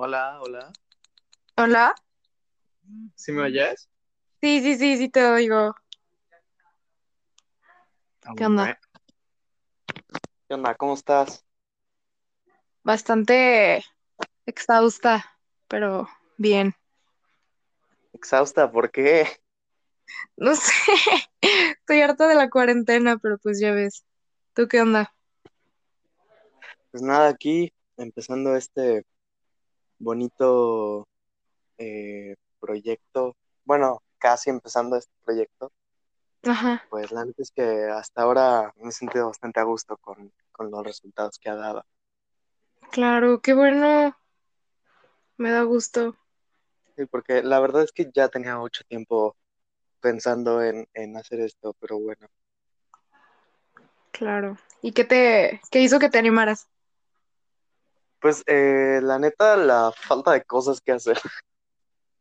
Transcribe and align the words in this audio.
Hola, 0.00 0.40
hola. 0.40 0.72
Hola. 1.56 1.92
¿Sí 3.16 3.32
me 3.32 3.42
oyes? 3.42 3.88
Sí, 4.40 4.60
sí, 4.62 4.76
sí, 4.78 4.96
sí 4.96 5.08
te 5.08 5.24
oigo. 5.24 5.74
¿Qué 8.36 8.46
onda? 8.46 8.78
¿Qué 10.46 10.54
onda? 10.54 10.76
¿Cómo 10.76 10.94
estás? 10.94 11.44
Bastante 12.84 13.84
exhausta, 14.46 15.36
pero 15.66 16.08
bien. 16.36 16.76
Exhausta, 18.12 18.70
¿por 18.70 18.92
qué? 18.92 19.26
No 20.36 20.54
sé, 20.54 20.72
estoy 21.40 22.02
harta 22.02 22.28
de 22.28 22.36
la 22.36 22.50
cuarentena, 22.50 23.18
pero 23.18 23.38
pues 23.38 23.58
ya 23.58 23.72
ves. 23.72 24.04
¿Tú 24.54 24.68
qué 24.68 24.80
onda? 24.80 25.12
Pues 26.92 27.02
nada, 27.02 27.30
aquí 27.30 27.72
empezando 27.96 28.54
este 28.54 29.04
bonito 29.98 31.08
eh, 31.78 32.36
proyecto. 32.60 33.36
Bueno, 33.64 34.02
casi 34.18 34.50
empezando 34.50 34.96
este 34.96 35.12
proyecto. 35.24 35.72
Ajá, 36.46 36.82
Pues 36.90 37.12
la 37.12 37.24
neta 37.24 37.40
es 37.42 37.50
que 37.50 37.62
hasta 37.86 38.22
ahora 38.22 38.74
me 38.76 38.90
he 38.90 38.92
sentido 38.92 39.28
bastante 39.28 39.58
a 39.60 39.62
gusto 39.64 39.96
con, 39.96 40.32
con 40.52 40.70
los 40.70 40.84
resultados 40.84 41.38
que 41.38 41.48
ha 41.48 41.54
dado. 41.56 41.84
claro, 42.90 43.40
qué 43.40 43.54
bueno. 43.54 44.14
Me 45.38 45.50
da 45.50 45.62
gusto. 45.62 46.16
Sí, 46.96 47.06
porque 47.06 47.42
la 47.42 47.60
verdad 47.60 47.82
es 47.84 47.92
que 47.92 48.10
ya 48.12 48.28
tenía 48.28 48.58
mucho 48.58 48.84
tiempo 48.84 49.36
pensando 50.00 50.62
en, 50.62 50.88
en 50.94 51.16
hacer 51.16 51.40
esto, 51.40 51.74
pero 51.80 51.98
bueno. 52.00 52.28
Claro. 54.12 54.58
¿Y 54.82 54.92
qué 54.92 55.04
te, 55.04 55.60
qué 55.70 55.80
hizo 55.80 55.98
que 55.98 56.10
te 56.10 56.18
animaras? 56.18 56.68
Pues 58.20 58.42
eh, 58.46 59.00
la 59.02 59.18
neta, 59.18 59.56
la 59.56 59.92
falta 59.92 60.32
de 60.32 60.42
cosas 60.44 60.80
que 60.80 60.92
hacer, 60.92 61.16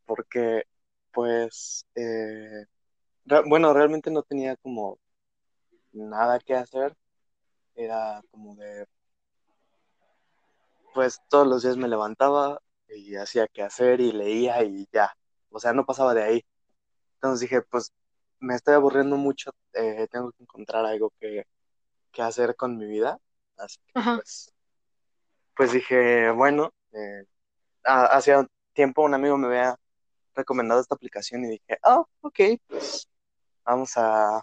porque 0.06 0.64
pues... 1.12 1.86
eh, 1.95 2.66
Re- 3.26 3.44
Bueno, 3.50 3.73
realmente 3.73 4.12
no 4.12 4.23
tenía 4.23 4.56
como 4.58 5.00
nada 5.94 6.40
que 6.40 6.56
hacer. 6.56 6.95
Era 7.75 8.22
como 8.31 8.56
de, 8.58 8.86
pues 10.94 11.20
todos 11.30 11.48
los 11.48 11.64
días 11.64 11.78
me 11.78 11.88
levantaba 11.88 12.59
y 12.90 13.16
hacía 13.16 13.48
que 13.48 13.62
hacer 13.64 14.02
y 14.02 14.12
leía 14.12 14.64
y 14.64 14.88
ya. 14.92 15.12
O 15.50 15.59
sea, 15.59 15.73
no 15.73 15.86
pasaba 15.86 16.14
de 16.14 16.23
ahí. 16.23 16.45
Entonces 17.16 17.42
dije, 17.42 17.62
pues 17.64 17.94
me 18.40 18.56
estoy 18.56 18.75
aburriendo 18.75 19.18
mucho, 19.18 19.52
eh, 19.73 20.08
tengo 20.12 20.31
que 20.34 20.44
encontrar 20.44 20.86
algo 20.86 21.12
que, 21.20 21.45
que 22.12 22.22
hacer 22.23 22.56
con 22.56 22.78
mi 22.78 22.88
vida. 22.88 23.20
Así 23.58 23.80
que 23.88 23.95
Ajá, 23.95 24.14
pues, 24.14 24.53
pues 25.58 25.73
dije, 25.73 26.31
bueno, 26.31 26.73
eh, 26.94 27.25
ha- 27.86 28.08
hacía 28.08 28.47
tiempo 28.73 29.03
un 29.03 29.16
amigo 29.16 29.38
me 29.38 29.47
había 29.47 29.77
recomendado 30.36 30.81
esta 30.81 30.95
aplicación 30.95 31.45
y 31.45 31.50
dije, 31.50 31.80
oh, 31.86 32.08
ok, 32.22 32.39
pues 32.67 33.09
vamos 33.66 33.97
a, 33.97 34.39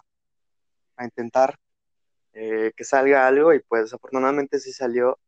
a 0.97 1.03
intentar 1.05 1.57
eh, 2.33 2.71
que 2.75 2.83
salga 2.85 3.27
algo 3.27 3.53
y 3.53 3.61
pues 3.61 3.93
afortunadamente 3.93 4.59
sí 4.59 4.73
salió. 4.73 5.19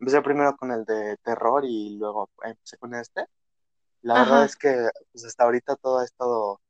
Empecé 0.00 0.22
primero 0.22 0.56
con 0.56 0.72
el 0.72 0.84
de 0.84 1.16
terror 1.24 1.64
y 1.66 1.96
luego 1.98 2.30
empecé 2.42 2.78
con 2.78 2.94
este. 2.94 3.26
La 4.02 4.18
verdad 4.18 4.44
es 4.44 4.56
que 4.56 4.88
pues 5.12 5.24
hasta 5.26 5.44
ahorita 5.44 5.76
todo 5.76 6.00
ha 6.00 6.04
estado 6.04 6.60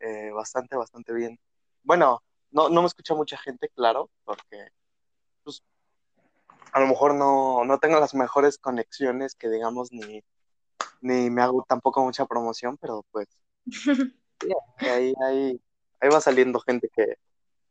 eh, 0.00 0.30
bastante, 0.32 0.76
bastante 0.76 1.12
bien. 1.14 1.38
Bueno, 1.82 2.22
no, 2.50 2.68
no 2.70 2.82
me 2.82 2.88
escucha 2.88 3.14
mucha 3.14 3.38
gente, 3.38 3.68
claro, 3.70 4.10
porque 4.24 4.68
a 6.72 6.80
lo 6.80 6.86
mejor 6.86 7.14
no, 7.14 7.64
no 7.64 7.78
tengo 7.78 7.98
las 8.00 8.14
mejores 8.14 8.58
conexiones 8.58 9.34
que 9.34 9.48
digamos 9.48 9.92
ni, 9.92 10.22
ni 11.00 11.30
me 11.30 11.42
hago 11.42 11.64
tampoco 11.68 12.02
mucha 12.04 12.26
promoción, 12.26 12.76
pero 12.78 13.04
pues 13.10 13.26
ahí, 14.80 15.14
ahí, 15.26 15.60
ahí 16.00 16.08
va 16.10 16.20
saliendo 16.20 16.60
gente 16.60 16.88
que, 16.94 17.16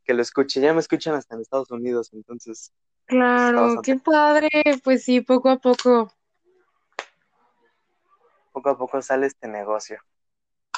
que 0.04 0.14
lo 0.14 0.22
escuche. 0.22 0.60
Ya 0.60 0.72
me 0.72 0.80
escuchan 0.80 1.14
hasta 1.14 1.34
en 1.34 1.42
Estados 1.42 1.70
Unidos, 1.70 2.10
entonces 2.12 2.72
Claro, 3.06 3.62
bastante 3.62 3.92
qué 3.92 3.98
padre. 3.98 4.48
Pues 4.84 5.04
sí, 5.04 5.20
poco 5.20 5.48
a 5.50 5.58
poco. 5.58 6.12
poco 8.52 8.70
a 8.70 8.78
poco 8.78 9.00
sale 9.02 9.26
este 9.26 9.48
negocio. 9.48 9.98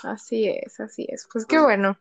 Así 0.03 0.49
es, 0.49 0.81
así 0.81 1.06
es. 1.09 1.28
Pues 1.33 1.47
qué 1.47 1.56
Pues, 1.56 1.65
bueno. 1.65 1.99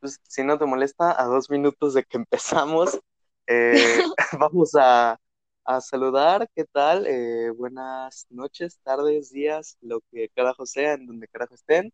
pues, 0.00 0.20
si 0.28 0.44
no 0.44 0.58
te 0.58 0.66
molesta, 0.66 1.18
a 1.20 1.24
dos 1.24 1.48
minutos 1.50 1.94
de 1.94 2.04
que 2.04 2.18
empezamos, 2.18 3.00
eh, 3.46 3.74
vamos 4.40 4.72
a, 4.78 5.18
a 5.64 5.80
saludar. 5.80 6.48
¿Qué 6.54 6.64
tal? 6.64 7.06
Eh, 7.06 7.50
buenas 7.50 8.26
noches, 8.30 8.78
tardes, 8.82 9.30
días, 9.30 9.76
lo 9.80 10.00
que 10.10 10.28
carajo 10.30 10.66
sea, 10.66 10.94
en 10.94 11.06
donde 11.06 11.28
carajo 11.28 11.54
estén. 11.54 11.92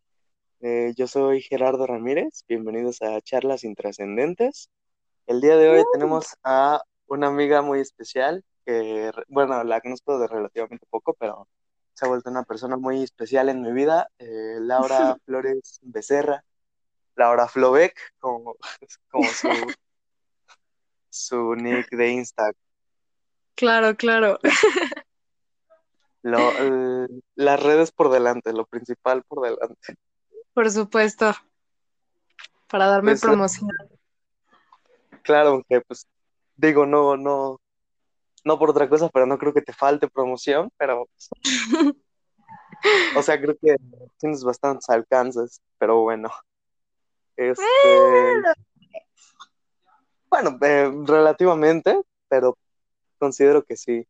Eh, 0.60 0.92
yo 0.96 1.06
soy 1.06 1.40
Gerardo 1.40 1.86
Ramírez. 1.86 2.44
Bienvenidos 2.48 3.00
a 3.02 3.20
Charlas 3.22 3.64
Intrascendentes. 3.64 4.68
El 5.26 5.40
día 5.40 5.56
de 5.56 5.70
hoy 5.70 5.84
tenemos 5.92 6.36
a 6.44 6.82
una 7.06 7.28
amiga 7.28 7.62
muy 7.62 7.80
especial 7.80 8.44
que, 8.66 9.10
bueno, 9.28 9.62
la 9.64 9.80
conozco 9.80 10.18
de 10.18 10.26
relativamente 10.26 10.86
poco, 10.90 11.14
pero 11.18 11.48
se 11.94 12.04
ha 12.04 12.08
vuelto 12.08 12.30
una 12.30 12.42
persona 12.42 12.76
muy 12.76 13.02
especial 13.02 13.48
en 13.48 13.62
mi 13.62 13.72
vida. 13.72 14.08
Eh, 14.18 14.56
Laura 14.60 15.16
Flores 15.24 15.78
Becerra. 15.82 16.44
Laura 17.16 17.48
Flobeck, 17.48 17.98
como, 18.18 18.56
como 19.10 19.28
su, 19.28 19.48
su 21.10 21.54
nick 21.56 21.90
de 21.90 22.08
Insta. 22.12 22.52
Claro, 23.54 23.96
claro. 23.96 24.38
Lo, 26.22 26.56
el- 26.58 27.22
las 27.34 27.62
redes 27.62 27.92
por 27.92 28.10
delante, 28.10 28.52
lo 28.52 28.66
principal 28.66 29.22
por 29.24 29.42
delante. 29.42 29.94
Por 30.54 30.70
supuesto, 30.70 31.32
para 32.68 32.86
darme 32.86 33.12
Pues 33.12 33.20
promoción. 33.22 33.70
claro, 35.22 35.50
aunque 35.50 35.80
pues 35.82 36.06
digo, 36.56 36.86
no, 36.86 37.16
no, 37.16 37.58
no 38.44 38.58
por 38.58 38.70
otra 38.70 38.88
cosa, 38.88 39.08
pero 39.08 39.26
no 39.26 39.38
creo 39.38 39.52
que 39.54 39.62
te 39.62 39.72
falte 39.72 40.08
promoción, 40.08 40.70
pero, 40.76 41.06
pues, 41.06 41.30
o 43.16 43.22
sea, 43.22 43.40
creo 43.40 43.56
que 43.60 43.76
tienes 44.18 44.44
bastantes 44.44 44.88
alcances, 44.90 45.60
pero 45.78 46.02
bueno, 46.02 46.30
este, 47.36 47.62
bueno, 50.30 50.58
eh, 50.62 50.90
relativamente, 51.06 52.00
pero 52.28 52.56
considero 53.18 53.62
que 53.64 53.76
sí. 53.76 54.06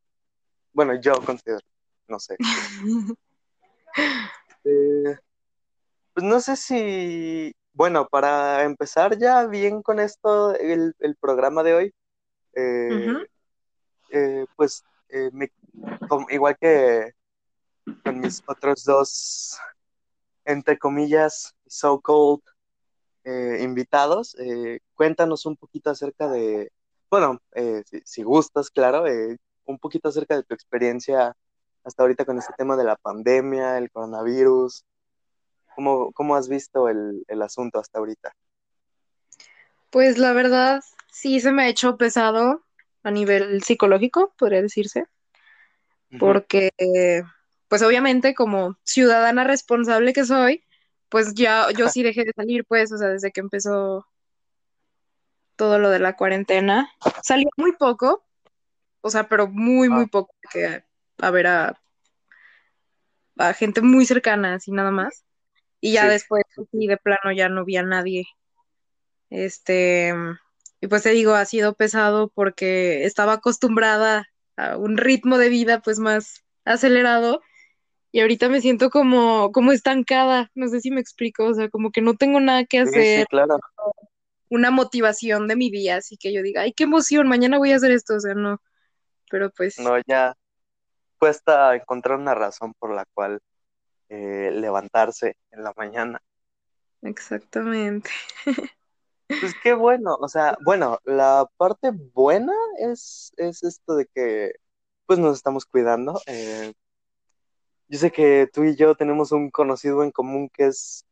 Bueno, 0.73 0.95
yo 1.01 1.15
considero, 1.25 1.61
no 2.09 2.19
sé. 2.21 2.37
Eh, 4.65 5.17
Pues 6.13 6.25
no 6.27 6.39
sé 6.41 6.57
si, 6.57 7.55
bueno, 7.73 8.07
para 8.07 8.65
empezar 8.65 9.19
ya 9.19 9.47
bien 9.47 9.83
con 9.83 9.99
esto, 10.01 10.55
el, 10.55 10.95
el 10.99 11.17
programa 11.17 11.63
de 11.63 11.75
hoy, 11.75 11.95
eh, 12.55 13.15
eh, 14.11 14.47
pues 14.57 14.85
me- 15.33 15.51
igual 16.31 16.57
que 16.61 17.13
con 18.05 18.21
mis 18.21 18.43
otros 18.47 18.85
dos, 18.85 19.59
entre 20.45 20.79
comillas, 20.79 21.55
so-called 21.67 22.41
eh, 23.25 23.59
invitados, 23.63 24.37
eh, 24.39 24.81
cuéntanos 24.95 25.47
un 25.47 25.57
poquito 25.57 25.91
acerca 25.91 26.29
de, 26.29 26.73
bueno, 27.11 27.39
eh, 27.55 27.83
si, 27.87 28.01
si 28.05 28.23
gustas, 28.23 28.71
claro, 28.71 29.07
eh, 29.07 29.37
un 29.65 29.79
poquito 29.79 30.09
acerca 30.09 30.37
de 30.37 30.43
tu 30.43 30.55
experiencia 30.55 31.35
hasta 31.85 32.03
ahorita 32.03 32.25
con 32.25 32.39
este 32.39 32.53
tema 32.57 32.77
de 32.77 32.85
la 32.85 32.97
pandemia, 32.97 33.79
el 33.79 33.91
coronavirus, 33.91 34.85
¿cómo, 35.75 36.13
cómo 36.13 36.37
has 36.37 36.49
visto 36.49 36.89
el, 36.89 37.25
el 37.29 37.43
asunto 37.43 37.79
hasta 37.79 37.99
ahorita? 37.99 38.33
Pues 39.91 40.19
la 40.19 40.33
verdad, 40.33 40.83
sí 41.11 41.41
se 41.41 41.53
me 41.53 41.63
ha 41.63 41.69
hecho 41.69 41.97
pesado 41.97 42.63
a 43.03 43.11
nivel 43.11 43.63
psicológico, 43.63 44.35
podría 44.37 44.63
decirse, 44.63 45.07
porque 46.19 46.71
pues 47.69 47.83
obviamente 47.83 48.35
como 48.35 48.77
ciudadana 48.83 49.45
responsable 49.45 50.13
que 50.13 50.25
soy, 50.25 50.65
pues 51.11 51.35
ya 51.35 51.67
yo 51.77 51.89
sí 51.89 52.03
dejé 52.03 52.25
de 52.25 52.33
salir, 52.35 52.65
pues, 52.65 52.93
o 52.93 52.97
sea, 52.99 53.09
desde 53.09 53.33
que 53.33 53.41
empezó 53.41 54.07
todo 55.57 55.79
lo 55.79 55.91
de 55.91 55.99
la 55.99 56.17
cuarentena. 56.17 56.91
Salí 57.23 57.45
muy 57.57 57.73
poco, 57.73 58.25
o 59.03 59.11
sea, 59.11 59.29
pero 59.29 59.47
muy, 59.49 59.89
muy 59.89 60.07
poco, 60.07 60.35
que 60.51 60.85
a 61.19 61.31
ver 61.31 61.47
a, 61.49 61.81
a 63.37 63.53
gente 63.53 63.83
muy 63.83 64.07
cercana, 64.07 64.55
así 64.55 64.73
nada 64.73 64.91
más. 64.91 65.25
Y 65.81 65.93
ya 65.93 66.03
Sí, 66.03 66.09
después, 66.09 66.45
sí, 66.73 66.87
de 66.87 66.97
plano 66.97 67.33
ya 67.35 67.49
no 67.49 67.65
vi 67.65 67.77
a 67.77 67.83
nadie. 67.83 68.25
Este, 69.31 70.15
y 70.81 70.87
pues 70.87 71.03
te 71.03 71.11
digo, 71.11 71.35
ha 71.35 71.45
sido 71.45 71.75
pesado 71.75 72.29
porque 72.35 73.05
estaba 73.05 73.35
acostumbrada 73.35 74.27
a 74.57 74.77
un 74.77 74.97
ritmo 74.97 75.39
de 75.39 75.49
vida 75.49 75.81
pues 75.81 75.99
más 75.99 76.45
acelerado 76.65 77.41
y 78.13 78.21
ahorita 78.21 78.49
me 78.49 78.61
siento 78.61 78.91
como, 78.91 79.53
como 79.53 79.73
estancada, 79.73 80.51
no 80.55 80.69
sé 80.69 80.81
si 80.81 80.91
me 80.91 81.01
explico, 81.01 81.45
o 81.45 81.55
sea, 81.55 81.69
como 81.69 81.91
que 81.91 82.03
no 82.03 82.15
tengo 82.15 82.41
nada 82.41 82.65
que 82.65 82.85
sí, 82.87 82.93
sí, 82.93 82.99
hacer, 82.99 83.27
claro. 83.29 83.59
una 84.49 84.71
motivación 84.71 85.47
de 85.47 85.57
mi 85.57 85.71
día, 85.71 85.97
así 85.97 86.17
que 86.17 86.33
yo 86.33 86.43
diga, 86.43 86.63
ay, 86.63 86.73
qué 86.73 86.85
emoción, 86.85 87.29
mañana 87.29 87.59
voy 87.59 87.73
a 87.73 87.77
hacer 87.77 87.93
esto, 87.93 88.17
o 88.17 88.21
sea, 88.21 88.35
no, 88.35 88.61
pero 89.31 89.51
pues 89.51 89.79
No, 89.79 89.97
ya, 90.07 90.35
cuesta 91.19 91.75
encontrar 91.77 92.19
una 92.19 92.35
razón 92.35 92.75
por 92.79 92.95
la 92.95 93.05
cual 93.15 93.41
eh, 94.09 94.51
levantarse 94.53 95.37
en 95.53 95.63
la 95.63 95.73
mañana. 95.77 96.21
Exactamente. 97.03 98.11
Pues 99.41 99.55
qué 99.63 99.75
bueno, 99.75 100.17
o 100.21 100.29
sea, 100.29 100.57
bueno, 100.65 100.99
la 101.05 101.49
parte 101.57 101.93
buena 101.93 102.53
es, 102.79 103.33
es 103.37 103.63
esto 103.63 103.95
de 103.95 104.07
que 104.13 104.55
pues 105.07 105.21
nos 105.21 105.37
estamos 105.37 105.67
cuidando. 105.67 106.21
Eh, 106.27 106.73
yo 107.91 107.99
sé 107.99 108.13
que 108.13 108.49
tú 108.53 108.63
y 108.63 108.77
yo 108.77 108.95
tenemos 108.95 109.33
un 109.33 109.51
conocido 109.51 110.05
en 110.05 110.13
común 110.13 110.49
que 110.49 110.69
es 110.69 111.05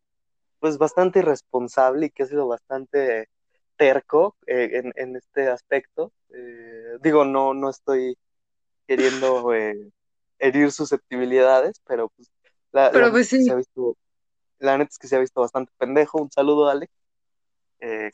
pues 0.61 0.79
bastante 0.79 1.19
irresponsable 1.19 2.07
y 2.07 2.11
que 2.11 2.23
ha 2.23 2.27
sido 2.27 2.47
bastante 2.47 3.29
terco 3.77 4.37
eh, 4.47 4.71
en, 4.75 4.93
en, 4.95 5.17
este 5.17 5.49
aspecto. 5.49 6.13
Eh, 6.33 6.99
digo, 7.03 7.25
no, 7.25 7.53
no 7.53 7.69
estoy 7.69 8.17
queriendo 8.87 9.53
eh, 9.55 9.91
herir 10.39 10.71
susceptibilidades, 10.71 11.81
pero 11.85 12.11
pues 12.11 12.31
la, 12.71 12.93
Pero 12.93 13.07
la 13.07 13.11
pues 13.11 13.29
sí. 13.29 13.43
se 13.43 13.51
ha 13.51 13.57
visto, 13.57 13.97
la 14.61 14.79
neta 14.79 14.91
es 14.91 14.99
que 14.99 15.09
se 15.09 15.17
ha 15.17 15.21
visto 15.21 15.41
bastante 15.41 15.73
pendejo. 15.79 16.23
Un 16.23 16.31
saludo, 16.31 16.69
Alex. 16.69 16.93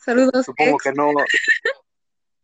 Saludos, 0.03 0.43
supongo 0.43 0.77
ex. 0.77 0.83
que 0.83 0.91
no. 0.93 1.11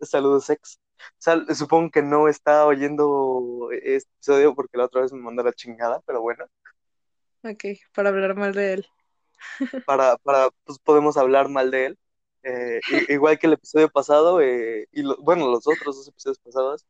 Saludos, 0.01 0.49
ex. 0.51 0.79
Sal- 1.17 1.47
supongo 1.55 1.91
que 1.91 2.01
no 2.01 2.27
está 2.27 2.65
oyendo 2.65 3.69
este 3.71 4.09
episodio 4.15 4.55
porque 4.55 4.77
la 4.77 4.85
otra 4.85 5.01
vez 5.01 5.13
me 5.13 5.21
mandó 5.21 5.43
la 5.43 5.53
chingada, 5.53 6.01
pero 6.05 6.21
bueno, 6.21 6.45
Ok, 7.43 7.65
para 7.93 8.09
hablar 8.09 8.35
mal 8.35 8.53
de 8.53 8.73
él. 8.73 8.85
para, 9.85 10.17
para 10.17 10.49
pues 10.65 10.79
podemos 10.79 11.17
hablar 11.17 11.49
mal 11.49 11.71
de 11.71 11.85
él. 11.87 11.99
Eh, 12.43 12.81
igual 13.09 13.37
que 13.39 13.47
el 13.47 13.53
episodio 13.53 13.89
pasado, 13.89 14.41
eh, 14.41 14.87
y 14.91 15.03
lo- 15.03 15.17
bueno, 15.17 15.47
los 15.49 15.67
otros 15.67 15.95
dos 15.97 16.07
episodios 16.07 16.39
pasados, 16.39 16.85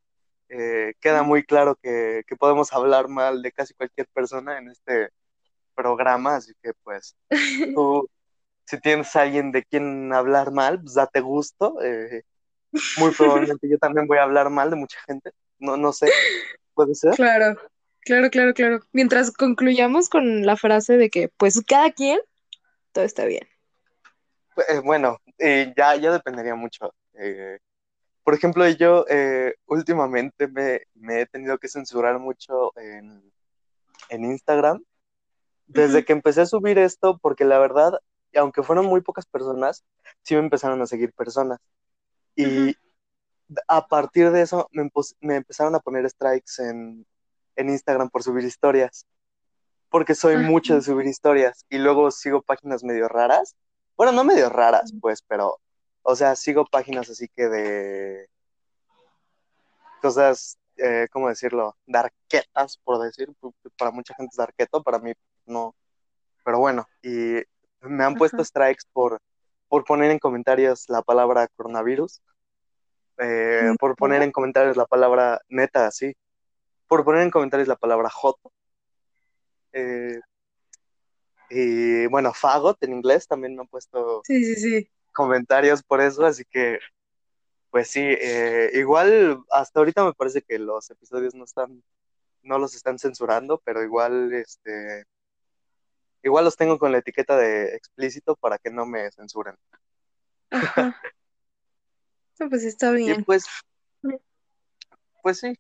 eh, 0.50 0.94
queda 1.02 1.24
muy 1.24 1.44
claro 1.46 1.76
que, 1.82 2.24
que 2.28 2.36
podemos 2.38 2.74
hablar 2.74 3.08
mal 3.10 3.42
de 3.42 3.52
casi 3.54 3.74
cualquier 3.76 4.08
persona 4.10 4.58
en 4.60 4.70
este 4.70 5.10
programa, 5.76 6.38
así 6.38 6.54
que 6.64 6.74
pues 6.84 7.16
tú, 7.74 8.10
si 8.66 8.80
tienes 8.82 9.16
a 9.16 9.24
alguien 9.24 9.52
de 9.52 9.64
quien 9.66 10.14
hablar 10.14 10.52
mal, 10.54 10.82
pues 10.82 10.96
date 10.96 11.22
gusto. 11.22 11.82
eh, 11.84 12.24
muy 12.98 13.12
probablemente 13.12 13.70
yo 13.70 13.78
también 13.78 14.08
voy 14.08 14.18
a 14.18 14.24
hablar 14.24 14.50
mal 14.50 14.70
de 14.70 14.76
mucha 14.76 15.00
gente, 15.08 15.32
no, 15.60 15.78
no 15.78 15.92
sé, 15.94 16.10
puede 16.74 16.96
ser. 16.96 17.16
Claro, 17.16 17.58
claro, 18.02 18.30
claro, 18.30 18.54
claro. 18.54 18.80
Mientras 18.92 19.32
concluyamos 19.32 20.10
con 20.10 20.46
la 20.46 20.58
frase 20.58 20.98
de 20.98 21.10
que, 21.10 21.30
pues, 21.38 21.62
cada 21.66 21.92
quien, 21.92 22.20
todo 22.92 23.04
está 23.04 23.26
bien. 23.26 23.48
Eh, 24.68 24.80
bueno, 24.84 25.18
eh, 25.38 25.74
ya, 25.78 25.96
ya 25.96 26.12
dependería 26.12 26.56
mucho. 26.56 26.94
Eh, 27.14 27.60
por 28.24 28.34
ejemplo, 28.34 28.68
yo 28.70 29.06
eh, 29.10 29.56
últimamente 29.66 30.48
me, 30.48 30.82
me 30.94 31.22
he 31.22 31.26
tenido 31.26 31.58
que 31.58 31.68
censurar 31.68 32.20
mucho 32.20 32.72
en, 32.78 33.32
en 34.10 34.26
Instagram. 34.26 34.84
Desde 35.68 36.04
que 36.04 36.12
empecé 36.12 36.42
a 36.42 36.46
subir 36.46 36.78
esto, 36.78 37.18
porque 37.22 37.46
la 37.46 37.58
verdad, 37.58 37.98
aunque 38.36 38.62
fueron 38.62 38.88
muy 38.88 39.00
pocas 39.00 39.26
personas, 39.26 39.86
sí 40.22 40.36
me 40.36 40.42
empezaron 40.42 40.82
a 40.82 40.86
seguir 40.86 41.14
personas. 41.14 41.60
Y 42.36 42.76
a 43.68 43.88
partir 43.88 44.32
de 44.32 44.42
eso 44.42 44.70
me, 44.72 45.36
empezaron 45.36 45.76
a 45.76 45.80
poner 45.80 46.10
strikes 46.10 46.60
en, 46.60 47.06
en 47.56 47.70
Instagram 47.70 48.10
por 48.10 48.24
subir 48.24 48.46
historias. 48.46 49.06
Porque 49.90 50.16
soy 50.16 50.36
Ah, 50.36 50.40
mucho 50.40 50.76
de 50.76 50.82
subir 50.82 51.08
historias. 51.08 51.66
Y 51.70 51.78
luego 51.78 52.12
sigo 52.12 52.42
páginas 52.42 52.84
medio 52.84 53.08
raras. 53.10 53.56
Bueno, 53.98 54.14
no 54.14 54.24
medio 54.24 54.50
raras, 54.50 54.94
pues, 55.02 55.22
pero, 55.22 55.60
o 56.02 56.16
sea, 56.16 56.36
sigo 56.36 56.66
páginas 56.66 57.10
así 57.10 57.28
que 57.36 57.48
de 57.50 58.30
cosas, 60.02 60.58
eh, 60.78 61.08
¿cómo 61.12 61.30
decirlo? 61.30 61.76
Darquetas, 61.86 62.78
por 62.78 63.00
decir. 63.00 63.30
Para 63.78 63.92
mucha 63.92 64.16
gente 64.16 64.32
es 64.32 64.38
darqueto, 64.38 64.82
para 64.82 65.00
mí 65.00 65.14
no. 65.46 65.76
Pero 66.44 66.60
bueno, 66.60 66.88
y 67.04 67.44
me 67.82 68.04
han 68.04 68.16
puesto 68.16 68.38
Ajá. 68.38 68.46
strikes 68.46 68.84
por, 68.92 69.22
por 69.72 69.86
poner 69.86 70.12
en 70.12 70.20
comentarios 70.20 70.90
la 70.90 71.02
palabra 71.02 71.48
coronavirus, 71.48 72.22
eh, 73.20 73.74
por 73.80 73.96
poner 73.96 74.22
en 74.22 74.34
comentarios 74.34 74.76
la 74.76 74.86
palabra 74.86 75.40
neta, 75.48 75.90
sí, 75.92 76.14
por 76.88 77.06
poner 77.06 77.22
en 77.22 77.32
comentarios 77.32 77.70
la 77.70 77.78
palabra 77.78 78.10
joto. 78.10 78.52
eh, 79.72 80.20
y 81.50 82.06
bueno, 82.08 82.34
fagot 82.34 82.84
en 82.84 82.92
inglés 82.92 83.28
también 83.28 83.56
me 83.56 83.62
han 83.62 83.70
puesto 83.70 84.22
Sí, 84.26 84.44
sí, 84.44 84.56
sí. 84.56 84.92
comentarios 85.14 85.82
por 85.84 86.02
eso, 86.02 86.26
así 86.26 86.44
que 86.44 86.80
pues 87.70 87.88
sí, 87.88 88.02
eh, 88.04 88.72
igual 88.74 89.42
hasta 89.52 89.80
ahorita 89.80 90.04
me 90.04 90.14
parece 90.14 90.42
que 90.42 90.60
los 90.60 90.90
episodios 90.90 91.34
no 91.34 91.46
están, 91.46 91.82
no 92.42 92.60
los 92.60 92.76
están 92.76 93.00
censurando, 93.00 93.62
pero 93.64 93.82
igual 93.82 94.34
este 94.34 95.06
igual 96.24 96.46
los 96.46 96.56
tengo 96.58 96.78
con 96.80 96.92
la 96.92 97.00
etiqueta 97.00 97.38
de 97.38 97.76
explícito 97.76 98.36
para 98.36 98.58
que 98.58 98.70
no 98.72 98.86
me 98.86 99.12
censuren. 99.12 99.56
Ajá. 100.52 100.96
No, 102.40 102.50
pues 102.50 102.64
está 102.64 102.92
Y 102.92 102.96
bien. 102.98 103.26
pues, 103.26 103.46
pues 105.22 105.40
sí. 105.40 105.56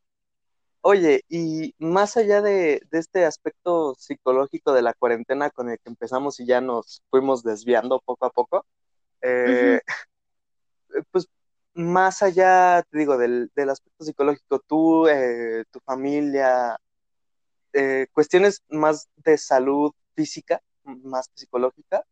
Oye, 0.82 1.24
y 1.30 1.76
más 1.80 2.18
allá 2.18 2.42
de, 2.42 2.82
de 2.92 3.00
este 3.00 3.26
aspecto 3.26 3.96
psicológico 4.00 4.74
de 4.74 4.82
la 4.82 4.94
cuarentena 4.96 5.50
con 5.52 5.70
el 5.70 5.78
que 5.80 5.90
empezamos 5.90 6.40
y 6.40 6.46
ya 6.48 6.62
nos 6.62 7.04
fuimos 7.12 7.44
desviando 7.44 8.02
poco 8.02 8.26
a 8.26 8.32
poco, 8.32 8.66
eh, 9.22 9.82
pues 11.12 11.28
más 11.74 12.22
allá, 12.24 12.84
te 12.90 12.98
digo, 13.00 13.18
del, 13.18 13.52
del 13.56 13.70
aspecto 13.70 14.04
psicológico, 14.06 14.60
tú, 14.68 15.08
eh, 15.08 15.64
tu 15.72 15.80
familia, 15.82 16.78
eh, 17.74 18.08
cuestiones 18.14 18.62
más 18.70 19.10
de 19.18 19.38
salud 19.38 19.92
física, 20.16 20.62
más 20.84 21.28
que 21.28 21.40
psicológica. 21.40 22.06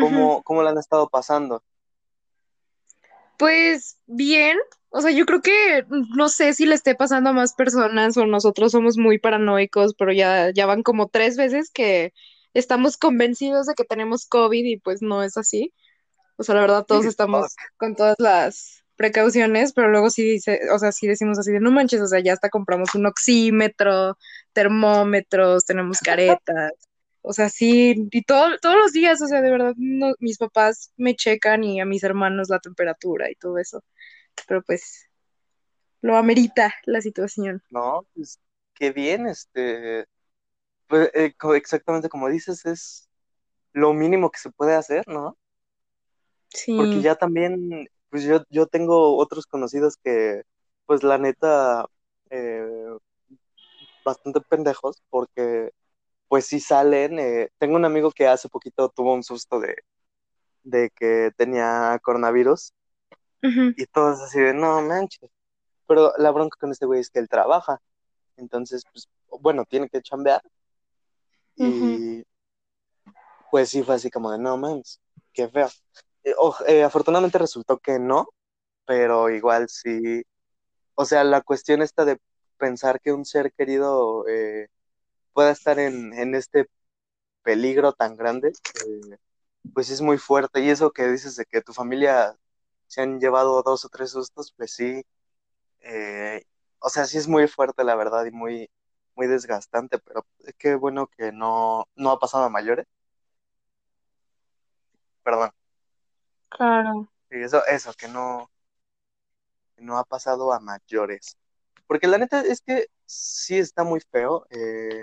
¿cómo, 0.00 0.42
cómo 0.42 0.62
la 0.62 0.70
han 0.70 0.78
estado 0.78 1.08
pasando? 1.08 1.62
Pues 3.38 3.98
bien, 4.06 4.56
o 4.90 5.00
sea, 5.00 5.10
yo 5.10 5.26
creo 5.26 5.42
que 5.42 5.84
no 6.16 6.28
sé 6.28 6.54
si 6.54 6.64
le 6.64 6.74
esté 6.74 6.94
pasando 6.94 7.30
a 7.30 7.34
más 7.34 7.54
personas 7.54 8.16
o 8.16 8.26
nosotros 8.26 8.72
somos 8.72 8.96
muy 8.96 9.18
paranoicos, 9.18 9.94
pero 9.98 10.12
ya, 10.12 10.50
ya 10.54 10.66
van 10.66 10.82
como 10.82 11.08
tres 11.08 11.36
veces 11.36 11.70
que 11.70 12.12
estamos 12.54 12.96
convencidos 12.96 13.66
de 13.66 13.74
que 13.74 13.84
tenemos 13.84 14.26
COVID 14.26 14.64
y 14.64 14.78
pues 14.78 15.02
no 15.02 15.22
es 15.22 15.36
así. 15.36 15.74
O 16.36 16.42
sea, 16.42 16.54
la 16.54 16.62
verdad, 16.62 16.86
todos 16.86 17.02
Sí, 17.02 17.08
estamos 17.08 17.54
con 17.76 17.94
todas 17.94 18.16
las 18.18 18.84
precauciones, 18.96 19.74
pero 19.74 19.90
luego 19.90 20.08
sí 20.08 20.22
dice, 20.22 20.60
o 20.72 20.78
sea, 20.78 20.92
sí 20.92 21.06
decimos 21.06 21.38
así 21.38 21.52
de 21.52 21.60
no 21.60 21.70
manches, 21.70 22.00
o 22.00 22.06
sea, 22.06 22.20
ya 22.20 22.32
hasta 22.32 22.48
compramos 22.48 22.94
un 22.94 23.04
oxímetro, 23.04 24.16
termómetros, 24.54 25.66
tenemos 25.66 26.00
caretas. 26.00 26.72
O 27.28 27.32
sea, 27.32 27.48
sí, 27.48 28.08
y 28.12 28.22
todo, 28.22 28.56
todos 28.62 28.76
los 28.76 28.92
días, 28.92 29.20
o 29.22 29.26
sea, 29.26 29.42
de 29.42 29.50
verdad, 29.50 29.74
no- 29.76 30.14
mis 30.20 30.38
papás 30.38 30.92
me 30.96 31.16
checan 31.16 31.64
y 31.64 31.80
a 31.80 31.84
mis 31.84 32.04
hermanos 32.04 32.48
la 32.50 32.60
temperatura 32.60 33.30
y 33.30 33.34
todo 33.36 33.58
eso. 33.58 33.82
Pero 34.48 34.62
pues 34.62 35.08
lo 36.02 36.16
amerita 36.16 36.74
la 36.86 37.00
situación. 37.02 37.62
¿no? 37.70 38.06
Pues 38.14 38.40
qué 38.74 38.92
bien, 38.92 39.26
este, 39.26 40.06
pues, 40.88 41.10
eh, 41.14 41.34
exactamente 41.56 42.08
como 42.10 42.28
dices, 42.28 42.66
es 42.66 43.08
lo 43.72 43.94
mínimo 43.94 44.30
que 44.30 44.40
se 44.40 44.50
puede 44.52 44.74
hacer, 44.74 45.06
¿no? 45.08 45.38
Porque 46.74 47.00
Sí. 47.00 47.02
ya 47.02 47.14
también, 47.16 47.88
pues 48.10 48.24
yo, 48.24 48.42
yo 48.50 48.66
tengo 48.66 49.16
otros 49.18 49.46
conocidos 49.46 49.96
que, 50.02 50.42
pues 50.86 51.02
la 51.02 51.18
neta, 51.18 51.86
eh, 52.30 52.64
bastante 54.04 54.40
pendejos, 54.40 55.02
porque 55.10 55.70
pues 56.28 56.46
sí 56.46 56.60
salen. 56.60 57.18
eh, 57.18 57.50
tengo 57.58 57.76
un 57.76 57.84
amigo 57.84 58.10
que 58.10 58.26
hace 58.26 58.48
poquito 58.48 58.88
tuvo 58.88 59.14
un 59.14 59.22
susto 59.22 59.60
de, 59.60 59.76
de 60.62 60.90
que 60.90 61.30
tenía 61.36 61.98
coronavirus 62.02 62.72
y 63.42 63.86
todos 63.86 64.20
así 64.22 64.40
de, 64.40 64.54
no 64.54 64.82
manches. 64.82 65.30
Pero 65.86 66.12
la 66.18 66.30
bronca 66.32 66.58
con 66.60 66.72
este 66.72 66.86
güey 66.86 67.00
es 67.00 67.10
que 67.10 67.20
él 67.20 67.28
trabaja. 67.28 67.80
Entonces, 68.36 68.82
pues, 68.92 69.08
bueno, 69.40 69.64
tiene 69.64 69.88
que 69.88 70.02
chambear. 70.02 70.42
Y 71.56 72.24
pues 73.50 73.70
sí 73.70 73.82
fue 73.82 73.94
así 73.94 74.10
como 74.10 74.30
de, 74.30 74.38
no 74.38 74.56
mames, 74.56 75.00
qué 75.32 75.48
feo. 75.48 75.68
Eh, 76.24 76.34
eh, 76.66 76.82
afortunadamente 76.82 77.38
resultó 77.38 77.78
que 77.78 77.98
no, 77.98 78.28
pero 78.84 79.30
igual 79.30 79.68
sí. 79.68 80.22
O 80.94 81.04
sea, 81.04 81.24
la 81.24 81.40
cuestión 81.40 81.82
está 81.82 82.04
de 82.04 82.18
pensar 82.58 83.00
que 83.00 83.12
un 83.12 83.24
ser 83.24 83.52
querido 83.52 84.26
eh, 84.28 84.68
pueda 85.36 85.52
estar 85.52 85.78
en, 85.80 86.14
en 86.14 86.34
este 86.36 86.68
peligro 87.42 87.92
tan 87.94 88.16
grande, 88.16 88.50
eh, 88.50 89.18
pues 89.74 89.90
es 89.90 90.02
muy 90.02 90.18
fuerte. 90.18 90.60
Y 90.62 90.70
eso 90.70 90.92
que 90.92 91.08
dices 91.08 91.36
de 91.36 91.46
que 91.46 91.62
tu 91.62 91.72
familia 91.74 92.36
se 92.88 93.02
han 93.02 93.20
llevado 93.20 93.62
dos 93.64 93.84
o 93.84 93.90
tres 93.90 94.10
sustos, 94.12 94.52
pues 94.56 94.72
sí. 94.72 95.04
eh, 95.80 96.44
o 96.80 96.90
sea, 96.90 97.06
sí 97.06 97.18
es 97.18 97.28
muy 97.28 97.48
fuerte, 97.48 97.84
la 97.84 97.96
verdad, 97.96 98.26
y 98.26 98.30
muy, 98.32 98.70
muy 99.16 99.26
desgastante, 99.28 99.98
pero 100.00 100.26
qué 100.58 100.74
bueno 100.76 101.08
que 101.08 101.32
no, 101.32 101.86
no 101.96 102.10
ha 102.12 102.18
pasado 102.20 102.44
a 102.44 102.50
mayores. 102.50 102.86
Perdón. 105.22 105.50
Claro. 106.48 107.08
Sí, 107.30 107.36
eso, 107.42 107.64
eso, 107.66 107.92
que 107.94 108.08
no, 108.08 108.50
que 109.74 109.82
no 109.82 109.98
ha 109.98 110.04
pasado 110.04 110.52
a 110.52 110.60
mayores. 110.60 111.36
Porque 111.86 112.06
la 112.08 112.18
neta 112.18 112.40
es 112.42 112.60
que 112.62 112.86
sí 113.06 113.58
está 113.58 113.84
muy 113.84 114.00
feo. 114.10 114.46
eh, 114.50 115.02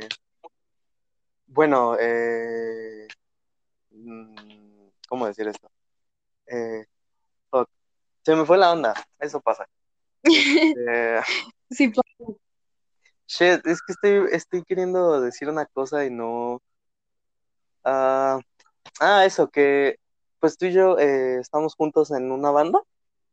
bueno, 1.53 1.95
eh, 1.99 3.07
mm, 3.91 4.87
¿cómo 5.09 5.27
decir 5.27 5.47
esto? 5.47 5.69
Eh, 6.47 6.85
se 8.23 8.35
me 8.35 8.45
fue 8.45 8.57
la 8.57 8.71
onda, 8.71 8.93
eso 9.19 9.41
pasa. 9.41 9.65
Eh, 10.87 11.21
Sí, 11.71 11.89
pa- 11.89 12.01
shit, 13.27 13.65
es 13.67 13.81
que 13.81 13.93
estoy, 13.93 14.27
estoy 14.31 14.63
queriendo 14.63 15.21
decir 15.21 15.49
una 15.49 15.65
cosa 15.67 16.05
y 16.05 16.09
no... 16.11 16.61
ah, 17.83 18.39
ah, 18.99 19.25
eso, 19.25 19.49
que 19.49 19.97
pues 20.39 20.57
tú 20.57 20.67
y 20.67 20.73
yo 20.73 20.97
eh, 20.99 21.39
estamos 21.39 21.75
juntos 21.75 22.11
en 22.11 22.31
una 22.31 22.51
banda. 22.51 22.81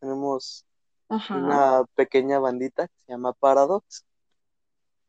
Tenemos 0.01 0.65
Ajá, 1.09 1.37
una 1.37 1.85
pequeña 1.95 2.39
bandita 2.41 2.89
que 2.89 2.95
se 3.07 3.13
llama 3.13 3.33
Paradox. 3.35 4.05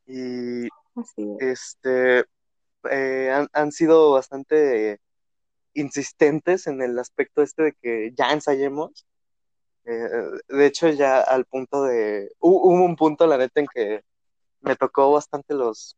Y 0.06 0.68
así 0.96 1.22
es. 1.38 1.40
este 1.40 2.26
eh, 2.90 3.32
han, 3.32 3.48
han 3.54 3.72
sido 3.72 4.12
bastante 4.12 5.00
insistentes 5.74 6.68
en 6.68 6.82
el 6.82 6.98
aspecto 7.00 7.42
este 7.42 7.64
de 7.64 7.74
que 7.82 8.12
ya 8.18 8.32
ensayemos. 8.32 9.06
Eh, 9.86 10.08
de 10.50 10.66
hecho, 10.66 10.90
ya 10.90 11.22
al 11.22 11.46
punto 11.46 11.84
de. 11.84 12.30
hu- 12.40 12.62
Hubo 12.64 12.86
un 12.86 12.96
punto, 12.96 13.28
la 13.28 13.38
neta, 13.38 13.60
en 13.62 13.68
que 13.74 14.02
me 14.62 14.76
tocó 14.76 15.12
bastante 15.12 15.54
los 15.56 15.98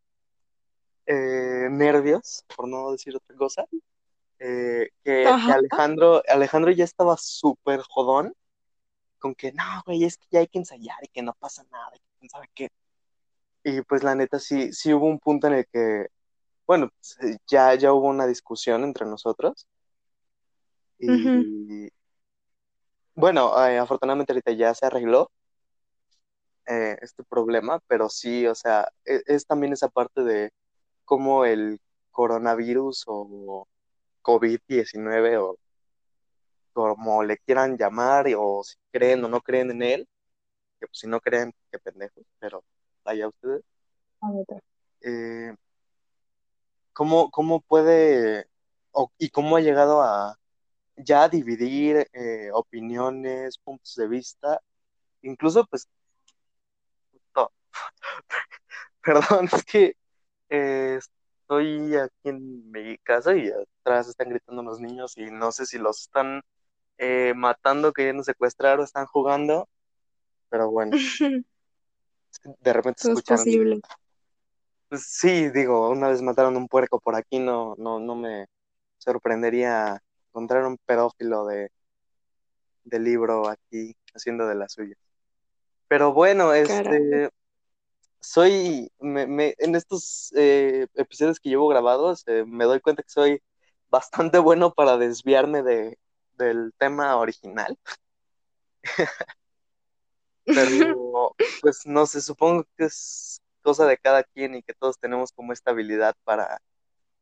eh, 1.06 1.68
nervios, 1.70 2.46
por 2.56 2.68
no 2.68 2.92
decir 2.92 3.16
otra 3.16 3.36
cosa. 3.36 3.66
eh, 4.40 4.90
que, 5.04 5.24
que. 5.24 5.52
Alejandro, 5.52 6.22
Alejandro 6.28 6.72
ya 6.72 6.84
estaba 6.86 7.18
súper 7.18 7.82
jodón 7.82 8.34
con 9.20 9.36
que 9.36 9.52
no, 9.54 9.64
güey, 9.86 10.04
es 10.04 10.18
que 10.18 10.28
ya 10.32 10.40
hay 10.40 10.48
que 10.48 10.60
ensayar 10.60 10.98
y 11.02 11.08
que 11.08 11.22
no 11.22 11.34
pasa 11.34 11.64
nada, 11.72 11.92
y 11.96 12.00
que 12.22 12.30
sabe 12.30 12.50
qué. 12.54 12.70
Y 13.64 13.82
pues 13.84 14.04
la 14.04 14.16
neta 14.16 14.40
sí, 14.40 14.74
sí 14.74 14.94
hubo 14.94 15.06
un 15.08 15.20
punto 15.20 15.48
en 15.48 15.54
el 15.54 15.66
que, 15.72 16.08
bueno, 16.68 16.90
pues, 16.90 17.18
eh, 17.34 17.38
ya, 17.48 17.74
ya 17.76 17.94
hubo 17.94 18.08
una 18.10 18.28
discusión 18.28 18.84
entre 18.84 19.06
nosotros. 19.06 19.68
Y 21.00 21.90
bueno, 23.16 23.52
eh, 23.68 23.78
afortunadamente 23.80 24.34
ahorita 24.34 24.52
ya 24.54 24.74
se 24.76 24.86
arregló 24.86 25.30
eh, 26.68 26.98
este 27.02 27.24
problema, 27.24 27.80
pero 27.88 28.10
sí, 28.10 28.48
o 28.48 28.56
sea, 28.56 28.88
e- 29.06 29.22
es, 29.28 29.46
también 29.46 29.74
esa 29.74 29.90
parte 29.90 30.24
de 30.24 30.52
cómo 31.06 31.46
el 31.46 31.80
coronavirus 32.12 33.04
o 33.08 33.68
COVID-19 34.24 35.38
o 35.40 35.58
como 36.74 37.24
le 37.24 37.38
quieran 37.40 37.78
llamar, 37.78 38.28
o 38.38 38.64
si 38.64 38.76
creen 38.92 39.24
o 39.26 39.28
no 39.30 39.42
creen 39.42 39.72
en 39.72 39.84
él, 39.84 40.08
que 40.80 40.88
pues 40.88 41.00
si 41.00 41.08
no 41.08 41.22
creen, 41.22 41.54
qué 41.72 41.80
pendejos, 41.80 42.26
pero 42.40 42.64
vaya 43.06 43.28
ustedes, 43.30 43.64
eh, 45.02 45.54
¿cómo, 46.94 47.32
cómo 47.32 47.62
puede 47.62 48.48
o- 48.92 49.12
y 49.18 49.30
cómo 49.30 49.58
ha 49.58 49.62
llegado 49.62 50.02
a 50.02 50.38
ya 50.98 51.30
dividir 51.30 52.08
eh, 52.14 52.52
opiniones, 52.54 53.58
puntos 53.60 53.96
de 53.96 54.08
vista, 54.08 54.62
incluso 55.24 55.66
pues, 55.68 55.88
no, 57.36 57.50
perdón, 59.04 59.50
es 59.52 59.64
que 59.66 59.96
eh, 60.50 61.00
estoy 61.00 61.96
aquí 61.98 62.30
en 62.30 62.72
mi 62.72 62.98
casa 63.00 63.36
y 63.36 63.50
atrás 63.52 64.08
están 64.10 64.30
gritando 64.30 64.64
los 64.64 64.80
niños 64.80 65.18
y 65.18 65.26
no 65.32 65.52
sé 65.52 65.66
si 65.66 65.78
los 65.80 66.02
están 66.02 66.42
eh, 66.98 67.34
matando, 67.36 67.94
queriendo 67.94 68.24
secuestrar 68.24 68.80
o 68.80 68.84
están 68.84 69.06
jugando, 69.08 69.70
pero 70.50 70.72
bueno, 70.72 70.96
es 70.96 71.20
de 72.62 72.74
repente 72.74 73.02
Todo 73.04 73.14
es 73.14 73.20
escucharon. 73.20 73.46
posible. 73.46 73.82
Pues 74.94 75.08
sí, 75.08 75.50
digo, 75.50 75.90
una 75.90 76.10
vez 76.10 76.22
mataron 76.22 76.56
un 76.56 76.68
puerco 76.68 77.00
por 77.00 77.16
aquí, 77.16 77.40
no, 77.40 77.74
no, 77.80 78.00
no 78.00 78.16
me 78.16 78.46
sorprendería 79.00 80.00
encontrar 80.30 80.66
un 80.68 80.78
pedófilo 80.86 81.46
de, 81.48 81.72
de 82.84 83.00
libro 83.00 83.50
aquí 83.50 83.96
haciendo 84.14 84.48
de 84.48 84.56
la 84.56 84.70
suya. 84.70 84.96
Pero 85.90 86.14
bueno, 86.14 86.54
Caray. 86.64 87.00
este, 87.14 87.30
soy, 88.22 88.92
me, 89.00 89.28
me- 89.28 89.56
en 89.60 89.76
estos 89.76 90.34
eh, 90.38 90.88
episodios 90.96 91.40
que 91.40 91.50
llevo 91.50 91.68
grabados, 91.70 92.24
eh, 92.28 92.46
me 92.48 92.66
doy 92.66 92.82
cuenta 92.82 93.04
que 93.04 93.10
soy 93.12 93.42
bastante 93.90 94.40
bueno 94.40 94.74
para 94.74 94.98
desviarme 94.98 95.64
de, 95.64 96.00
del 96.38 96.74
tema 96.80 97.18
original, 97.18 97.78
pero 100.54 101.36
pues 101.62 101.82
no 101.86 102.06
sé, 102.06 102.22
supongo 102.22 102.66
que 102.78 102.86
es 102.86 103.42
cosa 103.64 103.88
de 103.88 103.98
cada 103.98 104.24
quien 104.24 104.56
y 104.56 104.62
que 104.64 104.74
todos 104.74 105.00
tenemos 105.00 105.32
como 105.32 105.54
esta 105.54 105.72
habilidad 105.72 106.16
para 106.24 106.60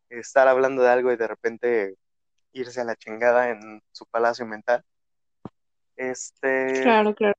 estar 0.10 0.48
hablando 0.48 0.81
de 0.81 0.89
algo 0.89 1.12
y 1.12 1.17
de 1.17 1.27
repente 1.27 1.95
irse 2.51 2.81
a 2.81 2.83
la 2.83 2.95
chingada 2.95 3.50
en 3.50 3.81
su 3.93 4.05
palacio 4.05 4.45
mental. 4.45 4.83
Este, 5.95 6.81
Claro, 6.81 7.15
claro. 7.15 7.36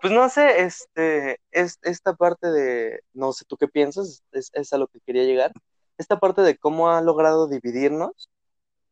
pues 0.00 0.12
no 0.12 0.28
sé, 0.28 0.62
este, 0.62 1.40
es 1.50 1.78
esta 1.82 2.14
parte 2.14 2.50
de, 2.50 3.00
no 3.12 3.32
sé 3.32 3.44
tú 3.46 3.56
qué 3.56 3.68
piensas, 3.68 4.22
es, 4.32 4.50
es 4.52 4.72
a 4.72 4.78
lo 4.78 4.88
que 4.88 5.00
quería 5.00 5.24
llegar, 5.24 5.52
esta 5.98 6.18
parte 6.18 6.42
de 6.42 6.56
cómo 6.56 6.90
ha 6.90 7.00
logrado 7.00 7.48
dividirnos 7.48 8.28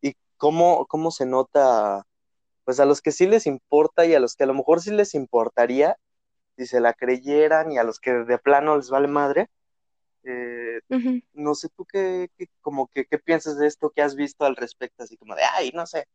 y 0.01 0.15
cómo, 0.37 0.87
cómo 0.87 1.11
se 1.11 1.27
nota, 1.27 2.05
pues 2.65 2.81
a 2.81 2.85
los 2.85 3.01
que 3.01 3.13
sí 3.13 3.27
les 3.27 3.47
importa 3.47 4.07
y 4.07 4.15
a 4.15 4.21
los 4.21 4.35
que 4.35 4.45
a 4.45 4.47
lo 4.47 4.55
mejor 4.55 4.81
sí 4.81 4.91
les 4.91 5.15
importaría, 5.15 5.97
si 6.57 6.67
se 6.67 6.81
la 6.81 6.95
creyeran 6.95 7.73
y 7.73 7.79
a 7.79 7.85
los 7.85 8.01
que 8.01 8.13
de 8.13 8.39
plano 8.39 8.77
les 8.77 8.91
vale 8.91 9.09
madre, 9.09 9.51
eh, 10.25 10.81
no 11.35 11.55
sé 11.55 11.69
tú 11.77 11.85
qué, 11.85 12.31
qué- 12.37 12.49
como 12.61 12.89
que, 12.89 13.07
qué 13.07 13.19
piensas 13.19 13.59
de 13.59 13.67
esto 13.67 13.91
que 13.91 14.03
has 14.03 14.15
visto 14.17 14.45
al 14.45 14.57
respecto, 14.57 15.03
así 15.05 15.17
como 15.17 15.35
de, 15.35 15.43
ay, 15.45 15.71
no 15.75 15.87
sé, 15.87 16.07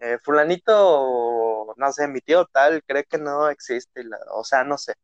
eh, 0.00 0.18
fulanito, 0.22 1.74
no 1.76 1.92
sé, 1.92 2.08
mi 2.08 2.20
tío 2.20 2.46
tal, 2.46 2.82
cree 2.84 3.04
que 3.04 3.18
no 3.18 3.48
existe, 3.50 4.04
la- 4.04 4.18
o 4.34 4.44
sea, 4.44 4.64
no 4.64 4.78
sé, 4.78 4.94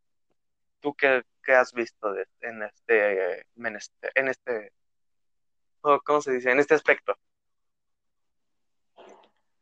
¿tú 0.80 0.94
qué, 0.94 1.22
qué 1.44 1.54
has 1.54 1.72
visto 1.72 2.12
de- 2.12 2.26
en 2.40 2.62
este, 2.62 3.40
en 3.56 3.76
este, 3.76 4.10
en 4.14 4.28
este, 4.28 4.72
¿cómo 6.04 6.20
se 6.20 6.32
dice? 6.32 6.50
En 6.50 6.58
este 6.60 6.74
aspecto. 6.74 7.14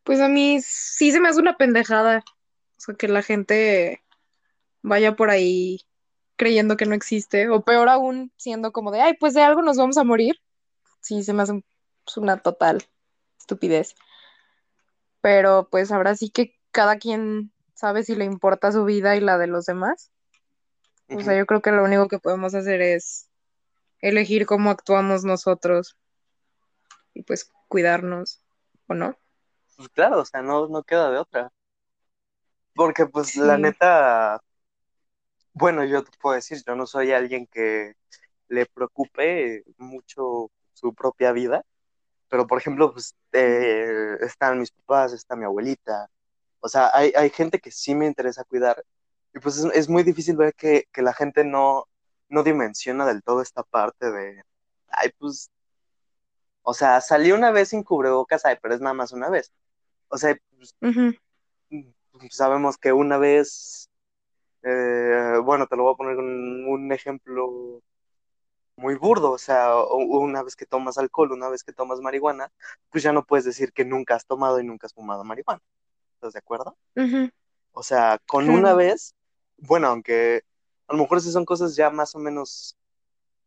Pues 0.05 0.21
a 0.21 0.29
mí 0.29 0.61
sí 0.63 1.13
se 1.13 1.21
me 1.21 1.29
hace 1.29 1.41
una 1.41 1.57
pendejada. 1.57 2.25
O 2.79 2.81
sea, 2.81 2.95
que 2.95 3.09
la 3.09 3.23
gente 3.23 4.03
vaya 4.83 5.17
por 5.17 5.31
ahí 5.31 5.81
creyendo 6.37 6.77
que 6.77 6.87
no 6.87 6.95
existe. 6.95 7.49
O 7.51 7.63
peor 7.63 7.89
aún, 7.89 8.33
siendo 8.37 8.73
como 8.73 8.91
de, 8.91 9.01
ay, 9.01 9.15
pues 9.19 9.35
de 9.35 9.43
algo 9.43 9.63
nos 9.63 9.77
vamos 9.77 9.99
a 9.99 10.05
morir. 10.05 10.41
Sí, 11.01 11.23
se 11.23 11.33
me 11.33 11.43
hace 11.43 11.63
pues, 12.05 12.17
una 12.17 12.39
total 12.39 12.85
estupidez. 13.39 13.95
Pero 15.21 15.69
pues 15.71 15.91
ahora 15.93 16.15
sí 16.15 16.31
que 16.31 16.55
cada 16.71 16.99
quien 16.99 17.53
sabe 17.75 18.03
si 18.03 18.15
le 18.15 18.25
importa 18.25 18.73
su 18.73 18.85
vida 18.85 19.17
y 19.17 19.21
la 19.21 19.39
de 19.39 19.47
los 19.47 19.67
demás. 19.67 20.11
O 21.11 21.21
sea, 21.21 21.37
yo 21.37 21.47
creo 21.47 21.63
que 21.63 21.73
lo 21.73 21.85
único 21.85 22.07
que 22.07 22.19
podemos 22.19 22.55
hacer 22.55 22.83
es 22.83 23.31
elegir 24.01 24.45
cómo 24.45 24.71
actuamos 24.71 25.25
nosotros 25.25 25.97
y 27.15 27.23
pues 27.23 27.51
cuidarnos, 27.67 28.43
¿o 28.87 28.95
no? 28.95 29.17
Pues 29.77 29.89
claro, 29.89 30.21
o 30.21 30.25
sea, 30.25 30.43
no, 30.43 30.69
no 30.69 30.83
queda 30.83 31.11
de 31.11 31.19
otra. 31.19 31.53
Porque 32.75 33.07
pues 33.07 33.37
la 33.37 33.57
neta, 33.57 34.41
bueno, 35.59 35.85
yo 35.85 36.05
te 36.05 36.11
puedo 36.21 36.35
decir, 36.37 36.62
yo 36.67 36.75
no 36.77 36.87
soy 36.87 37.12
alguien 37.12 37.47
que 37.49 37.95
le 38.49 38.67
preocupe 38.67 39.65
mucho 39.79 40.50
su 40.75 40.95
propia 40.95 41.33
vida, 41.33 41.65
pero 42.29 42.47
por 42.47 42.59
ejemplo, 42.59 42.93
pues 42.93 43.15
eh, 43.33 44.17
están 44.21 44.61
mis 44.61 44.73
papás, 44.73 45.12
está 45.12 45.37
mi 45.37 45.45
abuelita, 45.45 46.09
o 46.61 46.69
sea, 46.69 46.91
hay, 46.95 47.12
hay 47.17 47.31
gente 47.31 47.59
que 47.61 47.71
sí 47.73 47.95
me 47.95 48.07
interesa 48.07 48.45
cuidar, 48.45 48.85
y 49.35 49.41
pues 49.41 49.59
es, 49.59 49.65
es 49.75 49.88
muy 49.88 50.03
difícil 50.05 50.37
ver 50.37 50.55
que, 50.55 50.85
que 50.93 51.03
la 51.03 51.15
gente 51.15 51.45
no, 51.45 51.87
no 52.29 52.43
dimensiona 52.43 53.07
del 53.07 53.23
todo 53.23 53.43
esta 53.43 53.62
parte 53.65 54.11
de, 54.11 54.43
ay, 54.88 55.11
pues, 55.19 55.50
o 56.62 56.75
sea, 56.75 57.00
salí 57.00 57.33
una 57.33 57.50
vez 57.50 57.71
sin 57.71 57.83
cubrebocas, 57.83 58.45
ay, 58.45 58.57
pero 58.61 58.75
es 58.75 58.81
nada 58.81 58.95
más 58.95 59.12
una 59.12 59.31
vez. 59.31 59.53
O 60.09 60.19
sea, 60.19 60.37
pues, 60.57 60.75
Ujú. 60.83 61.15
sabemos 62.31 62.77
que 62.79 62.93
una 62.93 63.19
vez, 63.19 63.88
eh, 64.62 65.38
bueno, 65.45 65.67
te 65.67 65.77
lo 65.77 65.85
voy 65.85 65.95
a 65.95 65.97
poner 65.97 66.17
con 66.17 66.27
un 66.27 66.93
ejemplo 66.93 67.83
muy 68.77 68.95
burdo, 68.95 69.33
o 69.33 69.38
sea, 69.38 69.75
una 69.77 70.43
vez 70.43 70.55
que 70.55 70.67
tomas 70.67 70.99
alcohol, 70.99 71.33
una 71.33 71.49
vez 71.49 71.65
que 71.65 71.73
tomas 71.73 72.00
marihuana, 72.00 72.53
pues 72.91 73.03
ya 73.03 73.12
no 73.12 73.25
puedes 73.25 73.45
decir 73.45 73.73
que 73.73 73.85
nunca 73.85 74.15
has 74.15 74.25
tomado 74.27 74.61
y 74.61 74.65
nunca 74.65 74.87
has 74.87 74.95
fumado 74.95 75.25
marihuana. 75.25 75.61
¿Estás 76.15 76.33
de 76.33 76.38
acuerdo? 76.38 76.77
O 77.73 77.83
sea, 77.83 78.21
con 78.27 78.49
una 78.49 78.75
vez, 78.75 79.15
bueno, 79.57 79.88
aunque 79.88 80.43
a 80.87 80.95
lo 80.95 81.00
mejor 81.00 81.21
sí 81.21 81.31
son 81.31 81.45
cosas 81.45 81.77
ya 81.77 81.91
más 81.91 82.15
o 82.15 82.19
menos 82.19 82.77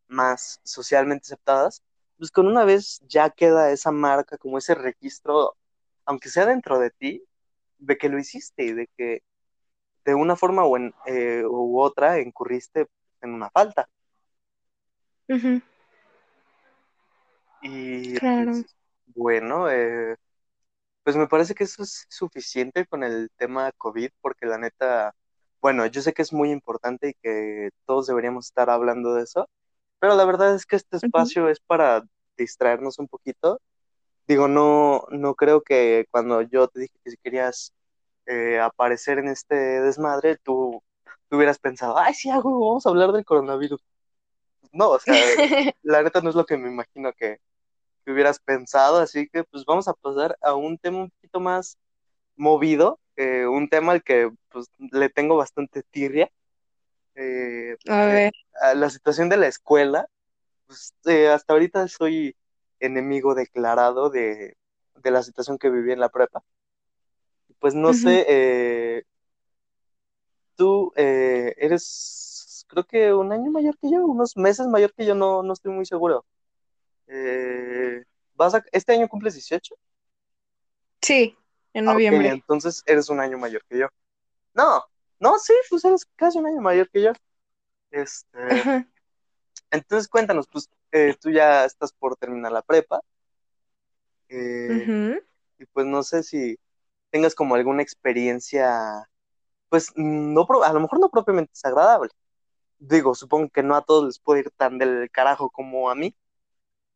más 0.08 0.60
socialmente 0.64 1.26
aceptadas, 1.26 1.82
pues 2.18 2.30
con 2.30 2.48
una 2.48 2.66
vez 2.66 3.00
ya 3.08 3.30
queda 3.30 3.72
esa 3.72 3.92
marca, 3.92 4.38
como 4.38 4.58
ese 4.58 4.76
registro, 4.76 5.56
aunque 6.06 6.30
sea 6.30 6.46
dentro 6.46 6.78
de 6.78 6.92
ti, 6.92 7.24
de 7.80 7.98
que 7.98 8.10
lo 8.10 8.20
hiciste 8.20 8.64
y 8.64 8.74
de 8.74 8.88
que 8.96 9.24
de 10.06 10.16
una 10.16 10.36
forma 10.36 10.66
u, 10.68 10.76
en, 10.78 10.94
eh, 11.06 11.44
u 11.46 11.80
otra 11.80 12.20
incurriste 12.20 12.88
en 13.22 13.34
una 13.34 13.50
falta. 13.50 13.88
Y 17.62 18.18
Claro. 18.20 18.52
pues, 18.52 18.76
bueno, 19.16 19.70
eh, 19.70 20.16
pues 21.04 21.16
me 21.16 21.28
parece 21.28 21.56
que 21.56 21.64
eso 21.64 21.84
es 21.84 22.06
suficiente 22.10 22.86
con 22.86 23.04
el 23.04 23.30
tema 23.38 23.72
COVID, 23.78 24.10
porque 24.22 24.46
la 24.46 24.58
neta, 24.58 25.14
bueno, 25.62 25.86
yo 25.86 26.02
sé 26.02 26.14
que 26.14 26.22
es 26.22 26.34
muy 26.34 26.52
importante 26.52 27.10
y 27.10 27.14
que 27.22 27.70
todos 27.86 28.08
deberíamos 28.08 28.48
estar 28.48 28.70
hablando 28.70 29.14
de 29.14 29.24
eso, 29.24 29.50
pero 30.00 30.16
la 30.16 30.26
verdad 30.26 30.56
es 30.56 30.66
que 30.66 30.76
este 30.76 30.98
espacio 30.98 31.50
es 31.50 31.60
para 31.60 32.04
distraernos 32.38 33.00
un 33.00 33.08
poquito. 33.08 33.60
Digo, 34.28 34.48
no, 34.48 35.06
no 35.12 35.36
creo 35.36 35.62
que 35.62 36.06
cuando 36.12 36.42
yo 36.42 36.68
te 36.68 36.82
dije 36.82 36.94
que 37.04 37.12
si 37.12 37.18
querías 37.18 37.74
eh, 38.26 38.60
aparecer 38.60 39.20
en 39.20 39.28
este 39.30 39.56
desmadre, 39.56 40.38
tú, 40.38 40.84
tú 41.30 41.38
hubieras 41.38 41.60
pensado, 41.60 41.98
ay, 41.98 42.14
sí, 42.14 42.30
hago, 42.30 42.52
vamos 42.68 42.86
a 42.86 42.90
hablar 42.90 43.12
del 43.12 43.26
coronavirus. 43.26 43.82
No, 44.72 44.92
o 44.92 45.00
sea, 45.00 45.14
la 45.84 46.04
neta 46.04 46.22
no 46.22 46.30
es 46.30 46.36
lo 46.36 46.46
que 46.46 46.58
me 46.58 46.70
imagino 46.70 47.12
que, 47.14 47.40
que 48.06 48.12
hubieras 48.12 48.40
pensado, 48.40 49.00
así 49.00 49.28
que 49.30 49.44
pues 49.44 49.66
vamos 49.66 49.88
a 49.88 49.94
pasar 49.94 50.38
a 50.42 50.56
un 50.56 50.78
tema 50.78 51.00
un 51.00 51.10
poquito 51.12 51.40
más 51.40 51.78
movido, 52.36 53.00
eh, 53.16 53.46
un 53.48 53.70
tema 53.70 53.94
al 53.94 54.04
que 54.04 54.32
pues 54.50 54.68
le 54.78 55.10
tengo 55.10 55.38
bastante 55.38 55.84
tirria, 55.92 56.32
eh, 57.16 57.78
A 57.88 58.10
eh, 58.10 58.32
ver. 58.62 58.78
la 58.78 58.90
situación 58.90 59.30
de 59.30 59.38
la 59.38 59.48
escuela, 59.48 60.08
pues 60.68 60.94
eh, 61.06 61.30
hasta 61.30 61.54
ahorita 61.54 61.88
soy 61.88 62.36
enemigo 62.80 63.36
declarado 63.36 64.10
de, 64.10 64.58
de 64.96 65.12
la 65.12 65.24
situación 65.24 65.58
que 65.58 65.70
viví 65.70 65.92
en 65.92 66.00
la 66.00 66.10
prepa. 66.10 66.44
Pues 67.62 67.76
no 67.76 67.94
sé, 67.94 68.26
eh, 68.28 69.04
tú 70.56 70.92
eh, 70.96 71.54
eres, 71.58 72.66
creo 72.68 72.84
que 72.86 73.14
un 73.14 73.32
año 73.32 73.52
mayor 73.52 73.78
que 73.78 73.92
yo, 73.92 74.04
unos 74.04 74.36
meses 74.36 74.66
mayor 74.66 74.92
que 74.96 75.06
yo, 75.06 75.14
no, 75.14 75.44
no 75.44 75.54
estoy 75.54 75.72
muy 75.72 75.86
seguro. 75.86 76.26
Eh, 77.06 78.04
¿vas 78.34 78.56
a, 78.56 78.66
este 78.72 78.94
año 78.94 79.08
cumples 79.08 79.36
18? 79.36 79.76
Sí, 81.04 81.38
en 81.76 81.86
Ah, 81.86 81.94
noviembre. 81.94 82.30
entonces 82.30 82.82
eres 82.88 83.10
un 83.10 83.20
año 83.20 83.38
mayor 83.38 83.64
que 83.70 83.78
yo. 83.78 83.88
No, 84.56 84.84
no, 85.20 85.38
sí, 85.38 85.54
pues 85.70 85.86
eres 85.86 86.04
casi 86.16 86.40
un 86.40 86.48
año 86.48 86.62
mayor 86.62 86.90
que 86.90 87.04
yo. 87.04 87.12
Este, 87.92 88.40
Ajá, 88.52 88.88
entonces 89.70 90.10
cuéntanos, 90.10 90.48
pues 90.52 90.68
eh, 90.92 91.16
tú 91.22 91.30
ya 91.30 91.64
estás 91.66 91.94
por 91.94 92.16
terminar 92.16 92.54
la 92.54 92.64
prepa, 92.64 93.02
eh, 94.30 95.22
y 95.60 95.66
pues 95.68 95.86
no 95.86 96.02
sé 96.02 96.24
si 96.24 96.58
tengas 97.12 97.36
como 97.36 97.56
alguna 97.56 97.84
experiencia, 97.84 99.08
pues 99.70 99.92
no, 99.96 100.48
a 100.64 100.74
lo 100.74 100.80
mejor 100.80 101.00
no 101.00 101.10
propiamente 101.10 101.52
desagradable. 101.54 102.10
Digo, 102.80 103.14
supongo 103.14 103.50
que 103.50 103.64
no 103.64 103.76
a 103.76 103.84
todos 103.84 104.06
les 104.06 104.20
puede 104.20 104.42
ir 104.42 104.52
tan 104.52 104.78
del 104.80 105.10
carajo 105.12 105.50
como 105.52 105.90
a 105.90 105.96
mí. 105.96 106.16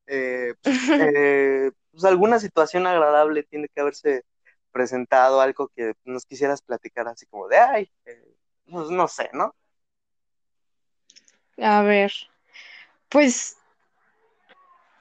Eh, 0.07 0.53
pues, 0.63 0.75
eh, 1.15 1.71
pues 1.91 2.05
alguna 2.05 2.39
situación 2.39 2.87
agradable 2.87 3.43
tiene 3.43 3.67
que 3.69 3.81
haberse 3.81 4.23
presentado, 4.71 5.39
algo 5.39 5.69
que 5.75 5.93
nos 6.03 6.25
quisieras 6.25 6.61
platicar 6.61 7.07
así 7.07 7.25
como 7.27 7.47
de, 7.47 7.57
ay, 7.57 7.91
eh, 8.05 8.35
pues 8.69 8.89
no 8.89 9.07
sé, 9.07 9.29
¿no? 9.33 9.55
A 11.57 11.81
ver, 11.83 12.11
pues 13.07 13.57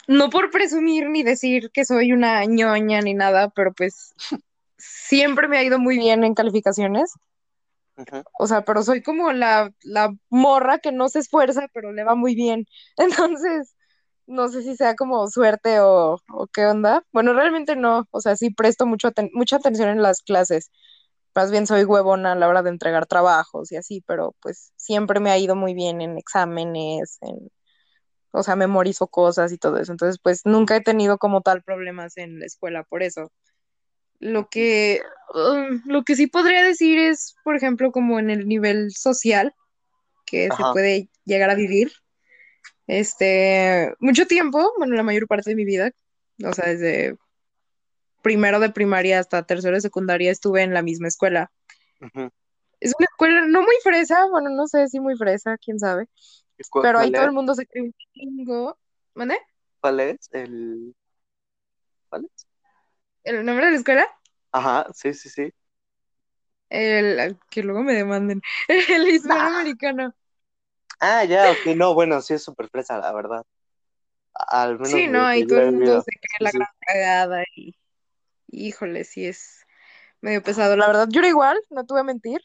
no 0.06 0.30
por 0.30 0.50
presumir 0.50 1.08
ni 1.08 1.22
decir 1.22 1.70
que 1.70 1.84
soy 1.84 2.12
una 2.12 2.44
ñoña 2.44 3.00
ni 3.00 3.14
nada, 3.14 3.48
pero 3.48 3.72
pues 3.72 4.14
siempre 5.08 5.48
me 5.48 5.58
ha 5.58 5.64
ido 5.64 5.78
muy 5.78 5.98
bien 5.98 6.24
en 6.24 6.34
calificaciones. 6.34 7.12
O 8.38 8.46
sea, 8.46 8.64
pero 8.64 8.82
soy 8.82 9.02
como 9.02 9.32
la, 9.32 9.72
la 9.82 10.12
morra 10.30 10.78
que 10.78 10.92
no 10.92 11.08
se 11.08 11.20
esfuerza, 11.20 11.68
pero 11.72 11.92
le 11.92 12.04
va 12.04 12.14
muy 12.14 12.34
bien. 12.34 12.66
Entonces, 12.96 13.76
no 14.26 14.48
sé 14.48 14.62
si 14.62 14.76
sea 14.76 14.96
como 14.96 15.28
suerte 15.28 15.80
o, 15.80 16.18
o 16.32 16.46
qué 16.52 16.66
onda. 16.66 17.04
Bueno, 17.12 17.34
realmente 17.34 17.76
no. 17.76 18.06
O 18.10 18.20
sea, 18.20 18.36
sí 18.36 18.50
presto 18.50 18.86
mucho 18.86 19.08
aten- 19.10 19.30
mucha 19.34 19.56
atención 19.56 19.88
en 19.90 20.02
las 20.02 20.22
clases. 20.22 20.70
Más 21.34 21.50
bien 21.50 21.66
soy 21.66 21.84
huevona 21.84 22.32
a 22.32 22.36
la 22.36 22.48
hora 22.48 22.62
de 22.62 22.70
entregar 22.70 23.06
trabajos 23.06 23.72
y 23.72 23.76
así, 23.76 24.02
pero 24.06 24.34
pues 24.42 24.72
siempre 24.76 25.20
me 25.20 25.30
ha 25.32 25.38
ido 25.38 25.56
muy 25.56 25.74
bien 25.74 26.00
en 26.00 26.18
exámenes, 26.18 27.18
en, 27.22 27.50
o 28.32 28.42
sea, 28.42 28.56
memorizo 28.56 29.08
cosas 29.08 29.52
y 29.52 29.58
todo 29.58 29.78
eso. 29.78 29.92
Entonces, 29.92 30.18
pues 30.22 30.42
nunca 30.46 30.76
he 30.76 30.82
tenido 30.82 31.18
como 31.18 31.42
tal 31.42 31.62
problemas 31.62 32.16
en 32.18 32.40
la 32.40 32.46
escuela 32.46 32.84
por 32.84 33.02
eso. 33.02 33.30
Lo 34.24 34.48
que, 34.48 35.02
um, 35.34 35.82
lo 35.84 36.02
que 36.02 36.16
sí 36.16 36.26
podría 36.26 36.62
decir 36.62 36.98
es, 36.98 37.34
por 37.44 37.56
ejemplo, 37.56 37.92
como 37.92 38.18
en 38.18 38.30
el 38.30 38.48
nivel 38.48 38.90
social 38.92 39.54
que 40.24 40.48
se 40.50 40.62
puede 40.72 41.10
llegar 41.26 41.50
a 41.50 41.54
vivir. 41.54 41.92
Este, 42.86 43.94
mucho 44.00 44.26
tiempo, 44.26 44.72
bueno, 44.78 44.94
la 44.94 45.02
mayor 45.02 45.26
parte 45.26 45.50
de 45.50 45.56
mi 45.56 45.66
vida, 45.66 45.90
o 46.42 46.54
sea, 46.54 46.70
desde 46.70 47.18
primero 48.22 48.60
de 48.60 48.70
primaria 48.70 49.18
hasta 49.18 49.42
tercero 49.42 49.74
de 49.74 49.82
secundaria 49.82 50.30
estuve 50.30 50.62
en 50.62 50.72
la 50.72 50.80
misma 50.80 51.08
escuela. 51.08 51.52
Es 52.80 52.94
una 52.98 53.04
escuela 53.04 53.46
no 53.46 53.60
muy 53.60 53.76
fresa, 53.82 54.26
bueno, 54.30 54.48
no 54.48 54.66
sé 54.68 54.88
si 54.88 55.00
muy 55.00 55.16
fresa, 55.16 55.58
quién 55.58 55.78
sabe, 55.78 56.08
¿Y 56.56 56.62
cu- 56.70 56.80
pero 56.80 56.98
ahí 56.98 57.10
¿Cuál 57.10 57.20
todo 57.20 57.26
el 57.26 57.32
mundo 57.32 57.54
se 57.54 57.66
cree 57.66 57.84
un 57.84 57.94
chingo. 58.14 58.78
¿Mande? 59.12 59.36
¿Cuál 59.82 60.00
es? 60.00 60.30
El... 60.32 60.94
¿Cuál 62.08 62.24
es? 62.24 62.46
¿El 63.24 63.44
nombre 63.44 63.66
de 63.66 63.72
la 63.72 63.78
escuela? 63.78 64.06
Ajá, 64.52 64.86
sí, 64.94 65.12
sí, 65.14 65.28
sí. 65.28 65.50
El, 66.68 67.38
que 67.50 67.62
luego 67.62 67.82
me 67.82 67.94
demanden. 67.94 68.42
El 68.68 69.08
Nah. 69.08 69.14
hispanoamericano. 69.14 70.14
Ah, 71.00 71.24
ya, 71.24 71.52
ok, 71.52 71.66
no, 71.76 71.94
bueno, 71.94 72.20
sí 72.22 72.34
es 72.34 72.42
súper 72.42 72.68
fresa, 72.68 72.98
la 72.98 73.12
verdad. 73.12 73.44
Al 74.34 74.78
menos 74.78 75.00
Sí, 75.00 75.06
no, 75.08 75.34
yo 75.34 75.46
todo 75.46 75.60
el 75.60 75.72
mundo 75.72 76.00
se 76.00 76.10
Sí, 76.38 76.44
la 76.44 76.50
sí. 76.50 76.58
gran 76.58 76.68
cagada 76.86 77.44
y, 77.56 77.74
híjole, 78.48 79.04
sí 79.04 79.26
es 79.26 79.62
medio 80.22 80.42
pesado. 80.42 80.76
La 80.76 80.86
verdad, 80.88 81.08
yo 81.10 81.20
era 81.20 81.28
igual, 81.28 81.58
no 81.70 81.84
voy 81.84 82.00
a 82.00 82.04
mentir, 82.04 82.40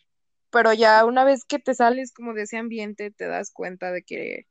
pero 0.51 0.73
ya 0.73 1.05
una 1.05 1.23
vez 1.25 1.45
que 1.45 1.59
te 1.59 1.75
sales 1.75 2.13
como 2.13 2.33
de 2.33 2.43
ese 2.43 2.57
ambiente, 2.57 3.11
te 3.11 3.27
das 3.27 3.51
cuenta 3.51 3.91
de 3.91 4.03
que, 4.03 4.47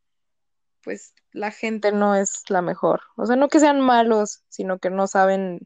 pues, 0.83 1.15
la 1.33 1.51
gente 1.53 1.93
no 1.93 2.15
es 2.17 2.45
la 2.51 2.63
mejor. 2.63 3.03
O 3.17 3.27
sea, 3.27 3.37
no 3.37 3.49
que 3.49 3.61
sean 3.61 3.81
malos, 3.81 4.45
sino 4.49 4.79
que 4.79 4.91
no 4.91 5.07
saben 5.09 5.61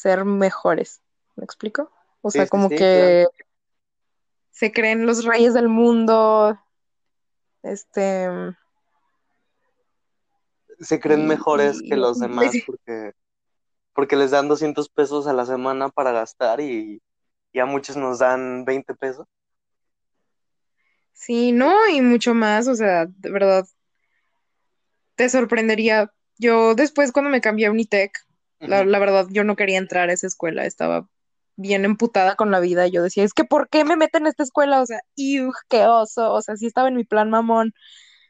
ser 0.00 0.24
mejores. 0.24 1.02
¿Me 1.36 1.44
explico? 1.44 1.90
O 2.22 2.30
sea, 2.30 2.44
sí, 2.44 2.50
como 2.50 2.68
sí, 2.68 2.76
claro. 2.76 2.90
que 2.90 3.26
se 4.50 4.72
creen 4.72 5.06
los 5.06 5.24
reyes 5.24 5.54
del 5.54 5.68
mundo, 5.68 6.58
este, 7.62 8.28
Se 10.80 11.00
creen 11.00 11.26
mejores 11.26 11.80
y, 11.82 11.88
que 11.88 11.96
los 11.96 12.18
demás 12.18 12.52
porque, 12.66 13.12
porque 13.94 14.16
les 14.16 14.30
dan 14.30 14.48
200 14.48 14.88
pesos 14.88 15.26
a 15.26 15.32
la 15.32 15.44
semana 15.44 15.88
para 15.90 16.12
gastar 16.12 16.60
y, 16.60 17.02
y 17.52 17.58
a 17.58 17.66
muchos 17.66 17.96
nos 17.96 18.18
dan 18.18 18.64
20 18.64 18.94
pesos. 18.94 19.26
sí, 21.12 21.52
no, 21.52 21.88
y 21.88 22.00
mucho 22.00 22.34
más, 22.34 22.66
o 22.68 22.74
sea, 22.74 23.06
de 23.06 23.30
verdad, 23.30 23.66
te 25.16 25.28
sorprendería. 25.28 26.12
Yo 26.38 26.74
después 26.74 27.12
cuando 27.12 27.30
me 27.30 27.42
cambié 27.42 27.66
a 27.66 27.70
Unitec, 27.70 28.26
la, 28.60 28.98
verdad, 28.98 29.26
yo 29.30 29.44
no 29.44 29.56
quería 29.56 29.78
entrar 29.78 30.10
a 30.10 30.12
esa 30.12 30.26
escuela, 30.26 30.66
estaba 30.66 31.08
bien 31.56 31.84
emputada 31.84 32.36
con 32.36 32.50
la 32.50 32.60
vida. 32.60 32.86
Yo 32.86 33.02
decía, 33.02 33.24
es 33.24 33.34
que 33.34 33.44
¿por 33.44 33.68
qué 33.68 33.84
me 33.84 33.96
meten 33.96 34.26
a 34.26 34.30
esta 34.30 34.42
escuela? 34.42 34.80
O 34.80 34.86
sea, 34.86 35.00
¡iu, 35.16 35.52
qué 35.68 35.84
oso! 35.84 36.32
O 36.32 36.42
sea, 36.42 36.56
sí 36.56 36.66
estaba 36.66 36.88
en 36.88 36.96
mi 36.96 37.04
plan 37.04 37.30
mamón. 37.30 37.72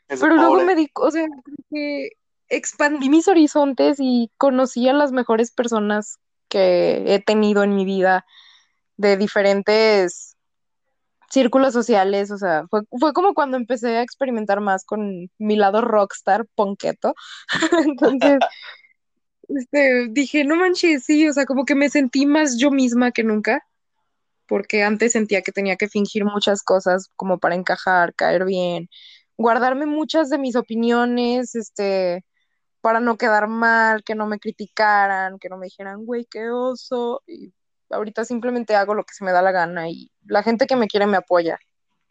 Es 0.08 0.20
Pero 0.20 0.34
luego 0.36 0.62
me 0.64 0.74
di, 0.74 0.90
o 0.94 1.10
sea, 1.10 1.26
como 1.26 1.56
que 1.70 2.10
expandí 2.48 3.08
mis 3.08 3.28
horizontes 3.28 3.98
y 4.00 4.30
conocí 4.36 4.88
a 4.88 4.92
las 4.92 5.12
mejores 5.12 5.52
personas 5.52 6.18
que 6.48 7.14
he 7.14 7.20
tenido 7.20 7.62
en 7.62 7.76
mi 7.76 7.84
vida 7.84 8.26
de 8.96 9.16
diferentes 9.16 10.36
círculos 11.30 11.72
sociales, 11.72 12.30
o 12.32 12.38
sea, 12.38 12.64
fue, 12.68 12.82
fue 12.98 13.12
como 13.12 13.34
cuando 13.34 13.56
empecé 13.56 13.96
a 13.96 14.02
experimentar 14.02 14.60
más 14.60 14.84
con 14.84 15.30
mi 15.38 15.56
lado 15.56 15.80
rockstar, 15.80 16.44
ponqueto. 16.56 17.14
Entonces, 17.86 18.40
este, 19.56 20.08
dije, 20.10 20.44
no 20.44 20.56
manches, 20.56 21.04
sí, 21.04 21.28
o 21.28 21.32
sea, 21.32 21.46
como 21.46 21.64
que 21.64 21.74
me 21.74 21.90
sentí 21.90 22.26
más 22.26 22.58
yo 22.58 22.70
misma 22.70 23.12
que 23.12 23.24
nunca, 23.24 23.66
porque 24.46 24.82
antes 24.82 25.12
sentía 25.12 25.42
que 25.42 25.52
tenía 25.52 25.76
que 25.76 25.88
fingir 25.88 26.24
muchas 26.24 26.62
cosas 26.62 27.10
como 27.16 27.38
para 27.38 27.54
encajar, 27.54 28.14
caer 28.14 28.44
bien, 28.44 28.88
guardarme 29.36 29.86
muchas 29.86 30.30
de 30.30 30.38
mis 30.38 30.56
opiniones, 30.56 31.54
este, 31.54 32.24
para 32.80 33.00
no 33.00 33.16
quedar 33.16 33.48
mal, 33.48 34.02
que 34.04 34.14
no 34.14 34.26
me 34.26 34.38
criticaran, 34.38 35.38
que 35.38 35.48
no 35.48 35.58
me 35.58 35.66
dijeran, 35.66 36.04
güey, 36.04 36.26
qué 36.26 36.50
oso, 36.50 37.22
y 37.26 37.52
ahorita 37.90 38.24
simplemente 38.24 38.76
hago 38.76 38.94
lo 38.94 39.04
que 39.04 39.14
se 39.14 39.24
me 39.24 39.32
da 39.32 39.42
la 39.42 39.52
gana 39.52 39.88
y 39.88 40.10
la 40.26 40.42
gente 40.42 40.66
que 40.66 40.76
me 40.76 40.88
quiere 40.88 41.06
me 41.06 41.16
apoya 41.16 41.58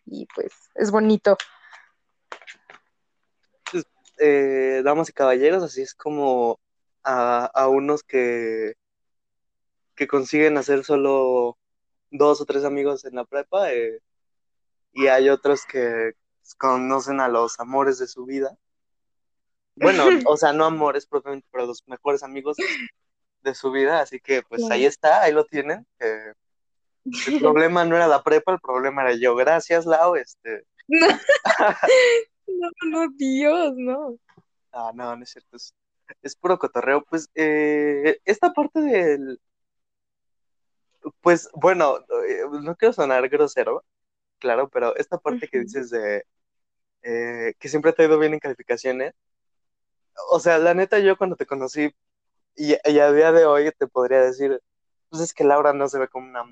y 0.05 0.27
pues 0.33 0.51
es 0.75 0.91
bonito. 0.91 1.37
Pues, 3.71 3.85
eh, 4.19 4.81
damas 4.83 5.09
y 5.09 5.13
caballeros, 5.13 5.63
así 5.63 5.81
es 5.81 5.93
como 5.93 6.59
a, 7.03 7.45
a 7.45 7.67
unos 7.67 8.03
que, 8.03 8.73
que 9.95 10.07
consiguen 10.07 10.57
hacer 10.57 10.83
solo 10.83 11.57
dos 12.11 12.41
o 12.41 12.45
tres 12.45 12.65
amigos 12.65 13.05
en 13.05 13.15
la 13.15 13.25
prepa 13.25 13.71
eh, 13.71 13.99
y 14.93 15.07
hay 15.07 15.29
otros 15.29 15.65
que 15.65 16.13
conocen 16.57 17.19
a 17.19 17.27
los 17.27 17.59
amores 17.59 17.99
de 17.99 18.07
su 18.07 18.25
vida 18.25 18.57
bueno, 19.79 20.03
o 20.29 20.37
sea, 20.37 20.53
no 20.53 20.65
amores 20.65 21.05
propiamente, 21.05 21.47
pero 21.51 21.65
los 21.65 21.87
mejores 21.87 22.23
amigos 22.23 22.57
de 23.41 23.55
su 23.55 23.71
vida, 23.71 24.01
así 24.01 24.19
que 24.19 24.43
pues 24.43 24.69
ahí 24.69 24.85
está, 24.85 25.21
ahí 25.21 25.31
lo 25.31 25.45
tienen. 25.45 25.87
el 25.99 26.35
problema 27.39 27.85
no 27.85 27.95
era 27.95 28.07
la 28.07 28.21
prepa, 28.21 28.53
el 28.53 28.59
problema 28.59 29.03
era 29.03 29.15
yo. 29.15 29.35
Gracias, 29.35 29.85
Lau, 29.85 30.15
este. 30.15 30.65
No, 32.51 32.67
no, 32.89 33.07
Dios, 33.15 33.73
no. 33.77 34.17
Ah, 34.71 34.91
no, 34.95 35.15
no 35.15 35.23
es 35.23 35.29
cierto, 35.29 35.55
es, 35.55 35.75
puro 36.39 36.59
cotorreo. 36.59 37.03
Pues 37.05 37.29
eh, 37.35 38.19
esta 38.25 38.53
parte 38.53 38.79
del... 38.81 39.39
Pues 41.21 41.49
bueno, 41.53 41.99
eh, 42.27 42.43
no 42.61 42.75
quiero 42.75 42.93
sonar 42.93 43.27
grosero, 43.29 43.83
claro, 44.39 44.69
pero 44.69 44.95
esta 44.97 45.17
parte 45.17 45.47
que 45.47 45.59
dices 45.59 45.89
de 45.89 46.25
eh, 47.03 47.53
que 47.59 47.69
siempre 47.69 47.93
te 47.93 48.03
ha 48.03 48.05
ido 48.07 48.19
bien 48.19 48.33
en 48.33 48.39
calificaciones, 48.39 49.13
o 50.31 50.39
sea, 50.39 50.57
la 50.59 50.73
neta 50.73 50.99
yo 50.99 51.17
cuando 51.17 51.35
te 51.35 51.45
conocí 51.45 51.91
y, 52.55 52.73
a 52.75 53.11
día 53.11 53.31
de 53.31 53.45
hoy 53.45 53.71
te 53.77 53.87
podría 53.87 54.21
decir, 54.21 54.61
pues 55.09 55.21
es 55.23 55.33
que 55.33 55.43
Laura 55.43 55.73
no 55.73 55.87
se 55.89 55.99
ve 55.99 56.07
como 56.09 56.27
una, 56.29 56.43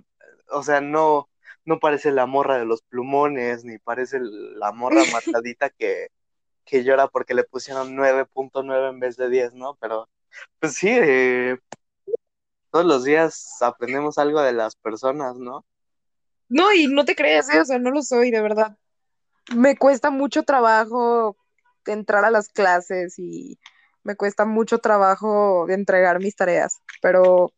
o 0.49 0.63
sea, 0.63 0.81
no, 0.81 1.29
no 1.65 1.79
parece 1.79 2.11
la 2.11 2.25
morra 2.25 2.57
de 2.57 2.65
los 2.65 2.81
plumones, 2.83 3.65
ni 3.65 3.77
parece 3.79 4.19
la 4.21 4.71
morra 4.71 5.01
matadita 5.13 5.69
que, 5.69 6.09
que 6.67 6.83
llora 6.83 7.07
porque 7.07 7.33
le 7.33 7.43
pusieron 7.43 7.95
9.9 7.95 8.89
en 8.89 8.99
vez 8.99 9.17
de 9.17 9.29
10, 9.29 9.53
¿no? 9.53 9.75
Pero, 9.79 10.07
pues 10.59 10.73
sí, 10.73 10.89
eh, 10.91 11.57
todos 12.71 12.85
los 12.85 13.03
días 13.03 13.61
aprendemos 13.61 14.17
algo 14.17 14.41
de 14.41 14.53
las 14.53 14.75
personas, 14.75 15.35
¿no? 15.37 15.65
No, 16.49 16.73
y 16.73 16.87
no 16.87 17.05
te 17.05 17.15
creas, 17.15 17.49
¿eh? 17.49 17.59
o 17.59 17.65
sea, 17.65 17.79
no 17.79 17.91
lo 17.91 18.01
soy, 18.01 18.31
de 18.31 18.41
verdad. 18.41 18.77
Me 19.55 19.77
cuesta 19.77 20.11
mucho 20.11 20.43
trabajo 20.43 21.37
entrar 21.85 22.25
a 22.25 22.31
las 22.31 22.49
clases 22.49 23.17
y 23.17 23.57
me 24.03 24.15
cuesta 24.15 24.45
mucho 24.45 24.79
trabajo 24.79 25.67
entregar 25.69 26.19
mis 26.19 26.35
tareas, 26.35 26.81
pero 27.01 27.53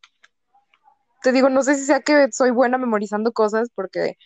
te 1.22 1.32
digo, 1.32 1.48
no 1.48 1.62
sé 1.62 1.74
si 1.76 1.84
sea 1.84 2.00
que 2.00 2.32
soy 2.32 2.50
buena 2.50 2.78
memorizando 2.78 3.32
cosas 3.32 3.68
porque 3.74 4.16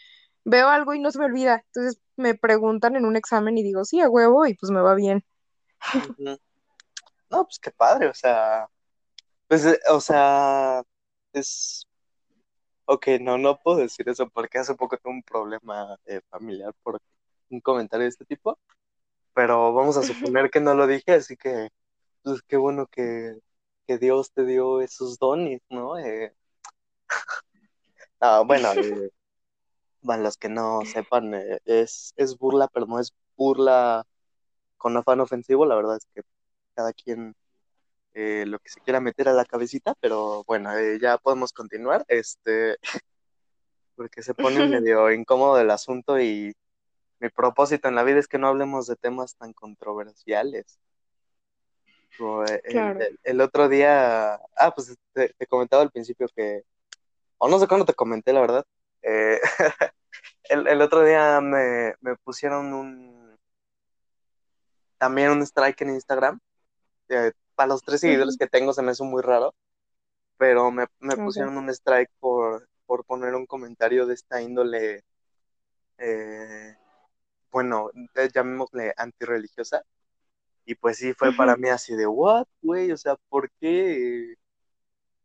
veo 0.44 0.68
algo 0.68 0.94
y 0.94 1.00
no 1.00 1.10
se 1.10 1.18
me 1.18 1.24
olvida. 1.24 1.62
Entonces 1.66 2.00
me 2.16 2.34
preguntan 2.34 2.96
en 2.96 3.04
un 3.06 3.16
examen 3.16 3.58
y 3.58 3.62
digo, 3.62 3.84
sí, 3.84 4.00
a 4.00 4.08
huevo, 4.08 4.46
y 4.46 4.54
pues 4.54 4.70
me 4.70 4.80
va 4.80 4.94
bien. 4.94 5.24
No, 6.18 7.44
pues 7.44 7.58
qué 7.58 7.70
padre, 7.70 8.08
o 8.08 8.14
sea, 8.14 8.68
pues, 9.48 9.64
eh, 9.66 9.78
o 9.90 10.00
sea, 10.00 10.82
es, 11.32 11.86
ok, 12.86 13.06
no, 13.20 13.38
no 13.38 13.58
puedo 13.60 13.78
decir 13.78 14.08
eso 14.08 14.28
porque 14.28 14.58
hace 14.58 14.74
poco 14.74 14.96
tuve 14.98 15.12
un 15.12 15.22
problema 15.22 15.96
eh, 16.06 16.20
familiar 16.30 16.72
por 16.82 17.00
un 17.50 17.60
comentario 17.60 18.04
de 18.04 18.10
este 18.10 18.24
tipo, 18.24 18.58
pero 19.34 19.72
vamos 19.74 19.96
a 19.96 20.02
suponer 20.36 20.50
que 20.50 20.60
no 20.60 20.74
lo 20.74 20.86
dije, 20.86 21.12
así 21.12 21.36
que 21.36 21.70
pues 22.22 22.42
qué 22.42 22.56
bueno 22.56 22.86
que, 22.86 23.38
Dios 24.00 24.32
te 24.32 24.44
dio 24.46 24.80
esos 24.80 25.18
dones, 25.18 25.60
¿no? 25.68 25.98
Eh, 25.98 26.34
ah, 28.20 28.42
bueno, 28.46 28.72
eh, 28.72 29.10
van 30.04 30.22
los 30.22 30.36
que 30.36 30.48
no 30.48 30.82
sepan, 30.84 31.34
eh, 31.34 31.58
es, 31.64 32.14
es 32.16 32.38
burla, 32.38 32.68
pero 32.68 32.86
no 32.86 33.00
es 33.00 33.12
burla 33.36 34.06
con 34.76 34.96
afán 34.96 35.20
ofensivo, 35.20 35.66
la 35.66 35.76
verdad 35.76 35.96
es 35.96 36.06
que 36.14 36.22
cada 36.74 36.92
quien 36.92 37.34
lo 38.14 38.60
que 38.60 38.70
se 38.70 38.80
quiera 38.80 39.00
meter 39.00 39.28
a 39.28 39.32
la 39.32 39.44
cabecita, 39.44 39.94
pero 40.00 40.44
bueno, 40.44 40.70
ya 41.00 41.18
podemos 41.18 41.52
continuar, 41.52 42.04
este, 42.06 42.76
porque 43.96 44.22
se 44.22 44.34
pone 44.34 44.56
medio 44.82 45.10
incómodo 45.10 45.58
el 45.60 45.70
asunto 45.70 46.20
y 46.20 46.54
mi 47.20 47.28
propósito 47.30 47.88
en 47.88 47.94
la 47.94 48.04
vida 48.04 48.18
es 48.18 48.28
que 48.28 48.38
no 48.38 48.48
hablemos 48.48 48.86
de 48.86 48.96
temas 48.96 49.36
tan 49.36 49.52
controversiales. 49.52 50.78
Eh, 52.46 53.16
el, 53.24 53.40
otro 53.40 53.68
día, 53.68 54.34
ah, 54.34 54.74
pues 54.74 54.96
te, 55.12 55.34
comentaba 55.48 55.82
al 55.82 55.90
principio 55.90 56.28
que, 56.34 56.62
o 57.38 57.48
no 57.48 57.58
sé 57.58 57.66
cuándo 57.66 57.84
te 57.84 57.94
comenté, 57.94 58.32
la 58.32 58.40
verdad. 58.40 58.66
Eh, 60.48 60.54
el, 60.66 60.82
otro 60.82 61.04
día 61.04 61.40
me, 61.40 61.94
pusieron 62.24 62.72
un, 62.72 63.36
también 64.98 65.30
un 65.30 65.42
strike 65.42 65.82
en 65.82 65.90
Instagram. 65.90 66.40
Eh, 67.08 67.32
para 67.54 67.68
los 67.68 67.82
tres 67.82 68.00
seguidores 68.00 68.36
que 68.36 68.48
tengo 68.48 68.72
se 68.72 68.82
me 68.82 68.92
hizo 68.92 69.04
muy 69.04 69.22
raro, 69.22 69.54
pero 70.38 70.70
me, 70.70 70.86
pusieron 71.16 71.56
un 71.56 71.70
strike 71.70 72.10
por, 72.18 72.68
por 72.86 73.04
poner 73.04 73.34
un 73.34 73.46
comentario 73.46 74.06
de 74.06 74.14
esta 74.14 74.42
índole, 74.42 75.04
bueno, 77.52 77.90
llamémosle 78.34 78.92
antirreligiosa. 78.96 79.84
Y 80.66 80.74
pues 80.76 80.98
sí, 80.98 81.12
fue 81.14 81.34
para 81.36 81.56
mí 81.56 81.68
así 81.68 81.94
de, 81.94 82.06
what, 82.06 82.46
güey, 82.62 82.90
o 82.92 82.96
sea, 82.96 83.16
¿por 83.28 83.50
qué 83.60 84.34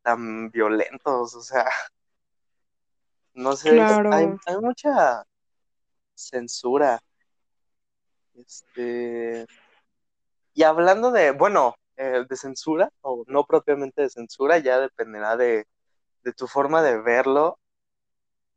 tan 0.02 0.50
violentos? 0.52 1.36
O 1.36 1.42
sea, 1.42 1.66
no 3.40 3.56
sé, 3.56 3.80
hay, 3.80 4.58
mucha 4.62 5.24
censura. 6.14 7.02
Este, 8.36 9.46
y 10.54 10.64
hablando 10.64 11.12
de, 11.12 11.32
bueno, 11.32 11.76
eh, 11.96 12.26
de 12.28 12.36
censura, 12.36 12.92
o 13.02 13.24
no 13.28 13.46
propiamente 13.46 14.02
de 14.02 14.10
censura, 14.10 14.58
ya 14.58 14.80
dependerá 14.80 15.38
de, 15.38 15.66
tu 16.36 16.48
forma 16.48 16.82
de 16.84 17.00
verlo, 17.00 17.58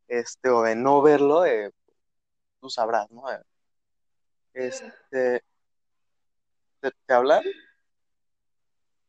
este, 0.09 0.51
o 0.51 0.63
de 0.63 0.75
no 0.75 1.01
verlo, 1.01 1.47
eh, 1.47 1.71
tú 2.61 2.69
sabrás, 2.69 3.09
¿no? 3.11 3.23
Este, 4.53 5.45
¿Te, 6.81 6.93
hablan? 7.15 7.45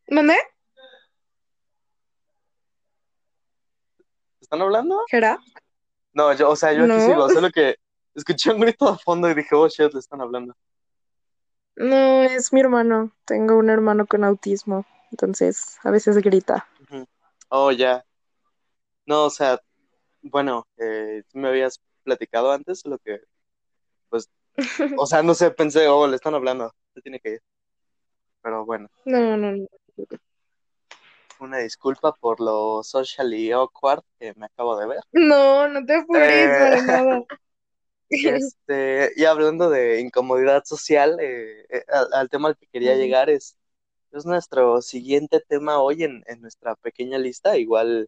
¿Dónde? 0.05 0.38
¿Están 4.39 4.62
hablando? 4.62 5.03
¿Era? 5.12 5.39
No, 6.13 6.34
yo, 6.34 6.49
o 6.49 6.56
sea, 6.56 6.73
yo 6.73 6.86
aquí 6.86 6.99
sigo, 7.02 7.30
solo 7.30 7.49
que 7.49 7.76
escuché 8.13 8.52
un 8.52 8.62
grito 8.62 8.91
de 8.91 8.97
fondo 8.99 9.30
y 9.30 9.34
dije, 9.34 9.56
oh 9.56 9.67
shit, 9.67 9.93
le 9.93 9.99
están 9.99 10.21
hablando. 10.21 10.56
No, 11.76 12.23
es 12.23 12.54
mi 12.54 12.60
hermano. 12.60 13.12
Tengo 13.26 13.58
un 13.58 13.69
hermano 13.69 14.06
con 14.06 14.23
autismo, 14.23 14.86
entonces 15.12 15.78
a 15.84 15.91
veces 15.91 16.17
grita. 16.17 16.67
Oh, 17.49 17.71
ya. 17.71 18.04
No, 19.06 19.26
o 19.26 19.30
sea, 19.30 19.60
bueno, 20.21 20.67
eh, 20.78 21.23
me 21.34 21.49
habías 21.49 21.82
platicado 22.04 22.52
antes, 22.52 22.80
solo 22.80 22.97
que, 22.99 23.19
pues, 24.10 24.30
o 24.97 25.06
sea, 25.06 25.23
no 25.23 25.34
sé, 25.34 25.52
pensé, 25.52 25.88
oh, 25.88 26.08
le 26.08 26.15
están 26.15 26.36
hablando, 26.36 26.73
se 26.93 27.02
tiene 27.02 27.19
que 27.19 27.32
ir 27.32 27.41
pero 28.43 28.65
bueno. 28.65 28.89
No, 29.06 29.38
no, 29.38 29.52
no. 29.52 29.67
Una 31.43 31.58
disculpa 31.58 32.13
por 32.13 32.39
lo 32.39 32.84
socially 32.84 33.51
awkward 33.51 34.03
que 34.17 34.34
me 34.36 34.45
acabo 34.45 34.77
de 34.77 34.88
ver. 34.88 35.01
No, 35.12 35.67
no 35.67 35.86
te 35.86 35.95
apures 35.95 36.29
eh, 36.32 36.82
nada. 36.86 37.23
Este, 38.10 39.12
y 39.15 39.25
hablando 39.25 39.71
de 39.71 39.99
incomodidad 39.99 40.63
social, 40.65 41.17
eh, 41.19 41.65
eh, 41.67 41.84
al, 42.13 42.29
tema 42.29 42.49
al 42.49 42.56
que 42.56 42.67
quería 42.67 42.93
llegar 42.93 43.32
es, 43.32 43.58
es 44.12 44.23
nuestro 44.23 44.84
siguiente 44.84 45.39
tema 45.39 45.79
hoy 45.79 46.03
en, 46.03 46.23
nuestra 46.39 46.75
pequeña 46.75 47.17
lista. 47.17 47.58
Igual 47.58 48.08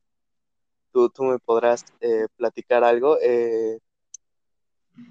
tú, 0.92 1.10
tú 1.10 1.24
me 1.24 1.40
podrás 1.40 1.86
platicar 2.36 2.84
algo. 2.84 3.18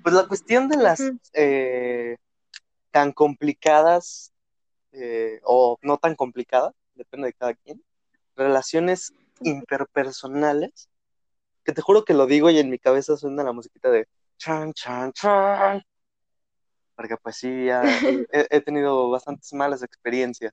pues 0.04 0.14
la 0.14 0.28
cuestión 0.28 0.68
de 0.68 0.76
las 0.76 1.00
tan 2.92 3.10
complicadas 3.10 4.32
eh, 4.96 5.40
o 5.42 5.76
no 5.82 5.98
tan 5.98 6.14
complicada, 6.14 6.72
depende 6.94 7.26
de 7.26 7.32
cada 7.32 7.54
quien, 7.54 7.82
relaciones 8.36 9.12
interpersonales, 9.40 10.88
que 11.64 11.72
te 11.72 11.82
juro 11.82 12.04
que 12.04 12.14
lo 12.14 12.26
digo 12.26 12.50
y 12.50 12.58
en 12.58 12.70
mi 12.70 12.78
cabeza 12.78 13.16
suena 13.16 13.42
la 13.42 13.52
musiquita 13.52 13.90
de 13.90 14.06
chan, 14.38 14.72
chan, 14.72 15.12
chan, 15.12 15.82
porque 16.94 17.16
pues 17.16 17.36
sí, 17.36 17.48
he, 18.32 18.60
tenido 18.60 19.10
bastantes 19.10 19.52
malas 19.52 19.82
experiencias 19.82 20.52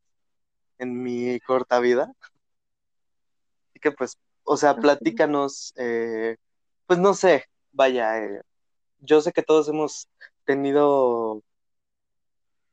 en 0.78 1.02
mi 1.02 1.40
corta 1.42 1.80
vida. 1.80 2.14
Así 3.70 3.80
que 3.80 3.92
pues, 3.92 4.18
o 4.44 4.58
sea, 4.58 4.76
platícanos, 4.76 5.74
eh, 5.78 6.38
pues 6.88 7.00
no 7.00 7.14
sé, 7.14 7.46
vaya, 7.72 8.24
eh, 8.24 8.42
yo 9.00 9.22
sé 9.22 9.32
que 9.32 9.44
todos 9.44 9.68
hemos 9.70 10.08
tenido 10.46 11.44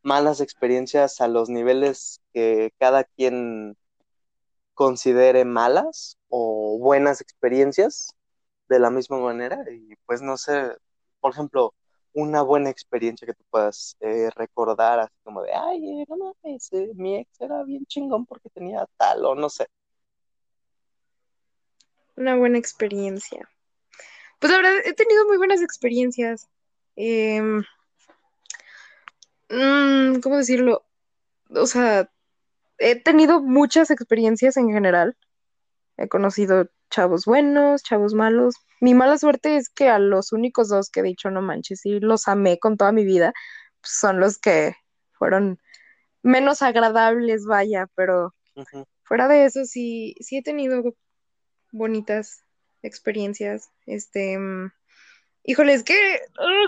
malas 0.03 0.41
experiencias 0.41 1.21
a 1.21 1.29
los 1.29 1.49
niveles 1.49 2.21
que 2.33 2.73
cada 2.79 3.05
quien 3.05 3.77
considere 4.79 5.45
malas 5.45 6.17
o 6.29 6.79
buenas 6.79 7.21
experiencias 7.21 8.15
de 8.69 8.79
la 8.79 8.91
misma 8.91 9.19
manera 9.19 9.59
y 9.69 9.97
pues 10.07 10.23
no 10.23 10.37
sé, 10.37 10.71
por 11.19 11.33
ejemplo, 11.33 11.75
una 12.13 12.43
buena 12.43 12.71
experiencia 12.71 13.27
que 13.27 13.35
tú 13.35 13.43
puedas 13.51 13.97
eh, 13.99 14.31
recordar 14.37 15.01
así 15.01 15.15
como 15.25 15.43
de, 15.43 15.53
ay, 15.53 16.03
eh, 16.03 16.05
no 16.09 16.17
mames, 16.17 16.73
eh, 16.73 16.93
mi 16.95 17.17
ex 17.17 17.41
era 17.41 17.65
bien 17.65 17.87
chingón 17.87 18.25
porque 18.25 18.51
tenía 18.51 18.87
tal 18.97 19.25
o 19.25 19.35
no 19.35 19.51
sé. 19.51 19.67
Una 22.15 22.37
buena 22.37 22.59
experiencia. 22.59 23.51
Pues 24.39 24.53
la 24.53 24.59
verdad, 24.59 24.75
he 24.85 24.93
tenido 24.93 25.27
muy 25.27 25.39
buenas 25.39 25.61
experiencias. 25.61 26.49
Eh, 26.95 27.43
Mm, 29.51 30.21
¿cómo 30.21 30.37
decirlo? 30.37 30.85
o 31.51 31.67
sea, 31.67 32.11
he 32.79 33.01
tenido 33.01 33.41
muchas 33.41 33.91
experiencias 33.91 34.57
en 34.57 34.71
general. 34.71 35.17
He 35.97 36.09
conocido 36.09 36.69
chavos 36.91 37.25
buenos, 37.25 37.83
chavos 37.83 38.15
malos. 38.15 38.55
Mi 38.81 38.95
mala 38.95 39.19
suerte 39.19 39.57
es 39.57 39.69
que 39.69 39.89
a 39.89 39.99
los 39.99 40.33
únicos 40.33 40.69
dos 40.69 40.91
que 40.91 41.01
he 41.01 41.03
dicho, 41.03 41.31
no 41.31 41.43
manches, 41.43 41.85
y 41.85 42.01
los 42.01 42.29
amé 42.29 42.59
con 42.59 42.77
toda 42.77 42.93
mi 42.93 43.05
vida, 43.05 43.33
pues, 43.81 43.93
son 43.93 44.21
los 44.21 44.39
que 44.39 44.75
fueron 45.13 45.59
menos 46.23 46.63
agradables, 46.63 47.45
vaya, 47.45 47.89
pero 47.95 48.35
fuera 49.03 49.29
de 49.29 49.45
eso 49.45 49.65
sí, 49.65 50.15
sí 50.21 50.39
he 50.39 50.43
tenido 50.43 50.95
bonitas 51.73 52.45
experiencias. 52.83 53.71
Este, 53.87 54.39
mm, 54.39 54.71
híjole, 55.45 55.75
es 55.75 55.83
que 55.83 56.21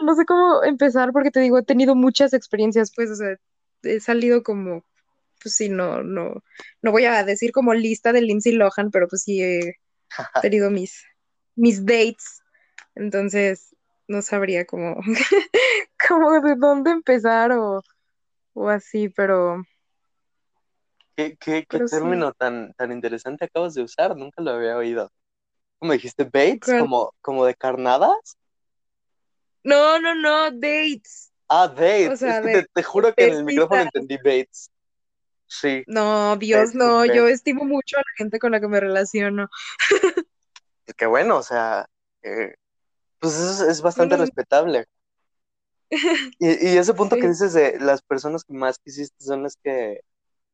no 0.03 0.15
sé 0.15 0.25
cómo 0.25 0.65
empezar 0.65 1.13
porque 1.13 1.31
te 1.31 1.41
digo, 1.41 1.59
he 1.59 1.65
tenido 1.65 1.95
muchas 1.95 2.33
experiencias, 2.33 2.93
pues, 2.95 3.11
o 3.11 3.15
sea, 3.15 3.37
he 3.83 4.01
salido 4.01 4.43
como, 4.43 4.85
pues 5.43 5.57
sí, 5.57 5.69
no, 5.69 6.03
no, 6.03 6.43
no 6.83 6.93
voy 6.93 7.05
a 7.07 7.25
decir 7.25 7.53
como 7.53 7.75
lista 7.75 8.13
de 8.13 8.23
Lindsay 8.23 8.53
Lohan, 8.53 8.91
pero 8.91 9.09
pues 9.09 9.23
sí 9.23 9.43
he 9.43 9.75
tenido 10.43 10.71
mis, 10.71 11.05
mis 11.57 11.85
dates, 11.87 12.43
entonces 12.95 13.77
no 14.09 14.23
sabría 14.23 14.67
cómo, 14.67 14.97
cómo 16.09 16.41
de 16.41 16.57
dónde 16.57 16.91
empezar 16.93 17.53
o, 17.53 17.83
o 18.55 18.69
así, 18.71 19.09
pero, 19.11 19.63
¿Qué, 21.17 21.37
qué, 21.39 21.67
qué 21.69 21.79
pero 21.79 21.89
sí. 21.89 21.97
término 21.97 22.33
tan, 22.33 22.73
tan 22.75 22.93
interesante 22.93 23.45
acabas 23.45 23.75
de 23.75 23.83
usar? 23.83 24.17
Nunca 24.17 24.43
lo 24.43 24.53
había 24.53 24.77
oído. 24.77 25.11
¿Cómo 25.79 25.93
dijiste? 25.93 26.25
¿Bates? 26.25 26.61
¿Cuál? 26.65 26.81
¿Como, 26.81 27.15
como 27.23 27.45
de 27.47 27.55
carnadas? 27.55 28.37
No, 29.65 29.99
no, 29.99 30.15
no, 30.15 30.51
dates. 30.51 31.33
Ah, 31.49 31.67
O 31.67 31.69
Bates. 31.69 32.23
Es 32.23 32.41
que 32.41 32.49
de, 32.49 32.63
te, 32.63 32.67
te 32.73 32.83
juro 32.83 33.15
que 33.15 33.25
en 33.27 33.35
el 33.35 33.45
micrófono 33.45 33.83
entendí 33.83 34.17
Bates. 34.17 34.71
Sí, 35.51 35.85
No, 35.87 36.37
Dios, 36.37 36.75
no, 36.75 37.05
yo 37.05 37.27
estimo 37.29 37.65
mucho 37.65 37.97
a 37.99 38.01
la 38.01 38.17
gente 38.17 38.39
con 38.39 38.53
la 38.53 38.61
que 38.61 38.69
me 38.69 38.81
relaciono. 38.81 39.49
Que 40.97 41.07
bueno, 41.07 41.39
o 41.39 41.43
sea, 41.43 41.87
eh, 42.23 42.55
pues 43.21 43.35
eso 43.35 43.65
es, 43.65 43.71
es 43.79 43.83
bastante 43.83 44.17
Bueno, 44.17 44.25
respetable. 44.27 44.87
Y, 46.39 46.49
y 46.75 46.79
ese 46.79 46.95
punto 46.95 47.17
que 47.17 47.29
dices 47.29 47.53
de 47.53 47.79
las 47.81 48.03
personas 48.03 48.45
que 48.45 48.55
más 48.55 48.79
quisiste 48.79 49.25
son 49.25 49.43
las 49.43 49.57
que, 49.57 50.01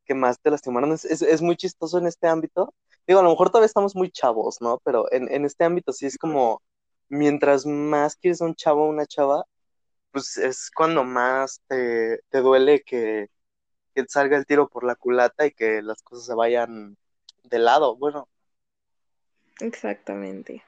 que 0.06 0.14
más 0.14 0.40
te 0.40 0.50
lastimaron, 0.50 0.92
es, 0.92 1.04
es, 1.04 1.22
es 1.22 1.42
muy 1.42 1.56
chistoso 1.56 1.98
en 1.98 2.06
este 2.06 2.28
ámbito. 2.28 2.74
Digo, 3.06 3.20
a 3.20 3.22
lo 3.22 3.30
mejor 3.30 3.50
todavía 3.50 3.66
estamos 3.66 3.96
muy 3.96 4.10
chavos, 4.10 4.58
¿no? 4.62 4.80
Pero 4.84 5.12
en, 5.12 5.32
en 5.32 5.44
este 5.46 5.64
ámbito 5.64 5.92
sí 5.92 6.06
es 6.06 6.18
como, 6.18 6.62
mientras 7.08 7.66
más 7.66 8.16
quieres 8.16 8.42
a 8.42 8.46
un 8.46 8.56
chavo 8.56 8.84
o 8.86 8.90
una 8.90 9.06
chava, 9.06 9.44
pues 10.12 10.36
es 10.38 10.70
cuando 10.74 11.04
más 11.04 11.62
te, 11.68 12.20
te 12.30 12.40
duele 12.40 12.82
que, 12.84 13.28
que 13.96 14.04
salga 14.08 14.36
el 14.36 14.44
tiro 14.44 14.68
por 14.68 14.84
la 14.84 14.94
culata 14.94 15.46
y 15.46 15.52
que 15.52 15.80
las 15.80 16.02
cosas 16.02 16.26
se 16.26 16.34
vayan 16.34 16.98
de 17.44 17.58
lado. 17.58 17.96
Bueno, 17.96 18.28
exactamente. 19.60 20.62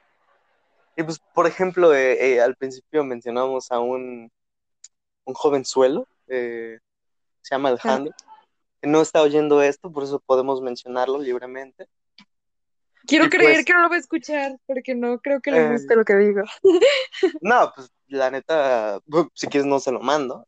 y 0.97 1.03
pues, 1.03 1.19
por 1.35 1.47
ejemplo, 1.47 1.95
eh, 1.95 2.37
eh, 2.37 2.41
al 2.41 2.57
principio 2.57 3.05
mencionamos 3.05 3.71
a 3.71 3.81
un, 3.81 4.33
un 5.25 5.35
jovenzuelo, 5.35 6.09
eh, 6.27 6.79
se 7.43 7.55
llama. 7.55 7.69
Alejandro, 7.69 8.14
que 8.81 8.88
no 8.88 9.03
está 9.03 9.21
oyendo 9.21 9.61
esto, 9.61 9.93
por 9.93 10.05
eso 10.05 10.21
podemos 10.21 10.62
mencionarlo 10.62 11.19
libremente. 11.19 11.87
Quiero 13.07 13.27
Y 13.27 13.29
creer 13.29 13.57
pues, 13.57 13.64
que 13.67 13.73
no 13.75 13.83
lo 13.83 13.91
va 13.91 13.97
a 13.97 13.99
escuchar, 13.99 14.59
porque 14.67 14.95
no 14.95 15.19
creo 15.19 15.41
que 15.41 15.51
le 15.51 15.67
eh, 15.67 15.73
guste 15.73 15.97
lo 15.97 16.05
que 16.05 16.17
digo. 16.17 16.43
no, 17.43 17.73
pues 17.75 17.91
la 18.07 18.31
neta, 18.31 19.01
si 19.35 19.49
quieres 19.49 19.67
no 19.67 19.81
se 19.81 19.93
lo 19.93 20.01
mando. 20.01 20.47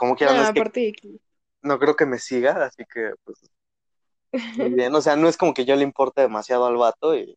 Como 0.00 0.16
quiera, 0.16 0.32
no 0.34 0.42
es 0.42 0.50
que, 0.50 1.20
no 1.62 1.78
creo 1.78 1.94
que 1.94 2.06
me 2.06 2.18
siga, 2.18 2.64
así 2.64 2.84
que 2.86 3.12
pues 3.22 3.38
muy 4.56 4.70
bien. 4.74 4.94
O 4.94 5.00
sea, 5.02 5.14
no 5.16 5.28
es 5.28 5.36
como 5.36 5.52
que 5.52 5.66
yo 5.66 5.76
le 5.76 5.82
importe 5.82 6.22
demasiado 6.22 6.64
al 6.66 6.76
vato 6.76 7.14
y 7.14 7.36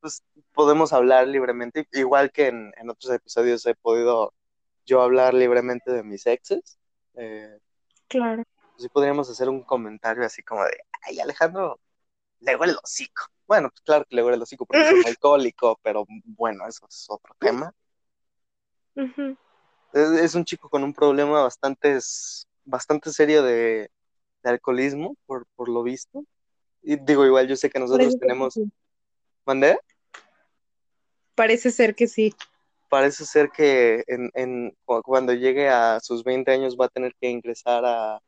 pues 0.00 0.24
podemos 0.54 0.94
hablar 0.94 1.28
libremente, 1.28 1.86
igual 1.92 2.32
que 2.32 2.46
en, 2.48 2.72
en 2.78 2.88
otros 2.88 3.12
episodios 3.12 3.66
he 3.66 3.74
podido 3.74 4.32
yo 4.86 5.02
hablar 5.02 5.34
libremente 5.34 5.92
de 5.92 6.02
mis 6.02 6.26
exes. 6.26 6.78
Eh, 7.14 7.58
Claro. 8.08 8.42
pues 8.72 8.84
sí 8.84 8.88
podríamos 8.88 9.28
hacer 9.28 9.50
un 9.50 9.62
comentario 9.62 10.24
así 10.24 10.42
como 10.42 10.64
de, 10.64 10.70
ay, 11.02 11.20
Alejandro, 11.20 11.78
le 12.40 12.56
huele 12.56 12.72
el 12.72 12.78
hocico. 12.82 13.24
Bueno, 13.46 13.68
pues 13.68 13.82
claro 13.82 14.06
que 14.08 14.16
le 14.16 14.22
huele 14.24 14.36
el 14.36 14.42
hocico 14.42 14.64
porque 14.64 14.80
es 14.80 15.06
alcohólico, 15.18 15.78
pero 15.82 16.06
bueno, 16.24 16.66
eso 16.66 16.86
es 16.88 17.04
otro 17.10 17.34
tema. 17.38 17.74
Ujú. 18.96 19.36
Es, 19.92 20.10
es 20.10 20.34
un 20.34 20.44
chico 20.44 20.68
con 20.68 20.84
un 20.84 20.92
problema 20.92 21.42
bastante, 21.42 21.98
bastante 22.64 23.10
serio 23.12 23.42
de, 23.42 23.90
de 24.42 24.50
alcoholismo, 24.50 25.16
por, 25.26 25.46
por 25.56 25.68
lo 25.68 25.82
visto. 25.82 26.24
Y 26.82 26.96
digo, 26.96 27.26
igual 27.26 27.48
yo 27.48 27.56
sé 27.56 27.70
que 27.70 27.78
nosotros 27.78 27.98
Parece 28.00 28.12
ser 28.12 28.20
que 28.20 28.26
tenemos, 28.26 28.54
sí. 28.54 28.72
¿mandé? 29.44 29.78
Parece 31.34 31.70
ser 31.70 31.94
que 31.94 32.06
sí. 32.06 32.34
Parece 32.88 33.26
ser 33.26 33.50
que 33.50 34.02
en, 34.06 34.30
en, 34.34 34.76
cu- 34.84 35.02
cuando 35.02 35.34
llegue 35.34 35.68
a 35.68 36.00
sus 36.00 36.24
20 36.24 36.52
años 36.52 36.76
va 36.80 36.86
a 36.86 36.88
tener 36.88 37.14
que 37.20 37.28
ingresar 37.28 37.84
a 37.84 38.20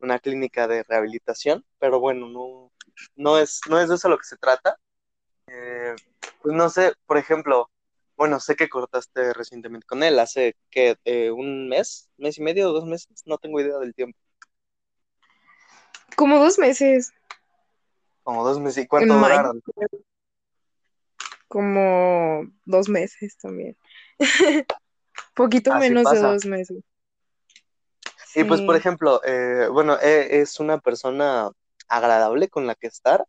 una 0.00 0.18
clínica 0.20 0.68
de 0.68 0.84
rehabilitación, 0.84 1.64
pero 1.78 2.00
bueno, 2.00 2.28
no, 2.28 2.72
no 3.16 3.38
es, 3.38 3.60
no 3.68 3.80
es 3.80 3.88
de 3.88 3.96
eso 3.96 4.08
lo 4.08 4.18
que 4.18 4.24
se 4.24 4.36
trata. 4.36 4.76
Eh, 5.48 5.94
pues 6.42 6.54
no 6.54 6.68
sé, 6.70 6.92
por 7.06 7.18
ejemplo, 7.18 7.70
bueno, 8.18 8.40
sé 8.40 8.56
que 8.56 8.68
cortaste 8.68 9.32
recientemente 9.32 9.86
con 9.86 10.02
él, 10.02 10.18
hace 10.18 10.56
que 10.70 10.96
eh, 11.04 11.30
un 11.30 11.68
mes, 11.68 12.10
mes 12.18 12.36
y 12.36 12.42
medio, 12.42 12.72
dos 12.72 12.84
meses, 12.84 13.08
no 13.26 13.38
tengo 13.38 13.60
idea 13.60 13.78
del 13.78 13.94
tiempo, 13.94 14.18
Como 16.16 16.38
dos 16.38 16.58
meses. 16.58 17.12
como 18.24 18.44
dos 18.44 18.58
meses. 18.58 18.84
¿Y 18.84 18.86
cuánto 18.88 19.14
duraron? 19.14 19.62
como 21.46 22.44
dos 22.66 22.88
meses 22.90 23.38
también. 23.38 23.76
Poquito 25.34 25.72
Así 25.72 25.88
menos 25.88 26.10
de 26.10 26.18
dos 26.20 26.44
meses. 26.44 26.82
Y 28.34 28.44
pues, 28.44 28.60
por 28.62 28.74
Sí. 28.74 28.80
ejemplo, 28.80 29.20
eh, 29.24 29.68
bueno, 29.72 29.96
eh, 30.02 30.40
es 30.40 30.60
una 30.60 30.78
persona 30.78 31.50
agradable 31.88 32.48
con 32.48 32.66
la 32.66 32.74
que 32.74 32.88
estar, 32.88 33.24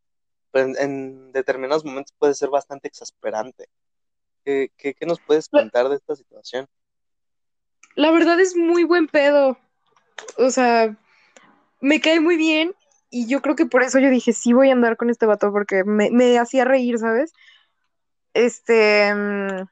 pero 0.51 0.65
en, 0.65 0.75
en 0.79 1.31
determinados 1.31 1.85
momentos 1.85 2.13
puede 2.17 2.33
ser 2.33 2.49
bastante 2.49 2.87
exasperante. 2.89 3.67
¿Qué, 4.49 4.71
qué, 4.77 4.95
qué 4.95 5.05
nos 5.05 5.19
puedes 5.19 5.47
contar 5.47 5.89
de 5.89 5.95
esta 5.95 6.15
situación? 6.15 6.65
la 7.93 8.09
verdad 8.09 8.39
es 8.39 8.55
muy 8.55 8.83
buen 8.83 9.07
pedo. 9.07 9.59
O 10.39 10.49
sea, 10.49 10.97
me 11.81 12.01
cae 12.01 12.19
muy 12.19 12.35
bien 12.35 12.73
y 13.11 13.27
yo 13.27 13.43
creo 13.43 13.55
que 13.55 13.67
por 13.67 13.83
eso 13.83 13.99
yo 13.99 14.09
dije, 14.09 14.33
sí 14.33 14.53
voy 14.53 14.69
a 14.69 14.73
andar 14.73 14.97
con 14.97 15.11
este 15.11 15.27
vato 15.27 15.51
porque 15.51 15.83
me, 15.83 16.09
me 16.09 16.39
hacía 16.39 16.65
reír, 16.65 16.97
¿sabes? 16.97 17.31
Este, 18.33 19.13
mm, 19.13 19.67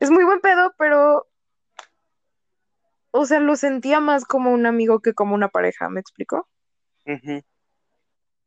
es 0.00 0.10
muy 0.10 0.24
buen 0.24 0.40
pedo, 0.40 0.74
pero, 0.76 1.26
o 3.12 3.24
sea, 3.24 3.40
lo 3.40 3.56
sentía 3.56 4.00
más 4.00 4.26
como 4.26 4.50
un 4.50 4.66
amigo 4.66 5.00
que 5.00 5.14
como 5.14 5.34
una 5.34 5.48
pareja, 5.48 5.88
¿me 5.88 6.00
explico? 6.00 6.48
Ujú, 7.06 7.40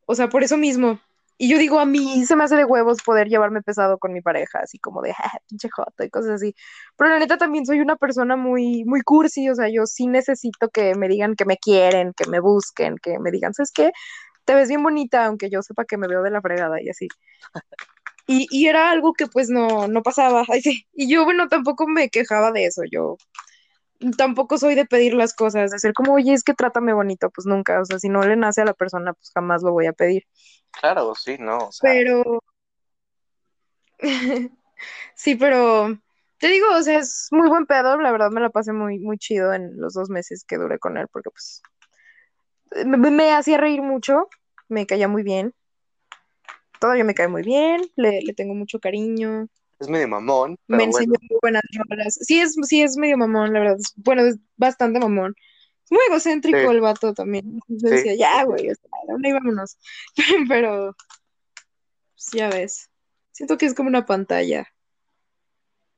O 0.05 0.13
sea, 0.13 0.29
por 0.29 0.43
eso 0.43 0.57
mismo. 0.57 0.99
Y 1.37 1.49
yo 1.49 1.57
digo, 1.57 1.79
a 1.79 1.85
mí 1.85 2.25
se 2.25 2.35
me 2.35 2.45
hace 2.45 2.55
de 2.55 2.63
huevos 2.65 2.99
poder 3.03 3.27
llevarme 3.27 3.61
pesado 3.61 3.97
con 3.97 4.13
mi 4.13 4.21
pareja, 4.21 4.59
así 4.59 4.79
como 4.79 5.01
de, 5.01 5.13
"Ja, 5.13 5.23
pinche 5.49 5.69
joto 5.69 6.03
y 6.03 6.09
cosas 6.09 6.31
así. 6.33 6.55
Pero 6.97 7.09
la 7.11 7.19
neta 7.19 7.37
también 7.37 7.65
soy 7.65 7.81
una 7.81 7.97
persona 7.97 8.35
muy, 8.37 8.85
muy 8.85 9.01
cursi, 9.01 9.49
o 9.49 9.55
sea, 9.55 9.67
yo 9.69 9.85
sí 9.85 10.07
necesito 10.07 10.69
que 10.69 10.95
me 10.95 11.07
digan 11.09 11.35
que 11.35 11.45
me 11.45 11.57
quieren, 11.57 12.13
que 12.15 12.29
me 12.29 12.39
busquen, 12.39 12.95
que 13.01 13.19
me 13.19 13.31
digan, 13.31 13.53
¿sabes 13.53 13.71
qué? 13.73 13.91
Te 14.45 14.55
ves 14.55 14.69
bien 14.69 14.83
bonita, 14.83 15.25
aunque 15.25 15.49
yo 15.49 15.61
sepa 15.63 15.85
que 15.85 15.97
me 15.97 16.07
veo 16.07 16.23
de 16.23 16.31
la 16.31 16.41
fregada 16.41 16.81
y 16.81 16.89
así. 16.89 17.07
Y, 18.27 18.47
y 18.51 18.67
era 18.67 18.91
algo 18.91 19.13
que 19.13 19.27
pues 19.27 19.49
no, 19.49 19.87
no 19.87 20.01
pasaba. 20.03 20.45
Ay, 20.51 20.61
sí. 20.61 20.87
Y 20.93 21.09
yo, 21.13 21.25
bueno, 21.25 21.47
tampoco 21.49 21.87
me 21.87 22.09
quejaba 22.09 22.51
de 22.51 22.65
eso. 22.65 22.83
Yo 22.91 23.17
tampoco 24.17 24.57
soy 24.57 24.75
de 24.75 24.85
pedir 24.85 25.13
las 25.13 25.33
cosas, 25.33 25.71
de 25.71 25.79
ser 25.79 25.93
como, 25.93 26.13
oye, 26.13 26.33
es 26.33 26.43
que 26.43 26.53
trátame 26.53 26.93
bonito, 26.93 27.29
pues 27.31 27.45
nunca. 27.47 27.79
O 27.81 27.85
sea, 27.85 27.99
si 27.99 28.09
no 28.09 28.21
le 28.23 28.35
nace 28.35 28.61
a 28.61 28.65
la 28.65 28.73
persona, 28.73 29.13
pues 29.13 29.31
jamás 29.33 29.63
lo 29.63 29.71
voy 29.71 29.87
a 29.87 29.93
pedir. 29.93 30.23
Claro, 30.79 31.15
sí, 31.15 31.37
no, 31.39 31.57
o 31.57 31.71
sea, 31.71 31.89
Pero, 31.89 32.43
sí, 35.15 35.35
pero 35.35 35.97
te 36.37 36.47
digo, 36.47 36.67
o 36.75 36.81
sea, 36.81 36.99
es 36.99 37.27
muy 37.31 37.49
buen 37.49 37.65
pedo. 37.65 37.97
La 37.97 38.11
verdad 38.11 38.31
me 38.31 38.41
la 38.41 38.49
pasé 38.49 38.73
muy, 38.73 38.99
muy 38.99 39.17
chido 39.17 39.53
en 39.53 39.79
los 39.79 39.93
dos 39.93 40.09
meses 40.09 40.43
que 40.47 40.57
duré 40.57 40.79
con 40.79 40.97
él, 40.97 41.07
porque 41.11 41.29
pues 41.29 41.61
me, 42.85 42.97
me 42.97 43.31
hacía 43.33 43.57
reír 43.57 43.81
mucho, 43.81 44.27
me 44.67 44.85
caía 44.85 45.07
muy 45.07 45.23
bien. 45.23 45.53
Todavía 46.79 47.03
me 47.03 47.15
cae 47.15 47.27
muy 47.27 47.41
bien, 47.41 47.81
le, 47.95 48.21
le 48.21 48.33
tengo 48.33 48.53
mucho 48.53 48.79
cariño. 48.79 49.47
es 49.79 49.89
medio 49.89 50.07
mamón, 50.07 50.57
me 50.67 50.83
enseñó 50.83 51.13
bueno, 51.13 51.27
muy 51.29 51.39
buenas 51.41 51.63
rolas. 51.89 52.19
Sí 52.21 52.39
es, 52.39 52.55
sí 52.63 52.81
es 52.81 52.97
medio 52.97 53.17
mamón, 53.17 53.53
la 53.53 53.59
verdad. 53.59 53.77
Bueno, 53.95 54.23
es 54.23 54.37
bastante 54.57 54.99
mamón. 54.99 55.35
Es 55.85 55.91
muy 55.91 56.01
egocéntrico 56.09 56.57
sí, 56.57 56.65
el 56.65 56.81
vato 56.81 57.13
también. 57.13 57.59
Entonces 57.69 58.01
sí, 58.01 58.09
decía, 58.09 58.15
ya, 58.15 58.43
güey, 58.43 58.71
o 58.71 58.75
sea, 58.75 58.89
¿a 58.91 59.11
dónde 59.11 59.29
íbamos? 59.29 59.77
Pero, 60.49 60.95
pues, 62.15 62.27
ya 62.33 62.49
ves. 62.49 62.89
Siento 63.31 63.57
que 63.57 63.67
es 63.67 63.75
como 63.75 63.89
una 63.89 64.05
pantalla. 64.05 64.67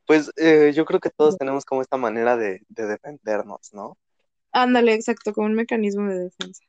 Pues 0.06 0.32
eh, 0.36 0.71
yo 0.73 0.86
creo 0.86 1.00
que 1.00 1.10
todos 1.10 1.38
tenemos 1.38 1.65
como 1.65 1.82
esta 1.82 1.97
manera 1.97 2.36
de, 2.36 2.62
de 2.67 2.86
defendernos, 2.86 3.73
¿no? 3.73 3.97
Ándale, 4.52 4.93
exacto, 4.93 5.34
como 5.34 5.47
un 5.47 5.54
mecanismo 5.54 6.10
de 6.10 6.19
defensa. 6.26 6.63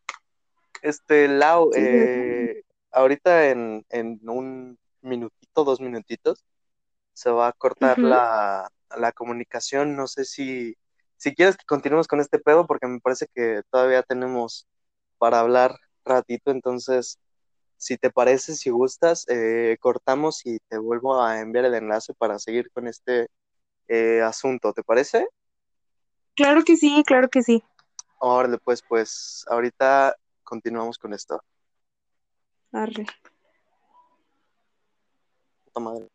Este, 0.82 1.26
Lau, 1.26 1.72
Sí, 1.72 1.80
eh, 1.82 2.62
ahorita 2.92 3.50
en, 3.50 3.84
en 3.88 4.20
un 4.28 4.78
minutito, 5.00 5.64
dos 5.64 5.80
minutitos, 5.80 6.44
se 7.14 7.30
va 7.30 7.48
a 7.48 7.52
cortar 7.52 7.98
la, 7.98 8.70
la 8.96 9.12
comunicación. 9.12 9.96
No 9.96 10.06
sé 10.06 10.24
si, 10.24 10.76
si 11.18 11.34
quieres 11.34 11.56
que 11.56 11.66
continuemos 11.66 12.06
con 12.06 12.20
este 12.20 12.38
pedo, 12.38 12.66
porque 12.66 12.86
me 12.86 13.00
parece 13.00 13.26
que 13.34 13.62
todavía 13.70 14.02
tenemos 14.02 14.66
para 15.18 15.40
hablar 15.40 15.76
ratito. 16.04 16.52
Entonces, 16.52 17.18
si 17.76 17.98
te 17.98 18.10
parece, 18.10 18.54
si 18.54 18.70
gustas, 18.70 19.26
eh, 19.28 19.76
cortamos 19.80 20.46
y 20.46 20.58
te 20.68 20.78
vuelvo 20.78 21.20
a 21.22 21.40
enviar 21.40 21.64
el 21.64 21.74
enlace 21.74 22.14
para 22.14 22.38
seguir 22.38 22.70
con 22.70 22.86
este 22.86 23.28
eh, 23.88 24.22
asunto. 24.22 24.72
¿Te 24.72 24.84
parece? 24.84 25.28
Claro 26.34 26.62
que 26.64 26.76
sí, 26.76 27.02
claro 27.04 27.28
que 27.28 27.42
sí. 27.42 27.62
Órale, 28.20 28.58
pues, 28.58 28.82
pues, 28.88 29.44
ahorita 29.48 30.16
continuamos 30.44 30.98
con 30.98 31.12
esto. 31.12 31.42
Arre. 32.72 33.06
Puta 35.64 35.80
madre. 35.80 36.08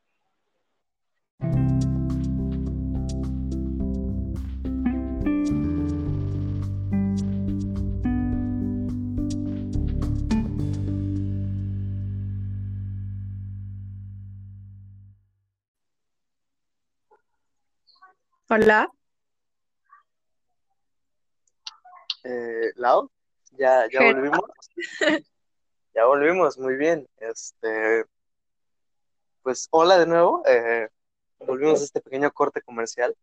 Hola. 18.55 18.87
Eh, 22.23 22.71
Lau, 22.75 23.09
ya, 23.49 23.87
ya 23.91 24.03
volvimos. 24.03 24.41
Ya 25.95 26.05
volvimos, 26.05 26.59
muy 26.59 26.75
bien. 26.75 27.07
Este, 27.17 28.05
pues 29.41 29.67
hola 29.71 29.97
de 29.97 30.05
nuevo. 30.05 30.43
eh, 30.45 30.87
volvimos 31.39 31.81
a 31.81 31.85
este 31.85 31.99
pequeño 31.99 32.31
corte 32.31 32.61
comercial. 32.61 33.15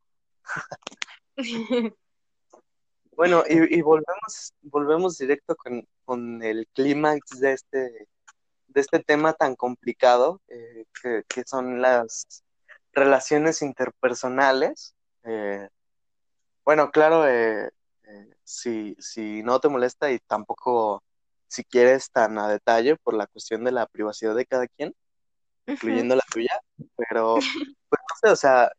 Bueno, 3.13 3.45
y, 3.49 3.79
y 3.79 3.83
volvemos, 3.83 4.55
volvemos 4.63 5.17
directo 5.19 5.55
con, 5.55 5.87
con 6.05 6.43
el 6.43 6.67
clímax 6.75 7.39
de 7.39 7.53
este, 7.53 8.09
de 8.67 8.81
este 8.81 8.99
tema 8.99 9.35
tan 9.35 9.55
complicado, 9.55 10.41
eh, 10.49 10.87
que, 11.01 11.23
que 11.29 11.45
son 11.47 11.81
las 11.81 12.43
relaciones 12.95 13.63
interpersonales. 13.63 14.97
Eh, 15.25 15.69
bueno, 16.65 16.91
claro, 16.91 17.27
eh, 17.29 17.71
eh, 18.05 18.35
si, 18.45 18.97
si 19.01 19.43
no 19.43 19.61
te 19.61 19.69
molesta 19.69 20.11
y 20.13 20.19
tampoco 20.21 21.03
si 21.49 21.65
quieres 21.65 22.11
tan 22.11 22.39
a 22.39 22.49
detalle 22.49 22.97
por 22.97 23.15
la 23.15 23.27
cuestión 23.27 23.65
de 23.65 23.73
la 23.73 23.87
privacidad 23.87 24.35
de 24.37 24.47
cada 24.47 24.67
quien, 24.69 24.95
incluyendo 25.67 26.15
la 26.17 26.23
tuya, 26.33 26.61
pero 26.97 27.37
pues 27.91 28.01
no 28.11 28.17
sé, 28.29 28.33
o 28.33 28.37
sea, 28.37 28.73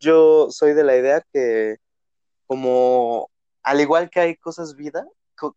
yo 0.00 0.50
soy 0.50 0.74
de 0.74 0.84
la 0.84 0.96
idea 0.96 1.22
que 1.32 1.76
como 2.46 3.30
al 3.62 3.80
igual 3.80 4.10
que 4.10 4.20
hay 4.20 4.36
cosas 4.36 4.76
vida, 4.76 5.06
co- 5.36 5.56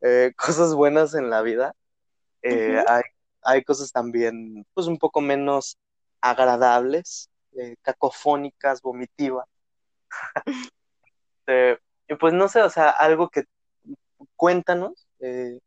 eh, 0.00 0.32
cosas 0.36 0.74
buenas 0.74 1.14
en 1.14 1.30
la 1.30 1.42
vida, 1.42 1.74
eh, 2.42 2.82
hay, 2.88 3.02
hay 3.42 3.64
cosas 3.64 3.92
también 3.92 4.66
pues 4.74 4.86
un 4.88 4.98
poco 4.98 5.20
menos 5.20 5.78
agradables, 6.20 7.30
eh, 7.56 7.76
cacofónicas, 7.82 8.82
vomitivas. 8.82 9.46
Eh, 11.48 11.76
y 12.08 12.14
pues 12.14 12.32
no 12.32 12.46
sé, 12.46 12.62
o 12.62 12.70
sea, 12.70 12.90
algo 12.90 13.28
que 13.28 13.44
cuéntanos, 14.36 15.08
eh, 15.18 15.58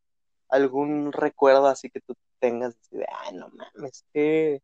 algún 0.47 1.11
recuerdo 1.11 1.67
así 1.67 1.89
que 1.89 1.99
tú 1.99 2.15
tengas 2.39 2.77
así 2.77 2.97
de, 2.97 3.05
ay, 3.11 3.35
no 3.35 3.49
mames, 3.49 4.05
qué 4.13 4.61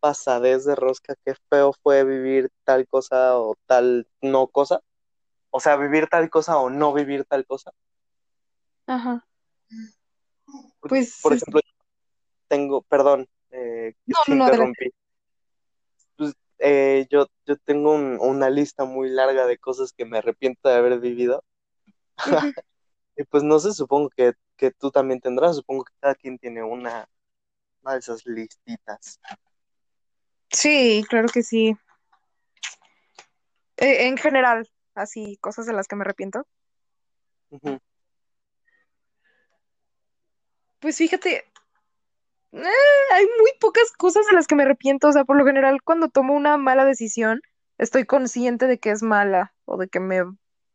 pasadez 0.00 0.64
de 0.64 0.74
rosca, 0.74 1.14
qué 1.24 1.34
feo 1.48 1.72
fue 1.82 2.02
vivir 2.04 2.50
tal 2.64 2.88
cosa 2.88 3.38
o 3.38 3.56
tal 3.66 4.08
no 4.20 4.46
cosa. 4.48 4.80
O 5.50 5.60
sea, 5.60 5.76
vivir 5.76 6.08
tal 6.08 6.30
cosa 6.30 6.58
o 6.58 6.70
no 6.70 6.92
vivir 6.92 7.24
tal 7.24 7.46
cosa. 7.46 7.72
Ajá. 8.86 9.26
Pues 10.80 11.20
Por 11.22 11.34
ejemplo, 11.34 11.60
tengo, 12.48 12.82
perdón, 12.82 13.28
eh, 13.50 13.94
No, 14.06 14.18
no, 14.26 14.44
interrumpí. 14.44 14.92
Eh, 16.64 17.06
yo, 17.10 17.26
yo 17.44 17.56
tengo 17.56 17.92
un- 17.92 18.18
una 18.20 18.48
lista 18.48 18.84
muy 18.84 19.10
larga 19.10 19.46
de 19.46 19.58
cosas 19.58 19.92
que 19.92 20.04
me 20.04 20.18
arrepiento 20.18 20.68
de 20.68 20.76
haber 20.76 21.00
vivido. 21.00 21.44
Y 23.14 23.24
pues 23.24 23.42
no 23.42 23.58
sé, 23.58 23.72
supongo 23.74 24.08
que, 24.08 24.32
que 24.56 24.70
tú 24.70 24.90
también 24.90 25.20
tendrás, 25.20 25.56
supongo 25.56 25.84
que 25.84 25.92
cada 26.00 26.14
quien 26.14 26.38
tiene 26.38 26.62
una, 26.62 27.06
una 27.82 27.92
de 27.92 27.98
esas 27.98 28.24
listitas. 28.24 29.20
Sí, 30.50 31.04
claro 31.10 31.28
que 31.28 31.42
sí. 31.42 31.76
Eh, 33.76 34.06
en 34.06 34.16
general, 34.16 34.66
así, 34.94 35.36
cosas 35.42 35.66
de 35.66 35.74
las 35.74 35.88
que 35.88 35.96
me 35.96 36.02
arrepiento. 36.02 36.46
Pues 40.80 40.96
fíjate, 40.96 41.44
eh, 42.52 42.64
hay 43.12 43.24
muy 43.40 43.50
pocas 43.60 43.92
cosas 43.92 44.26
de 44.26 44.34
las 44.34 44.46
que 44.46 44.54
me 44.56 44.64
arrepiento. 44.64 45.08
O 45.08 45.12
sea, 45.12 45.24
por 45.24 45.36
lo 45.36 45.46
general, 45.46 45.82
cuando 45.82 46.08
tomo 46.08 46.34
una 46.34 46.56
mala 46.58 46.84
decisión, 46.84 47.40
estoy 47.78 48.04
consciente 48.06 48.66
de 48.66 48.78
que 48.78 48.90
es 48.90 49.02
mala 49.02 49.54
o 49.64 49.76
de 49.78 49.88
que 49.88 50.00
me 50.00 50.22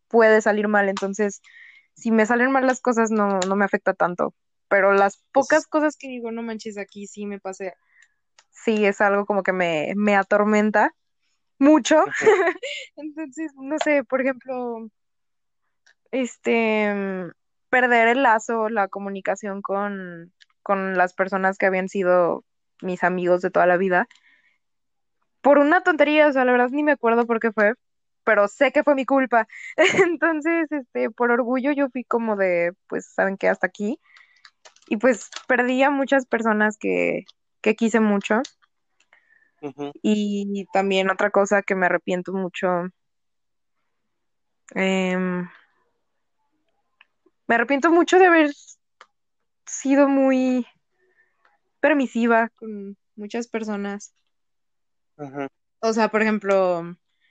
puede 0.08 0.42
salir 0.42 0.68
mal. 0.68 0.90
Entonces, 0.90 1.42
si 1.96 2.12
me 2.12 2.26
salen 2.26 2.52
mal 2.52 2.68
las 2.68 2.82
cosas, 2.82 3.12
no, 3.12 3.40
no 3.48 3.56
me 3.56 3.66
afecta 3.66 3.94
tanto. 3.94 4.34
Pero 4.70 4.94
las 4.94 5.24
Pues, 5.34 5.48
pocas 5.48 5.68
cosas 5.68 5.98
que 5.98 6.08
digo, 6.10 6.32
no 6.32 6.44
manches, 6.44 6.78
aquí 6.78 7.08
sí 7.08 7.26
me 7.26 7.40
pasé. 7.40 7.74
Sí, 8.52 8.86
es 8.86 9.02
algo 9.02 9.26
como 9.26 9.44
que 9.44 9.54
me, 9.54 9.94
me 9.96 10.16
atormenta 10.16 10.94
mucho. 11.60 11.98
Entonces, 12.98 13.54
no 13.56 13.78
sé, 13.80 14.04
por 14.04 14.22
ejemplo, 14.22 14.90
este, 16.12 16.94
mm, 16.94 17.32
perder 17.70 18.10
el 18.10 18.24
lazo, 18.24 18.70
la 18.70 18.88
comunicación 18.88 19.62
con, 19.62 20.34
con 20.67 20.97
las 20.97 21.13
personas 21.13 21.58
que 21.58 21.65
habían 21.65 21.88
sido 21.88 22.43
mis 22.82 23.06
amigos 23.06 23.41
de 23.41 23.49
toda 23.49 23.65
la 23.65 23.77
vida, 23.77 24.06
por 25.39 25.60
una 25.60 25.82
tontería, 25.82 26.27
o 26.27 26.34
sea, 26.34 26.43
la 26.43 26.51
verdad 26.51 26.71
ni 26.71 26.84
me 26.84 26.91
acuerdo 26.91 27.25
por 27.25 27.39
qué 27.39 27.53
fue, 27.53 27.75
pero 28.25 28.49
sé 28.49 28.73
que 28.73 28.84
fue 28.84 28.93
mi 28.95 29.06
culpa. 29.06 29.47
Entonces, 30.12 30.69
este, 30.69 31.10
por 31.10 31.32
orgullo 31.32 31.71
yo 31.71 31.88
fui 31.89 32.03
como 32.03 32.36
de, 32.36 32.73
pues, 32.88 33.08
¿saben 33.13 33.38
qué? 33.38 33.47
Hasta 33.47 33.65
aquí. 33.67 33.97
Y 34.89 34.97
pues 34.97 35.30
perdí 35.47 35.84
a 35.84 35.89
muchas 35.89 36.25
personas 36.25 36.77
que, 36.77 37.23
que 37.62 37.75
quise 37.75 38.01
mucho. 38.01 38.41
Y 40.01 40.65
también 40.73 41.10
otra 41.10 41.30
cosa 41.32 41.62
que 41.62 41.75
me 41.75 41.86
arrepiento 41.86 42.34
mucho, 42.34 42.67
em, 44.75 45.47
me 47.47 47.56
arrepiento 47.56 47.89
mucho 47.89 48.19
de 48.19 48.25
haber 48.27 48.51
sido 49.67 50.08
muy 50.10 50.65
permisiva 51.80 52.49
con 52.49 52.97
muchas 53.15 53.47
personas. 53.47 54.13
ujú, 55.17 55.47
O 55.82 55.91
sea, 55.93 56.10
por 56.10 56.21
ejemplo, 56.21 56.82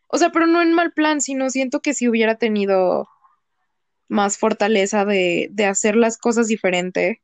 o 0.09 0.18
sea, 0.18 0.31
pero 0.31 0.46
no 0.49 0.61
en 0.62 0.72
mal 0.72 0.92
plan, 0.92 1.20
sino 1.20 1.49
siento 1.51 1.81
que 1.81 1.94
si 1.94 2.09
hubiera 2.09 2.37
tenido 2.37 3.09
más 4.09 4.37
fortaleza 4.37 5.05
de, 5.05 5.49
de 5.53 5.66
hacer 5.66 5.95
las 5.95 6.18
cosas 6.18 6.49
diferente, 6.49 7.22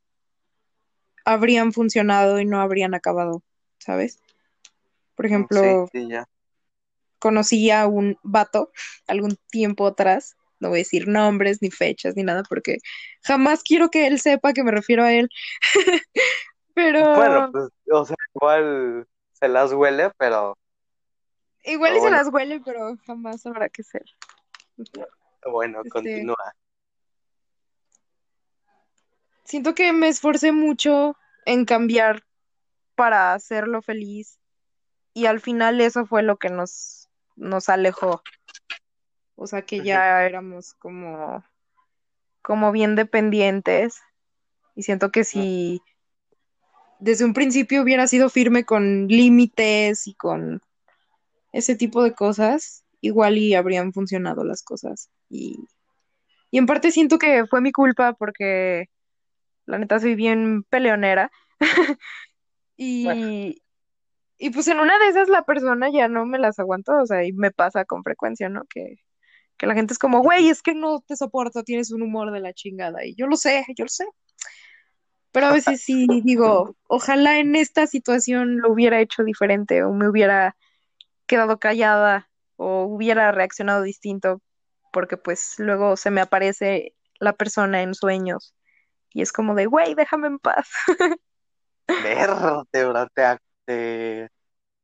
habrían 1.25 1.73
funcionado 1.73 2.39
y 2.39 2.45
no 2.45 2.61
habrían 2.61 2.93
acabado, 2.93 3.43
¿sabes? 3.77 4.19
Por 5.15 5.25
mm, 5.33 5.45
Sí, 5.51 5.75
ejemplo, 5.75 5.91
sí, 5.91 6.07
ya. 6.09 6.25
conocí 7.19 7.71
a 7.71 7.87
un 7.87 8.17
vato 8.23 8.71
algún 9.07 9.37
tiempo 9.49 9.87
atrás, 9.87 10.35
no 10.63 10.69
voy 10.69 10.79
a 10.79 10.79
decir 10.79 11.07
nombres 11.07 11.61
ni 11.61 11.69
fechas 11.69 12.15
ni 12.15 12.23
nada, 12.23 12.43
porque 12.47 12.77
jamás 13.23 13.61
quiero 13.61 13.89
que 13.89 14.07
él 14.07 14.19
sepa 14.19 14.53
que 14.53 14.63
me 14.63 14.71
refiero 14.71 15.03
a 15.03 15.13
él, 15.13 15.29
Bueno, 16.75 17.13
pero 17.15 17.51
pues, 17.51 17.69
o 17.91 18.05
sea, 18.05 18.15
igual 18.33 19.07
se 19.33 19.47
las 19.47 19.73
huele, 19.73 20.09
pero, 20.17 20.57
igual 21.65 21.91
y 21.91 21.95
se 21.95 22.01
bueno, 22.01 22.17
las 22.17 22.33
huele, 22.33 22.61
pero 22.65 22.97
jamás 23.05 23.45
habrá 23.45 23.69
que 23.69 23.83
ser. 23.83 24.05
bueno, 25.45 25.79
Este, 25.79 25.89
continúa. 25.89 26.55
siento 29.43 29.75
que 29.75 29.93
me 29.93 30.07
esforcé 30.07 30.51
mucho 30.51 31.15
en 31.45 31.65
cambiar 31.65 32.23
para 32.95 33.33
hacerlo 33.33 33.81
feliz 33.81 34.39
y 35.13 35.27
al 35.27 35.41
final 35.41 35.79
eso 35.81 36.05
fue 36.05 36.23
lo 36.23 36.37
que 36.37 36.49
nos, 36.49 37.09
nos 37.35 37.69
alejó. 37.69 38.23
O 39.35 39.47
sea 39.47 39.63
que 39.63 39.83
ya 39.83 40.25
éramos 40.25 40.73
como, 40.75 41.43
como 42.41 42.71
bien 42.71 42.95
dependientes 42.95 43.99
y 44.75 44.83
siento 44.83 45.11
que 45.11 45.23
si 45.23 45.81
desde 46.99 47.25
un 47.25 47.33
principio 47.33 47.81
hubiera 47.81 48.07
sido 48.07 48.29
firme 48.29 48.63
con 48.63 49.07
límites 49.07 50.07
y 50.07 50.15
con 50.15 50.61
ese 51.51 51.75
tipo 51.75 52.03
de 52.03 52.13
cosas, 52.13 52.85
igual 53.01 53.37
y 53.37 53.55
habrían 53.55 53.93
funcionado 53.93 54.43
las 54.43 54.63
cosas. 54.63 55.09
Y, 55.29 55.57
y 56.49 56.57
en 56.57 56.65
parte 56.65 56.91
siento 56.91 57.17
que 57.17 57.45
fue 57.45 57.61
mi 57.61 57.71
culpa 57.71 58.13
porque 58.13 58.85
la 59.65 59.77
neta 59.77 59.99
soy 59.99 60.15
bien 60.15 60.63
peleonera. 60.63 61.31
y, 62.77 63.61
y 64.37 64.49
pues 64.49 64.67
en 64.67 64.79
una 64.79 64.97
de 64.99 65.09
esas 65.09 65.29
la 65.29 65.43
persona 65.43 65.89
ya 65.91 66.07
no 66.07 66.25
me 66.25 66.39
las 66.39 66.57
aguantó, 66.59 67.01
o 67.01 67.05
sea, 67.05 67.23
y 67.25 67.33
me 67.33 67.51
pasa 67.51 67.85
con 67.85 68.03
frecuencia, 68.03 68.49
¿no? 68.49 68.63
Que, 68.73 68.95
que 69.63 69.67
la 69.67 69.75
gente 69.75 69.93
es 69.93 69.97
como, 69.99 70.21
güey, 70.21 70.49
es 70.49 70.61
que 70.61 70.75
no 70.75 70.99
te 70.99 71.15
soporto, 71.15 71.63
tienes 71.63 71.89
un 71.89 72.01
humor 72.01 72.33
de 72.33 72.41
la 72.41 72.51
chingada. 72.51 73.05
Y 73.05 73.15
yo 73.15 73.27
lo 73.27 73.37
sé, 73.37 73.63
yo 73.77 73.85
lo 73.85 73.89
sé. 73.89 74.05
Pero 75.31 75.45
a 75.45 75.53
veces 75.53 75.81
sí 75.81 76.05
digo, 76.21 76.75
ojalá 76.89 77.39
en 77.39 77.55
esta 77.55 77.87
situación 77.87 78.57
lo 78.57 78.73
hubiera 78.73 78.99
hecho 78.99 79.23
diferente 79.23 79.81
o 79.85 79.93
me 79.93 80.09
hubiera 80.09 80.57
quedado 81.27 81.59
callada 81.59 82.29
o 82.57 82.83
hubiera 82.83 83.31
reaccionado 83.31 83.83
distinto, 83.83 84.41
porque 84.91 85.15
pues 85.15 85.55
luego 85.59 85.95
se 85.95 86.11
me 86.11 86.19
aparece 86.19 86.93
la 87.21 87.31
persona 87.31 87.83
en 87.83 87.93
sueños 87.93 88.53
y 89.11 89.21
es 89.21 89.31
como 89.31 89.55
de, 89.55 89.67
güey, 89.67 89.95
déjame 89.95 90.27
en 90.27 90.39
paz. 90.39 90.67
Verte, 91.87 92.83
bro, 92.85 93.07
te, 93.13 93.37
te 93.63 94.29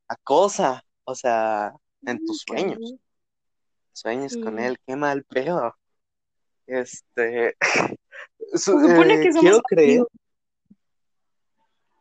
acosa, 0.07 0.86
o 1.03 1.15
sea, 1.15 1.73
en 2.05 2.25
tus. 2.25 2.43
Sueños 2.47 2.95
con 4.38 4.58
Sí. 4.58 4.64
él, 4.66 4.80
qué 4.86 4.95
mal 4.95 5.24
pedo. 5.24 5.76
Este, 6.68 7.56
su- 8.54 8.80
supone 8.80 9.16
eh, 9.16 9.22
que 9.22 9.32
somos 9.32 9.41
quiero 9.41 9.62
creer, 9.64 10.06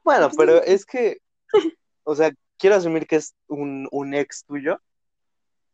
bueno, 0.05 0.29
Pues, 0.29 0.37
pero 0.37 0.63
es 0.63 0.85
que, 0.87 1.19
o 2.05 2.15
sea, 2.15 2.33
quiero 2.59 2.77
asumir 2.77 3.07
que 3.07 3.17
es 3.17 3.35
un, 3.47 3.89
un 3.91 4.15
ex 4.15 4.45
tuyo. 4.45 4.81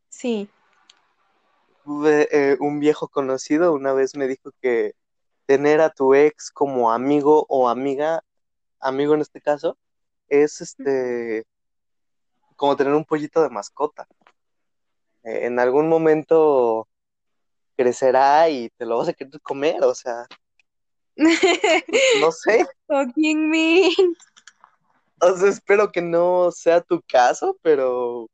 Sí. 0.09 0.49
Eh, 2.07 2.57
un 2.61 2.81
viejo 2.81 3.09
conocido 3.09 3.75
una 3.75 3.93
vez 3.93 4.16
me 4.16 4.27
dijo 4.27 4.51
que 4.62 4.95
tener 5.47 5.81
a 5.81 5.91
tu 5.91 6.14
ex 6.14 6.51
como 6.51 6.91
amigo 6.91 7.45
o 7.49 7.68
amiga, 7.68 8.25
amigo 8.81 9.14
en 9.14 9.20
este 9.20 9.41
caso, 9.41 9.77
es 10.29 10.61
este 10.62 11.45
como 12.57 12.77
tener 12.77 12.95
un 12.95 13.05
pollito 13.05 13.43
de 13.43 13.51
mascota. 13.51 14.07
Eh, 15.25 15.47
en 15.47 15.59
algún 15.59 15.89
momento 15.89 16.87
crecerá 17.77 18.49
y 18.49 18.70
te 18.70 18.87
lo 18.87 18.99
vas 18.99 19.09
a 19.09 19.12
querer 19.12 19.41
comer, 19.41 19.83
o 19.83 19.95
sea, 19.95 20.27
no 21.16 22.31
sé, 22.33 22.66
Fucking 22.89 23.49
me. 23.49 23.91
o 25.20 25.37
sea, 25.37 25.49
espero 25.49 25.91
que 25.91 26.03
no 26.03 26.51
sea 26.53 26.81
tu 26.81 27.03
caso, 27.03 27.57
pero, 27.62 28.29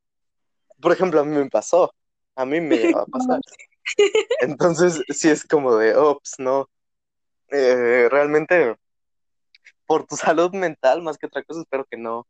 por 0.80 0.92
ejemplo, 0.92 1.20
a 1.20 1.24
mí 1.24 1.36
me 1.36 1.48
pasó, 1.48 1.92
a 2.34 2.44
mí 2.44 2.60
me 2.60 2.78
llegó 2.78 3.00
a 3.00 3.06
pasar. 3.06 3.40
Entonces, 4.40 5.02
sí 5.08 5.28
es 5.28 5.44
como 5.46 5.76
de, 5.76 5.96
ops, 5.96 6.34
no, 6.38 6.68
Eh, 7.52 8.08
realmente, 8.10 8.76
por 9.86 10.06
tu 10.06 10.16
salud 10.16 10.52
mental, 10.54 11.02
más 11.02 11.18
que 11.18 11.26
otra 11.26 11.42
cosa, 11.42 11.60
espero 11.60 11.84
que 11.84 11.96
no, 11.96 12.26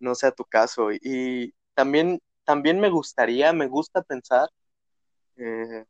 no 0.00 0.14
sea 0.14 0.32
tu 0.32 0.44
caso. 0.44 0.90
Y 0.92 1.54
también, 1.74 2.20
también 2.46 2.80
me 2.80 2.88
gustaría, 2.90 3.52
me 3.52 3.66
gusta 3.66 4.02
pensar, 4.02 4.48
eh, 5.36 5.84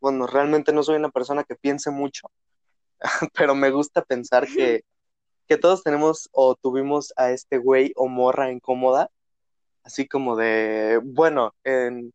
bueno, 0.00 0.26
realmente 0.26 0.72
no 0.72 0.82
soy 0.82 0.96
una 0.96 1.10
persona 1.10 1.44
que 1.44 1.54
piense 1.54 1.90
mucho, 1.90 2.30
pero 3.34 3.54
me 3.54 3.70
gusta 3.70 4.02
pensar 4.02 4.46
que, 4.48 4.84
que 5.46 5.58
todos 5.58 5.84
tenemos 5.84 6.28
o 6.32 6.56
tuvimos 6.56 7.12
a 7.16 7.30
este 7.30 7.58
güey 7.58 7.92
o 7.96 8.08
morra 8.08 8.50
incómoda, 8.50 9.10
así 9.84 10.08
como 10.08 10.36
de, 10.36 11.00
bueno, 11.04 11.54
en, 11.64 12.12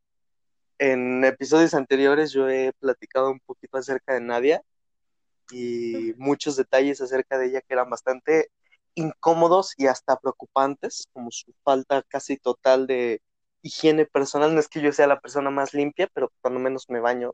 en 0.80 1.24
episodios 1.24 1.74
anteriores 1.76 2.32
yo 2.34 2.50
he 2.50 2.74
platicado 2.80 3.32
un 3.32 3.40
poquito 3.42 3.78
acerca 3.78 4.14
de 4.16 4.22
Nadia 4.22 4.64
y 5.52 6.14
muchos 6.18 6.56
detalles 6.56 7.00
acerca 7.02 7.38
de 7.38 7.48
ella 7.48 7.62
que 7.62 7.74
eran 7.74 7.90
bastante 7.90 8.50
incómodos 8.96 9.74
y 9.78 9.88
hasta 9.88 10.18
preocupantes, 10.18 11.08
como 11.14 11.32
su 11.32 11.54
falta 11.64 12.04
casi 12.04 12.38
total 12.38 12.88
de 12.88 13.22
higiene 13.64 14.06
personal. 14.06 14.54
No 14.54 14.60
es 14.60 14.68
que 14.68 14.82
yo 14.82 14.92
sea 14.92 15.08
la 15.08 15.20
persona 15.20 15.50
más 15.50 15.74
limpia, 15.74 16.08
pero 16.14 16.32
cuando 16.42 16.60
menos 16.60 16.90
me 16.90 17.00
baño 17.00 17.34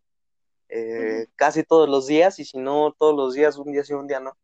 eh, 0.69 1.27
casi 1.35 1.63
todos 1.63 1.89
los 1.89 2.07
días, 2.07 2.39
y 2.39 2.45
si 2.45 2.57
no 2.59 2.93
todos 2.97 3.15
los 3.15 3.33
días, 3.33 3.57
un 3.57 3.71
día 3.73 3.83
sí, 3.83 3.93
un 3.93 4.07
día 4.07 4.19
no. 4.21 4.37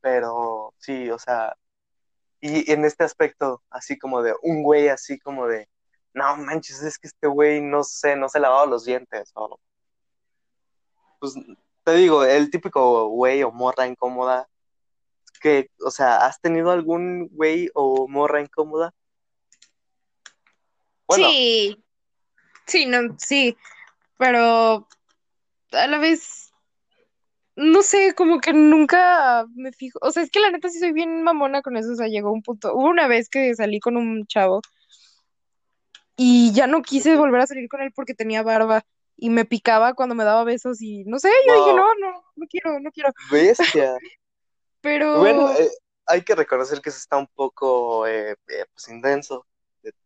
Pero 0.00 0.74
sí, 0.78 1.10
o 1.10 1.18
sea, 1.18 1.56
y 2.40 2.70
en 2.72 2.84
este 2.84 3.04
aspecto, 3.04 3.62
así 3.70 3.98
como 3.98 4.22
de 4.22 4.34
un 4.42 4.62
güey, 4.62 4.88
así 4.88 5.18
como 5.18 5.46
de, 5.46 5.68
no 6.14 6.36
manches, 6.36 6.82
es 6.82 6.98
que 6.98 7.08
este 7.08 7.26
güey 7.28 7.60
no 7.62 7.84
sé, 7.84 8.16
no 8.16 8.28
se 8.28 8.40
lavaba 8.40 8.66
los 8.66 8.84
dientes, 8.84 9.32
o 9.34 9.60
pues 11.20 11.34
te 11.84 11.94
digo, 11.94 12.24
el 12.24 12.50
típico 12.50 13.08
güey 13.08 13.42
o 13.42 13.50
morra 13.52 13.86
incómoda, 13.86 14.48
que, 15.40 15.70
o 15.84 15.90
sea, 15.90 16.26
¿has 16.26 16.40
tenido 16.40 16.70
algún 16.70 17.28
güey 17.28 17.70
o 17.74 18.08
morra 18.08 18.40
incómoda? 18.40 18.94
Bueno, 21.06 21.28
Sí. 21.28 21.84
Sí, 22.66 22.86
no, 22.86 23.14
sí. 23.18 23.56
Pero 24.18 24.88
a 25.72 25.86
la 25.86 25.98
vez, 25.98 26.52
no 27.56 27.82
sé, 27.82 28.14
como 28.14 28.40
que 28.40 28.52
nunca 28.52 29.46
me 29.54 29.72
fijo. 29.72 29.98
O 30.02 30.10
sea, 30.10 30.22
es 30.22 30.30
que 30.30 30.40
la 30.40 30.50
neta 30.50 30.68
sí 30.70 30.78
soy 30.78 30.92
bien 30.92 31.22
mamona 31.22 31.62
con 31.62 31.76
eso. 31.76 31.92
O 31.92 31.96
sea, 31.96 32.08
llegó 32.08 32.32
un 32.32 32.42
punto. 32.42 32.74
Hubo 32.74 32.86
una 32.86 33.06
vez 33.06 33.28
que 33.28 33.54
salí 33.54 33.80
con 33.80 33.96
un 33.96 34.26
chavo 34.26 34.60
y 36.16 36.52
ya 36.52 36.66
no 36.66 36.82
quise 36.82 37.16
volver 37.16 37.40
a 37.40 37.46
salir 37.46 37.68
con 37.68 37.80
él 37.80 37.92
porque 37.94 38.14
tenía 38.14 38.42
barba 38.42 38.84
y 39.16 39.30
me 39.30 39.44
picaba 39.44 39.94
cuando 39.94 40.14
me 40.14 40.24
daba 40.24 40.44
besos 40.44 40.80
y 40.80 41.04
no 41.04 41.18
sé, 41.18 41.28
yo 41.46 41.54
dije, 41.54 41.74
no, 41.74 41.94
no, 41.94 42.24
no 42.34 42.46
quiero, 42.48 42.80
no 42.80 42.90
quiero. 42.90 43.10
bestia. 43.30 43.96
Pero 44.80 45.18
Bueno, 45.18 45.50
eh, 45.52 45.70
hay 46.06 46.22
que 46.22 46.34
reconocer 46.34 46.80
que 46.80 46.90
eso 46.90 46.98
está 46.98 47.16
un 47.16 47.26
poco, 47.28 48.06
eh, 48.06 48.32
eh, 48.48 48.64
pues, 48.72 48.88
intenso 48.88 49.46
de 49.82 49.92
tu 49.92 49.98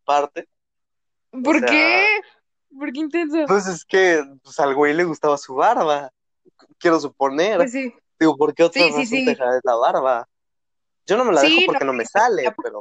O 1.30 1.42
¿por 1.42 1.58
sea, 1.58 1.68
qué? 1.68 2.06
¿Por 2.78 2.92
qué 2.92 3.00
intenso? 3.00 3.44
pues 3.46 3.66
es 3.66 3.84
que 3.84 4.22
pues, 4.42 4.58
al 4.60 4.74
güey 4.74 4.94
le 4.94 5.04
gustaba 5.04 5.36
su 5.38 5.54
barba, 5.54 6.10
quiero 6.78 7.00
suponer. 7.00 7.56
Pues 7.56 7.72
sí, 7.72 7.92
Digo, 8.20 8.36
¿por 8.36 8.54
qué 8.54 8.64
otra 8.64 8.82
sí, 8.82 8.88
sí, 8.88 8.92
razón 8.96 9.04
te 9.10 9.16
sí. 9.16 9.24
dejarás 9.26 9.60
la 9.64 9.74
barba? 9.76 10.28
Yo 11.06 11.16
no 11.16 11.24
me 11.24 11.32
la 11.32 11.42
dejo 11.42 11.60
no, 11.60 11.66
porque 11.66 11.84
no 11.84 11.92
me 11.92 12.04
sale, 12.04 12.52
pero. 12.62 12.80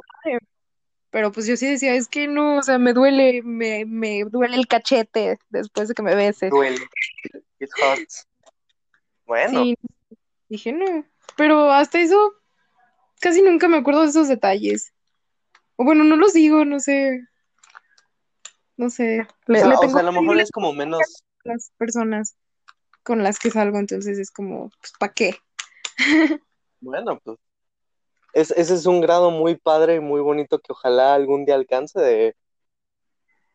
Pero 1.10 1.32
pues 1.32 1.46
yo 1.46 1.56
sí 1.56 1.66
decía, 1.70 1.94
es 1.94 2.06
que 2.08 2.28
no, 2.28 2.58
o 2.58 2.62
sea, 2.62 2.78
me 2.78 2.92
duele, 2.92 3.40
me, 3.42 3.86
me 3.86 4.24
duele 4.24 4.56
el 4.56 4.66
cachete 4.66 5.38
después 5.48 5.88
de 5.88 5.94
que 5.94 6.02
me 6.02 6.14
beses. 6.14 6.50
duele. 6.50 6.86
It 7.58 7.70
hurts. 7.80 8.26
Bueno, 9.24 9.62
Sí, 9.62 9.78
dije 10.48 10.72
no. 10.72 11.04
Pero 11.36 11.72
hasta 11.72 12.00
eso 12.00 12.34
casi 13.20 13.42
nunca 13.42 13.68
me 13.68 13.78
acuerdo 13.78 14.02
de 14.02 14.08
esos 14.08 14.28
detalles. 14.28 14.92
O 15.76 15.84
bueno, 15.84 16.04
no 16.04 16.16
los 16.16 16.32
digo, 16.34 16.64
no 16.64 16.80
sé, 16.80 17.20
no 18.78 18.88
sé. 18.88 19.20
o 19.20 19.52
Le, 19.52 19.58
sea, 19.58 19.68
le 19.68 19.74
o 19.74 19.90
sea, 19.90 20.00
a 20.00 20.02
lo 20.04 20.12
mejor 20.12 20.40
es 20.40 20.50
como 20.50 20.72
menos, 20.72 21.00
las 21.44 21.70
personas 21.76 22.36
con 23.02 23.22
las 23.22 23.38
que 23.38 23.50
salgo, 23.50 23.78
entonces 23.78 24.18
es 24.18 24.30
como, 24.30 24.70
pues, 24.80 24.92
¿para 24.98 25.12
qué? 25.12 25.36
bueno, 26.80 27.20
pues 27.22 27.38
es, 28.32 28.50
ese 28.52 28.74
es 28.74 28.86
un 28.86 29.00
grado 29.00 29.30
muy 29.30 29.56
padre 29.56 29.96
y 29.96 30.00
muy 30.00 30.20
bonito 30.20 30.58
que 30.60 30.72
ojalá 30.72 31.14
algún 31.14 31.44
día 31.44 31.56
alcance 31.56 31.98
de, 32.00 32.36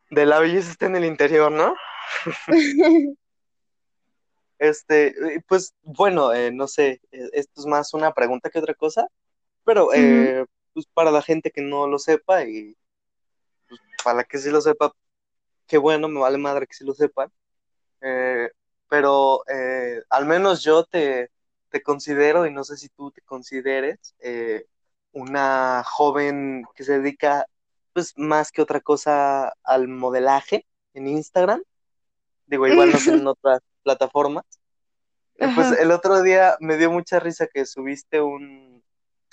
de 0.09 0.25
la 0.25 0.39
belleza 0.39 0.71
está 0.71 0.85
en 0.87 0.95
el 0.95 1.05
interior, 1.05 1.51
¿no? 1.51 1.75
Este, 4.59 5.07
eh, 5.07 5.41
pues 5.45 5.73
bueno, 5.81 6.31
eh, 6.31 6.49
no 6.49 6.69
sé, 6.69 7.01
eh, 7.11 7.29
esto 7.33 7.59
es 7.59 7.67
más 7.67 7.93
una 7.93 8.13
pregunta 8.13 8.49
que 8.49 8.59
otra 8.59 8.73
cosa, 8.73 9.07
pero 9.65 9.93
eh, 9.93 10.45
pues 10.73 10.85
para 10.93 11.11
la 11.11 11.21
gente 11.21 11.51
que 11.51 11.61
no 11.61 11.85
lo 11.85 11.99
sepa 11.99 12.45
y 12.45 12.77
pues, 13.67 13.81
para 14.05 14.17
la 14.17 14.23
que 14.23 14.37
sí 14.37 14.49
lo 14.49 14.61
sepa, 14.61 14.93
qué 15.67 15.77
bueno, 15.77 16.07
me 16.09 16.19
vale 16.19 16.37
madre 16.37 16.67
que 16.67 16.75
sí 16.75 16.85
lo 16.85 16.93
sepan, 16.93 17.31
eh, 18.01 18.51
pero 18.89 19.43
eh, 19.49 20.03
al 20.09 20.25
menos 20.25 20.63
yo 20.63 20.85
te, 20.85 21.31
te 21.69 21.81
considero, 21.83 22.45
y 22.47 22.51
no 22.53 22.63
sé 22.63 22.77
si 22.77 22.89
tú 22.89 23.11
te 23.11 23.21
consideres, 23.21 24.15
eh, 24.19 24.65
una 25.13 25.83
joven 25.85 26.65
que 26.75 26.83
se 26.83 26.99
dedica 26.99 27.47
pues 27.93 28.13
más 28.17 28.51
que 28.51 28.61
otra 28.61 28.81
cosa 28.81 29.53
al 29.63 29.87
modelaje 29.87 30.67
en 30.93 31.07
Instagram, 31.07 31.63
digo, 32.47 32.67
igual 32.67 32.91
no 32.91 32.99
sé 32.99 33.11
en 33.15 33.27
otras 33.27 33.61
plataformas. 33.83 34.45
Eh, 35.37 35.49
Pues 35.49 35.71
el 35.71 35.91
otro 35.91 36.21
día 36.21 36.55
me 36.59 36.77
dio 36.77 36.91
mucha 36.91 37.19
risa 37.19 37.47
que 37.53 37.65
subiste 37.65 38.21
un 38.21 38.83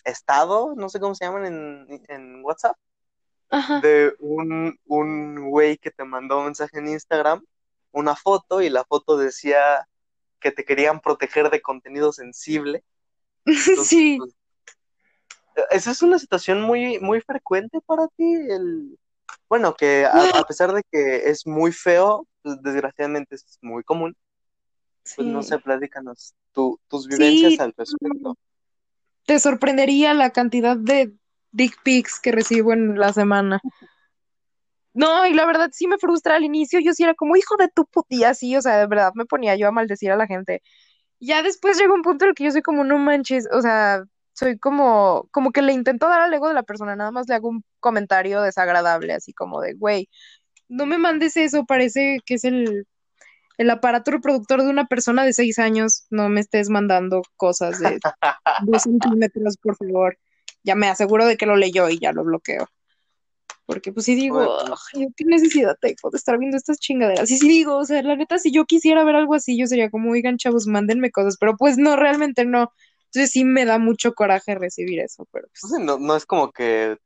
estado, 0.05 0.74
no 0.76 0.89
sé 0.89 1.01
cómo 1.01 1.14
se 1.14 1.24
llaman 1.26 1.47
en, 1.47 2.03
en 2.09 2.45
WhatsApp, 2.45 2.76
ajá. 3.51 3.80
de 3.80 4.14
un, 4.18 4.78
un 4.86 5.51
güey 5.51 5.76
que 5.78 5.90
te 5.90 6.05
mandó 6.05 6.38
un 6.38 6.46
mensaje 6.46 6.78
en 6.78 6.88
Instagram, 6.88 7.44
una 7.92 8.16
foto, 8.16 8.62
y 8.62 8.70
la 8.70 8.84
foto 8.84 9.16
decía 9.16 9.86
que 10.40 10.51
te 10.53 10.64
querían 10.64 11.01
proteger 11.01 11.51
de 11.51 11.61
contenido 11.61 12.12
sensible. 12.12 12.84
Entonces, 13.46 13.88
Sí. 13.88 14.18
pues, 14.18 14.34
esa 15.70 15.90
es 15.90 16.03
una 16.03 16.18
situación 16.18 16.62
muy, 16.62 16.98
muy 17.01 17.20
frecuente 17.20 17.80
para 17.84 18.09
ti, 18.16 18.24
el... 18.24 18.98
Bueno, 19.48 19.74
que 19.74 20.05
a, 20.07 20.24
a 20.38 20.44
pesar 20.44 20.72
de 20.72 20.82
que 20.90 21.28
es 21.28 21.46
muy 21.46 21.72
feo, 21.72 22.26
pues, 22.42 22.62
desgraciadamente 22.62 23.34
es 23.34 23.59
muy 23.61 23.82
común. 23.82 24.16
Pues 25.16 25.26
no 25.26 25.42
sé, 25.42 25.59
platícanos 25.59 26.34
tu- 26.53 26.78
tus 26.88 27.09
vivencias 27.09 27.55
Sí, 27.55 27.59
al 27.61 27.74
respecto. 27.76 28.36
te 29.26 29.40
sorprendería 29.40 30.14
la 30.14 30.30
cantidad 30.30 30.76
de 30.76 31.12
dick 31.53 31.82
pics 31.82 32.20
que 32.20 32.32
recibo 32.32 32.72
en 32.72 32.98
la 32.98 33.12
semana. 33.12 33.61
No, 34.92 35.26
y 35.26 35.34
la 35.34 35.46
verdad 35.46 35.70
sí 35.72 35.86
me 35.86 35.98
frustra 35.98 36.36
al 36.36 36.44
inicio, 36.44 36.80
yo 36.80 36.92
sí 36.92 37.05
era 37.05 37.14
como 37.14 37.36
hijo 37.36 37.57
de 37.57 37.68
tu 37.68 37.86
putía, 37.86 38.34
sí, 38.34 38.57
o 38.57 38.62
sea, 38.62 38.78
de 38.78 38.86
verdad 38.86 39.12
me 39.14 39.24
ponía 39.24 39.55
yo 39.57 39.68
a 39.68 39.72
maldecir 39.72 40.11
a 40.11 40.16
la 40.16 40.26
gente. 40.26 40.62
Ya 41.20 41.42
después 41.42 41.78
llega 41.78 41.94
un 41.94 42.03
punto 42.03 42.24
en 42.24 42.30
el 42.30 42.34
que 42.34 42.44
yo 42.44 42.51
soy 42.51 42.62
como, 42.62 42.84
no 42.84 42.98
manches, 42.98 43.48
o 43.53 43.62
sea, 43.62 44.03
soy 44.32 44.59
como, 44.59 45.28
como 45.32 45.53
que 45.53 45.62
le 45.62 45.72
intento 45.72 46.09
dar 46.09 46.22
al 46.22 46.34
ego 46.34 46.48
de 46.48 46.55
la 46.55 46.62
persona, 46.64 46.96
nada 46.96 47.11
más 47.12 47.28
le 47.28 47.34
hago 47.36 47.48
un 47.48 47.64
comentario 47.78 48.42
desagradable, 48.42 49.12
así 49.12 49.32
como 49.32 49.61
de, 49.61 49.74
güey, 49.74 50.09
no 50.68 50.86
me 50.86 50.98
mandes 50.98 51.36
eso, 51.36 51.66
parece 51.66 52.18
que 52.26 52.34
es 52.34 52.44
el, 52.44 52.86
el 53.59 53.70
aparato 53.70 54.11
reproductor 54.11 54.62
de 54.62 54.70
una 54.70 54.86
persona 54.86 55.24
de 55.24 55.34
seis 55.34 55.59
años, 55.59 56.07
no 56.11 56.28
me 56.30 56.40
estés 56.40 56.70
mandando 56.70 57.22
cosas 57.36 57.78
de 57.78 57.98
dos 58.66 58.82
centímetros, 58.82 59.57
por 59.59 59.76
favor. 59.76 60.16
Ya 60.62 60.74
me 60.74 60.88
aseguro 60.88 61.26
de 61.26 61.36
que 61.36 61.46
lo 61.46 61.56
leyó 61.56 61.88
y 61.88 61.98
ya 61.98 62.12
lo 62.12 62.24
bloqueo. 62.24 62.68
Porque 63.66 63.92
pues 63.92 64.06
sí 64.06 64.14
digo, 64.16 64.38
Oye, 64.38 64.50
pues, 64.66 64.80
"Ay, 64.94 65.06
¿qué 65.16 65.24
necesidad 65.24 65.76
tengo 65.80 66.11
de 66.11 66.16
estar 66.18 66.38
viendo 66.38 66.56
estas 66.56 66.78
chingaderas? 66.78 67.30
Y 67.30 67.38
sí 67.38 67.48
digo, 67.48 67.76
o 67.76 67.84
sea, 67.84 68.02
la 68.02 68.16
neta, 68.16 68.38
si 68.38 68.50
yo 68.50 68.64
quisiera 68.64 69.04
ver 69.04 69.14
algo 69.14 69.34
así, 69.34 69.56
yo 69.56 69.66
sería 69.66 69.90
como, 69.90 70.11
oigan, 70.11 70.38
chavos, 70.38 70.66
mándenme 70.66 71.11
cosas, 71.12 71.36
pero 71.38 71.56
pues 71.56 71.78
no, 71.78 71.94
realmente 71.96 72.44
no. 72.44 72.72
Entonces 73.06 73.30
sí 73.30 73.44
me 73.44 73.64
da 73.64 73.78
mucho 73.78 74.12
coraje 74.12 74.54
recibir 74.56 75.00
eso, 75.00 75.26
pero 75.32 75.46
pues, 75.61 75.80
no, 75.80 75.98
no 75.98 76.16
es 76.16 76.26
como 76.26 76.50
que 76.50 76.96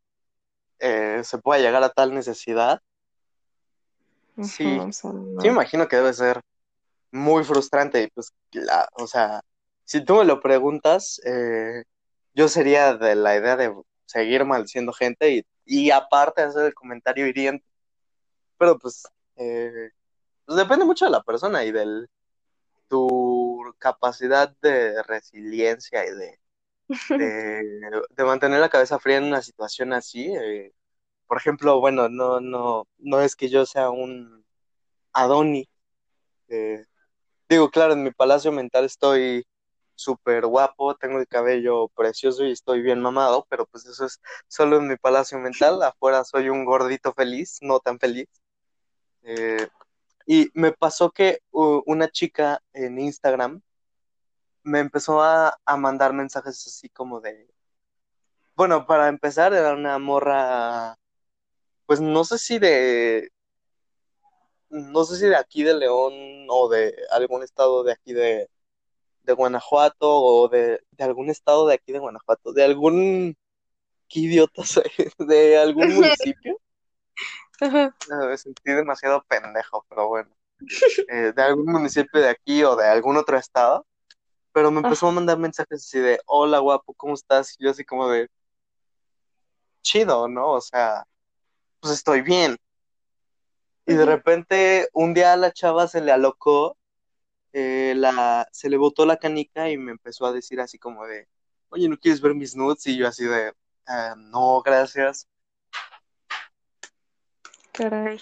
eh, 0.78 1.20
se 1.24 1.38
pueda 1.38 1.60
llegar 1.60 1.82
a 1.82 1.90
tal 1.90 2.14
necesidad. 2.14 2.80
Sí, 4.42 4.64
o 4.78 4.92
sea, 4.92 5.10
sí 5.12 5.16
me 5.38 5.46
no. 5.46 5.52
imagino 5.52 5.86
que 5.88 5.96
debe 5.96 6.12
ser 6.12 6.40
muy 7.12 7.44
frustrante. 7.44 8.02
Y 8.02 8.08
pues, 8.08 8.32
la- 8.52 8.88
o 8.94 9.06
sea, 9.06 9.40
si 9.84 10.04
tú 10.04 10.16
me 10.16 10.24
lo 10.24 10.40
preguntas, 10.40 11.20
eh, 11.24 11.84
yo 12.34 12.48
sería 12.48 12.94
de 12.96 13.14
la 13.16 13.36
idea 13.36 13.56
de 13.56 13.74
seguir 14.06 14.44
maldiciendo 14.44 14.92
gente 14.92 15.30
y, 15.32 15.46
y 15.64 15.90
aparte 15.90 16.42
hacer 16.42 16.66
el 16.66 16.74
comentario 16.74 17.26
hiriente. 17.26 17.64
Pero 18.58 18.78
pues, 18.78 19.04
eh, 19.36 19.90
pues 20.46 20.58
depende 20.58 20.84
mucho 20.86 21.06
de 21.06 21.10
la 21.12 21.22
persona 21.22 21.64
y 21.64 21.72
de 21.72 22.06
tu 22.88 23.74
capacidad 23.78 24.54
de 24.62 25.02
resiliencia 25.04 26.06
y 26.06 26.10
de, 26.14 26.40
de, 27.14 28.02
de 28.10 28.24
mantener 28.24 28.60
la 28.60 28.68
cabeza 28.70 28.98
fría 28.98 29.18
en 29.18 29.24
una 29.26 29.42
situación 29.42 29.92
así. 29.92 30.26
eh, 30.34 30.72
por 31.26 31.38
ejemplo, 31.38 31.80
bueno, 31.80 32.08
no, 32.10 32.40
no, 32.40 32.88
no 32.98 33.20
es 33.22 33.36
que 33.36 33.48
yo 33.50 33.66
sea 33.66 33.90
un 33.90 34.44
Adoni. 35.12 35.68
eh, 36.48 36.84
digo, 37.48 37.70
claro, 37.70 37.94
en 37.94 38.04
mi 38.04 38.10
palacio 38.12 38.52
mental 38.52 38.84
estoy 38.86 39.46
súper 39.94 40.46
guapo, 40.46 40.96
tengo 40.96 41.18
el 41.18 41.28
cabello 41.28 41.88
precioso 41.88 42.44
y 42.44 42.52
estoy 42.52 42.82
bien 42.82 43.00
mamado, 43.00 43.46
pero 43.48 43.66
pues 43.66 43.86
eso 43.86 44.06
es 44.06 44.20
solo 44.48 44.78
en 44.78 44.88
mi 44.88 44.96
palacio 44.96 45.38
mental. 45.38 45.82
Afuera 45.82 46.24
soy 46.24 46.48
un 46.48 46.64
gordito 46.64 47.12
feliz, 47.12 47.58
no 47.62 47.80
tan 47.80 47.98
feliz. 47.98 48.28
Eh, 49.22 49.68
y 50.26 50.50
me 50.54 50.72
pasó 50.72 51.10
que 51.10 51.40
uh, 51.52 51.82
una 51.86 52.08
chica 52.10 52.60
en 52.72 52.98
Instagram 52.98 53.62
me 54.62 54.80
empezó 54.80 55.22
a, 55.22 55.58
a 55.64 55.76
mandar 55.76 56.12
mensajes 56.12 56.66
así 56.66 56.88
como 56.88 57.20
de, 57.20 57.48
bueno, 58.56 58.86
para 58.86 59.08
empezar 59.08 59.52
era 59.54 59.74
una 59.74 59.98
morra, 59.98 60.96
pues 61.86 62.00
no 62.00 62.24
sé 62.24 62.38
si 62.38 62.58
de, 62.58 63.30
no 64.70 65.04
sé 65.04 65.16
si 65.16 65.26
de 65.26 65.36
aquí 65.36 65.62
de 65.62 65.74
León 65.74 66.12
o 66.50 66.68
de 66.68 66.94
algún 67.10 67.42
estado 67.42 67.84
de 67.84 67.92
aquí 67.92 68.12
de, 68.12 68.48
de 69.24 69.32
Guanajuato 69.32 70.08
o 70.08 70.48
de, 70.48 70.80
de 70.92 71.04
algún 71.04 71.30
estado 71.30 71.66
de 71.66 71.74
aquí 71.74 71.92
de 71.92 71.98
Guanajuato, 71.98 72.52
de 72.52 72.64
algún, 72.64 73.36
qué 74.08 74.20
idiota 74.20 74.64
soy, 74.64 74.84
de 75.18 75.58
algún 75.58 75.94
municipio. 75.94 76.60
Me 77.60 78.36
sentí 78.36 78.72
demasiado 78.72 79.24
pendejo, 79.28 79.84
pero 79.88 80.08
bueno, 80.08 80.30
eh, 81.08 81.32
de 81.34 81.42
algún 81.42 81.66
municipio 81.66 82.20
de 82.20 82.28
aquí 82.28 82.62
o 82.64 82.76
de 82.76 82.86
algún 82.86 83.16
otro 83.16 83.36
estado. 83.38 83.86
Pero 84.52 84.70
me 84.70 84.80
empezó 84.80 85.08
a 85.08 85.12
mandar 85.12 85.38
mensajes 85.38 85.82
así 85.84 85.98
de, 85.98 86.20
hola 86.26 86.60
guapo, 86.60 86.94
¿cómo 86.94 87.14
estás? 87.14 87.56
Y 87.58 87.64
yo 87.64 87.70
así 87.70 87.84
como 87.84 88.08
de, 88.08 88.28
chido, 89.82 90.28
¿no? 90.28 90.52
O 90.52 90.60
sea, 90.60 91.04
pues 91.80 91.94
estoy 91.94 92.22
bien. 92.22 92.56
Y 93.86 93.94
de 93.94 94.06
repente 94.06 94.88
un 94.92 95.12
día 95.12 95.32
a 95.32 95.36
la 95.36 95.52
chava 95.52 95.88
se 95.88 96.00
le 96.00 96.12
alocó, 96.12 96.76
eh, 97.56 97.94
la, 97.96 98.48
se 98.50 98.68
le 98.68 98.76
botó 98.76 99.06
la 99.06 99.16
canica 99.16 99.70
y 99.70 99.78
me 99.78 99.92
empezó 99.92 100.26
a 100.26 100.32
decir 100.32 100.60
así 100.60 100.76
como 100.76 101.06
de, 101.06 101.28
oye, 101.68 101.88
¿no 101.88 101.96
quieres 101.96 102.20
ver 102.20 102.34
mis 102.34 102.56
nudes? 102.56 102.84
Y 102.88 102.96
yo 102.96 103.06
así 103.06 103.24
de, 103.24 103.52
"Ah, 103.86 104.16
no, 104.18 104.60
gracias. 104.62 105.28
Caray. 107.72 108.20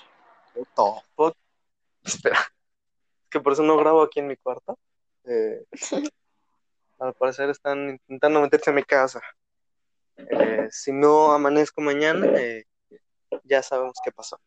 Espera, 2.04 2.38
es 2.40 3.30
que 3.30 3.40
por 3.40 3.54
eso 3.54 3.62
no 3.62 3.78
grabo 3.78 4.02
aquí 4.02 4.20
en 4.20 4.26
mi 4.26 4.36
cuarto. 4.36 4.78
Eh, 5.24 5.64
al 6.98 7.14
parecer 7.14 7.48
están 7.48 7.88
intentando 7.88 8.42
meterse 8.42 8.68
a 8.68 8.74
mi 8.74 8.82
casa. 8.82 9.22
Eh, 10.16 10.68
si 10.70 10.92
no 10.92 11.32
amanezco 11.32 11.80
mañana, 11.80 12.26
eh, 12.38 12.64
ya 13.44 13.62
sabemos 13.62 13.94
qué 14.04 14.12
pasó. 14.12 14.38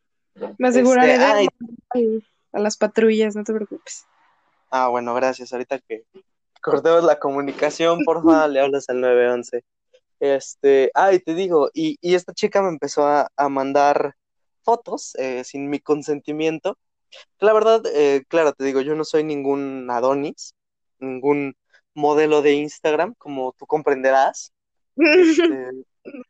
Me 0.59 0.67
aseguraré 0.67 1.13
Este, 1.13 1.25
de 1.25 1.47
ay, 1.95 2.23
a 2.51 2.59
las 2.59 2.77
patrullas, 2.77 3.35
no 3.35 3.43
te 3.43 3.53
preocupes. 3.53 4.05
Ah, 4.75 4.87
bueno, 4.89 5.13
gracias. 5.13 5.53
Ahorita 5.53 5.79
que 5.79 6.03
cortemos 6.61 7.03
la 7.03 7.19
comunicación, 7.19 8.03
porfa, 8.05 8.47
le 8.47 8.59
hablas 8.59 8.89
al 8.89 9.01
911. 9.01 9.63
Este, 10.19 10.91
ay, 10.93 11.19
te 11.19 11.33
digo, 11.33 11.69
y, 11.73 11.97
y 12.01 12.15
esta 12.15 12.33
chica 12.33 12.61
me 12.61 12.69
empezó 12.69 13.05
a, 13.07 13.29
a 13.35 13.49
mandar 13.49 14.15
fotos 14.63 15.15
eh, 15.15 15.43
sin 15.43 15.69
mi 15.69 15.79
consentimiento. 15.79 16.77
La 17.39 17.53
verdad, 17.53 17.83
eh, 17.93 18.23
claro, 18.27 18.53
te 18.53 18.65
digo, 18.65 18.81
yo 18.81 18.95
no 18.95 19.05
soy 19.05 19.23
ningún 19.23 19.89
Adonis, 19.89 20.55
ningún 20.99 21.55
modelo 21.93 22.41
de 22.41 22.53
Instagram, 22.53 23.13
como 23.17 23.53
tú 23.57 23.65
comprenderás. 23.65 24.51
Este, 24.97 25.71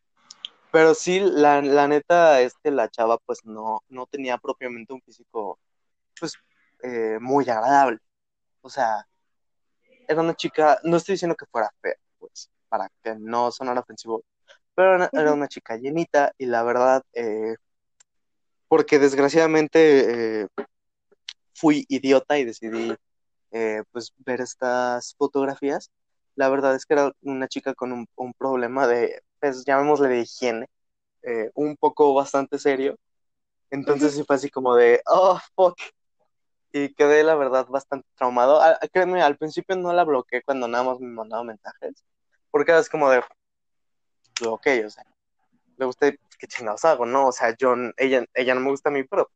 pero 0.71 0.93
sí, 0.93 1.19
la, 1.19 1.61
la 1.61 1.87
neta 1.87 2.41
es 2.41 2.53
que 2.61 2.69
la 2.69 2.89
chava 2.89 3.17
pues 3.25 3.45
no, 3.45 3.81
no 3.89 4.05
tenía 4.05 4.37
propiamente 4.37 4.93
un 4.93 5.01
físico 5.01 5.57
pues 6.19 6.33
eh, 6.83 7.17
muy 7.19 7.49
agradable. 7.49 7.99
O 8.65 8.69
sea, 8.69 9.07
era 10.07 10.21
una 10.21 10.33
chica, 10.35 10.79
no 10.83 10.97
estoy 10.97 11.13
diciendo 11.13 11.35
que 11.35 11.45
fuera 11.45 11.69
fea, 11.81 11.93
pues, 12.17 12.49
para 12.67 12.89
que 13.03 13.13
no 13.15 13.51
sonara 13.51 13.81
ofensivo, 13.81 14.23
pero 14.73 14.95
era, 14.95 15.09
era 15.13 15.33
una 15.33 15.47
chica 15.47 15.77
llenita 15.77 16.33
y 16.39 16.47
la 16.47 16.63
verdad, 16.63 17.03
eh, 17.13 17.57
porque 18.67 18.97
desgraciadamente 18.97 20.41
eh, 20.43 20.47
fui 21.53 21.85
idiota 21.89 22.39
y 22.39 22.45
decidí 22.45 22.95
eh, 23.51 23.83
pues 23.91 24.11
ver 24.17 24.41
estas 24.41 25.13
fotografías. 25.15 25.91
La 26.35 26.49
verdad 26.49 26.73
es 26.75 26.87
que 26.87 26.95
era 26.95 27.11
una 27.21 27.47
chica 27.47 27.75
con 27.75 27.91
un, 27.93 28.07
un 28.15 28.33
problema 28.33 28.87
de, 28.87 29.21
pues 29.39 29.63
llamémosle 29.63 30.07
de 30.09 30.21
higiene, 30.21 30.67
eh, 31.21 31.51
un 31.53 31.77
poco 31.77 32.15
bastante 32.15 32.57
serio. 32.57 32.97
Entonces 33.69 34.15
sí 34.15 34.23
fue 34.25 34.37
así 34.37 34.49
como 34.49 34.75
de, 34.75 35.01
oh, 35.05 35.39
fuck. 35.55 35.77
Y 36.77 36.93
quedé, 36.93 37.23
la 37.23 37.35
verdad, 37.35 37.65
bastante 37.69 38.05
traumado. 38.17 38.61
Ah, 38.61 38.77
créeme, 38.91 39.21
al 39.21 39.37
principio 39.37 39.77
no 39.77 39.93
la 39.93 40.03
bloqueé 40.03 40.41
cuando 40.43 40.67
nada 40.67 40.83
más 40.83 40.99
me 40.99 41.07
mandaba 41.07 41.41
mensajes. 41.41 42.03
Porque 42.51 42.71
era 42.71 42.81
así 42.81 42.89
como 42.89 43.09
de, 43.09 43.19
ok, 44.45 44.67
o 44.85 44.89
sea, 44.89 45.05
le 45.77 45.85
gusta, 45.85 46.11
qué 46.11 46.47
chingados 46.47 46.83
hago, 46.83 47.05
¿no? 47.05 47.27
O 47.27 47.31
sea, 47.31 47.55
yo, 47.55 47.75
ella, 47.95 48.25
ella 48.33 48.55
no 48.55 48.59
me 48.59 48.71
gusta 48.71 48.89
a 48.89 48.91
mí, 48.91 49.05
pero 49.05 49.31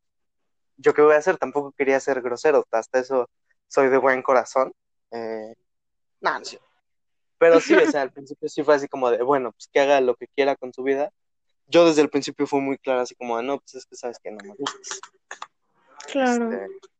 yo 0.75 0.93
qué 0.93 1.01
voy 1.01 1.13
a 1.13 1.19
hacer, 1.19 1.37
tampoco 1.37 1.71
quería 1.71 1.97
ser 2.01 2.21
grosero, 2.21 2.67
hasta 2.71 2.99
eso 2.99 3.29
soy 3.69 3.87
de 3.87 3.99
buen 3.99 4.21
corazón. 4.21 4.73
Eh, 5.11 5.55
nada, 6.19 6.39
no 6.39 6.45
sé. 6.45 6.59
Pero 7.37 7.61
sí, 7.61 7.73
o 7.73 7.89
sea, 7.89 8.01
al 8.01 8.11
principio 8.11 8.49
sí 8.49 8.63
fue 8.63 8.75
así 8.75 8.89
como 8.89 9.11
de, 9.11 9.23
bueno, 9.23 9.53
pues 9.53 9.69
que 9.71 9.79
haga 9.79 10.01
lo 10.01 10.15
que 10.15 10.27
quiera 10.27 10.57
con 10.57 10.73
su 10.73 10.83
vida. 10.83 11.09
Yo 11.67 11.85
desde 11.85 12.01
el 12.01 12.09
principio 12.09 12.45
fui 12.47 12.59
muy 12.59 12.77
claro, 12.77 12.99
así 12.99 13.15
como 13.15 13.37
de, 13.37 13.43
no, 13.43 13.59
pues 13.59 13.75
es 13.75 13.85
que 13.85 13.95
sabes 13.95 14.19
que 14.19 14.29
no 14.29 14.39
me 14.43 14.55
gustas. 14.55 14.99
Claro. 16.11 16.51
Este, 16.51 16.98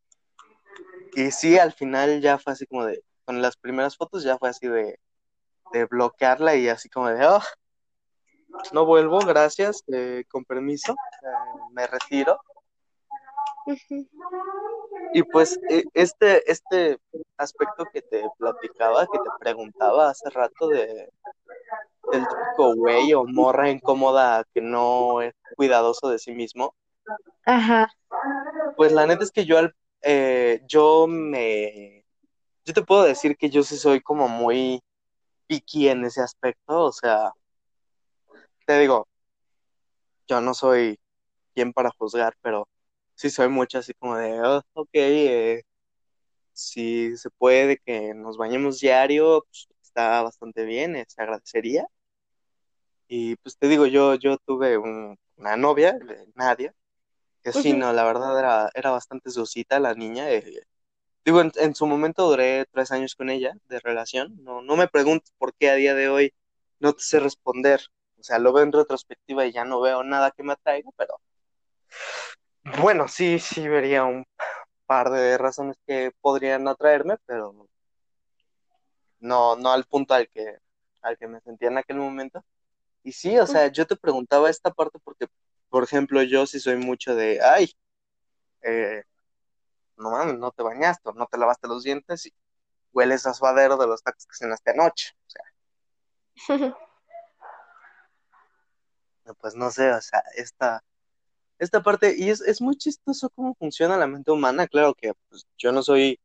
y 1.15 1.31
sí, 1.31 1.57
al 1.57 1.73
final 1.73 2.21
ya 2.21 2.37
fue 2.37 2.53
así 2.53 2.65
como 2.65 2.85
de, 2.85 3.03
con 3.25 3.41
las 3.41 3.57
primeras 3.57 3.95
fotos 3.97 4.23
ya 4.23 4.37
fue 4.37 4.49
así 4.49 4.67
de, 4.67 4.99
de 5.73 5.85
bloquearla 5.85 6.55
y 6.55 6.69
así 6.69 6.89
como 6.89 7.09
de, 7.09 7.25
oh, 7.25 7.41
no 8.73 8.85
vuelvo, 8.85 9.19
gracias, 9.19 9.83
eh, 9.87 10.23
con 10.29 10.43
permiso, 10.45 10.93
eh, 10.93 11.59
me 11.71 11.87
retiro. 11.87 12.39
Y 15.13 15.23
pues 15.23 15.59
e- 15.69 15.83
este, 15.93 16.49
este 16.51 16.97
aspecto 17.37 17.85
que 17.93 18.01
te 18.01 18.23
platicaba, 18.37 19.05
que 19.05 19.17
te 19.19 19.29
preguntaba 19.39 20.09
hace 20.09 20.29
rato 20.29 20.67
de 20.69 21.09
del 22.11 22.27
típico 22.27 22.73
güey 22.75 23.13
o 23.13 23.23
morra 23.25 23.69
incómoda 23.69 24.43
que 24.53 24.61
no 24.61 25.21
es 25.21 25.35
cuidadoso 25.55 26.09
de 26.09 26.17
sí 26.17 26.31
mismo, 26.31 26.73
Ajá. 27.45 27.91
pues 28.75 28.91
la 28.91 29.05
neta 29.05 29.23
es 29.23 29.31
que 29.31 29.45
yo, 29.45 29.59
al- 29.59 29.75
eh, 30.01 30.61
yo 30.67 31.07
me, 31.07 32.05
yo 32.65 32.73
te 32.73 32.83
puedo 32.83 33.03
decir 33.03 33.37
que 33.37 33.49
yo 33.49 33.63
sí 33.63 33.77
soy 33.77 34.01
como 34.01 34.27
muy 34.29 34.81
picky 35.47 35.89
en 35.89 36.05
ese 36.05 36.21
aspecto, 36.21 36.85
o 36.85 36.91
sea, 36.91 37.31
te 38.65 38.79
digo, 38.79 39.07
yo 40.27 40.41
no 40.41 40.53
soy 40.53 40.99
quien 41.55 41.73
para 41.73 41.91
juzgar, 41.97 42.35
pero 42.41 42.67
sí 43.15 43.29
soy 43.29 43.49
mucho 43.49 43.79
así 43.79 43.93
como 43.95 44.17
de, 44.17 44.41
oh, 44.41 44.61
ok, 44.73 44.89
eh, 44.93 45.63
si 46.53 47.17
se 47.17 47.29
puede 47.31 47.77
que 47.79 48.13
nos 48.15 48.37
bañemos 48.37 48.79
diario, 48.79 49.43
pues, 49.49 49.67
está 49.83 50.23
bastante 50.23 50.65
bien, 50.65 50.95
eh, 50.95 51.05
se 51.07 51.21
agradecería. 51.21 51.87
Y 53.07 53.35
pues 53.37 53.57
te 53.57 53.67
digo, 53.67 53.85
yo, 53.87 54.15
yo 54.15 54.37
tuve 54.37 54.77
una 54.77 55.57
novia, 55.57 55.97
eh, 56.09 56.25
Nadia, 56.35 56.73
que 57.43 57.53
sí, 57.53 57.73
no, 57.73 57.93
la 57.93 58.03
verdad 58.05 58.37
era, 58.39 58.69
era 58.73 58.91
bastante 58.91 59.31
suscita 59.31 59.79
la 59.79 59.93
niña. 59.95 60.31
eh, 60.31 60.63
digo, 61.25 61.41
en, 61.41 61.51
en 61.57 61.75
su 61.75 61.87
momento 61.87 62.27
duré 62.29 62.65
tres 62.71 62.91
años 62.91 63.15
con 63.15 63.29
ella 63.29 63.55
de 63.69 63.79
relación. 63.79 64.43
No, 64.43 64.61
no 64.61 64.75
me 64.77 64.87
preguntes 64.87 65.33
por 65.37 65.53
qué 65.55 65.69
a 65.69 65.75
día 65.75 65.95
de 65.95 66.09
hoy 66.09 66.33
no 66.79 66.93
te 66.93 67.01
sé 67.03 67.19
responder. 67.19 67.81
O 68.19 68.23
sea, 68.23 68.39
lo 68.39 68.53
veo 68.53 68.63
en 68.65 68.73
retrospectiva 68.73 69.45
y 69.45 69.53
ya 69.53 69.65
no 69.65 69.81
veo 69.81 70.03
nada 70.03 70.31
que 70.31 70.43
me 70.43 70.53
atraiga, 70.53 70.89
pero 70.97 71.15
bueno, 72.81 73.07
sí, 73.07 73.39
sí 73.39 73.67
vería 73.67 74.05
un 74.05 74.25
par 74.85 75.09
de 75.11 75.37
razones 75.37 75.77
que 75.87 76.11
podrían 76.21 76.67
atraerme, 76.67 77.17
pero 77.25 77.53
no, 79.19 79.55
no 79.55 79.71
al 79.71 79.85
punto 79.85 80.13
al 80.13 80.29
que, 80.29 80.57
al 81.01 81.17
que 81.17 81.27
me 81.27 81.41
sentía 81.41 81.69
en 81.69 81.77
aquel 81.77 81.97
momento. 81.97 82.43
Y 83.03 83.13
sí, 83.13 83.37
o 83.39 83.47
sea, 83.47 83.67
yo 83.69 83.87
te 83.87 83.95
preguntaba 83.95 84.49
esta 84.49 84.71
parte 84.71 84.99
porque, 85.03 85.27
por 85.69 85.83
ejemplo, 85.83 86.21
yo 86.23 86.45
sí 86.45 86.59
soy 86.59 86.77
mucho 86.77 87.15
de, 87.15 87.39
ay, 87.41 87.71
eh, 88.61 89.03
no 89.97 90.11
mames, 90.11 90.37
no 90.37 90.51
te 90.51 90.63
bañaste, 90.63 91.11
no 91.15 91.27
te 91.27 91.37
lavaste 91.37 91.67
los 91.67 91.83
dientes 91.83 92.25
y 92.25 92.33
hueles 92.93 93.25
a 93.25 93.33
suadero 93.33 93.77
de 93.77 93.87
los 93.87 94.01
tacos 94.01 94.25
que 94.25 94.35
cenaste 94.35 94.71
anoche. 94.71 95.13
O 95.27 95.29
sea, 95.29 95.43
pues 99.41 99.55
no 99.55 99.71
sé, 99.71 99.91
o 99.91 100.01
sea, 100.01 100.23
esta, 100.35 100.83
esta 101.59 101.83
parte, 101.83 102.15
y 102.17 102.29
es, 102.29 102.41
es 102.41 102.61
muy 102.61 102.75
chistoso 102.77 103.29
cómo 103.29 103.55
funciona 103.55 103.97
la 103.97 104.07
mente 104.07 104.31
humana. 104.31 104.67
Claro 104.67 104.93
que 104.95 105.13
pues, 105.29 105.45
yo 105.57 105.71
no 105.71 105.83
soy 105.83 106.19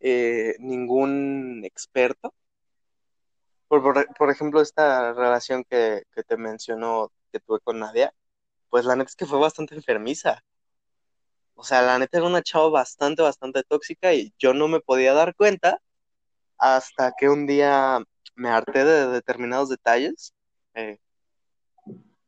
eh, 0.00 0.56
ningún 0.58 1.62
experto. 1.64 2.34
Por, 3.68 3.82
por, 3.82 4.14
por 4.14 4.30
ejemplo, 4.30 4.60
esta 4.60 5.12
relación 5.12 5.64
que, 5.64 6.02
que 6.12 6.22
te 6.24 6.36
mencionó 6.36 7.12
que 7.32 7.38
tuve 7.40 7.60
con 7.60 7.78
Nadia, 7.78 8.12
pues 8.70 8.84
la 8.86 8.96
neta 8.96 9.10
es 9.10 9.16
que 9.16 9.26
fue 9.26 9.38
bastante 9.40 9.74
enfermiza. 9.74 10.42
O 11.54 11.64
sea, 11.64 11.82
la 11.82 11.98
neta 11.98 12.18
era 12.18 12.26
una 12.26 12.42
chava 12.42 12.68
bastante, 12.70 13.22
bastante 13.22 13.62
tóxica 13.64 14.14
y 14.14 14.32
yo 14.38 14.54
no 14.54 14.66
me 14.68 14.80
podía 14.80 15.12
dar 15.14 15.34
cuenta 15.34 15.80
hasta 16.58 17.12
que 17.18 17.28
un 17.30 17.46
día 17.46 18.00
me 18.36 18.50
harté 18.50 18.84
de 18.84 19.08
determinados 19.08 19.68
detalles. 19.70 20.34
Eh, 20.74 20.98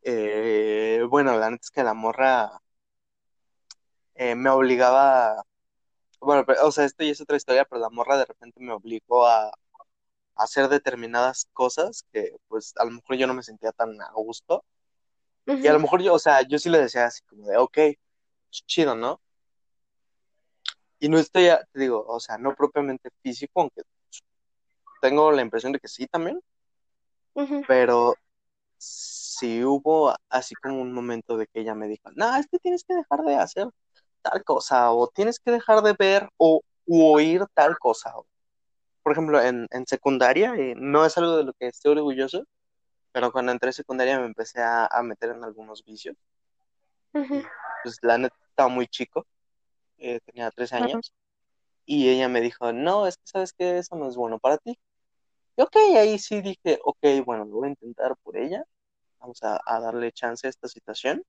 eh, 0.03 1.03
bueno, 1.09 1.37
la 1.39 1.51
neta 1.51 1.63
es 1.63 1.71
que 1.71 1.83
la 1.85 1.95
morra 1.95 2.61
eh, 4.15 4.35
me 4.35 4.51
obligaba, 4.51 5.43
bueno, 6.21 6.45
o 6.65 6.73
sea, 6.73 6.85
esto 6.87 7.05
ya 7.05 7.13
es 7.13 7.21
otra 7.21 7.37
historia, 7.37 7.65
pero 7.67 7.81
la 7.81 7.91
morra 7.91 8.19
de 8.19 8.27
repente 8.27 8.61
me 8.61 8.73
obligó 8.73 9.27
a, 9.27 9.49
a 9.49 9.53
hacer 10.37 10.69
determinadas 10.69 11.49
cosas 11.53 12.05
que 12.13 12.37
pues 12.49 12.75
a 12.79 12.85
lo 12.85 12.93
mejor 12.93 13.17
yo 13.17 13.27
no 13.27 13.35
me 13.35 13.43
sentía 13.43 13.73
tan 13.73 14.01
a 14.03 14.13
gusto. 14.15 14.65
Y 15.47 15.67
a 15.69 15.73
lo 15.73 15.81
mejor 15.81 16.03
yo, 16.03 16.15
o 16.15 16.19
sea, 16.19 16.43
yo 16.43 16.59
sí 16.59 16.69
le 16.71 16.79
decía 16.81 17.07
así 17.07 17.23
como 17.25 17.47
de, 17.49 17.57
ok, 17.57 17.79
chido, 18.67 18.95
¿no? 18.97 19.21
Y 21.01 21.09
no 21.09 21.19
estoy, 21.19 21.49
a- 21.49 21.65
te 21.73 21.81
digo, 21.81 22.05
o 22.07 22.21
sea, 22.21 22.39
no 22.39 22.55
propiamente 22.55 23.11
físico, 23.23 23.61
aunque 23.61 23.83
tengo 25.03 25.33
la 25.33 25.43
impresión 25.43 25.73
de 25.73 25.81
que 25.81 25.89
sí 25.89 26.07
también, 26.07 26.41
pero 27.67 28.15
sí 28.79 29.65
hubo 29.65 30.15
así 30.31 30.55
como 30.57 30.81
un 30.83 30.93
momento 30.93 31.37
de 31.37 31.47
que 31.49 31.61
ella 31.61 31.75
me 31.75 31.89
dijo, 31.89 32.11
no, 32.17 32.37
es 32.37 32.47
que 32.49 32.59
tienes 32.59 32.85
que 32.85 32.95
dejar 32.97 33.23
de 33.25 33.37
hacer 33.37 33.69
tal 34.23 34.45
cosa, 34.45 34.93
o 34.93 35.09
tienes 35.09 35.41
que 35.41 35.53
dejar 35.53 35.83
de 35.83 35.95
ver 35.99 36.29
o 36.39 36.63
u 36.87 37.05
oír 37.15 37.45
tal 37.55 37.79
cosa. 37.79 38.15
Por 39.03 39.13
ejemplo, 39.13 39.41
en, 39.43 39.67
en 39.71 39.87
secundaria, 39.87 40.55
eh, 40.57 40.75
no 40.77 41.05
es 41.07 41.17
algo 41.19 41.37
de 41.39 41.45
lo 41.45 41.53
que 41.55 41.69
estoy 41.69 41.93
orgulloso, 41.93 42.45
pero 43.13 43.33
cuando 43.33 43.53
entré 43.53 43.71
a 43.71 43.73
secundaria 43.73 44.19
me 44.19 44.27
empecé 44.27 44.61
a, 44.63 44.87
a 44.87 45.03
meter 45.03 45.31
en 45.31 45.45
algunos 45.45 45.85
vicios. 45.85 46.17
Ujú. 47.15 47.37
Y 47.37 47.45
pues 47.83 47.99
la 48.03 48.19
neta 48.19 48.37
estaba 48.49 48.69
muy 48.69 48.87
chico, 48.87 49.27
eh, 49.99 50.21
tenía 50.25 50.51
13 50.51 50.77
Ajá. 50.77 50.85
años, 50.87 51.13
y 51.85 52.09
ella 52.09 52.29
me 52.29 52.41
dijo, 52.41 52.73
no, 52.73 53.07
es 53.07 53.17
que 53.17 53.23
sabes 53.27 53.53
que 53.53 53.79
eso 53.79 53.97
no 53.97 54.09
es 54.09 54.17
bueno 54.17 54.39
para 54.39 54.59
ti. 54.59 54.79
Y 55.57 55.63
ok, 55.63 55.77
ahí 55.97 56.19
sí 56.19 56.41
dije, 56.41 56.81
ok, 56.85 57.25
bueno, 57.25 57.45
lo 57.45 57.53
voy 57.57 57.69
a 57.69 57.71
intentar 57.71 58.17
por 58.23 58.37
ella, 58.37 58.65
vamos 59.19 59.43
a, 59.43 59.61
a 59.67 59.81
darle 59.81 60.13
chance 60.13 60.47
a 60.47 60.51
esta 60.51 60.69
situación. 60.69 61.23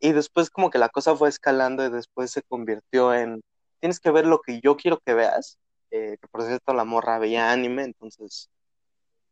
Y 0.00 0.12
después 0.12 0.50
como 0.50 0.70
que 0.70 0.78
la 0.78 0.90
cosa 0.90 1.16
fue 1.16 1.28
escalando 1.28 1.84
y 1.84 1.90
después 1.90 2.30
se 2.30 2.42
convirtió 2.42 3.14
en, 3.14 3.42
tienes 3.80 4.00
que 4.00 4.10
ver 4.10 4.26
lo 4.26 4.40
que 4.40 4.60
yo 4.60 4.76
quiero 4.76 4.98
que 5.00 5.14
veas, 5.14 5.58
eh, 5.90 6.18
que 6.20 6.28
por 6.28 6.42
cierto 6.42 6.74
la 6.74 6.84
morra 6.84 7.18
veía 7.18 7.50
anime, 7.50 7.84
entonces, 7.84 8.50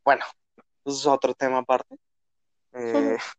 bueno, 0.04 0.24
eso 0.84 0.98
es 0.98 1.06
otro 1.06 1.34
tema 1.34 1.58
aparte. 1.58 1.96
Eh, 2.74 3.16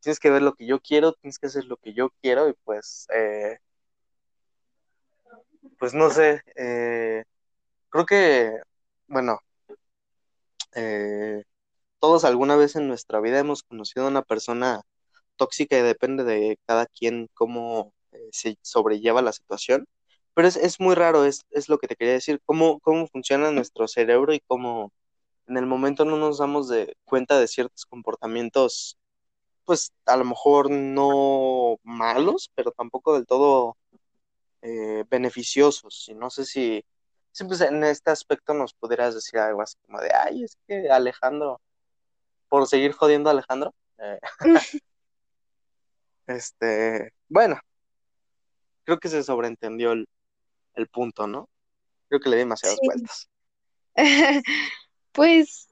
tienes 0.00 0.20
que 0.20 0.30
ver 0.30 0.42
lo 0.42 0.54
que 0.54 0.66
yo 0.66 0.80
quiero, 0.80 1.12
tienes 1.14 1.38
que 1.38 1.46
hacer 1.48 1.64
lo 1.66 1.76
que 1.76 1.94
yo 1.94 2.10
quiero 2.22 2.48
y 2.48 2.54
pues, 2.64 3.06
eh, 3.14 3.58
pues 5.78 5.94
no 5.94 6.10
sé, 6.10 6.42
eh, 6.56 7.24
creo 7.90 8.06
que, 8.06 8.52
bueno, 9.08 9.40
eh, 10.74 11.44
todos 12.00 12.24
alguna 12.24 12.56
vez 12.56 12.76
en 12.76 12.88
nuestra 12.88 13.20
vida 13.20 13.38
hemos 13.40 13.62
conocido 13.62 14.06
a 14.06 14.10
una 14.10 14.22
persona 14.22 14.82
tóxica 15.36 15.78
y 15.78 15.82
depende 15.82 16.24
de 16.24 16.58
cada 16.66 16.86
quien 16.86 17.28
cómo 17.34 17.94
eh, 18.12 18.28
se 18.32 18.58
sobrelleva 18.62 19.22
la 19.22 19.32
situación. 19.32 19.86
Pero 20.34 20.48
es, 20.48 20.56
es 20.56 20.80
muy 20.80 20.94
raro, 20.94 21.24
es, 21.26 21.42
es 21.50 21.68
lo 21.68 21.78
que 21.78 21.88
te 21.88 21.96
quería 21.96 22.14
decir, 22.14 22.40
cómo, 22.46 22.80
cómo 22.80 23.06
funciona 23.08 23.50
nuestro 23.52 23.88
cerebro 23.88 24.34
y 24.34 24.40
cómo 24.40 24.92
en 25.46 25.56
el 25.56 25.66
momento 25.66 26.04
no 26.04 26.16
nos 26.16 26.38
damos 26.38 26.68
de 26.68 26.96
cuenta 27.04 27.38
de 27.38 27.48
ciertos 27.48 27.86
comportamientos, 27.86 28.98
pues 29.64 29.92
a 30.06 30.16
lo 30.16 30.24
mejor 30.24 30.70
no 30.70 31.78
malos, 31.82 32.50
pero 32.54 32.72
tampoco 32.72 33.14
del 33.14 33.26
todo 33.26 33.76
eh, 34.62 35.04
beneficiosos. 35.08 36.08
Y 36.08 36.14
no 36.14 36.30
sé 36.30 36.44
si, 36.44 36.84
si 37.32 37.44
pues, 37.44 37.60
en 37.60 37.82
este 37.84 38.10
aspecto 38.10 38.54
nos 38.54 38.74
pudieras 38.74 39.14
decir 39.14 39.38
algo 39.38 39.62
así 39.62 39.76
como 39.86 40.00
de, 40.00 40.10
ay, 40.12 40.44
es 40.44 40.56
que 40.66 40.90
Alejandro, 40.90 41.60
por 42.48 42.66
seguir 42.66 42.92
jodiendo 42.92 43.28
a 43.30 43.32
Alejandro, 43.32 43.74
eh, 43.98 44.18
este, 46.26 47.12
bueno, 47.28 47.58
creo 48.84 48.98
que 48.98 49.08
se 49.08 49.22
sobreentendió 49.22 49.92
el, 49.92 50.08
el 50.74 50.88
punto, 50.88 51.26
¿no? 51.26 51.48
Creo 52.08 52.20
que 52.20 52.28
le 52.28 52.36
di 52.36 52.40
demasiadas 52.42 52.78
Sí. 52.80 52.86
vueltas. 52.86 53.28
Pues, 55.12 55.68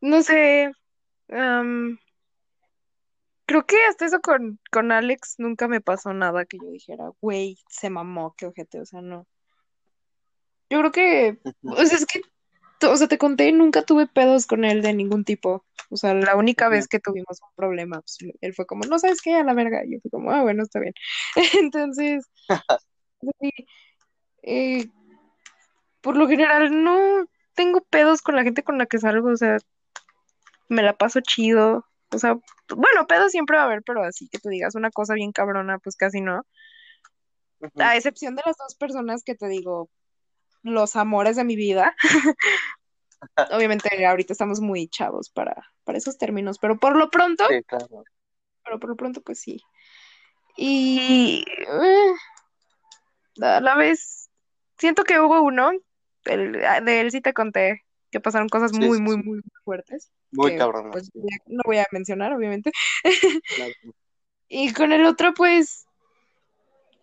no 0.00 0.22
sé, 0.22 0.72
creo 3.46 3.66
que 3.66 3.76
hasta 3.88 4.06
eso 4.06 4.20
con, 4.20 4.60
con 4.70 4.92
Alex 4.92 5.36
nunca 5.38 5.68
me 5.68 5.80
pasó 5.80 6.12
nada 6.12 6.44
que 6.44 6.58
yo 6.58 6.70
dijera, 6.70 7.10
güey, 7.20 7.58
se 7.68 7.90
mamó, 7.90 8.34
qué 8.36 8.46
ojete, 8.46 8.80
o 8.80 8.86
sea, 8.86 9.00
no. 9.00 9.26
Yo 10.70 10.78
creo 10.80 10.92
que, 10.92 11.38
o 11.62 11.84
sea, 11.86 11.96
es 11.96 12.04
que, 12.04 12.20
o 12.86 12.96
sea, 12.96 13.08
te 13.08 13.16
conté, 13.16 13.50
nunca 13.52 13.82
tuve 13.82 14.06
pedos 14.06 14.46
con 14.46 14.64
él 14.64 14.82
de 14.82 14.92
ningún 14.92 15.24
tipo. 15.24 15.64
O 15.90 15.96
sea, 15.96 16.12
la 16.12 16.36
única 16.36 16.68
vez 16.68 16.86
que 16.88 17.00
tuvimos 17.00 17.40
un 17.42 17.54
problema, 17.56 18.00
pues 18.00 18.18
él 18.42 18.54
fue 18.54 18.66
como, 18.66 18.84
no 18.84 18.98
sabes 18.98 19.22
qué, 19.22 19.34
a 19.34 19.44
la 19.44 19.54
verga. 19.54 19.82
Y 19.86 19.94
yo 19.94 20.00
fui 20.00 20.10
como, 20.10 20.30
ah, 20.30 20.42
bueno, 20.42 20.62
está 20.62 20.78
bien. 20.78 20.92
Entonces, 21.62 22.26
sí, 23.40 23.50
eh, 24.42 24.90
por 26.02 26.16
lo 26.18 26.28
general 26.28 26.84
no 26.84 27.26
tengo 27.58 27.80
pedos 27.80 28.22
con 28.22 28.36
la 28.36 28.44
gente 28.44 28.62
con 28.62 28.78
la 28.78 28.86
que 28.86 28.98
salgo, 28.98 29.30
o 29.30 29.36
sea, 29.36 29.56
me 30.68 30.80
la 30.82 30.96
paso 30.96 31.20
chido. 31.20 31.84
O 32.14 32.18
sea, 32.18 32.34
bueno, 32.68 33.06
pedos 33.08 33.32
siempre 33.32 33.56
va 33.56 33.64
a 33.64 33.66
haber, 33.66 33.82
pero 33.82 34.04
así 34.04 34.28
que 34.28 34.38
tú 34.38 34.48
digas 34.48 34.76
una 34.76 34.92
cosa 34.92 35.14
bien 35.14 35.32
cabrona, 35.32 35.80
pues 35.80 35.96
casi 35.96 36.20
no. 36.20 36.46
A 37.80 37.96
excepción 37.96 38.36
de 38.36 38.42
las 38.46 38.56
dos 38.56 38.76
personas 38.76 39.24
que 39.24 39.34
te 39.34 39.48
digo, 39.48 39.90
los 40.62 40.94
amores 40.94 41.34
de 41.34 41.42
mi 41.42 41.56
vida. 41.56 41.96
Obviamente 43.50 44.06
ahorita 44.06 44.32
estamos 44.32 44.60
muy 44.60 44.86
chavos 44.86 45.28
para, 45.28 45.56
para 45.82 45.98
esos 45.98 46.16
términos, 46.16 46.60
pero 46.60 46.78
por 46.78 46.94
lo 46.94 47.10
pronto, 47.10 47.44
Sí, 47.48 47.64
claro. 47.64 48.04
pero 48.64 48.78
por 48.78 48.90
lo 48.90 48.96
pronto 48.96 49.20
pues 49.20 49.40
sí. 49.40 49.60
Y 50.56 51.44
eh, 51.66 52.14
a 53.44 53.60
la 53.60 53.74
vez, 53.74 54.30
siento 54.78 55.02
que 55.02 55.18
hubo 55.18 55.42
uno, 55.42 55.72
el- 56.28 56.52
de 56.84 57.00
él 57.00 57.10
sí 57.10 57.20
te 57.20 57.32
conté, 57.32 57.82
que 58.10 58.20
pasaron 58.20 58.48
cosas 58.48 58.72
Sí, 58.72 58.78
muy, 58.78 58.96
sí, 58.98 59.02
muy, 59.02 59.16
sí. 59.16 59.22
muy, 59.24 59.40
fuertes, 59.64 60.10
Muy 60.32 60.52
que 60.52 60.58
cabrón. 60.58 60.90
pues 60.92 61.10
no 61.46 61.62
voy 61.64 61.78
a 61.78 61.86
mencionar, 61.92 62.32
obviamente. 62.32 62.70
Claro. 63.54 63.72
Y 64.48 64.72
con 64.72 64.92
el 64.92 65.04
otro, 65.04 65.34
pues, 65.34 65.84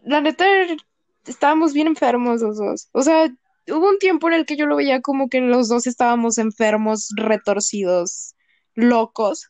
la 0.01 0.21
neta, 0.21 0.45
estábamos 1.27 1.73
bien 1.73 1.87
enfermos 1.87 2.41
los 2.41 2.57
dos. 2.57 2.89
O 2.91 3.01
sea, 3.03 3.27
hubo 3.67 3.89
un 3.89 3.99
tiempo 3.99 4.27
en 4.27 4.33
el 4.33 4.45
que 4.45 4.55
yo 4.55 4.65
lo 4.65 4.75
veía 4.77 5.01
como 5.01 5.29
que 5.29 5.41
los 5.41 5.69
dos 5.69 5.85
estábamos 5.87 6.37
enfermos, 6.39 7.09
retorcidos, 7.15 8.35
locos. 8.73 9.49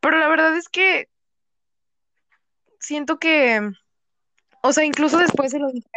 Pero 0.00 0.18
la 0.18 0.28
verdad 0.28 0.56
es 0.56 0.68
que 0.68 1.08
siento 2.80 3.18
que, 3.18 3.60
o 4.62 4.72
sea, 4.72 4.84
incluso 4.84 5.18
después 5.18 5.50
se 5.50 5.58
lo 5.58 5.70
dije, 5.70 5.88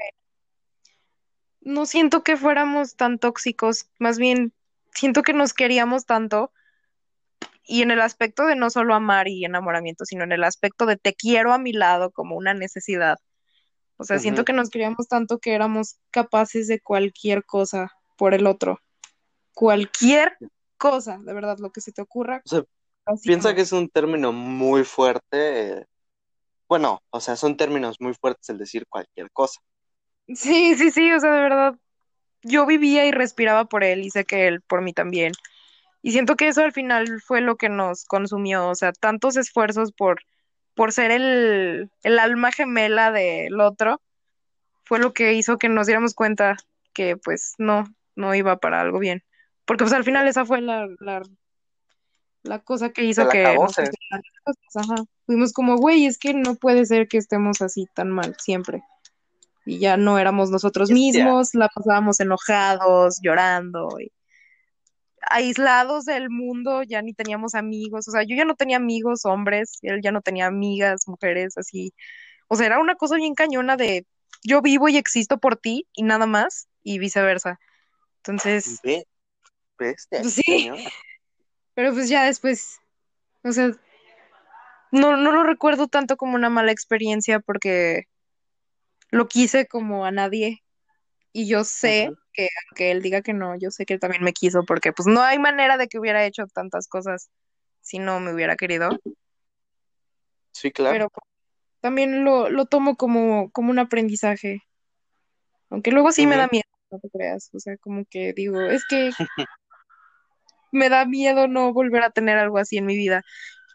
no 1.70 1.86
siento 1.86 2.24
que 2.24 2.36
fuéramos 2.36 2.95
tan 2.95 3.20
tóxicos, 3.20 3.89
más 3.99 4.17
bien 4.17 4.53
siento 4.93 5.22
que 5.22 5.34
nos 5.34 5.53
queríamos 5.53 6.05
tanto 6.05 6.51
y 7.63 7.84
en 7.84 7.91
el 7.91 8.01
aspecto 8.01 8.45
de 8.47 8.55
no 8.55 8.70
solo 8.70 8.95
amar 8.95 9.28
y 9.28 9.45
enamoramiento, 9.45 10.03
sino 10.03 10.24
en 10.24 10.32
el 10.32 10.43
aspecto 10.43 10.86
de 10.88 10.97
te 10.97 11.13
quiero 11.13 11.53
a 11.53 11.59
mi 11.59 11.72
lado 11.72 12.11
como 12.11 12.36
una 12.36 12.53
necesidad. 12.53 13.20
O 13.97 14.03
sea, 14.03 14.17
siento 14.17 14.45
que 14.45 14.53
nos 14.53 14.70
queríamos 14.70 15.07
tanto 15.07 15.38
que 15.39 15.53
éramos 15.53 15.99
capaces 16.09 16.67
de 16.67 16.80
cualquier 16.80 17.45
cosa 17.45 17.91
por 18.17 18.34
el 18.34 18.47
otro. 18.47 18.80
Cualquier 19.53 20.38
cosa, 20.78 21.20
de 21.20 21.34
verdad, 21.34 21.57
lo 21.59 21.72
que 21.72 21.82
se 21.82 21.91
te 21.91 22.01
ocurra. 22.01 22.41
O 22.45 22.49
sea, 22.49 22.63
piensa 23.24 23.49
como- 23.49 23.55
que 23.55 23.61
es 23.61 23.72
un 23.72 23.89
término 23.89 24.32
muy 24.32 24.84
fuerte. 24.84 25.80
eh, 25.80 25.86
Bueno, 26.67 27.01
o 27.09 27.20
sea, 27.20 27.36
son 27.36 27.57
términos 27.57 27.97
muy 27.99 28.13
fuertes 28.13 28.47
el 28.49 28.57
decir 28.57 28.86
cualquier 28.88 29.32
cosa. 29.32 29.59
Sí, 30.36 30.76
sí, 30.76 30.92
sí, 30.92 31.12
o 31.12 31.20
sea, 31.20 31.32
de 31.34 31.42
verdad, 31.42 31.76
yo 32.44 32.66
vivía 32.66 33.06
y 33.06 33.12
respiraba 33.12 33.66
por 33.66 33.84
él 33.84 34.02
y 34.02 34.12
sé 34.12 34.26
que 34.26 34.48
él 34.48 34.62
por 34.62 34.82
mí 34.82 34.94
también. 34.94 35.34
Y 36.02 36.12
siento 36.12 36.36
que 36.36 36.48
eso 36.48 36.64
al 36.64 36.72
final 36.72 37.22
fue 37.22 37.42
lo 37.42 37.58
que 37.58 37.70
nos 37.70 38.06
consumió, 38.06 38.68
o 38.70 38.76
sea, 38.76 38.94
tantos 38.94 39.36
esfuerzos 39.38 39.92
por, 39.92 40.22
por 40.76 40.94
ser 40.94 41.12
el, 41.12 41.90
el 42.04 42.20
alma 42.20 42.52
gemela 42.52 43.12
del 43.12 43.60
otro, 43.60 44.02
fue 44.86 45.00
lo 45.00 45.14
que 45.14 45.34
hizo 45.34 45.58
que 45.58 45.70
nos 45.70 45.88
diéramos 45.88 46.14
cuenta 46.14 46.56
que 46.94 47.18
pues 47.18 47.56
no, 47.58 47.84
no 48.16 48.34
iba 48.34 48.58
para 48.58 48.82
algo 48.82 49.00
bien. 49.00 49.24
Porque 49.66 49.84
pues 49.84 49.94
al 49.94 50.04
final 50.04 50.28
esa 50.28 50.46
fue 50.46 50.62
la, 50.62 50.88
la, 51.00 51.22
la 52.44 52.60
cosa 52.60 52.92
que 52.92 53.04
hizo 53.04 53.28
que 53.30 53.44
cagó, 53.44 53.66
nos 53.66 53.78
ajá. 53.78 54.96
Fuimos 55.26 55.54
como, 55.54 55.78
güey, 55.78 56.06
es 56.06 56.18
que 56.18 56.34
no 56.34 56.56
puede 56.56 56.86
ser 56.86 57.08
que 57.08 57.18
estemos 57.18 57.62
así 57.62 57.88
tan 57.94 58.10
mal 58.10 58.36
siempre. 58.40 58.82
Y 59.70 59.78
ya 59.78 59.97
no 59.97 60.17
éramos 60.17 60.49
nosotros 60.49 60.89
mismos, 60.89 61.53
la 61.53 61.70
pasábamos 61.70 62.20
enojados, 62.20 63.20
llorando, 63.22 63.88
y 63.99 64.11
aislados 65.30 66.05
del 66.05 66.32
mundo, 66.32 66.82
ya 66.82 67.03
ni 67.03 67.13
teníamos 67.13 67.53
amigos, 67.53 68.07
o 68.07 68.11
sea, 68.11 68.24
yo 68.24 68.36
ya 68.36 68.45
no 68.45 68.55
tenía 68.55 68.78
amigos 68.78 69.26
hombres, 69.26 69.78
él 69.84 69.99
ya 70.01 70.11
no 70.11 70.22
tenía 70.22 70.47
amigas 70.47 71.07
mujeres, 71.07 71.55
así, 71.55 71.93
o 72.47 72.55
sea, 72.55 72.65
era 72.65 72.80
una 72.80 72.95
cosa 72.95 73.15
bien 73.17 73.36
cañona 73.36 73.78
de 73.78 74.07
yo 74.43 74.63
vivo 74.63 74.89
y 74.89 74.97
existo 74.97 75.38
por 75.38 75.55
ti 75.55 75.86
y 75.93 76.01
nada 76.01 76.26
más, 76.26 76.67
y 76.82 76.97
viceversa. 76.97 77.59
Entonces, 78.17 78.82
bestia, 79.78 80.22
Pues 80.22 80.34
sí. 80.34 80.72
pero 81.76 81.93
pues 81.93 82.09
ya 82.09 82.24
después, 82.24 82.80
o 83.43 83.51
sea, 83.51 83.72
no, 84.91 85.15
no 85.15 85.32
lo 85.32 85.43
recuerdo 85.43 85.88
tanto 85.88 86.17
como 86.17 86.34
una 86.34 86.49
mala 86.49 86.72
experiencia 86.72 87.39
porque 87.39 88.05
lo 89.12 89.28
quise 89.28 89.68
como 89.68 90.05
a 90.05 90.12
nadie. 90.12 90.64
Y 91.32 91.47
yo 91.47 91.64
sé 91.64 92.10
que 92.34 92.49
aunque 92.70 92.91
él 92.91 93.01
diga 93.01 93.22
que 93.22 93.34
no, 93.34 93.57
yo 93.57 93.70
sé 93.72 93.86
que 93.86 93.93
él 93.93 93.99
también 93.99 94.24
me 94.24 94.34
quiso 94.34 94.64
porque 94.66 94.93
pues 94.93 95.07
no 95.07 95.22
hay 95.22 95.38
manera 95.38 95.78
de 95.78 95.88
que 95.88 95.99
hubiera 95.99 96.26
hecho 96.26 96.47
tantas 96.47 96.88
cosas 96.88 97.30
si 97.82 97.99
no 97.99 98.20
me 98.20 98.34
hubiera 98.34 98.55
querido. 98.55 98.89
Sí, 100.51 100.72
claro. 100.72 100.93
Pero 100.93 101.10
pues, 101.10 101.24
también 101.82 102.24
lo, 102.24 102.49
lo 102.49 102.66
tomo 102.66 102.95
como, 102.95 103.51
como 103.51 103.70
un 103.70 103.80
aprendizaje. 103.80 104.64
Aunque 105.70 105.91
luego 105.91 106.12
sí 106.12 106.26
me 106.26 106.36
da 106.36 106.47
miedo, 106.51 106.66
no 106.91 106.99
te 106.99 107.10
creas. 107.10 107.49
O 107.53 107.60
sea, 107.60 107.78
como 107.78 108.05
que 108.10 108.34
digo, 108.34 108.60
es 108.62 108.86
que 108.86 109.12
me 110.72 110.89
da 110.89 111.05
miedo 111.05 111.47
no 111.47 111.74
volver 111.74 112.03
a 112.03 112.10
tener 112.10 112.38
algo 112.38 112.57
así 112.57 112.78
en 112.78 112.86
mi 112.86 112.97
vida. 112.97 113.24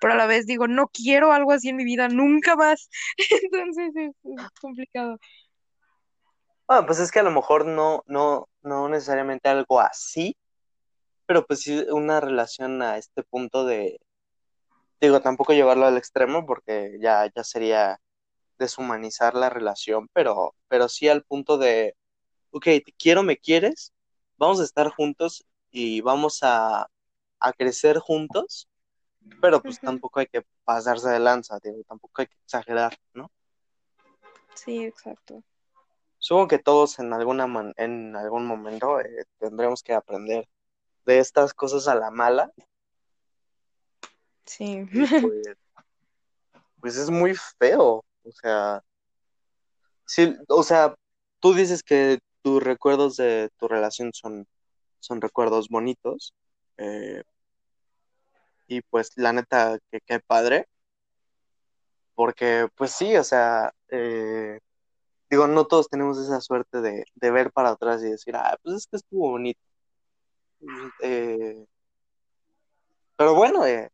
Pero 0.05 0.13
a 0.13 0.19
la 0.19 0.27
vez 0.27 0.45
digo, 0.45 0.69
no 0.69 0.89
quiero 0.89 1.33
algo 1.33 1.53
así 1.53 1.71
en 1.71 1.77
mi 1.77 1.85
vida 1.85 2.09
nunca 2.09 2.57
más. 2.57 2.91
Entonces 3.43 3.91
es, 3.97 4.13
complicado. 4.61 5.17
Bueno, 6.69 6.85
pues 6.85 6.99
es 6.99 7.11
que 7.11 7.21
a 7.21 7.23
lo 7.23 7.31
mejor 7.31 7.65
no, 7.65 8.05
no, 8.07 8.51
no 8.61 8.91
necesariamente 8.91 9.49
algo 9.49 9.81
así, 9.81 10.37
pero 11.25 11.47
pues 11.47 11.63
sí 11.63 11.87
una 11.91 12.21
relación 12.21 12.83
a 12.83 12.99
este 12.99 13.23
punto 13.23 13.65
de, 13.65 13.99
digo, 15.01 15.23
tampoco 15.23 15.55
llevarlo 15.55 15.87
al 15.87 15.97
extremo 15.97 16.45
porque 16.45 16.99
ya, 17.01 17.27
ya 17.35 17.43
sería 17.43 17.99
deshumanizar 18.59 19.35
la 19.35 19.49
relación, 19.49 20.11
pero, 20.13 20.55
pero 20.69 20.91
sí 20.91 21.09
al 21.09 21.23
punto 21.23 21.57
de, 21.57 21.97
ok, 22.51 22.65
te 22.65 22.95
quiero, 22.99 23.23
me 23.23 23.39
quieres, 23.39 23.95
vamos 24.37 24.61
a 24.61 24.65
estar 24.65 24.91
juntos 24.91 25.47
y 25.71 26.03
vamos 26.03 26.41
a, 26.43 26.91
a 27.41 27.53
crecer 27.55 28.01
juntos, 28.01 28.69
pero 29.41 29.61
pues 29.63 29.81
tampoco 29.81 30.21
hay 30.21 30.27
que 30.27 30.45
pasarse 30.65 31.09
de 31.11 31.19
lanza, 31.21 31.59
digo, 31.63 31.83
tampoco 31.89 32.23
hay 32.23 32.27
que 32.29 32.37
exagerar, 32.45 32.97
¿no? 33.15 33.31
Sí, 34.55 34.85
exacto. 34.85 35.43
Supongo 36.19 36.49
que 36.49 36.59
todos 36.59 36.99
en 36.99 37.13
alguna 37.13 37.47
man- 37.47 37.75
en 37.77 38.17
algún 38.17 38.47
momento 38.47 39.01
eh, 39.01 39.25
tendremos 39.39 39.83
que 39.83 39.93
aprender 39.93 40.49
de 41.05 41.19
estas 41.19 41.53
cosas 41.53 41.87
a 41.89 41.95
la 41.95 42.11
mala 42.11 42.51
Sí. 44.47 44.87
pues, 44.93 45.57
pues 46.81 46.97
es 46.97 47.11
muy 47.11 47.35
feo, 47.59 48.05
o 48.25 48.33
sea, 48.33 48.83
sí, 50.07 50.37
o 50.49 50.63
sea, 50.63 50.95
tú 51.41 51.55
dices 51.55 51.83
que 51.83 52.19
tus 52.43 52.63
recuerdos 52.63 53.17
de 53.17 53.51
tu 53.59 53.69
relación 53.69 54.11
son, 54.13 54.47
son 55.01 55.21
recuerdos 55.21 55.69
bonitos 55.69 56.35
eh, 56.77 57.23
y 58.67 58.81
pues 58.83 59.13
la 59.17 59.33
neta 59.33 59.79
que 59.91 60.21
padre, 60.21 60.67
porque 62.15 62.69
pues 62.77 62.93
sí, 62.93 63.17
o 63.17 63.25
sea, 63.25 63.73
eh, 63.89 64.61
digo, 65.31 65.47
no 65.49 65.67
todos 65.67 65.89
tenemos 65.89 66.19
esa 66.19 66.41
suerte 66.41 66.81
de, 66.81 67.05
de 67.15 67.31
ver 67.31 67.53
para 67.53 67.71
atrás 67.71 68.03
y 68.03 68.11
decir, 68.11 68.37
ah, 68.37 68.57
pues 68.63 68.77
es 68.77 68.87
que 68.87 68.97
estuvo 68.97 69.31
bonito. 69.31 69.61
Eh, 71.03 71.67
pero 73.17 73.35
bueno, 73.35 73.67
eh, 73.67 73.91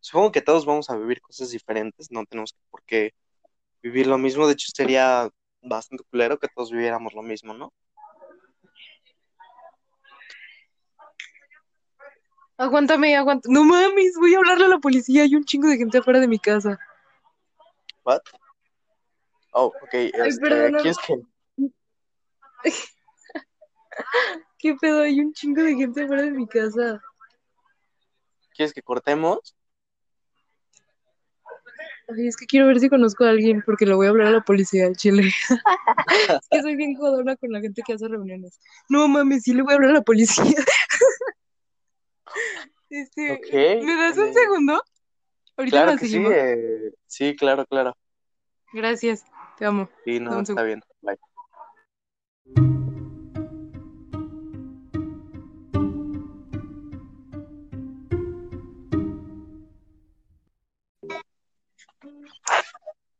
supongo 0.00 0.32
que 0.32 0.42
todos 0.42 0.66
vamos 0.66 0.90
a 0.90 0.96
vivir 0.96 1.20
cosas 1.22 1.50
diferentes, 1.50 2.10
no 2.10 2.24
tenemos 2.26 2.54
por 2.70 2.82
qué 2.84 3.12
vivir 3.82 4.06
lo 4.06 4.18
mismo, 4.18 4.46
de 4.46 4.54
hecho 4.54 4.68
sería 4.74 5.30
bastante 5.62 6.04
culero 6.10 6.38
que 6.38 6.48
todos 6.48 6.70
viviéramos 6.70 7.14
lo 7.14 7.22
mismo, 7.22 7.54
¿no? 7.54 7.72
Aguántame, 12.62 13.16
aguántame. 13.16 13.52
No 13.52 13.64
mames, 13.64 14.14
voy 14.16 14.34
a 14.34 14.38
hablarle 14.38 14.66
a 14.66 14.68
la 14.68 14.78
policía. 14.78 15.24
Hay 15.24 15.34
un 15.34 15.44
chingo 15.44 15.66
de 15.66 15.78
gente 15.78 15.98
afuera 15.98 16.20
de 16.20 16.28
mi 16.28 16.38
casa. 16.38 16.78
What? 18.04 18.20
Oh, 19.52 19.66
ok, 19.66 19.92
este. 19.92 20.12
¿quieres 20.80 20.96
que, 21.04 21.22
¿Qué 24.58 24.76
pedo? 24.80 25.02
Hay 25.02 25.18
un 25.18 25.32
chingo 25.32 25.60
de 25.60 25.74
gente 25.74 26.04
afuera 26.04 26.22
de 26.22 26.30
mi 26.30 26.46
casa. 26.46 27.02
¿quieres 28.54 28.72
que 28.72 28.82
cortemos? 28.82 29.56
Ay, 32.08 32.28
es 32.28 32.36
que 32.36 32.46
quiero 32.46 32.68
ver 32.68 32.78
si 32.78 32.88
conozco 32.88 33.24
a 33.24 33.30
alguien 33.30 33.62
porque 33.66 33.86
le 33.86 33.94
voy 33.94 34.06
a 34.06 34.10
hablar 34.10 34.28
a 34.28 34.32
la 34.32 34.44
policía 34.44 34.86
al 34.86 34.94
chile. 34.94 35.32
es 36.08 36.48
que 36.48 36.62
soy 36.62 36.76
bien 36.76 36.94
jodona 36.94 37.34
con 37.34 37.50
la 37.50 37.60
gente 37.60 37.82
que 37.84 37.94
hace 37.94 38.06
reuniones. 38.06 38.60
No 38.88 39.08
mames, 39.08 39.42
sí 39.42 39.52
le 39.52 39.62
voy 39.62 39.72
a 39.72 39.76
hablar 39.76 39.90
a 39.90 39.94
la 39.94 40.02
policía. 40.02 40.44
Este, 42.92 43.40
¿me 43.82 43.96
das 43.96 44.18
un 44.18 44.34
segundo? 44.34 44.82
Ahorita 45.56 45.82
Claro 45.82 45.98
que 45.98 46.06
sí, 46.06 46.22
eh, 46.30 46.92
sí, 47.06 47.34
claro, 47.34 47.64
claro. 47.66 47.96
Gracias, 48.72 49.24
te 49.56 49.64
amo. 49.64 49.88
Sí, 50.04 50.20
no, 50.20 50.40
está 50.40 50.62
bien. 50.62 50.82
Bye. 51.00 51.16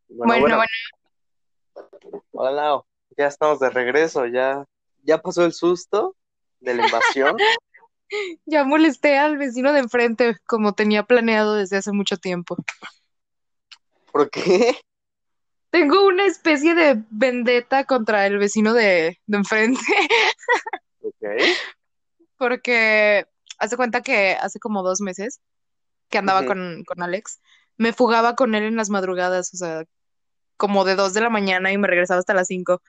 Bueno, 0.09 0.41
Bueno, 0.41 0.41
bueno, 0.41 0.57
bueno. 0.57 2.23
hola, 2.33 2.51
Lau. 2.51 2.85
Ya 3.17 3.27
estamos 3.27 3.59
de 3.59 3.71
regreso, 3.71 4.27
ya, 4.27 4.67
ya 5.03 5.19
pasó 5.19 5.45
el 5.45 5.53
susto 5.55 6.15
de 6.61 6.75
la 6.75 6.85
invasión. 6.85 7.37
Ya 8.47 8.65
molesté 8.65 9.19
al 9.19 9.39
vecino 9.39 9.73
de 9.73 9.81
enfrente 9.81 10.37
como 10.47 10.75
tenía 10.75 11.05
planeado 11.05 11.55
desde 11.55 11.79
hace 11.79 11.93
mucho 11.93 12.17
tiempo. 12.17 12.57
¿Por 14.11 14.31
qué? 14.31 14.77
Tengo 15.71 16.07
una 16.07 16.27
especie 16.27 16.75
de 16.75 17.03
vendetta 17.11 17.85
contra 17.85 18.27
el 18.27 18.37
vecino 18.39 18.75
de, 18.75 19.19
de 19.27 19.37
enfrente, 19.37 19.81
Ok. 21.01 21.25
porque 22.37 23.25
hace 23.59 23.77
cuenta 23.77 24.03
que 24.03 24.33
hace 24.33 24.59
como 24.59 24.83
dos 24.83 25.01
meses 25.01 25.41
que 26.11 26.19
andaba 26.19 26.45
con, 26.45 26.85
con 26.85 27.03
Alex, 27.03 27.41
me 27.79 27.95
fugaba 27.95 28.37
con 28.37 28.55
él 28.55 28.65
en 28.65 28.77
las 28.77 28.91
madrugadas, 28.91 29.55
o 29.55 29.57
sea, 29.57 29.85
como 30.59 30.85
de 30.85 30.95
dos 30.95 31.15
de 31.15 31.23
la 31.23 31.31
mañana 31.31 31.73
y 31.73 31.79
me 31.79 31.89
regresaba 31.89 32.21
hasta 32.21 32.35
las 32.35 32.49
cinco. 32.49 32.83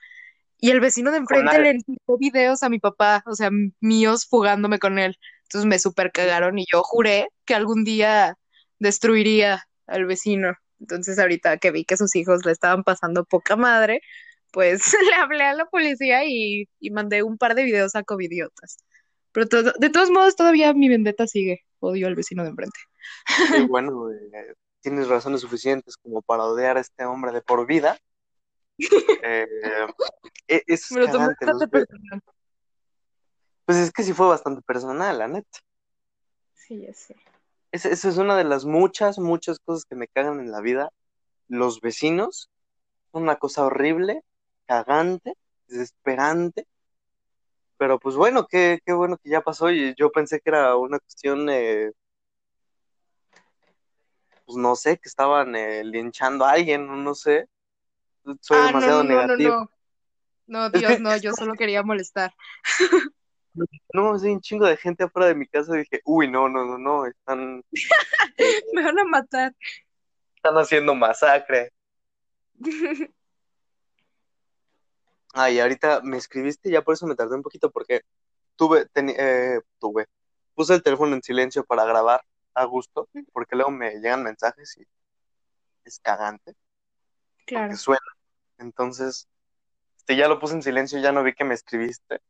Y 0.64 0.70
el 0.70 0.80
vecino 0.80 1.10
de 1.10 1.18
enfrente 1.18 1.60
le 1.60 1.70
enseñó 1.72 1.98
videos 2.18 2.62
a 2.62 2.70
mi 2.70 2.78
papá, 2.78 3.22
o 3.26 3.34
sea, 3.34 3.50
míos 3.80 4.24
fugándome 4.26 4.78
con 4.78 4.98
él. 4.98 5.18
Entonces 5.42 5.68
me 5.68 5.78
super 5.78 6.10
cagaron 6.10 6.58
y 6.58 6.64
yo 6.72 6.82
juré 6.82 7.28
que 7.44 7.54
algún 7.54 7.84
día 7.84 8.38
destruiría 8.78 9.68
al 9.86 10.06
vecino. 10.06 10.54
Entonces 10.80 11.18
ahorita 11.18 11.58
que 11.58 11.70
vi 11.70 11.84
que 11.84 11.98
sus 11.98 12.16
hijos 12.16 12.46
le 12.46 12.52
estaban 12.52 12.82
pasando 12.82 13.26
poca 13.26 13.56
madre, 13.56 14.00
pues 14.52 14.80
le 15.10 15.14
hablé 15.16 15.44
a 15.44 15.52
la 15.52 15.66
policía 15.66 16.24
y, 16.24 16.66
mandé 16.90 17.22
un 17.22 17.36
par 17.36 17.54
de 17.54 17.64
videos 17.64 17.94
a 17.94 18.02
covidiotas. 18.02 18.78
Pero 19.32 19.44
de 19.78 19.90
todos 19.90 20.08
modos 20.08 20.34
todavía 20.34 20.72
mi 20.72 20.88
vendetta 20.88 21.26
sigue. 21.26 21.60
Odio 21.80 22.06
al 22.06 22.14
vecino 22.14 22.42
de 22.42 22.48
enfrente. 22.48 22.80
Sí, 23.52 23.66
bueno, 23.68 24.10
eh, 24.10 24.54
tienes 24.80 25.08
razones 25.08 25.42
suficientes 25.42 25.98
como 25.98 26.22
para 26.22 26.44
odiar 26.44 26.78
a 26.78 26.80
este 26.80 27.04
hombre 27.04 27.32
de 27.32 27.42
por 27.42 27.66
vida. 27.66 27.98
Eh, 28.78 29.46
e, 30.48 30.62
es 30.66 30.88
Pero 30.92 31.12
Pues 33.64 33.78
es 33.78 33.92
que 33.92 34.02
sí 34.02 34.12
fue 34.12 34.28
bastante 34.28 34.62
personal, 34.62 35.18
la 35.18 35.28
neta. 35.28 35.58
Sí, 36.54 36.82
ya 36.82 36.94
sé. 36.94 37.16
Esa, 37.72 37.88
es 37.88 38.16
una 38.18 38.36
de 38.36 38.44
las 38.44 38.64
muchas, 38.64 39.18
muchas 39.18 39.58
cosas 39.58 39.84
que 39.84 39.96
me 39.96 40.08
cagan 40.08 40.40
en 40.40 40.50
la 40.50 40.60
vida. 40.60 40.90
Los 41.48 41.80
vecinos 41.80 42.50
una 43.14 43.36
cosa 43.36 43.64
horrible, 43.64 44.22
cagante, 44.66 45.34
desesperante. 45.68 46.66
Pero 47.76 47.98
pues 47.98 48.16
bueno, 48.16 48.46
qué, 48.46 48.80
qué 48.84 48.92
bueno 48.92 49.16
que 49.18 49.30
ya 49.30 49.40
pasó 49.40 49.70
y 49.70 49.94
yo 49.96 50.10
pensé 50.10 50.40
que 50.40 50.50
era 50.50 50.76
una 50.76 50.98
cuestión, 50.98 51.48
eh, 51.50 51.92
pues 54.46 54.56
no 54.56 54.76
sé, 54.76 54.98
que 54.98 55.08
estaban 55.08 55.56
eh, 55.56 55.84
linchando 55.84 56.44
a 56.44 56.52
alguien, 56.52 57.04
no 57.04 57.14
sé. 57.14 57.46
Soy 58.40 58.58
ah, 58.60 58.66
demasiado 58.66 59.04
no, 59.04 59.10
no, 59.10 59.20
negativo. 59.20 59.54
No, 59.54 59.68
no, 60.46 60.70
no. 60.70 60.78
Dios, 60.78 61.00
no, 61.00 61.16
yo 61.16 61.32
solo 61.32 61.54
quería 61.54 61.82
molestar. 61.82 62.32
No, 63.92 64.14
hay 64.14 64.30
un 64.32 64.40
chingo 64.40 64.66
de 64.66 64.76
gente 64.76 65.04
afuera 65.04 65.28
de 65.28 65.36
mi 65.36 65.46
casa 65.46 65.74
y 65.74 65.78
dije, 65.80 66.00
uy, 66.04 66.28
no, 66.28 66.48
no, 66.48 66.64
no, 66.64 66.76
no, 66.76 67.06
están... 67.06 67.62
Me 68.72 68.82
van 68.82 68.98
a 68.98 69.04
matar. 69.04 69.54
Están 70.34 70.56
haciendo 70.56 70.94
masacre. 70.94 71.72
Ay, 75.36 75.58
ahorita 75.58 76.00
me 76.02 76.16
escribiste, 76.16 76.70
ya 76.70 76.82
por 76.82 76.94
eso 76.94 77.06
me 77.06 77.16
tardé 77.16 77.34
un 77.34 77.42
poquito, 77.42 77.68
porque 77.70 78.02
tuve, 78.54 78.86
eh, 78.94 79.60
tuve, 79.80 80.06
puse 80.54 80.74
el 80.74 80.82
teléfono 80.82 81.14
en 81.16 81.22
silencio 81.24 81.64
para 81.64 81.84
grabar 81.84 82.24
a 82.54 82.64
gusto, 82.64 83.08
porque 83.32 83.56
luego 83.56 83.72
me 83.72 83.94
llegan 83.94 84.22
mensajes 84.22 84.76
y 84.78 84.86
es 85.84 85.98
cagante. 85.98 86.54
Claro. 87.46 87.76
suena. 87.76 88.13
Entonces, 88.58 89.28
este, 89.98 90.16
ya 90.16 90.28
lo 90.28 90.38
puse 90.38 90.54
en 90.54 90.62
silencio, 90.62 91.00
ya 91.00 91.12
no 91.12 91.22
vi 91.22 91.34
que 91.34 91.44
me 91.44 91.54
escribiste. 91.54 92.20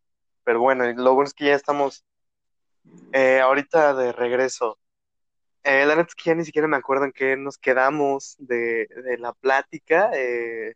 Pero 0.44 0.60
bueno, 0.60 0.84
lo 0.92 1.14
bueno 1.14 1.26
es 1.28 1.34
que 1.34 1.46
ya 1.46 1.54
estamos 1.54 2.04
eh, 3.12 3.40
ahorita 3.40 3.94
de 3.94 4.12
regreso. 4.12 4.78
Eh, 5.64 5.86
la 5.86 5.96
neta 5.96 6.08
es 6.10 6.14
que 6.14 6.30
ya 6.30 6.34
ni 6.36 6.44
siquiera 6.44 6.68
me 6.68 6.76
acuerdo 6.76 7.06
en 7.06 7.12
qué 7.12 7.36
nos 7.36 7.58
quedamos 7.58 8.36
de, 8.38 8.86
la 9.18 9.32
plática. 9.32 10.10
Eh, 10.14 10.74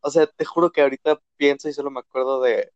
o 0.00 0.10
sea, 0.10 0.26
te 0.26 0.44
juro 0.44 0.70
que 0.72 0.82
ahorita 0.82 1.20
pienso 1.36 1.68
y 1.68 1.72
solo 1.72 1.90
me 1.90 2.00
acuerdo 2.00 2.40
de 2.42 2.72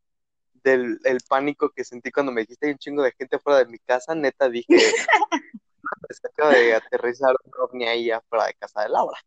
del 0.64 1.00
el 1.04 1.18
pánico 1.28 1.70
que 1.70 1.84
sentí 1.84 2.12
cuando 2.12 2.32
me 2.32 2.42
dijiste 2.42 2.66
hay 2.66 2.72
un 2.72 2.78
chingo 2.78 3.02
de 3.02 3.12
gente 3.12 3.38
fuera 3.38 3.60
de 3.60 3.66
mi 3.66 3.78
casa. 3.78 4.14
Neta 4.14 4.48
dije, 4.48 4.66
se 6.10 6.28
acaba 6.28 6.52
de 6.52 6.74
aterrizar 6.74 7.34
un 7.44 7.52
ovni 7.60 7.86
ahí 7.86 8.10
afuera 8.10 8.46
de 8.46 8.54
casa 8.54 8.82
de 8.82 8.88
Laura. 8.90 9.18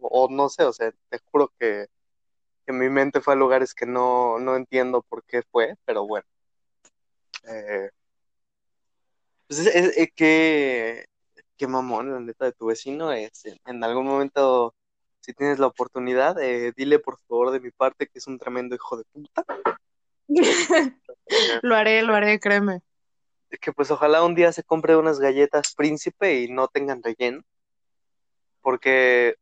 O, 0.00 0.28
no 0.30 0.48
sé, 0.48 0.64
o 0.64 0.72
sea, 0.72 0.92
te 1.10 1.18
juro 1.30 1.52
que 1.58 1.88
que 2.68 2.74
mi 2.74 2.90
mente 2.90 3.22
fue 3.22 3.32
a 3.32 3.36
lugares 3.36 3.72
que 3.72 3.86
no, 3.86 4.38
no 4.38 4.54
entiendo 4.54 5.00
por 5.00 5.24
qué 5.24 5.42
fue, 5.42 5.76
pero 5.86 6.06
bueno. 6.06 6.26
Eh, 7.48 7.88
pues 9.46 9.60
es, 9.60 10.12
que, 10.14 11.06
qué 11.56 11.66
mamón, 11.66 12.12
la 12.12 12.20
neta 12.20 12.44
de 12.44 12.52
tu 12.52 12.66
vecino. 12.66 13.10
Es, 13.10 13.46
en 13.64 13.82
algún 13.82 14.04
momento, 14.04 14.74
si 15.20 15.32
tienes 15.32 15.58
la 15.58 15.68
oportunidad, 15.68 16.38
eh, 16.42 16.74
dile 16.76 16.98
por 16.98 17.18
favor 17.20 17.52
de 17.52 17.60
mi 17.60 17.70
parte 17.70 18.06
que 18.06 18.18
es 18.18 18.26
un 18.26 18.38
tremendo 18.38 18.74
hijo 18.74 18.98
de 18.98 19.04
puta. 19.04 19.46
lo 21.62 21.74
haré, 21.74 22.02
lo 22.02 22.14
haré, 22.14 22.38
créeme. 22.38 22.82
Que 23.62 23.72
pues 23.72 23.90
ojalá 23.90 24.22
un 24.22 24.34
día 24.34 24.52
se 24.52 24.62
compre 24.62 24.94
unas 24.94 25.20
galletas 25.20 25.72
príncipe 25.74 26.42
y 26.42 26.52
no 26.52 26.68
tengan 26.68 27.02
relleno. 27.02 27.40
Porque 28.60 29.36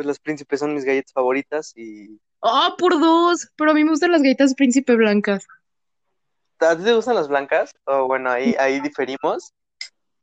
pues 0.00 0.06
las 0.06 0.18
príncipes 0.18 0.60
son 0.60 0.72
mis 0.72 0.86
galletas 0.86 1.12
favoritas 1.12 1.76
y 1.76 2.18
Oh, 2.40 2.74
por 2.78 2.98
dos. 2.98 3.50
Pero 3.54 3.72
a 3.72 3.74
mí 3.74 3.84
me 3.84 3.90
gustan 3.90 4.12
las 4.12 4.22
galletas 4.22 4.54
príncipe 4.54 4.96
blancas. 4.96 5.46
¿A 6.58 6.74
ti 6.74 6.84
te 6.84 6.94
gustan 6.94 7.16
las 7.16 7.28
blancas? 7.28 7.70
Oh, 7.84 8.06
bueno, 8.06 8.30
ahí, 8.30 8.56
ahí 8.58 8.80
diferimos. 8.80 9.52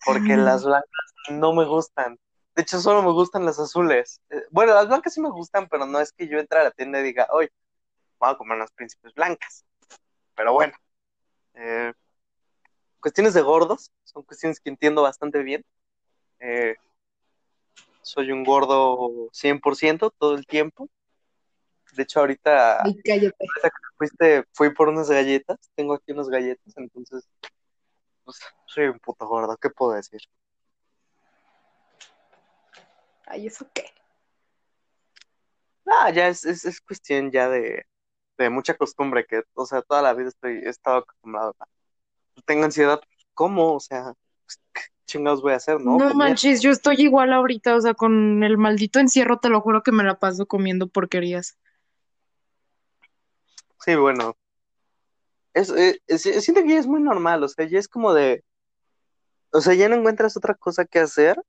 Porque 0.03 0.35
las 0.35 0.65
blancas 0.65 1.13
no 1.29 1.53
me 1.53 1.63
gustan. 1.65 2.17
De 2.55 2.63
hecho, 2.63 2.79
solo 2.79 3.03
me 3.03 3.11
gustan 3.11 3.45
las 3.45 3.59
azules. 3.59 4.19
Eh, 4.31 4.45
bueno, 4.49 4.73
las 4.73 4.87
blancas 4.87 5.13
sí 5.13 5.21
me 5.21 5.29
gustan, 5.29 5.67
pero 5.69 5.85
no 5.85 5.99
es 5.99 6.11
que 6.11 6.27
yo 6.27 6.39
entre 6.39 6.57
a 6.57 6.63
la 6.63 6.71
tienda 6.71 6.99
y 6.99 7.03
diga, 7.03 7.27
hoy 7.29 7.47
voy 8.17 8.31
a 8.31 8.35
comer 8.35 8.57
unas 8.57 8.71
príncipes 8.71 9.13
blancas. 9.13 9.63
Pero 10.33 10.53
bueno. 10.53 10.73
Eh, 11.53 11.93
cuestiones 12.99 13.35
de 13.35 13.43
gordos 13.43 13.91
son 14.05 14.23
cuestiones 14.23 14.59
que 14.59 14.71
entiendo 14.71 15.03
bastante 15.03 15.43
bien. 15.43 15.63
Eh, 16.39 16.77
soy 18.07 18.31
un 18.31 18.43
gordo 18.43 19.29
100% 19.33 20.13
todo 20.17 20.35
el 20.35 20.45
tiempo. 20.45 20.89
De 21.93 22.03
hecho, 22.03 22.19
ahorita, 22.19 22.83
fuiste, 23.97 24.45
fui 24.53 24.73
por 24.73 24.89
unas 24.89 25.09
galletas, 25.09 25.57
tengo 25.75 25.93
aquí 25.93 26.11
unas 26.11 26.29
galletas, 26.29 26.73
entonces, 26.77 27.27
pues, 28.23 28.39
soy 28.65 28.85
un 28.85 28.99
puto 28.99 29.27
gordo, 29.27 29.57
¿qué 29.57 29.69
puedo 29.69 29.93
decir? 29.93 30.21
Ay, 33.25 33.47
¿eso 33.47 33.67
qué? 33.73 33.85
Ah, 35.85 36.11
ya 36.11 36.27
es, 36.27 36.45
es, 36.45 36.81
cuestión 36.81 37.31
ya 37.31 37.49
de, 37.49 37.85
mucha 38.51 38.75
costumbre, 38.75 39.25
que, 39.25 39.43
o 39.53 39.65
sea, 39.65 39.81
toda 39.81 40.01
la 40.01 40.13
vida 40.13 40.29
estoy, 40.29 40.57
he 40.57 40.69
estado 40.69 40.97
acostumbrado 40.97 41.55
a, 41.59 41.67
tengo 42.45 42.65
ansiedad, 42.65 43.01
¿cómo? 43.33 43.75
O 43.75 43.79
sea, 43.79 44.13
pues, 44.45 44.59
¿qué 44.73 44.81
chingados 45.07 45.41
voy 45.41 45.53
a 45.53 45.55
hacer, 45.55 45.81
no? 45.81 45.97
No 45.97 46.13
manches, 46.13 46.61
yo 46.61 46.69
estoy 46.69 47.01
igual 47.01 47.33
ahorita, 47.33 47.75
o 47.75 47.81
sea, 47.81 47.95
con 47.95 48.43
el 48.43 48.57
maldito 48.57 48.99
encierro, 48.99 49.39
te 49.39 49.49
lo 49.49 49.61
juro 49.61 49.81
que 49.81 49.91
me 49.91 50.03
la 50.03 50.19
paso 50.19 50.45
comiendo 50.45 50.87
porquerías. 50.87 51.57
Sí, 53.79 53.95
bueno. 53.95 54.37
Es, 55.53 55.71
eh, 55.71 55.99
siento 56.17 56.61
que 56.61 56.69
ya 56.69 56.79
es 56.79 56.85
muy 56.85 57.01
normal, 57.01 57.41
o 57.43 57.47
sea, 57.47 57.65
ya 57.65 57.79
es 57.79 57.87
como 57.87 58.13
de. 58.13 58.43
O 59.51 59.61
sea, 59.61 59.73
ya 59.73 59.89
no 59.89 59.95
encuentras 59.95 60.37
otra 60.37 60.53
cosa 60.53 60.85
que 60.85 60.99
hacer. 60.99 61.41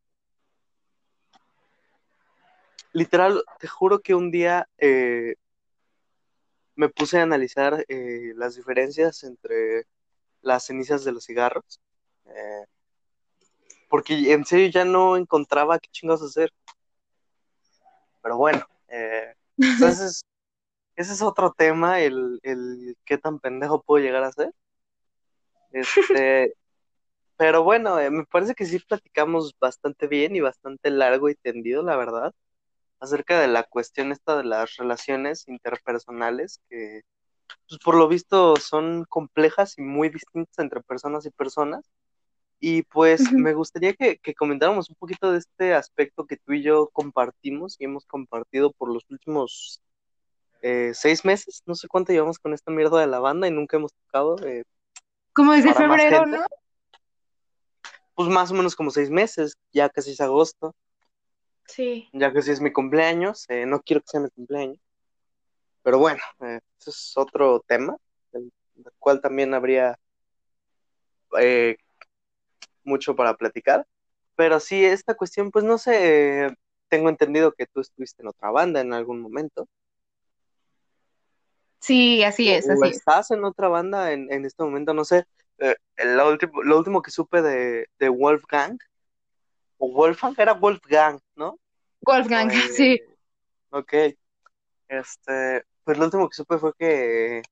Literal, 2.93 3.43
te 3.59 3.67
juro 3.67 3.99
que 3.99 4.15
un 4.15 4.31
día 4.31 4.67
eh, 4.79 5.35
me 6.75 6.89
puse 6.89 7.19
a 7.19 7.25
analizar 7.25 7.85
eh, 7.89 8.33
las 8.37 8.55
diferencias 8.55 9.25
entre 9.25 9.87
las 10.41 10.65
cenizas 10.65 11.05
de 11.05 11.13
los 11.13 11.25
cigarros. 11.25 11.81
Porque 13.89 14.33
en 14.33 14.45
serio 14.45 14.69
ya 14.69 14.85
no 14.85 15.17
encontraba 15.17 15.79
qué 15.79 15.89
chingados 15.91 16.23
hacer. 16.23 16.53
Pero 18.23 18.37
bueno, 18.37 18.67
entonces 19.57 20.23
ese 20.97 21.13
es 21.13 21.23
otro 21.23 21.55
tema, 21.57 22.01
el, 22.01 22.41
el 22.43 22.97
qué 23.05 23.19
tan 23.19 23.39
pendejo 23.39 23.83
puedo 23.83 24.03
llegar 24.03 24.25
a 24.25 24.33
ser. 24.33 24.53
Este, 25.73 26.55
pero 27.37 27.63
bueno, 27.63 28.01
eh, 28.01 28.11
me 28.11 28.25
parece 28.27 28.55
que 28.55 28.67
sí 28.67 28.79
platicamos 28.81 29.55
bastante 29.61 30.07
bien 30.09 30.35
y 30.37 30.41
bastante 30.41 30.91
largo 30.91 31.29
y 31.29 31.35
tendido, 31.37 31.83
la 31.83 31.97
verdad, 31.97 32.35
acerca 33.01 33.41
de 33.41 33.49
la 33.49 33.63
cuestión 33.65 34.13
esta 34.13 34.37
de 34.37 34.45
las 34.45 34.77
relaciones 34.77 35.47
interpersonales 35.49 36.61
que, 36.69 37.03
pues, 37.69 37.81
por 37.85 37.95
lo 37.95 38.09
visto, 38.09 38.57
son 38.57 39.05
complejas 39.09 39.79
y 39.79 39.83
muy 39.83 40.09
distintas 40.09 40.59
entre 40.59 40.81
personas 40.83 41.27
y 41.27 41.31
personas. 41.31 41.85
Y 42.61 42.83
pues 42.83 43.33
me 43.33 43.55
gustaría 43.55 43.95
que, 43.95 44.19
que, 44.19 44.35
comentáramos 44.35 44.91
un 44.91 44.97
poquito 44.97 45.33
de 45.33 45.39
este 45.39 45.75
aspecto 45.75 46.27
que 46.27 46.37
tú 46.37 46.53
y 46.53 46.63
yo 46.63 46.89
compartimos 46.89 47.77
y 47.79 47.85
hemos 47.85 48.05
compartido 48.05 48.73
por 48.73 48.93
los 48.93 49.05
últimos 49.11 49.81
eh, 50.63 50.93
seis 50.95 51.25
meses, 51.25 51.63
no 51.67 51.75
sé 51.75 51.87
cuánto 51.87 52.13
llevamos 52.13 52.39
con 52.39 52.53
esta 52.53 52.73
mierda 52.73 53.01
de 53.01 53.07
la 53.07 53.21
banda 53.21 53.47
y 53.47 53.51
nunca 53.51 53.77
hemos 53.77 53.93
tocado. 53.95 54.37
Eh, 54.45 54.65
como 55.33 55.53
desde 55.53 55.73
febrero, 55.73 56.27
¿no? 56.27 56.45
Pues 58.15 58.29
más 58.29 58.51
o 58.51 58.55
menos 58.55 58.75
como 58.75 58.91
seis 58.91 59.11
meses, 59.11 59.57
ya 59.73 59.89
casi 59.89 60.11
es 60.11 60.21
agosto. 60.21 60.75
Sí. 61.67 62.09
Ya 62.13 62.33
casi 62.33 62.51
es 62.51 62.61
mi 62.61 62.73
cumpleaños, 62.73 63.45
eh, 63.49 63.67
no 63.67 63.81
quiero 63.81 64.01
que 64.01 64.09
sea 64.09 64.21
mi 64.21 64.31
cumpleaños. 64.31 64.81
Pero 65.83 65.99
bueno, 65.99 66.21
eh, 66.41 66.59
ese 66.81 66.91
es 66.91 67.13
otro 67.17 67.63
tema, 67.67 67.97
del, 68.33 68.51
cual 68.99 69.21
también 69.21 69.55
habría 69.55 69.97
mucho 72.89 73.15
para 73.15 73.35
platicar. 73.35 73.87
Pero 74.35 74.61
sí, 74.61 74.85
esta 74.85 75.15
cuestión, 75.15 75.51
pues 75.51 75.65
no 75.65 75.79
sé, 75.79 76.55
tengo 76.89 77.09
entendido 77.09 77.53
que 77.53 77.67
tú 77.67 77.81
estuviste 77.81 78.23
en 78.23 78.29
otra 78.29 78.51
banda 78.51 78.81
en 78.81 78.93
algún 78.93 79.21
momento. 79.21 79.69
Sí, 81.81 82.23
así 82.23 82.51
es, 82.51 82.69
¿O 82.69 82.73
así 82.73 82.89
es. 82.89 82.97
estás 82.97 83.31
en 83.31 83.45
otra 83.45 83.69
banda 83.69 84.13
en, 84.13 84.33
en 84.33 84.45
este 84.45 84.63
momento? 84.63 84.95
No 84.95 85.05
sé. 85.05 85.25
Eh, 85.59 85.77
lo, 86.05 86.29
último, 86.29 86.63
lo 86.63 86.79
último 86.79 87.03
que 87.03 87.11
supe 87.11 87.43
de, 87.43 87.87
de 87.99 88.09
Wolfgang, 88.09 88.79
o 89.79 89.93
Wolfgang, 89.93 90.35
era 90.39 90.55
Wolfgang, 90.55 91.21
¿no? 91.37 91.59
Wolfgang, 92.03 92.49
O, 92.53 92.53
eh, 92.53 92.69
sí. 92.73 93.01
Ok. 93.71 93.93
Este, 94.89 95.65
pues 95.85 95.99
lo 95.99 96.05
último 96.05 96.29
que 96.29 96.37
supe 96.37 96.59
fue 96.59 96.73
que 96.79 97.43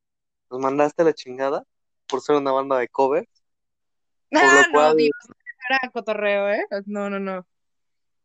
nos 0.50 0.60
mandaste 0.60 1.04
la 1.04 1.12
chingada 1.12 1.64
por 2.06 2.20
ser 2.20 2.36
una 2.36 2.52
banda 2.52 2.78
de 2.78 2.88
cover. 2.88 3.28
Por 4.30 4.42
Ah, 4.42 4.66
lo 4.66 4.72
cual, 4.72 4.90
no, 4.90 4.94
Dios, 4.96 5.12
era 5.68 5.90
cotorreo, 5.90 6.50
¿eh? 6.50 6.66
No, 6.86 7.10
no, 7.10 7.18
no. 7.18 7.46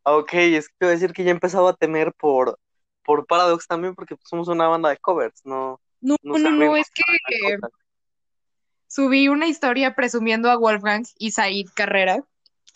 ok, 0.04 0.32
es 0.34 0.68
que 0.68 0.74
te 0.78 0.86
voy 0.86 0.92
a 0.92 0.94
decir 0.94 1.12
que 1.12 1.24
ya 1.24 1.30
empezaba 1.30 1.70
a 1.70 1.74
temer 1.74 2.12
por, 2.14 2.58
por 3.04 3.26
Paradox 3.26 3.66
también, 3.66 3.94
porque 3.94 4.16
somos 4.24 4.48
una 4.48 4.68
banda 4.68 4.90
de 4.90 4.98
covers, 4.98 5.44
no, 5.44 5.80
No, 6.00 6.16
no 6.22 6.38
no, 6.38 6.50
no, 6.50 6.76
es 6.76 6.90
que 6.90 7.58
subí 8.88 9.28
una 9.28 9.46
historia 9.46 9.94
presumiendo 9.94 10.50
a 10.50 10.56
Wolfgang 10.56 11.04
y 11.18 11.30
Said 11.30 11.68
Carrera, 11.74 12.22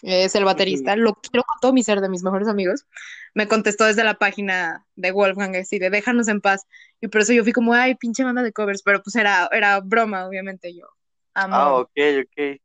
es 0.03 0.35
el 0.35 0.45
baterista, 0.45 0.97
lo 0.97 1.15
quiero 1.15 1.45
con 1.45 1.59
todo 1.61 1.73
mi 1.73 1.83
ser 1.83 2.01
de 2.01 2.09
mis 2.09 2.23
mejores 2.23 2.49
amigos. 2.49 2.87
Me 3.35 3.49
contestó 3.49 3.85
desde 3.85 4.05
la 4.05 4.15
página 4.15 4.87
de 4.95 5.11
Wolfgang, 5.11 5.57
así 5.57 5.79
de 5.79 5.91
déjanos 5.91 6.29
en 6.29 6.41
paz. 6.41 6.67
Y 7.01 7.09
por 7.09 7.23
eso 7.23 7.33
yo 7.33 7.45
fui 7.45 7.53
como, 7.53 7.75
ay, 7.75 7.95
pinche 7.97 8.25
banda 8.25 8.43
de 8.43 8.53
covers, 8.53 8.83
pero 8.83 9.03
pues 9.03 9.17
era, 9.17 9.49
era 9.53 9.81
broma, 9.81 10.27
obviamente 10.27 10.75
yo. 10.75 10.87
Amo. 11.35 11.55
Ah, 11.55 11.75
ok, 11.75 11.91
ok. 12.23 12.61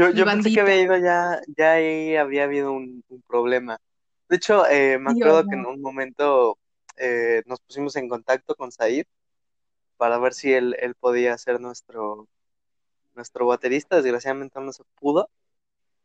Yo, 0.00 0.10
yo 0.10 0.24
pensé 0.24 0.50
que 0.50 0.60
había 0.60 0.80
ido 0.80 0.96
ya, 0.96 1.40
ya 1.56 1.72
ahí 1.72 2.16
había 2.16 2.44
habido 2.44 2.72
un, 2.72 3.04
un 3.08 3.22
problema. 3.22 3.78
De 4.30 4.36
hecho, 4.36 4.66
eh, 4.66 4.98
me 4.98 5.10
Dios, 5.14 5.28
acuerdo 5.28 5.48
que 5.50 5.56
en 5.56 5.66
un 5.66 5.80
momento 5.82 6.58
eh, 6.96 7.42
nos 7.46 7.60
pusimos 7.60 7.96
en 7.96 8.08
contacto 8.08 8.54
con 8.54 8.72
Said 8.72 9.04
para 9.98 10.18
ver 10.18 10.34
si 10.34 10.52
él, 10.54 10.76
él 10.80 10.94
podía 10.94 11.36
ser 11.38 11.60
nuestro, 11.60 12.28
nuestro 13.14 13.46
baterista. 13.46 13.96
Desgraciadamente 13.96 14.60
no 14.60 14.72
se 14.72 14.84
pudo. 15.00 15.28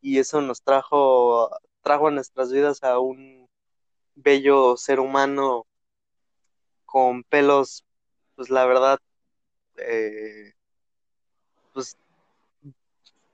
Y 0.02 0.20
eso 0.20 0.42
nos 0.42 0.62
trajo, 0.62 1.50
trajo 1.82 2.08
a 2.08 2.12
nuestras 2.12 2.52
vidas 2.52 2.84
a 2.84 3.00
un 3.00 3.48
bello 4.16 4.78
ser 4.78 5.00
humano 5.00 5.66
con 6.86 7.24
pelos, 7.24 7.86
pues 8.36 8.50
la 8.50 8.66
verdad, 8.66 9.00
eh, 9.78 10.54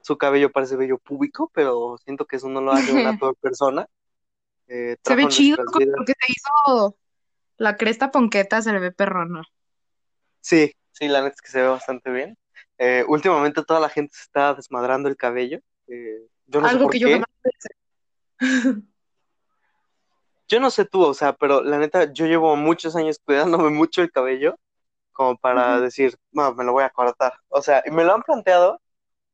su 0.03 0.17
cabello 0.17 0.51
parece 0.51 0.75
bello 0.75 0.97
púbico, 0.97 1.51
pero 1.53 1.97
siento 2.03 2.25
que 2.25 2.37
eso 2.37 2.49
no 2.49 2.61
lo 2.61 2.71
hace 2.71 2.91
una 2.93 3.13
peor 3.19 3.35
persona. 3.37 3.87
Eh, 4.67 4.97
Se 5.03 5.15
ve 5.15 5.27
chido 5.27 5.57
con 5.65 5.81
lo 5.85 6.05
que 6.05 6.13
se 6.19 6.31
hizo 6.31 6.97
la 7.57 7.75
cresta 7.77 8.11
ponqueta, 8.11 8.61
se 8.61 8.71
le 8.73 8.79
ve 8.79 8.91
perrona. 8.91 9.43
Sí, 10.39 10.71
sí, 10.91 11.07
la 11.07 11.21
neta 11.21 11.35
es 11.35 11.41
que 11.41 11.49
se 11.51 11.61
ve 11.61 11.67
bastante 11.67 12.09
bien. 12.11 12.37
Eh, 12.77 13.03
últimamente 13.07 13.63
toda 13.63 13.79
la 13.79 13.89
gente 13.89 14.13
se 14.15 14.23
está 14.23 14.53
desmadrando 14.53 15.07
el 15.09 15.17
cabello. 15.17 15.59
eh, 15.87 16.27
yo 16.47 16.61
no 16.61 16.67
sé 16.67 16.71
Algo 16.73 16.85
por 16.85 16.91
que 16.93 16.99
yo 16.99 17.07
qué. 17.07 17.13
jamás 17.13 17.29
pensé. 17.41 17.69
Yo 20.47 20.59
no 20.59 20.69
sé 20.69 20.85
tú, 20.85 21.01
o 21.03 21.13
sea, 21.13 21.33
pero 21.33 21.63
la 21.63 21.77
neta, 21.77 22.11
yo 22.11 22.25
llevo 22.25 22.55
muchos 22.57 22.95
años 22.95 23.19
cuidándome 23.23 23.69
mucho 23.69 24.01
el 24.01 24.11
cabello 24.11 24.55
como 25.13 25.37
para 25.37 25.79
decir, 25.81 26.17
no, 26.31 26.53
me 26.55 26.63
lo 26.65 26.73
voy 26.73 26.83
a 26.83 26.89
cortar. 26.89 27.33
O 27.49 27.61
sea, 27.61 27.83
y 27.85 27.91
me 27.91 28.03
lo 28.03 28.13
han 28.15 28.23
planteado, 28.23 28.81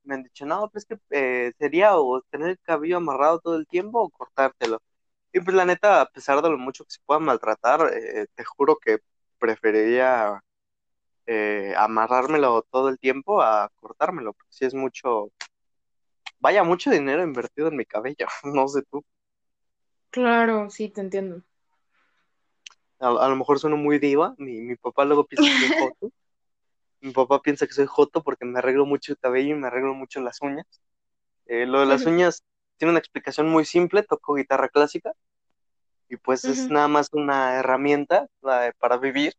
me 0.08 0.16
han 0.16 0.24
dicho, 0.24 0.46
no, 0.46 0.70
pues 0.72 0.86
que 0.86 0.98
eh, 1.12 1.54
sería 1.60 1.98
o 1.98 2.22
tener 2.32 2.50
el 2.52 2.60
cabello 2.62 2.98
amarrado 2.98 3.40
todo 3.42 3.58
el 3.58 3.68
tiempo 3.68 4.02
o 4.02 4.10
cortártelo. 4.10 4.82
Y 5.34 5.42
pues 5.42 5.56
la 5.56 5.66
neta, 5.66 6.02
a 6.02 6.08
pesar 6.12 6.42
de 6.42 6.50
lo 6.50 6.58
mucho 6.58 6.86
que 6.86 6.92
se 6.92 7.00
pueda 7.06 7.20
maltratar, 7.20 7.92
eh, 7.94 8.28
te 8.36 8.46
juro 8.46 8.78
que 8.78 9.00
preferiría 9.40 10.44
eh, 11.28 11.74
amarrármelo 11.78 12.64
todo 12.72 12.90
el 12.90 13.00
tiempo 13.00 13.42
a 13.42 13.70
cortármelo, 13.82 14.34
porque 14.34 14.54
si 14.54 14.66
es 14.66 14.74
mucho, 14.74 15.32
vaya 16.40 16.64
mucho 16.64 16.90
dinero 16.92 17.24
invertido 17.24 17.68
en 17.70 17.78
mi 17.78 17.86
cabello, 17.86 18.28
no 18.44 18.68
sé 18.68 18.82
tú. 18.92 19.04
Claro, 20.12 20.70
sí, 20.70 20.90
te 20.90 21.02
entiendo. 21.02 21.44
A, 23.00 23.10
a 23.10 23.30
lo 23.30 23.36
mejor 23.36 23.60
sueno 23.60 23.78
muy 23.78 24.00
diva, 24.00 24.34
mi, 24.38 24.62
mi 24.62 24.76
papá 24.76 25.06
luego 25.06 25.26
piensa 25.26 25.50
que. 26.02 26.10
Mi 27.02 27.12
papá 27.12 27.42
piensa 27.42 27.68
que 27.68 27.74
soy 27.74 27.86
joto 27.86 28.24
porque 28.24 28.46
me 28.46 28.60
arreglo 28.60 28.86
mucho 28.86 29.12
el 29.14 29.20
cabello 29.20 29.56
y 29.56 29.60
me 29.60 29.68
arreglo 29.68 29.94
mucho 29.94 30.20
las 30.22 30.42
uñas. 30.42 30.66
Eh, 31.46 31.66
lo 31.66 31.80
de 31.80 31.86
las 31.86 32.06
uñas 32.06 32.44
tiene 32.78 32.92
una 32.92 33.00
explicación 33.00 33.50
muy 33.50 33.66
simple, 33.66 34.04
toco 34.04 34.36
guitarra 34.36 34.70
clásica 34.70 35.14
y 36.10 36.18
pues 36.18 36.46
es 36.46 36.70
nada 36.70 36.88
más 36.88 37.10
una 37.14 37.56
herramienta 37.60 38.28
la- 38.42 38.74
para 38.80 38.98
vivir. 38.98 39.34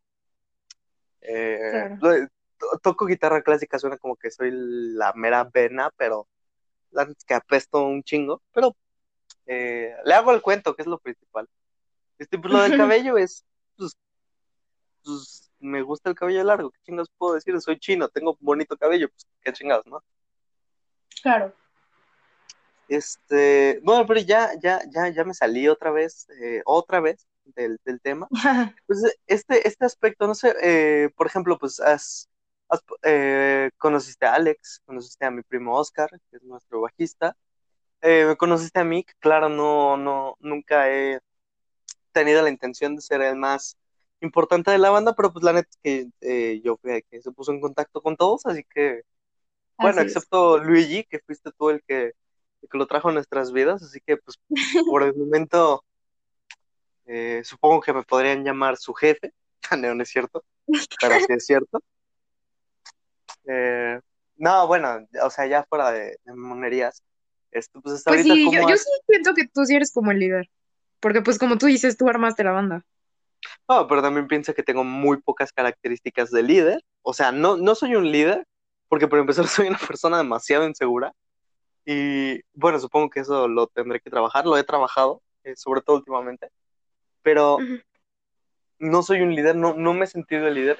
Eh, 1.21 1.97
Claro. 1.99 2.27
toco 2.81 3.05
guitarra 3.05 3.41
clásica 3.41 3.79
suena 3.79 3.97
como 3.97 4.15
que 4.15 4.31
soy 4.31 4.49
la 4.53 5.13
mera 5.13 5.43
vena, 5.45 5.91
pero 5.97 6.27
la 6.91 7.07
que 7.27 7.33
apesto 7.33 7.83
un 7.85 8.03
chingo, 8.03 8.41
pero 8.53 8.75
eh, 9.45 9.95
le 10.05 10.13
hago 10.13 10.31
el 10.31 10.41
cuento, 10.41 10.75
que 10.75 10.83
es 10.83 10.87
lo 10.87 10.99
principal. 10.99 11.47
Este, 12.17 12.37
pues 12.39 12.53
lo 12.53 12.61
del 12.61 12.77
cabello 12.77 13.17
es, 13.17 13.45
pues, 13.77 13.97
pues, 15.03 15.48
me 15.59 15.81
gusta 15.81 16.09
el 16.09 16.15
cabello 16.15 16.43
largo, 16.43 16.71
¿qué 16.71 16.79
chingados 16.83 17.09
puedo 17.17 17.35
decir? 17.35 17.59
Soy 17.61 17.79
chino, 17.79 18.09
tengo 18.09 18.37
bonito 18.39 18.77
cabello, 18.77 19.09
pues 19.09 19.27
qué 19.41 19.53
chingados, 19.53 19.85
¿no? 19.85 20.03
Claro. 21.21 21.53
Este, 22.87 23.79
bueno, 23.83 24.05
pero 24.07 24.19
ya, 24.19 24.51
ya, 24.61 24.81
ya, 24.89 25.09
ya 25.09 25.23
me 25.23 25.33
salí 25.33 25.67
otra 25.67 25.91
vez, 25.91 26.27
eh, 26.41 26.61
otra 26.65 26.99
vez 26.99 27.27
del, 27.55 27.79
del 27.85 28.01
tema. 28.01 28.27
Pues 28.87 29.03
este, 29.27 29.67
este 29.67 29.85
aspecto, 29.85 30.27
no 30.27 30.35
sé, 30.35 30.55
eh, 30.61 31.09
por 31.15 31.27
ejemplo, 31.27 31.57
pues 31.59 31.79
has, 31.79 32.29
has, 32.67 32.81
eh, 33.03 33.69
conociste 33.77 34.25
a 34.25 34.33
Alex, 34.33 34.81
conociste 34.85 35.25
a 35.25 35.31
mi 35.31 35.43
primo 35.43 35.77
Oscar, 35.77 36.09
que 36.29 36.37
es 36.37 36.43
nuestro 36.43 36.81
bajista, 36.81 37.35
eh, 38.01 38.25
me 38.25 38.37
conociste 38.37 38.79
a 38.79 38.83
mí, 38.83 39.05
claro, 39.19 39.49
no, 39.49 39.97
no, 39.97 40.35
nunca 40.39 40.89
he 40.89 41.19
tenido 42.11 42.41
la 42.41 42.49
intención 42.49 42.95
de 42.95 43.01
ser 43.01 43.21
el 43.21 43.35
más 43.35 43.77
importante 44.21 44.71
de 44.71 44.77
la 44.77 44.89
banda, 44.89 45.13
pero 45.15 45.31
pues 45.31 45.43
la 45.43 45.53
neta 45.53 45.69
que 45.83 46.07
eh, 46.21 46.61
yo 46.63 46.77
fui 46.77 47.03
que 47.09 47.21
se 47.21 47.31
puso 47.31 47.51
en 47.51 47.61
contacto 47.61 48.01
con 48.01 48.15
todos, 48.17 48.45
así 48.45 48.63
que, 48.63 49.03
bueno, 49.77 50.01
Así 50.01 50.07
excepto 50.07 50.57
Luigi, 50.57 51.05
que 51.05 51.19
fuiste 51.19 51.51
tú 51.57 51.69
el 51.69 51.81
que, 51.87 52.13
el 52.61 52.69
que 52.69 52.77
lo 52.77 52.87
trajo 52.87 53.09
a 53.09 53.13
nuestras 53.13 53.51
vidas, 53.51 53.81
así 53.81 53.99
que 54.05 54.17
pues 54.17 54.37
por 54.91 55.03
el 55.03 55.15
momento 55.15 55.83
eh, 57.05 57.41
supongo 57.43 57.81
que 57.81 57.93
me 57.93 58.03
podrían 58.03 58.43
llamar 58.43 58.77
su 58.77 58.93
jefe, 58.93 59.33
no, 59.77 59.95
no 59.95 60.03
es 60.03 60.09
cierto, 60.09 60.43
pero 61.01 61.19
sí 61.19 61.25
es 61.29 61.45
cierto. 61.45 61.81
Eh, 63.45 63.99
no, 64.35 64.67
bueno, 64.67 65.07
o 65.23 65.29
sea, 65.29 65.47
ya 65.47 65.63
fuera 65.63 65.91
de, 65.91 66.17
de 66.23 66.33
monerías, 66.33 67.03
esto, 67.51 67.81
pues 67.81 67.95
hasta 67.95 68.11
Pues 68.11 68.19
ahorita 68.21 68.35
sí, 68.35 68.45
yo, 68.45 68.57
como 68.57 68.69
yo 68.69 68.75
has... 68.75 68.83
sí 68.83 68.89
siento 69.07 69.33
que 69.33 69.47
tú 69.47 69.65
sí 69.65 69.75
eres 69.75 69.91
como 69.91 70.11
el 70.11 70.19
líder. 70.19 70.49
Porque 70.99 71.21
pues 71.21 71.39
como 71.39 71.57
tú 71.57 71.65
dices, 71.65 71.97
tú 71.97 72.07
armaste 72.09 72.43
la 72.43 72.51
banda. 72.51 72.85
No, 73.67 73.87
pero 73.87 74.01
también 74.01 74.27
pienso 74.27 74.53
que 74.53 74.63
tengo 74.63 74.83
muy 74.83 75.21
pocas 75.21 75.53
características 75.53 76.31
de 76.31 76.43
líder. 76.43 76.83
O 77.01 77.13
sea, 77.13 77.31
no, 77.31 77.57
no 77.57 77.75
soy 77.75 77.95
un 77.95 78.11
líder, 78.11 78.45
porque 78.87 79.07
por 79.07 79.19
empezar 79.19 79.47
soy 79.47 79.67
una 79.67 79.79
persona 79.79 80.17
demasiado 80.17 80.67
insegura. 80.67 81.13
Y 81.85 82.41
bueno, 82.53 82.79
supongo 82.79 83.09
que 83.09 83.21
eso 83.21 83.47
lo 83.47 83.67
tendré 83.67 83.99
que 83.99 84.09
trabajar, 84.09 84.45
lo 84.45 84.57
he 84.57 84.63
trabajado, 84.63 85.21
eh, 85.43 85.55
sobre 85.55 85.81
todo 85.81 85.97
últimamente. 85.97 86.49
Pero 87.21 87.57
no 88.79 89.03
soy 89.03 89.21
un 89.21 89.35
líder, 89.35 89.55
no, 89.55 89.73
no 89.73 89.93
me 89.93 90.05
he 90.05 90.07
sentido 90.07 90.47
el 90.47 90.55
líder. 90.55 90.79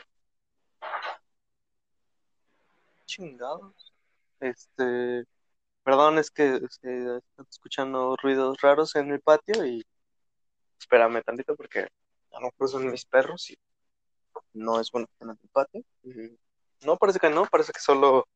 Chingados. 3.05 3.93
Este, 4.39 5.25
perdón, 5.83 6.17
es 6.19 6.31
que 6.31 6.55
estoy 6.55 7.21
escuchando 7.49 8.15
ruidos 8.21 8.61
raros 8.61 8.95
en 8.95 9.11
el 9.11 9.21
patio 9.21 9.65
y 9.65 9.85
espérame 10.79 11.21
tantito 11.23 11.55
porque 11.55 11.87
a 12.31 12.39
lo 12.39 12.47
mejor 12.47 12.69
son 12.69 12.91
mis 12.91 13.05
perros 13.05 13.49
y 13.51 13.57
no 14.53 14.79
es 14.79 14.91
bueno 14.91 15.07
que 15.07 15.13
estén 15.13 15.29
en 15.29 15.39
el 15.41 15.49
patio. 15.49 15.83
No, 16.81 16.97
parece 16.97 17.19
que 17.19 17.29
no, 17.29 17.45
parece 17.45 17.71
que 17.71 17.79
solo 17.79 18.27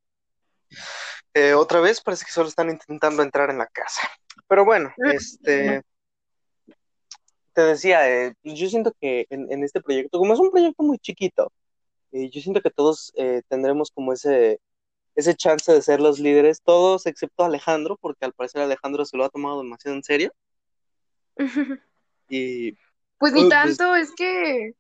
eh, 1.34 1.54
otra 1.54 1.80
vez 1.80 2.02
parece 2.02 2.26
que 2.26 2.32
solo 2.32 2.50
están 2.50 2.70
intentando 2.70 3.24
entrar 3.24 3.50
en 3.50 3.58
la 3.58 3.68
casa. 3.68 4.10
Pero 4.48 4.66
bueno, 4.66 4.94
este 5.14 5.84
te 7.54 7.62
decía, 7.62 8.10
eh, 8.10 8.34
yo 8.44 8.68
siento 8.70 8.94
que 9.00 9.28
en, 9.30 9.52
en, 9.52 9.64
este 9.64 9.82
proyecto, 9.82 10.18
como 10.18 10.34
es 10.34 10.39
un 10.39 10.52
proyecto 10.52 10.84
muy 10.84 10.98
chiquito, 10.98 11.52
eh, 12.12 12.30
yo 12.30 12.41
siento 12.41 12.62
que 12.62 12.72
todos 12.72 13.12
eh, 13.16 13.41
tendremos 13.48 13.91
como 13.91 14.14
ese, 14.14 14.60
ese 15.16 15.36
chance 15.36 15.72
de 15.72 15.82
ser 15.82 16.00
los 16.02 16.20
líderes, 16.20 16.62
todos 16.64 17.06
excepto 17.06 17.44
Alejandro, 17.44 17.98
porque 18.02 18.26
al 18.26 18.34
parecer 18.34 18.62
Alejandro 18.62 19.06
se 19.06 19.18
lo 19.18 19.26
ha 19.26 19.30
tomado 19.30 19.62
demasiado 19.64 19.96
en 19.98 20.04
serio. 20.04 20.34
Y 22.30 22.78
pues 23.24 23.32
ni 23.32 23.48
tanto, 23.48 23.88
pues, 23.88 24.10
es 24.10 24.16
que 24.16 24.74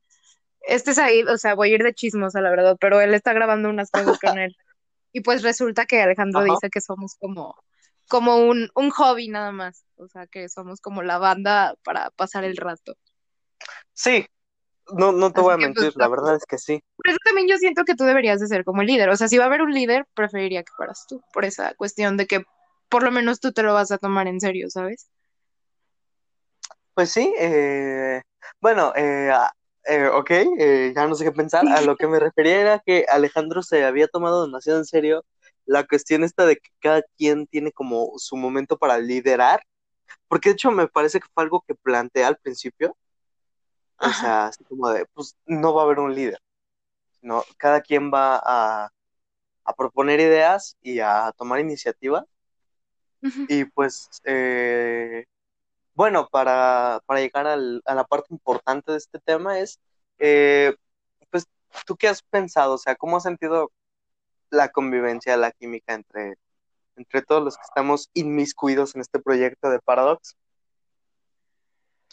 este 0.67 0.91
es 0.91 0.97
ahí, 0.97 1.23
o 1.23 1.37
sea, 1.37 1.55
voy 1.55 1.71
a 1.71 1.75
ir 1.75 1.81
de 1.81 1.93
chismosa, 1.93 2.41
la 2.41 2.49
verdad, 2.49 2.75
pero 2.77 2.99
él 2.99 3.13
está 3.13 3.31
grabando 3.31 3.69
unas 3.69 3.89
cosas 3.89 4.19
con 4.19 4.37
él. 4.37 4.53
Y 5.13 5.21
pues 5.21 5.43
resulta 5.43 5.85
que 5.85 6.01
Alejandro 6.01 6.41
Ajá. 6.41 6.55
dice 6.55 6.69
que 6.69 6.81
somos 6.81 7.15
como, 7.21 7.55
como 8.09 8.35
un, 8.35 8.69
un 8.75 8.89
hobby 8.89 9.29
nada 9.29 9.53
más. 9.53 9.85
O 9.95 10.09
sea, 10.09 10.27
que 10.27 10.49
somos 10.49 10.81
como 10.81 11.03
la 11.03 11.19
banda 11.19 11.75
para 11.85 12.09
pasar 12.09 12.43
el 12.43 12.57
rato. 12.57 12.95
Sí, 13.93 14.25
No, 14.97 15.13
no 15.13 15.31
te 15.31 15.39
Así 15.39 15.43
voy 15.43 15.53
a 15.53 15.57
pues, 15.57 15.67
mentir, 15.67 15.93
la 15.95 16.09
verdad 16.09 16.35
es 16.35 16.45
que 16.45 16.57
sí. 16.57 16.81
Por 16.97 17.07
eso 17.07 17.17
también 17.23 17.47
yo 17.47 17.55
siento 17.57 17.85
que 17.85 17.95
tú 17.95 18.03
deberías 18.03 18.41
de 18.41 18.47
ser 18.47 18.65
como 18.65 18.81
el 18.81 18.87
líder. 18.87 19.07
O 19.07 19.15
sea, 19.15 19.29
si 19.29 19.37
va 19.37 19.45
a 19.45 19.47
haber 19.47 19.61
un 19.61 19.71
líder, 19.71 20.05
preferiría 20.15 20.63
que 20.63 20.73
fueras 20.75 21.05
tú, 21.07 21.21
por 21.31 21.45
esa 21.45 21.75
cuestión 21.75 22.17
de 22.17 22.27
que 22.27 22.43
por 22.89 23.03
lo 23.03 23.11
menos 23.11 23.39
tú 23.39 23.53
te 23.53 23.63
lo 23.63 23.73
vas 23.73 23.91
a 23.91 23.99
tomar 23.99 24.27
en 24.27 24.41
serio, 24.41 24.69
¿sabes? 24.69 25.07
Pues 26.93 27.11
sí, 27.11 27.33
eh, 27.39 28.21
bueno, 28.61 28.93
eh, 28.95 29.31
ah, 29.33 29.51
eh, 29.85 30.07
ok, 30.07 30.29
eh, 30.31 30.93
ya 30.95 31.07
no 31.07 31.15
sé 31.15 31.23
qué 31.25 31.31
pensar. 31.31 31.67
A 31.69 31.81
lo 31.81 31.97
que 31.97 32.07
me 32.07 32.19
refería 32.19 32.59
era 32.61 32.79
que 32.79 33.05
Alejandro 33.09 33.63
se 33.63 33.83
había 33.83 34.07
tomado 34.07 34.45
demasiado 34.45 34.79
en 34.79 34.85
serio 34.85 35.25
la 35.65 35.85
cuestión 35.87 36.23
esta 36.23 36.45
de 36.45 36.57
que 36.57 36.69
cada 36.79 37.01
quien 37.17 37.47
tiene 37.47 37.71
como 37.71 38.11
su 38.17 38.35
momento 38.37 38.77
para 38.77 38.97
liderar, 38.99 39.63
porque 40.27 40.49
de 40.49 40.53
hecho 40.53 40.71
me 40.71 40.87
parece 40.87 41.19
que 41.19 41.27
fue 41.33 41.43
algo 41.43 41.63
que 41.67 41.75
planteé 41.75 42.25
al 42.25 42.37
principio, 42.37 42.97
o 43.99 44.05
Ajá. 44.05 44.21
sea, 44.21 44.45
así 44.47 44.63
como 44.65 44.89
de, 44.89 45.05
pues 45.13 45.35
no 45.45 45.73
va 45.73 45.81
a 45.83 45.85
haber 45.85 45.99
un 45.99 46.13
líder, 46.13 46.39
sino 47.21 47.43
cada 47.57 47.81
quien 47.81 48.11
va 48.13 48.41
a, 48.43 48.89
a 49.65 49.73
proponer 49.75 50.19
ideas 50.19 50.77
y 50.81 50.99
a 50.99 51.31
tomar 51.37 51.59
iniciativa, 51.61 52.25
y 53.21 53.65
pues, 53.65 54.09
eh, 54.25 55.25
bueno, 55.95 56.27
para, 56.31 57.01
para 57.05 57.21
llegar 57.21 57.47
al- 57.47 57.81
a 57.85 57.95
la 57.95 58.03
parte 58.05 58.27
importante 58.33 58.91
de 58.93 58.97
este 58.99 59.19
tema 59.19 59.59
es, 59.59 59.79
eh, 60.19 60.75
pues, 61.31 61.47
¿tú 61.85 61.95
qué 61.97 62.07
has 62.09 62.21
pensado? 62.23 62.75
O 62.75 62.77
sea, 62.77 62.95
¿cómo 62.95 63.17
has 63.17 63.23
sentido 63.23 63.71
la 64.51 64.69
convivencia, 64.69 65.37
la 65.37 65.51
química 65.51 65.93
entre, 65.95 66.35
entre 66.97 67.21
todos 67.23 67.43
los 67.43 67.57
que 67.57 67.63
estamos 67.63 68.09
inmiscuidos 68.13 68.95
en 68.95 69.01
este 69.01 69.19
proyecto 69.19 69.69
de 69.69 69.79
Paradox? 69.79 70.35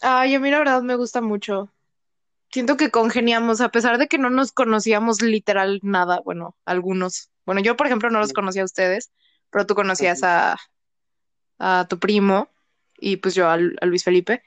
Ay, 0.03 0.35
a 0.35 0.41
mí 0.41 0.51
la 0.51 0.59
verdad 0.59 0.83
me 0.83 0.97
gusta 0.97 1.21
mucho. 1.21 1.73
Siento 2.53 2.77
que 2.77 2.91
congeniamos, 2.91 3.61
a 3.61 3.71
pesar 3.71 3.99
de 3.99 4.09
que 4.09 4.19
no 4.19 4.31
nos 4.31 4.53
conocíamos 4.53 5.23
literal 5.23 5.81
nada, 5.83 6.21
bueno, 6.25 6.57
algunos. 6.65 7.31
Bueno, 7.47 7.61
yo 7.63 7.77
por 7.77 7.87
ejemplo 7.87 8.11
no 8.11 8.21
los 8.21 8.33
conocía 8.33 8.63
a 8.63 8.67
ustedes, 8.67 9.11
pero 9.51 9.67
tú 9.67 9.75
conocías 9.75 10.23
a, 10.25 10.57
a 11.59 11.87
tu 11.89 11.99
primo 11.99 12.49
y 13.01 13.17
pues 13.17 13.35
yo 13.35 13.49
a, 13.49 13.57
Luis 13.57 14.05
Felipe. 14.05 14.43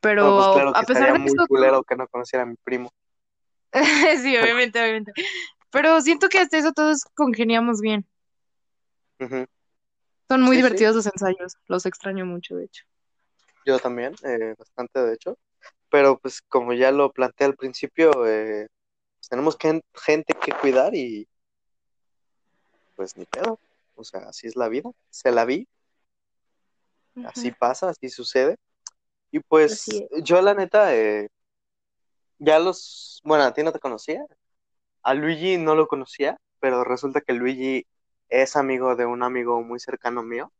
Pues 0.00 0.14
Pero 0.14 0.52
claro 0.54 0.72
que 0.72 0.78
a 0.78 0.82
pesar 0.82 1.12
de 1.12 1.18
muy 1.18 1.34
culero 1.48 1.82
que 1.82 1.96
no 1.96 2.06
conociera 2.08 2.42
a 2.42 2.46
mi 2.46 2.56
primo. 2.56 2.92
sí, 4.22 4.36
obviamente, 4.36 4.80
obviamente. 4.80 5.12
Pero 5.70 6.00
siento 6.00 6.28
que 6.28 6.38
hasta 6.38 6.58
eso 6.58 6.72
todos 6.72 7.04
congeniamos 7.14 7.80
bien. 7.80 8.06
Son 9.18 10.42
muy 10.42 10.56
Sí, 10.56 10.62
sí, 10.62 10.64
divertidos 10.64 10.96
los 10.96 11.06
ensayos, 11.06 11.56
los 11.66 11.86
extraño 11.86 12.26
mucho, 12.26 12.56
de 12.56 12.64
hecho. 12.64 12.84
yo 13.64 13.78
también, 13.78 14.14
eh, 14.24 14.54
bastante 14.58 15.00
de 15.00 15.14
hecho. 15.14 15.38
Pero 15.90 16.18
pues 16.18 16.42
como 16.42 16.72
ya 16.72 16.90
lo 16.90 17.12
planteé 17.12 17.46
al 17.46 17.56
principio, 17.56 18.26
eh, 18.26 18.68
pues, 19.18 19.28
tenemos 19.28 19.56
que, 19.56 19.80
gente 19.94 20.34
que 20.34 20.52
cuidar 20.52 20.94
y 20.94 21.28
pues 22.96 23.16
ni 23.16 23.24
pedo. 23.24 23.58
O 23.94 24.04
sea, 24.04 24.28
así 24.28 24.46
es 24.46 24.56
la 24.56 24.68
vida. 24.68 24.90
Se 25.10 25.30
la 25.30 25.44
vi, 25.44 25.68
así 27.24 27.50
pasa, 27.52 27.90
así 27.90 28.08
sucede. 28.08 28.56
Y 29.30 29.40
pues 29.40 29.88
es. 29.88 30.04
yo 30.24 30.40
la 30.42 30.54
neta, 30.54 30.94
eh, 30.96 31.28
ya 32.38 32.58
los, 32.58 33.20
bueno, 33.24 33.44
a 33.44 33.52
ti 33.54 33.62
no 33.62 33.72
te 33.72 33.80
conocía, 33.80 34.24
a 35.02 35.14
Luigi 35.14 35.58
no 35.58 35.74
lo 35.74 35.86
conocía, 35.88 36.38
pero 36.60 36.84
resulta 36.84 37.20
que 37.20 37.32
Luigi 37.34 37.86
es 38.28 38.56
amigo 38.56 38.96
de 38.96 39.06
un 39.06 39.22
amigo 39.22 39.62
muy 39.62 39.80
cercano 39.80 40.22
mío. 40.22 40.52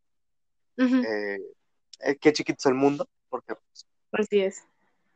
Eh, 0.78 1.38
eh, 2.00 2.16
qué 2.20 2.32
chiquito 2.32 2.58
es 2.58 2.66
el 2.66 2.74
mundo, 2.74 3.08
porque 3.28 3.54
pues, 3.54 3.86
Así 4.12 4.40
es. 4.40 4.62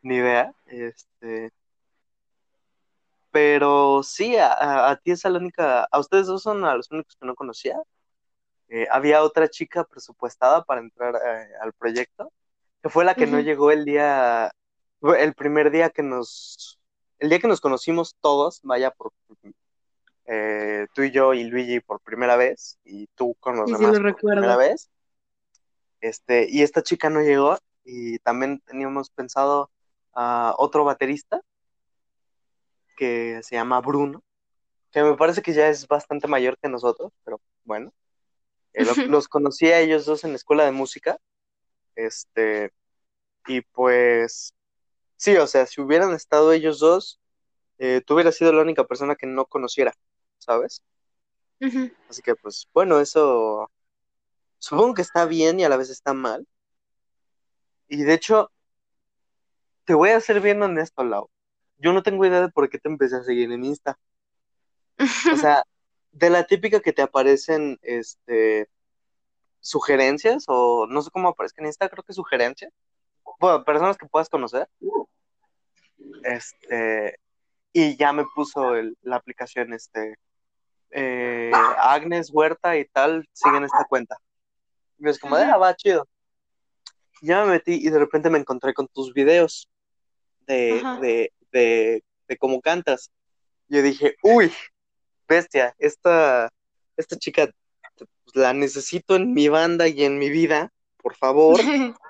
ni 0.02 0.16
idea. 0.16 0.54
Este, 0.66 1.50
pero 3.30 4.02
sí, 4.02 4.36
a, 4.36 4.52
a- 4.52 4.90
a 4.90 4.96
ti 4.96 5.12
es 5.12 5.24
la 5.24 5.38
única, 5.38 5.84
a 5.90 5.98
ustedes 6.00 6.26
dos 6.26 6.42
son 6.42 6.64
a 6.64 6.74
los 6.74 6.90
únicos 6.90 7.16
que 7.16 7.26
no 7.26 7.34
conocía. 7.34 7.76
Eh, 8.72 8.86
había 8.88 9.24
otra 9.24 9.48
chica 9.48 9.82
presupuestada 9.82 10.62
para 10.62 10.80
entrar 10.80 11.16
eh, 11.16 11.48
al 11.60 11.72
proyecto, 11.72 12.32
que 12.80 12.88
fue 12.88 13.04
la 13.04 13.16
que 13.16 13.26
no 13.26 13.40
llegó 13.40 13.72
el 13.72 13.84
día, 13.84 14.52
el 15.18 15.34
primer 15.34 15.72
día 15.72 15.90
que 15.90 16.04
nos, 16.04 16.80
el 17.18 17.30
día 17.30 17.40
que 17.40 17.48
nos 17.48 17.60
conocimos 17.60 18.16
todos, 18.20 18.60
vaya, 18.62 18.92
por 18.92 19.12
eh, 20.26 20.86
tú 20.94 21.02
y 21.02 21.10
yo 21.10 21.34
y 21.34 21.42
Luigi 21.42 21.80
por 21.80 22.00
primera 22.00 22.36
vez, 22.36 22.78
y 22.84 23.08
tú 23.08 23.34
con 23.40 23.56
los 23.56 23.68
Sí, 23.70 23.74
sí, 23.74 23.82
lo 23.82 23.90
demás 23.90 24.12
por 24.12 24.20
primera 24.20 24.56
vez. 24.56 24.88
Este, 26.00 26.46
y 26.48 26.62
esta 26.62 26.84
chica 26.84 27.10
no 27.10 27.22
llegó, 27.22 27.58
y 27.84 28.20
también 28.20 28.60
teníamos 28.60 29.10
pensado 29.10 29.68
a 30.14 30.54
otro 30.58 30.84
baterista 30.84 31.40
que 32.96 33.40
se 33.42 33.56
llama 33.56 33.80
Bruno, 33.80 34.22
que 34.92 35.02
me 35.02 35.16
parece 35.16 35.42
que 35.42 35.54
ya 35.54 35.66
es 35.66 35.88
bastante 35.88 36.28
mayor 36.28 36.56
que 36.56 36.68
nosotros, 36.68 37.12
pero 37.24 37.40
bueno, 37.64 37.92
eh, 38.74 38.84
lo- 38.84 39.00
los 39.04 39.28
conocí 39.28 39.68
a 39.68 39.80
ellos 39.80 40.06
dos 40.06 40.24
en 40.24 40.30
la 40.32 40.36
escuela 40.36 40.64
de 40.64 40.72
música, 40.72 41.18
este, 41.96 42.72
y 43.46 43.62
pues 43.62 44.54
sí, 45.16 45.36
o 45.38 45.46
sea, 45.48 45.66
si 45.66 45.80
hubieran 45.82 46.14
estado 46.14 46.52
ellos 46.52 46.80
dos, 46.80 47.20
eh, 47.78 48.02
tú 48.06 48.14
hubieras 48.14 48.36
sido 48.36 48.52
la 48.52 48.62
única 48.62 48.84
persona 48.86 49.16
que 49.16 49.26
no 49.28 49.46
conociera, 49.46 49.94
¿sabes? 50.38 50.82
Así 52.08 52.22
que 52.22 52.34
pues 52.36 52.68
bueno, 52.74 53.00
eso 53.00 53.70
supongo 54.58 54.94
que 54.94 55.02
está 55.02 55.26
bien 55.26 55.60
y 55.60 55.64
a 55.64 55.68
la 55.70 55.76
vez 55.78 55.90
está 55.90 56.14
mal. 56.14 56.46
Y 57.88 58.04
de 58.04 58.14
hecho, 58.14 58.50
te 59.84 59.94
voy 59.94 60.10
a 60.10 60.20
ser 60.20 60.40
bien 60.40 60.62
honesto, 60.62 61.04
Lau. 61.04 61.28
Yo 61.78 61.92
no 61.92 62.02
tengo 62.02 62.24
idea 62.26 62.40
de 62.42 62.48
por 62.50 62.68
qué 62.70 62.78
te 62.78 62.88
empecé 62.88 63.16
a 63.16 63.22
seguir 63.24 63.50
en 63.52 63.64
Insta. 63.64 63.98
O 65.28 65.36
sea, 65.36 65.62
de 66.12 66.30
la 66.30 66.44
típica 66.44 66.80
que 66.80 66.92
te 66.92 67.02
aparecen, 67.02 67.78
este, 67.82 68.68
sugerencias 69.60 70.44
o 70.48 70.86
no 70.86 71.02
sé 71.02 71.10
cómo 71.10 71.28
aparezca 71.28 71.60
en 71.62 71.66
Insta, 71.66 71.88
creo 71.88 72.02
que 72.02 72.12
sugerencias. 72.12 72.72
Bueno, 73.38 73.64
personas 73.64 73.96
que 73.96 74.06
puedas 74.06 74.28
conocer. 74.28 74.68
Este, 76.24 77.18
y 77.72 77.96
ya 77.96 78.12
me 78.12 78.24
puso 78.34 78.74
el- 78.74 78.96
la 79.02 79.16
aplicación, 79.16 79.72
este, 79.72 80.16
eh, 80.90 81.52
Agnes 81.78 82.30
Huerta 82.32 82.76
y 82.76 82.84
tal, 82.86 83.28
siguen 83.32 83.64
esta 83.64 83.84
cuenta. 83.88 84.16
Y 84.98 85.08
es 85.08 85.18
como 85.18 85.36
ah, 85.36 85.56
va, 85.56 85.74
chido. 85.76 86.06
Ya 87.22 87.44
me 87.44 87.52
metí 87.52 87.74
y 87.74 87.90
de 87.90 87.98
repente 87.98 88.30
me 88.30 88.38
encontré 88.38 88.74
con 88.74 88.88
tus 88.88 89.12
videos 89.12 89.68
de, 90.46 90.82
de, 91.00 91.32
de, 91.52 92.04
de 92.28 92.36
cómo 92.38 92.60
cantas. 92.60 93.10
Yo 93.68 93.82
dije, 93.82 94.16
uy, 94.22 94.52
bestia, 95.30 95.74
esta, 95.78 96.50
esta 96.96 97.16
chica 97.16 97.48
pues, 97.96 98.08
la 98.34 98.52
necesito 98.52 99.14
en 99.14 99.32
mi 99.32 99.48
banda 99.48 99.86
y 99.86 100.04
en 100.04 100.18
mi 100.18 100.28
vida, 100.28 100.72
por 100.98 101.14
favor. 101.14 101.60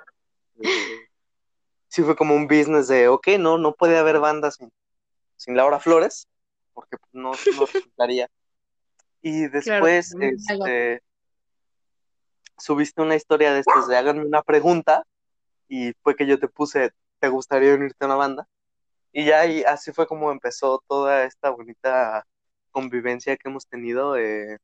Sí 1.92 2.04
fue 2.04 2.14
como 2.14 2.36
un 2.36 2.46
business 2.46 2.86
de, 2.86 3.08
ok, 3.08 3.30
no, 3.40 3.58
no 3.58 3.74
puede 3.74 3.98
haber 3.98 4.20
bandas 4.20 4.54
sin, 4.54 4.70
sin 5.36 5.56
Laura 5.56 5.80
Flores, 5.80 6.28
porque 6.72 6.96
no, 7.10 7.32
no 7.52 7.66
resultaría. 7.66 8.28
Y 9.22 9.48
Claro. 9.48 9.86
después, 9.86 10.14
este, 10.20 11.02
subiste 12.56 13.02
una 13.02 13.16
historia 13.16 13.52
de 13.52 13.58
estos 13.58 13.88
de 13.88 13.96
háganme 13.96 14.24
una 14.24 14.42
pregunta 14.42 15.04
y 15.66 15.92
fue 16.02 16.14
que 16.14 16.28
yo 16.28 16.38
te 16.38 16.46
puse, 16.46 16.92
¿te 17.18 17.28
gustaría 17.28 17.74
unirte 17.74 18.04
a 18.04 18.06
una 18.06 18.14
banda? 18.14 18.48
Y 19.12 19.24
ya 19.24 19.44
y 19.46 19.64
así 19.64 19.90
fue 19.90 20.06
como 20.06 20.30
empezó 20.30 20.84
toda 20.86 21.24
esta 21.24 21.50
bonita 21.50 22.24
convivencia 22.70 23.36
que 23.36 23.48
hemos 23.48 23.66
tenido, 23.66 24.16
eh, 24.16 24.58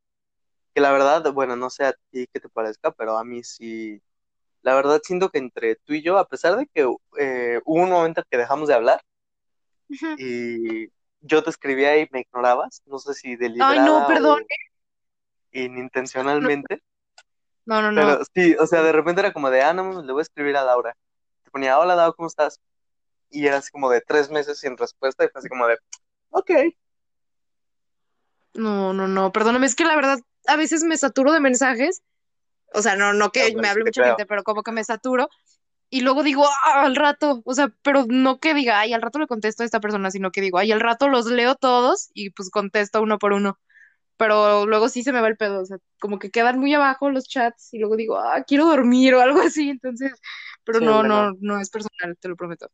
que 0.75 0.81
la 0.81 0.93
verdad, 0.93 1.33
bueno, 1.33 1.57
no 1.57 1.71
sé 1.71 1.85
a 1.87 1.95
ti 2.11 2.27
qué 2.33 2.41
te 2.41 2.49
parezca, 2.49 2.93
pero 2.93 3.19
a 3.19 3.25
mí 3.25 3.43
sí, 3.45 4.01
la 4.63 4.75
verdad 4.75 5.01
siento 5.05 5.31
que 5.31 5.39
entre 5.39 5.77
tú 5.77 5.95
y 5.95 6.03
yo, 6.03 6.19
a 6.19 6.27
pesar 6.29 6.57
de 6.57 6.67
que 6.67 6.83
eh, 7.19 7.61
hubo 7.65 7.83
un 7.83 7.91
momento 7.91 8.23
que 8.31 8.39
dejamos 8.39 8.69
de 8.69 8.75
hablar 8.75 9.01
y 10.19 10.89
yo 11.21 11.43
te 11.43 11.51
escribía 11.51 11.99
y 11.99 12.09
me 12.11 12.21
ignorabas, 12.21 12.83
no 12.87 12.99
sé 12.99 13.15
si 13.15 13.31
Ay, 13.31 13.39
deliberada 13.39 13.87
no, 13.87 14.07
perdón. 14.07 14.45
inintencionalmente, 15.53 16.83
No, 17.65 17.83
no, 17.83 17.91
no. 17.91 18.01
pero 18.03 18.25
sí, 18.35 18.55
o 18.59 18.67
sea, 18.67 18.83
de 18.83 18.93
repente 18.93 19.21
era 19.21 19.33
como 19.33 19.51
de, 19.51 19.63
ah, 19.63 19.73
no, 19.73 20.03
le 20.03 20.13
voy 20.13 20.21
a 20.21 20.23
escribir 20.23 20.57
a 20.57 20.65
Laura. 20.65 20.97
Te 21.45 21.51
ponía, 21.51 21.79
hola, 21.79 21.97
Laura, 21.97 22.15
¿cómo 22.17 22.29
estás? 22.29 22.61
Y 23.31 23.47
era 23.47 23.59
así 23.59 23.71
como 23.71 23.91
de 23.91 24.01
tres 24.01 24.31
meses 24.31 24.59
sin 24.61 24.77
respuesta 24.77 25.25
y 25.25 25.29
fue 25.29 25.41
así 25.41 25.49
como 25.49 25.67
de, 25.67 25.79
ok. 26.31 26.51
No, 28.57 28.93
no, 28.93 29.09
no, 29.09 29.33
perdóname, 29.33 29.67
es 29.67 29.75
que 29.75 29.85
la 29.85 29.97
verdad 29.97 30.19
a 30.47 30.57
veces 30.57 30.83
me 30.85 30.97
saturo 30.97 31.33
de 31.33 31.41
mensajes, 31.41 32.03
o 32.73 32.83
sea, 32.83 32.97
no, 32.97 33.13
no 33.13 33.31
que 33.31 33.55
me 33.57 33.69
hable 33.69 33.85
mucha 33.85 34.03
creo. 34.03 34.17
gente, 34.17 34.27
pero 34.27 34.43
como 34.45 34.63
que 34.63 34.73
me 34.73 34.85
saturo 34.85 35.29
y 35.91 36.01
luego 36.03 36.23
digo, 36.25 36.45
"Ah, 36.67 36.83
al 36.85 36.97
rato, 36.97 37.43
o 37.45 37.55
sea, 37.55 37.69
pero 37.83 38.07
no 38.09 38.41
que 38.41 38.55
diga, 38.55 38.81
ay, 38.81 38.93
al 38.95 39.03
rato 39.03 39.19
le 39.21 39.27
contesto 39.29 39.63
a 39.63 39.67
esta 39.67 39.81
persona, 39.81 40.11
sino 40.11 40.33
que 40.33 40.41
digo, 40.41 40.59
ay, 40.59 40.73
al 40.73 40.81
rato 40.81 41.09
los 41.09 41.27
leo 41.27 41.55
todos 41.57 42.11
y 42.15 42.31
pues 42.31 42.51
contesto 42.51 43.03
uno 43.03 43.19
por 43.19 43.33
uno, 43.33 43.59
pero 44.19 44.67
luego 44.67 44.89
sí 44.91 45.03
se 45.05 45.13
me 45.13 45.21
va 45.23 45.29
el 45.29 45.37
pedo, 45.39 45.63
o 45.63 45.67
sea, 45.67 45.79
como 46.01 46.19
que 46.19 46.31
quedan 46.31 46.59
muy 46.61 46.75
abajo 46.75 47.11
los 47.11 47.29
chats 47.29 47.75
y 47.75 47.79
luego 47.81 47.97
digo, 47.97 48.19
ah, 48.19 48.45
quiero 48.47 48.67
dormir 48.67 49.15
o 49.17 49.21
algo 49.23 49.41
así, 49.43 49.71
entonces, 49.71 50.13
pero 50.65 50.81
Sí, 50.81 50.85
no, 50.85 51.03
bueno, 51.03 51.31
no, 51.33 51.33
no 51.41 51.61
es 51.61 51.71
personal, 51.71 52.17
te 52.21 52.29
lo 52.29 52.37
prometo. 52.37 52.69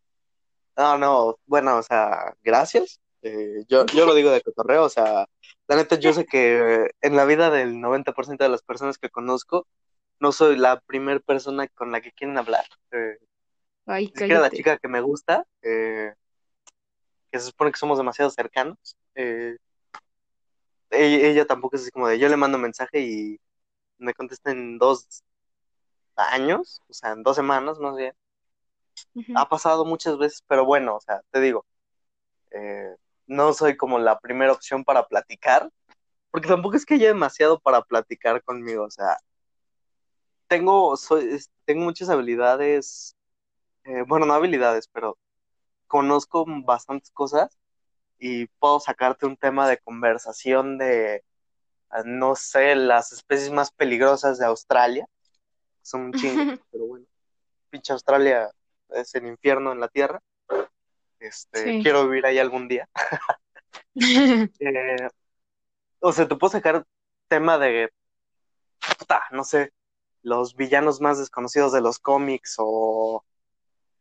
No, 0.76 0.98
no, 0.98 1.38
bueno, 1.46 1.78
o 1.78 1.82
sea, 1.82 2.34
gracias. 2.42 3.00
Eh, 3.22 3.64
yo, 3.68 3.86
yo 3.86 4.06
lo 4.06 4.14
digo 4.14 4.30
de 4.30 4.40
cotorreo, 4.42 4.84
o 4.84 4.88
sea, 4.88 5.26
la 5.68 5.76
neta, 5.76 5.96
yo 5.96 6.12
sé 6.12 6.26
que 6.26 6.90
en 7.00 7.16
la 7.16 7.24
vida 7.24 7.50
del 7.50 7.80
90% 7.80 8.44
de 8.44 8.50
las 8.50 8.62
personas 8.62 8.98
que 8.98 9.10
conozco, 9.10 9.66
no 10.20 10.32
soy 10.32 10.56
la 10.56 10.80
primera 10.80 11.20
persona 11.20 11.68
con 11.68 11.92
la 11.92 12.00
que 12.00 12.12
quieren 12.12 12.38
hablar. 12.38 12.64
Eh, 12.92 13.18
Ay, 13.86 14.10
ni 14.12 14.18
siquiera 14.18 14.40
la 14.40 14.50
chica 14.50 14.78
que 14.78 14.88
me 14.88 15.00
gusta, 15.00 15.44
eh, 15.62 16.14
que 17.30 17.38
se 17.40 17.46
supone 17.46 17.72
que 17.72 17.78
somos 17.78 17.98
demasiado 17.98 18.30
cercanos. 18.30 18.96
eh, 19.14 19.56
ella, 20.90 21.28
ella 21.28 21.46
tampoco 21.46 21.76
es 21.76 21.82
así 21.82 21.90
como 21.90 22.08
de 22.08 22.18
yo 22.18 22.28
le 22.28 22.36
mando 22.36 22.58
mensaje 22.58 23.00
y 23.00 23.40
me 23.98 24.14
contesta 24.14 24.50
en 24.52 24.78
dos 24.78 25.24
años, 26.16 26.80
o 26.88 26.94
sea, 26.94 27.12
en 27.12 27.22
dos 27.22 27.36
semanas 27.36 27.78
más 27.78 27.96
bien. 27.96 28.14
Ha 29.34 29.48
pasado 29.48 29.84
muchas 29.84 30.18
veces, 30.18 30.42
pero 30.46 30.64
bueno, 30.64 30.96
o 30.96 31.00
sea, 31.00 31.22
te 31.30 31.40
digo, 31.40 31.64
eh, 32.52 32.96
no 33.32 33.52
soy 33.54 33.76
como 33.76 33.98
la 33.98 34.18
primera 34.20 34.52
opción 34.52 34.84
para 34.84 35.06
platicar, 35.06 35.70
porque 36.30 36.48
tampoco 36.48 36.76
es 36.76 36.86
que 36.86 36.94
haya 36.94 37.08
demasiado 37.08 37.60
para 37.60 37.82
platicar 37.82 38.42
conmigo, 38.42 38.84
o 38.84 38.90
sea, 38.90 39.16
tengo, 40.48 40.96
soy, 40.96 41.40
tengo 41.64 41.84
muchas 41.84 42.10
habilidades, 42.10 43.16
eh, 43.84 44.04
bueno, 44.06 44.26
no 44.26 44.34
habilidades, 44.34 44.88
pero 44.92 45.18
conozco 45.86 46.44
bastantes 46.64 47.10
cosas 47.10 47.58
y 48.18 48.46
puedo 48.58 48.80
sacarte 48.80 49.26
un 49.26 49.36
tema 49.36 49.68
de 49.68 49.78
conversación 49.78 50.78
de, 50.78 51.16
eh, 51.16 51.22
no 52.04 52.36
sé, 52.36 52.74
las 52.76 53.12
especies 53.12 53.50
más 53.50 53.70
peligrosas 53.72 54.38
de 54.38 54.46
Australia, 54.46 55.06
son 55.82 56.02
un 56.02 56.12
chingo, 56.12 56.56
pero 56.70 56.86
bueno, 56.86 57.06
pinche 57.70 57.92
Australia 57.92 58.50
es 58.90 59.14
el 59.14 59.26
infierno 59.26 59.72
en 59.72 59.80
la 59.80 59.88
Tierra, 59.88 60.20
este, 61.22 61.64
Sí. 61.64 61.82
quiero 61.82 62.08
vivir 62.08 62.26
ahí 62.26 62.38
algún 62.38 62.68
día. 62.68 62.88
Eh, 64.60 65.08
o 66.00 66.12
sea, 66.12 66.28
te 66.28 66.36
puedo 66.36 66.50
sacar 66.50 66.84
tema 67.28 67.58
de, 67.58 67.90
puta, 68.98 69.22
no 69.30 69.44
sé, 69.44 69.72
los 70.22 70.56
villanos 70.56 71.00
más 71.00 71.18
desconocidos 71.18 71.72
de 71.72 71.80
los 71.80 71.98
cómics 71.98 72.56
o 72.58 73.24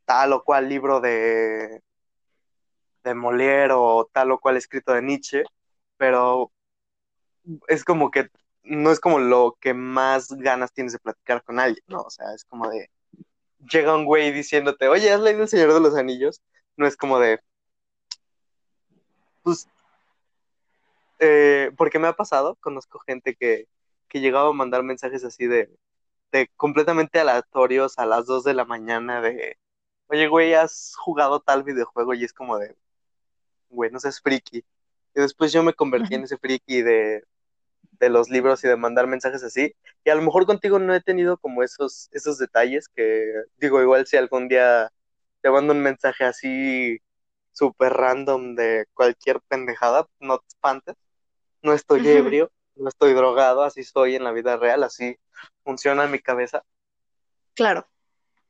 tal 0.06 0.34
o 0.34 0.43
cual 0.43 0.68
libro 0.68 0.99
de, 0.99 1.81
de 3.03 3.15
Molière 3.15 3.73
o 3.76 4.10
tal 4.11 4.31
o 4.31 4.39
cual 4.39 4.57
escrito 4.57 4.93
de 4.93 5.02
Nietzsche, 5.02 5.43
pero 5.98 6.52
es 7.68 7.84
como 7.84 8.11
que 8.11 8.30
no 8.64 8.91
es 8.91 8.99
como 8.99 9.19
lo 9.19 9.57
que 9.60 9.73
más 9.73 10.30
ganas 10.30 10.73
tienes 10.73 10.93
de 10.93 10.99
platicar 10.99 11.43
con 11.43 11.60
alguien, 11.60 11.84
¿no? 11.88 12.02
O 12.02 12.10
sea, 12.10 12.34
es 12.34 12.45
como 12.45 12.69
de, 12.69 12.89
llega 13.72 13.95
un 13.95 14.06
güey 14.06 14.31
diciéndote, 14.31 14.88
oye, 14.88 15.11
¿has 15.11 15.22
leído 15.22 15.43
El 15.43 15.49
Señor 15.49 15.73
de 15.73 15.80
los 15.80 15.95
Anillos? 15.95 16.41
No 16.81 16.87
es 16.87 16.97
como 16.97 17.19
de, 17.19 17.39
pues, 19.43 19.67
eh, 21.19 21.69
porque 21.77 21.99
me 21.99 22.07
ha 22.07 22.13
pasado, 22.13 22.55
conozco 22.55 22.97
gente 22.97 23.35
que, 23.35 23.67
que 24.07 24.19
llegaba 24.19 24.49
a 24.49 24.53
mandar 24.53 24.81
mensajes 24.81 25.23
así 25.23 25.45
de, 25.45 25.69
de 26.31 26.49
completamente 26.57 27.19
aleatorios 27.19 27.99
a 27.99 28.07
las 28.07 28.25
2 28.25 28.43
de 28.45 28.55
la 28.55 28.65
mañana 28.65 29.21
de, 29.21 29.59
oye, 30.07 30.27
güey, 30.27 30.55
¿has 30.55 30.95
jugado 30.95 31.39
tal 31.39 31.61
videojuego? 31.61 32.15
Y 32.15 32.23
es 32.23 32.33
como 32.33 32.57
de, 32.57 32.75
güey, 33.69 33.91
no 33.91 33.99
seas 33.99 34.19
friki. 34.19 34.57
Y 35.13 35.21
después 35.21 35.53
yo 35.53 35.61
me 35.61 35.75
convertí 35.75 36.15
en 36.15 36.23
ese 36.23 36.39
friki 36.39 36.81
de, 36.81 37.23
de 37.99 38.09
los 38.09 38.31
libros 38.31 38.63
y 38.63 38.67
de 38.67 38.75
mandar 38.75 39.05
mensajes 39.05 39.43
así. 39.43 39.75
Y 40.03 40.09
a 40.09 40.15
lo 40.15 40.23
mejor 40.23 40.47
contigo 40.47 40.79
no 40.79 40.95
he 40.95 41.01
tenido 41.01 41.37
como 41.37 41.61
esos, 41.61 42.09
esos 42.11 42.39
detalles 42.39 42.87
que, 42.89 43.31
digo, 43.57 43.79
igual 43.83 44.07
si 44.07 44.17
algún 44.17 44.47
día 44.47 44.91
te 45.41 45.49
mando 45.49 45.73
un 45.73 45.81
mensaje 45.81 46.23
así 46.23 46.99
súper 47.51 47.93
random 47.93 48.55
de 48.55 48.85
cualquier 48.93 49.41
pendejada, 49.41 50.07
no 50.19 50.39
te 50.39 50.47
espantes. 50.47 50.95
No 51.61 51.73
estoy 51.73 52.07
ebrio, 52.07 52.51
no 52.76 52.89
estoy 52.89 53.13
drogado, 53.13 53.63
así 53.63 53.84
soy 53.84 54.15
en 54.15 54.23
la 54.23 54.31
vida 54.31 54.57
real, 54.57 54.84
así 54.84 55.15
funciona 55.63 56.05
en 56.05 56.11
mi 56.11 56.19
cabeza. 56.19 56.63
Claro. 57.53 57.88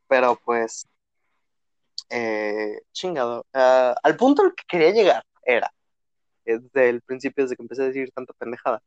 Pero 0.07 0.39
pues, 0.45 0.88
eh, 2.09 2.81
chingado. 2.93 3.45
Ah, 3.53 3.95
al 4.03 4.15
punto 4.15 4.43
al 4.43 4.55
que 4.55 4.63
quería 4.68 4.91
llegar 4.91 5.23
era, 5.43 5.73
desde 6.45 6.89
el 6.89 7.01
principio, 7.01 7.43
desde 7.43 7.55
que 7.55 7.63
empecé 7.63 7.84
a 7.84 7.88
decir 7.88 8.11
tanta 8.11 8.34
pendejada, 8.34 8.81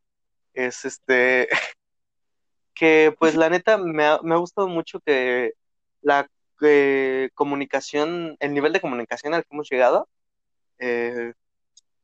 es 0.55 0.85
este, 0.85 1.49
que 2.75 3.15
pues 3.19 3.35
la 3.35 3.51
neta 3.51 3.77
me 3.79 4.05
ha, 4.05 4.21
me 4.23 4.35
ha 4.35 4.39
gustado 4.39 4.69
mucho 4.69 5.01
que 5.01 5.53
la 6.01 6.29
eh, 6.63 7.31
comunicación, 7.35 8.37
el 8.41 8.55
nivel 8.55 8.73
de 8.73 8.81
comunicación 8.81 9.35
al 9.35 9.43
que 9.45 9.49
hemos 9.55 9.69
llegado, 9.71 10.09
eh, 10.79 11.35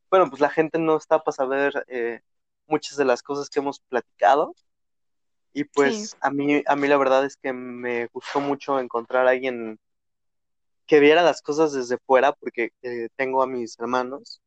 bueno, 0.09 0.29
pues 0.29 0.41
la 0.41 0.49
gente 0.49 0.79
no 0.79 0.97
está 0.97 1.19
para 1.23 1.35
saber 1.35 1.85
eh, 1.89 2.21
muchas 2.67 2.97
de 2.97 3.05
las 3.05 3.23
cosas 3.23 3.49
que 3.49 3.59
hemos 3.59 3.79
platicado 3.81 4.55
y 5.53 5.63
Sí. 5.75 5.75
pues 5.75 6.17
a 6.21 6.31
mí, 6.31 6.63
a 6.65 6.75
mí 6.75 6.87
la 6.87 6.97
verdad 6.97 7.25
es 7.25 7.37
que 7.37 7.53
me 7.53 8.07
gustó 8.07 8.39
mucho 8.41 8.79
encontrar 8.79 9.27
a 9.27 9.31
alguien 9.31 9.79
que 10.85 10.99
viera 10.99 11.21
las 11.23 11.41
cosas 11.41 11.73
desde 11.73 11.97
fuera 12.05 12.33
porque 12.33 12.71
eh, 12.81 13.09
tengo 13.15 13.41
a 13.43 13.47
mis 13.47 13.79
hermanos, 13.79 14.41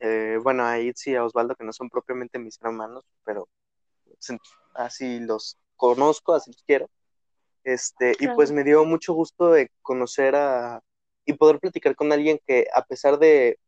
eh, 0.00 0.38
bueno, 0.42 0.64
a 0.64 0.78
Itzi 0.80 1.12
y 1.12 1.16
a 1.16 1.24
Osvaldo 1.24 1.56
que 1.56 1.64
no 1.64 1.72
son 1.72 1.90
propiamente 1.90 2.38
mis 2.38 2.58
hermanos, 2.62 3.04
pero 3.24 3.48
sen- 4.20 4.40
así 4.74 5.20
los 5.20 5.58
conozco, 5.76 6.34
así 6.34 6.52
los 6.52 6.62
quiero. 6.64 6.88
Este, 7.68 8.16
y 8.18 8.28
pues 8.28 8.50
me 8.50 8.64
dio 8.64 8.82
mucho 8.86 9.12
gusto 9.12 9.50
de 9.50 9.70
conocer 9.82 10.34
a 10.34 10.80
y 11.26 11.34
poder 11.34 11.58
platicar 11.58 11.94
con 11.94 12.10
alguien 12.10 12.40
que 12.46 12.66
a 12.74 12.82
pesar 12.82 13.18
de, 13.18 13.58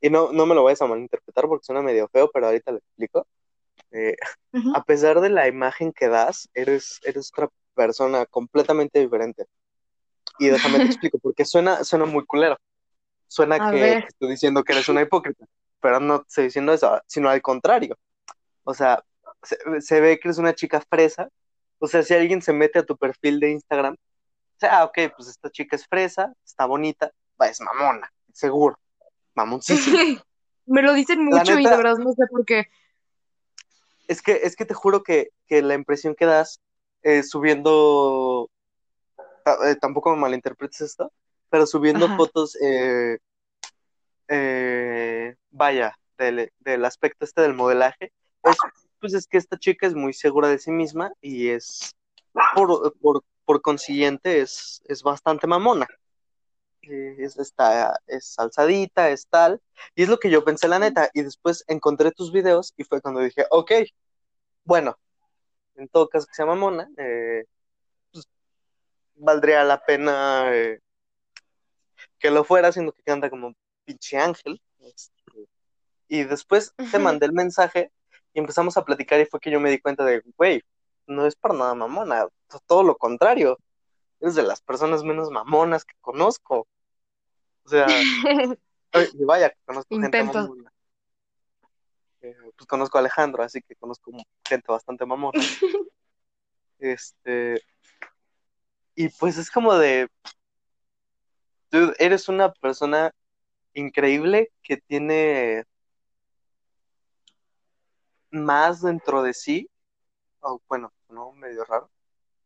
y 0.00 0.10
no, 0.10 0.32
no 0.32 0.46
me 0.46 0.56
lo 0.56 0.64
vayas 0.64 0.82
a 0.82 0.88
malinterpretar 0.88 1.46
porque 1.46 1.64
suena 1.64 1.80
medio 1.80 2.08
feo, 2.08 2.28
pero 2.34 2.46
ahorita 2.46 2.72
lo 2.72 2.78
explico. 2.78 3.28
Eh, 3.92 4.16
a 4.74 4.82
pesar 4.82 5.20
de 5.20 5.28
la 5.28 5.46
imagen 5.46 5.92
que 5.92 6.08
das, 6.08 6.48
eres, 6.54 6.98
eres 7.04 7.30
otra 7.32 7.48
persona 7.74 8.26
completamente 8.26 8.98
diferente. 8.98 9.46
Y 10.40 10.48
déjame 10.48 10.78
te 10.78 10.84
explico, 10.86 11.20
porque 11.20 11.44
suena, 11.44 11.84
suena 11.84 12.06
muy 12.06 12.26
culero. 12.26 12.56
Suena 13.28 13.64
A 13.64 13.70
que 13.70 13.76
ver. 13.76 14.04
estoy 14.08 14.30
diciendo 14.30 14.64
que 14.64 14.72
eres 14.72 14.88
una 14.88 15.02
hipócrita, 15.02 15.46
pero 15.80 16.00
no 16.00 16.24
estoy 16.26 16.46
diciendo 16.46 16.72
eso, 16.72 17.00
sino 17.06 17.30
al 17.30 17.40
contrario. 17.42 17.96
O 18.64 18.74
sea, 18.74 19.04
se, 19.40 19.56
se 19.80 20.00
ve 20.00 20.18
que 20.18 20.26
eres 20.26 20.38
una 20.38 20.52
chica 20.52 20.80
fresa. 20.90 21.28
O 21.80 21.88
sea, 21.88 22.02
si 22.02 22.14
alguien 22.14 22.42
se 22.42 22.52
mete 22.52 22.78
a 22.78 22.84
tu 22.84 22.96
perfil 22.96 23.40
de 23.40 23.50
Instagram, 23.50 23.94
o 23.94 24.58
sea, 24.60 24.80
ah, 24.80 24.84
ok, 24.84 24.98
pues 25.16 25.28
esta 25.28 25.50
chica 25.50 25.74
es 25.74 25.86
fresa, 25.86 26.32
está 26.44 26.66
bonita, 26.66 27.10
va, 27.40 27.48
es 27.48 27.60
mamona, 27.60 28.12
seguro, 28.32 28.78
mamoncísima. 29.34 29.96
Me 30.66 30.82
lo 30.82 30.92
dicen 30.92 31.24
mucho 31.24 31.58
y 31.58 31.64
de 31.64 31.76
verdad 31.76 31.96
no 31.96 32.12
sé 32.12 32.26
por 32.30 32.44
qué. 32.44 32.68
es 34.06 34.20
que, 34.22 34.40
es 34.44 34.54
que 34.54 34.66
te 34.66 34.74
juro 34.74 35.02
que, 35.02 35.30
que 35.48 35.62
la 35.62 35.74
impresión 35.74 36.14
que 36.14 36.26
das 36.26 36.60
eh, 37.02 37.22
subiendo, 37.22 38.50
eh, 39.64 39.74
tampoco 39.80 40.10
me 40.10 40.20
malinterpretes 40.20 40.82
esto, 40.82 41.10
pero 41.48 41.66
subiendo 41.66 42.04
Ajá. 42.04 42.16
fotos, 42.16 42.56
eh, 42.62 43.18
eh, 44.28 45.34
vaya, 45.50 45.98
del, 46.18 46.52
del 46.60 46.84
aspecto 46.84 47.24
este 47.24 47.40
del 47.40 47.54
modelaje, 47.54 48.12
es, 48.44 48.58
pues 49.00 49.14
es 49.14 49.26
que 49.26 49.38
esta 49.38 49.58
chica 49.58 49.86
es 49.86 49.94
muy 49.94 50.12
segura 50.12 50.48
de 50.48 50.58
sí 50.58 50.70
misma 50.70 51.12
y 51.20 51.48
es, 51.48 51.94
por, 52.54 52.94
por, 52.98 53.24
por 53.44 53.62
consiguiente, 53.62 54.40
es, 54.40 54.82
es 54.86 55.02
bastante 55.02 55.46
mamona. 55.46 55.88
Eh, 56.82 57.16
es, 57.18 57.38
está, 57.38 58.00
es 58.06 58.38
alzadita, 58.38 59.10
es 59.10 59.26
tal, 59.26 59.60
y 59.94 60.02
es 60.02 60.08
lo 60.08 60.18
que 60.18 60.30
yo 60.30 60.44
pensé 60.44 60.66
la 60.66 60.78
neta, 60.78 61.10
y 61.12 61.22
después 61.22 61.62
encontré 61.68 62.10
tus 62.10 62.32
videos 62.32 62.72
y 62.76 62.84
fue 62.84 63.02
cuando 63.02 63.20
dije, 63.20 63.46
ok, 63.50 63.72
bueno, 64.64 64.98
en 65.76 65.88
todo 65.88 66.08
caso 66.08 66.26
que 66.26 66.34
sea 66.34 66.46
mamona, 66.46 66.88
eh, 66.96 67.44
pues, 68.12 68.26
valdría 69.14 69.62
la 69.64 69.84
pena 69.84 70.54
eh, 70.54 70.80
que 72.18 72.30
lo 72.30 72.44
fuera, 72.44 72.72
siendo 72.72 72.92
que 72.92 73.02
canta 73.02 73.30
como 73.30 73.54
pinche 73.84 74.18
ángel. 74.18 74.60
Este, 74.80 75.48
y 76.08 76.24
después 76.24 76.74
te 76.90 76.98
mandé 76.98 77.26
el 77.26 77.32
mensaje 77.32 77.92
y 78.32 78.38
empezamos 78.38 78.76
a 78.76 78.84
platicar 78.84 79.20
y 79.20 79.26
fue 79.26 79.40
que 79.40 79.50
yo 79.50 79.60
me 79.60 79.70
di 79.70 79.80
cuenta 79.80 80.04
de, 80.04 80.22
güey, 80.36 80.62
no 81.06 81.26
es 81.26 81.34
para 81.34 81.54
nada 81.54 81.74
mamona, 81.74 82.28
todo 82.66 82.82
lo 82.82 82.96
contrario, 82.96 83.58
eres 84.20 84.34
de 84.34 84.42
las 84.42 84.60
personas 84.60 85.02
menos 85.02 85.30
mamonas 85.30 85.84
que 85.84 85.94
conozco. 86.00 86.66
O 87.64 87.68
sea, 87.68 87.86
y 89.14 89.24
vaya, 89.24 89.52
conozco 89.64 89.94
gente 89.94 90.18
Intento. 90.18 90.42
mamona. 90.42 90.72
Eh, 92.22 92.36
pues 92.56 92.66
conozco 92.66 92.98
a 92.98 93.00
Alejandro, 93.00 93.42
así 93.42 93.62
que 93.62 93.74
conozco 93.76 94.12
gente 94.44 94.72
bastante 94.72 95.06
mamona. 95.06 95.40
Este, 96.82 97.62
y 98.94 99.10
pues 99.10 99.36
es 99.36 99.50
como 99.50 99.74
de, 99.74 100.08
dude, 101.70 101.94
eres 101.98 102.26
una 102.30 102.50
persona 102.54 103.12
increíble 103.74 104.50
que 104.62 104.78
tiene 104.78 105.66
más 108.30 108.82
dentro 108.82 109.22
de 109.22 109.34
sí, 109.34 109.70
o 110.40 110.60
bueno, 110.68 110.92
no, 111.08 111.32
medio 111.32 111.64
raro, 111.64 111.90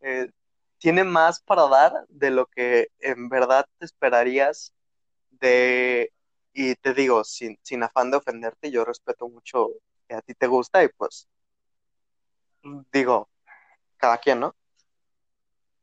eh, 0.00 0.30
tiene 0.78 1.04
más 1.04 1.40
para 1.40 1.68
dar 1.68 2.06
de 2.08 2.30
lo 2.30 2.46
que 2.46 2.88
en 2.98 3.28
verdad 3.28 3.66
te 3.78 3.86
esperarías 3.86 4.72
de, 5.30 6.12
y 6.52 6.74
te 6.76 6.94
digo, 6.94 7.24
sin, 7.24 7.58
sin 7.62 7.82
afán 7.82 8.10
de 8.10 8.18
ofenderte, 8.18 8.70
yo 8.70 8.84
respeto 8.84 9.28
mucho 9.28 9.70
que 10.08 10.14
a 10.14 10.22
ti 10.22 10.34
te 10.34 10.46
gusta 10.46 10.84
y 10.84 10.88
pues, 10.88 11.28
digo, 12.92 13.28
cada 13.96 14.18
quien, 14.18 14.40
¿no? 14.40 14.54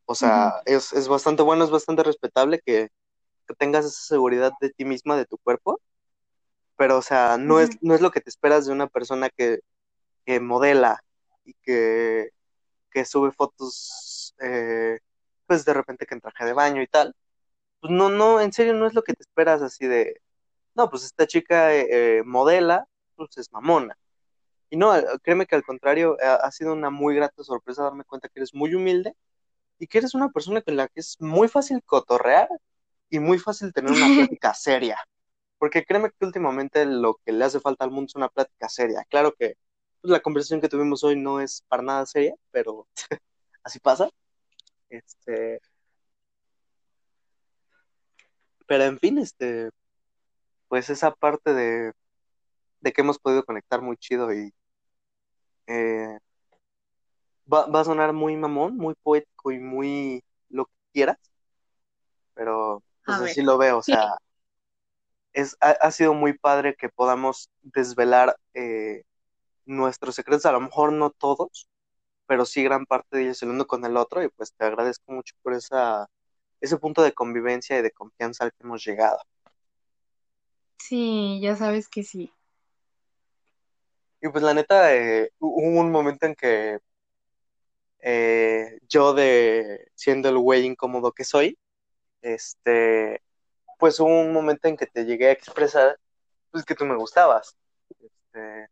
O 0.06 0.15
sea, 0.15 0.61
es, 0.65 0.91
es 0.94 1.07
bastante 1.07 1.41
bueno, 1.41 1.64
es 1.64 1.69
bastante 1.72 2.03
respetable 2.03 2.60
que, 2.65 2.90
que 3.48 3.53
tengas 3.56 3.86
esa 3.86 4.02
seguridad 4.02 4.52
de 4.60 4.69
ti 4.72 4.84
misma, 4.84 5.15
de 5.15 5.26
tu 5.26 5.38
cuerpo, 5.38 5.80
pero, 6.76 6.98
o 6.98 7.02
sea, 7.02 7.38
no, 7.38 7.60
es, 7.60 7.69
no 7.82 7.94
es 7.95 8.02
lo 8.02 8.11
que 8.11 8.22
te 8.22 8.30
esperas 8.30 8.65
de 8.65 8.73
una 8.73 8.88
persona 8.88 9.30
que, 9.30 9.60
que 10.26 10.39
modela 10.39 11.03
y 11.45 11.53
que, 11.64 12.31
que 12.91 13.06
sube 13.06 13.31
fotos, 13.31 14.35
eh, 14.41 14.99
pues 15.48 15.65
de 15.65 15.73
repente 15.73 16.06
que 16.06 16.15
en 16.15 16.22
traje 16.22 16.45
de 16.45 16.53
baño 16.53 16.81
y 16.81 16.88
tal. 16.88 17.15
Pues 17.81 17.91
no, 17.93 18.10
no, 18.10 18.41
en 18.41 18.53
serio 18.53 18.73
no 18.73 18.88
es 18.88 18.93
lo 18.93 19.03
que 19.03 19.14
te 19.14 19.23
esperas 19.23 19.61
así 19.61 19.88
de, 19.88 20.22
no, 20.76 20.89
pues 20.89 21.03
esta 21.06 21.27
chica 21.27 21.73
eh, 21.76 22.19
eh, 22.19 22.23
modela, 22.26 22.88
pues 23.15 23.38
es 23.38 23.52
mamona. 23.52 23.98
Y 24.69 24.77
no, 24.77 24.93
créeme 25.23 25.45
que 25.48 25.56
al 25.56 25.64
contrario, 25.64 26.18
ha, 26.23 26.35
ha 26.35 26.52
sido 26.52 26.73
una 26.73 26.89
muy 26.89 27.15
grata 27.15 27.43
sorpresa 27.43 27.84
darme 27.84 28.06
cuenta 28.06 28.30
que 28.30 28.39
eres 28.39 28.53
muy 28.53 28.73
humilde 28.76 29.15
y 29.80 29.88
que 29.88 29.98
eres 29.99 30.14
una 30.15 30.30
persona 30.30 30.61
con 30.61 30.77
la 30.77 30.88
que 30.88 31.02
es 31.02 31.18
muy 31.19 31.48
fácil 31.48 31.84
cotorrear 31.84 32.49
y 33.10 33.19
muy 33.19 33.39
fácil 33.39 33.73
tener 33.73 33.91
una 33.91 34.07
plática 34.30 34.53
seria. 34.53 34.98
Porque 35.57 35.84
créeme 35.85 36.10
que 36.11 36.26
últimamente 36.26 36.85
lo 36.85 37.15
que 37.26 37.31
le 37.34 37.45
hace 37.45 37.60
falta 37.60 37.85
al 37.85 37.91
mundo 37.91 38.07
es 38.07 38.15
una 38.15 38.30
plática 38.30 38.69
seria. 38.69 39.03
Claro 39.10 39.34
que 39.38 39.56
pues, 40.02 40.11
la 40.11 40.19
conversación 40.19 40.61
que 40.61 40.69
tuvimos 40.69 41.03
hoy 41.03 41.15
no 41.15 41.40
es 41.40 41.64
para 41.68 41.84
nada 41.84 42.06
seria, 42.06 42.36
pero 42.52 42.88
así 43.64 43.80
pasa. 43.80 44.10
Este, 44.90 45.61
pero 48.68 48.84
en 48.86 48.99
fin, 48.99 49.18
este, 49.18 49.69
pues 50.68 50.90
esa 50.90 51.11
parte 51.11 51.53
de, 51.53 51.94
de 52.82 52.94
que 52.94 53.02
hemos 53.02 53.19
podido 53.19 53.44
conectar 53.45 53.82
muy 53.82 53.98
chido 53.98 54.34
y 54.34 54.53
eh, 55.68 56.18
va, 57.52 57.68
va 57.68 57.82
a 57.82 57.86
sonar 57.86 58.14
muy 58.14 58.36
mamón, 58.36 58.78
muy 58.78 58.95
poético 59.03 59.52
y 59.52 59.60
muy 59.60 60.23
lo 60.49 60.65
que 60.65 60.73
quieras, 60.94 61.18
pero 62.34 62.84
pues 63.06 63.18
A 63.18 63.22
ver. 63.22 63.32
así 63.32 63.41
lo 63.41 63.57
veo, 63.57 63.78
o 63.78 63.84
sea, 63.84 64.18
es, 65.34 65.56
ha, 65.61 65.72
ha 65.72 65.91
sido 65.91 66.14
muy 66.14 66.38
padre 66.38 66.76
que 66.76 66.90
podamos 66.90 67.49
desvelar 67.61 68.36
eh, 68.53 69.03
nuestros 69.65 70.15
secretos, 70.15 70.45
a 70.45 70.51
lo 70.53 70.61
mejor 70.61 70.93
no 70.93 71.11
todos, 71.11 71.67
pero 72.27 72.45
sí 72.45 72.63
gran 72.63 72.85
parte 72.88 73.17
de 73.17 73.23
ellos 73.25 73.43
el 73.43 73.49
uno 73.51 73.67
con 73.67 73.85
el 73.85 73.97
otro, 73.97 74.23
y 74.23 74.29
pues 74.29 74.53
te 74.55 74.65
agradezco 74.65 75.13
mucho 75.13 75.35
por 75.43 75.53
esa, 75.55 76.07
ese 76.61 76.77
punto 76.77 77.03
de 77.03 77.13
convivencia 77.13 77.79
y 77.79 77.83
de 77.83 77.91
confianza 77.91 78.45
al 78.45 78.51
que 78.53 78.63
hemos 78.63 78.85
llegado. 78.85 79.19
Sí, 80.79 81.39
ya 81.41 81.55
sabes 81.55 81.88
que 81.89 82.03
sí. 82.03 82.33
Y 84.21 84.29
pues 84.29 84.43
la 84.43 84.53
neta, 84.53 84.95
eh, 84.95 85.31
hu- 85.39 85.53
hubo 85.55 85.81
un 85.81 85.91
momento 85.91 86.25
en 86.27 86.35
que 86.35 86.79
eh, 87.99 88.79
yo 88.89 89.13
de 89.13 89.88
siendo 89.95 90.29
el 90.29 90.38
güey 90.39 90.65
incómodo 90.65 91.11
que 91.13 91.23
soy, 91.23 91.57
este, 92.21 93.21
pues 93.79 93.99
hubo 94.01 94.09
un 94.21 94.33
momento 94.33 94.69
en 94.69 94.77
que 94.77 94.88
te 94.88 95.05
llegué 95.05 95.27
a 95.29 95.31
expresar 95.33 95.99
pues 96.51 96.65
que 96.65 96.75
tú 96.75 96.85
me 96.85 96.95
gustabas. 96.97 97.57
Este, 98.01 98.69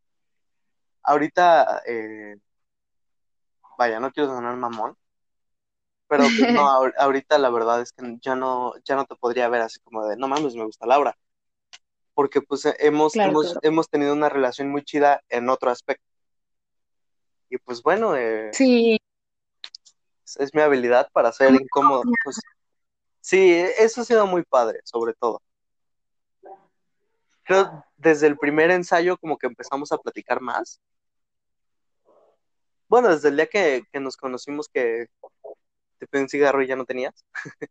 ahorita, 1.04 1.82
eh, 1.88 2.36
vaya, 3.78 4.00
no 4.00 4.12
quiero 4.12 4.30
sonar 4.30 4.56
mamón, 4.58 4.96
pero 6.08 6.24
pues 6.24 6.50
no, 6.50 6.62
ahor- 6.70 6.94
ahorita 6.98 7.38
la 7.38 7.50
verdad 7.50 7.82
es 7.82 7.92
que 7.92 8.18
ya 8.22 8.36
no, 8.36 8.74
ya 8.84 8.96
no 8.96 9.06
te 9.06 9.16
podría 9.16 9.48
ver 9.50 9.62
así 9.62 9.80
como 9.82 10.06
de, 10.08 10.18
no 10.18 10.28
mames, 10.28 10.56
me 10.56 10.66
gusta 10.66 10.86
Laura, 10.88 11.16
porque 12.14 12.42
pues 12.42 12.66
eh, 12.66 12.76
hemos, 12.80 13.14
Claro, 13.14 13.32
hemos, 13.32 13.46
claro. 13.46 13.60
hemos 13.64 13.90
tenido 13.90 14.14
una 14.14 14.30
relación 14.30 14.70
muy 14.70 14.84
chida 14.84 15.22
en 15.30 15.50
otro 15.50 15.70
aspecto. 15.72 16.04
Y 17.50 17.58
pues 17.58 17.82
bueno, 17.82 18.16
eh, 18.16 18.52
Sí, 18.54 19.00
es, 20.26 20.38
es 20.38 20.54
mi 20.54 20.62
habilidad 20.62 21.10
para 21.12 21.32
ser 21.32 21.56
incómodo. 21.56 22.04
Pues, 22.24 22.40
sí, 23.22 23.52
eso 23.78 24.02
ha 24.02 24.06
sido 24.06 24.28
muy 24.28 24.44
padre, 24.44 24.82
sobre 24.84 25.14
todo. 25.14 25.42
Creo 27.44 27.84
desde 27.98 28.28
el 28.28 28.38
primer 28.38 28.70
ensayo 28.70 29.18
como 29.18 29.38
que 29.38 29.48
empezamos 29.48 29.92
a 29.92 29.98
platicar 29.98 30.40
más. 30.42 30.80
Bueno, 32.90 33.10
desde 33.10 33.30
el 33.30 33.36
día 33.36 33.46
que, 33.46 33.84
que 33.94 34.00
nos 34.00 34.18
conocimos 34.18 34.68
que 34.68 35.06
te 36.00 36.08
pedí 36.08 36.24
un 36.24 36.30
cigarro 36.30 36.62
y 36.64 36.68
ya 36.68 36.76
no 36.76 36.86
tenías. 36.86 37.14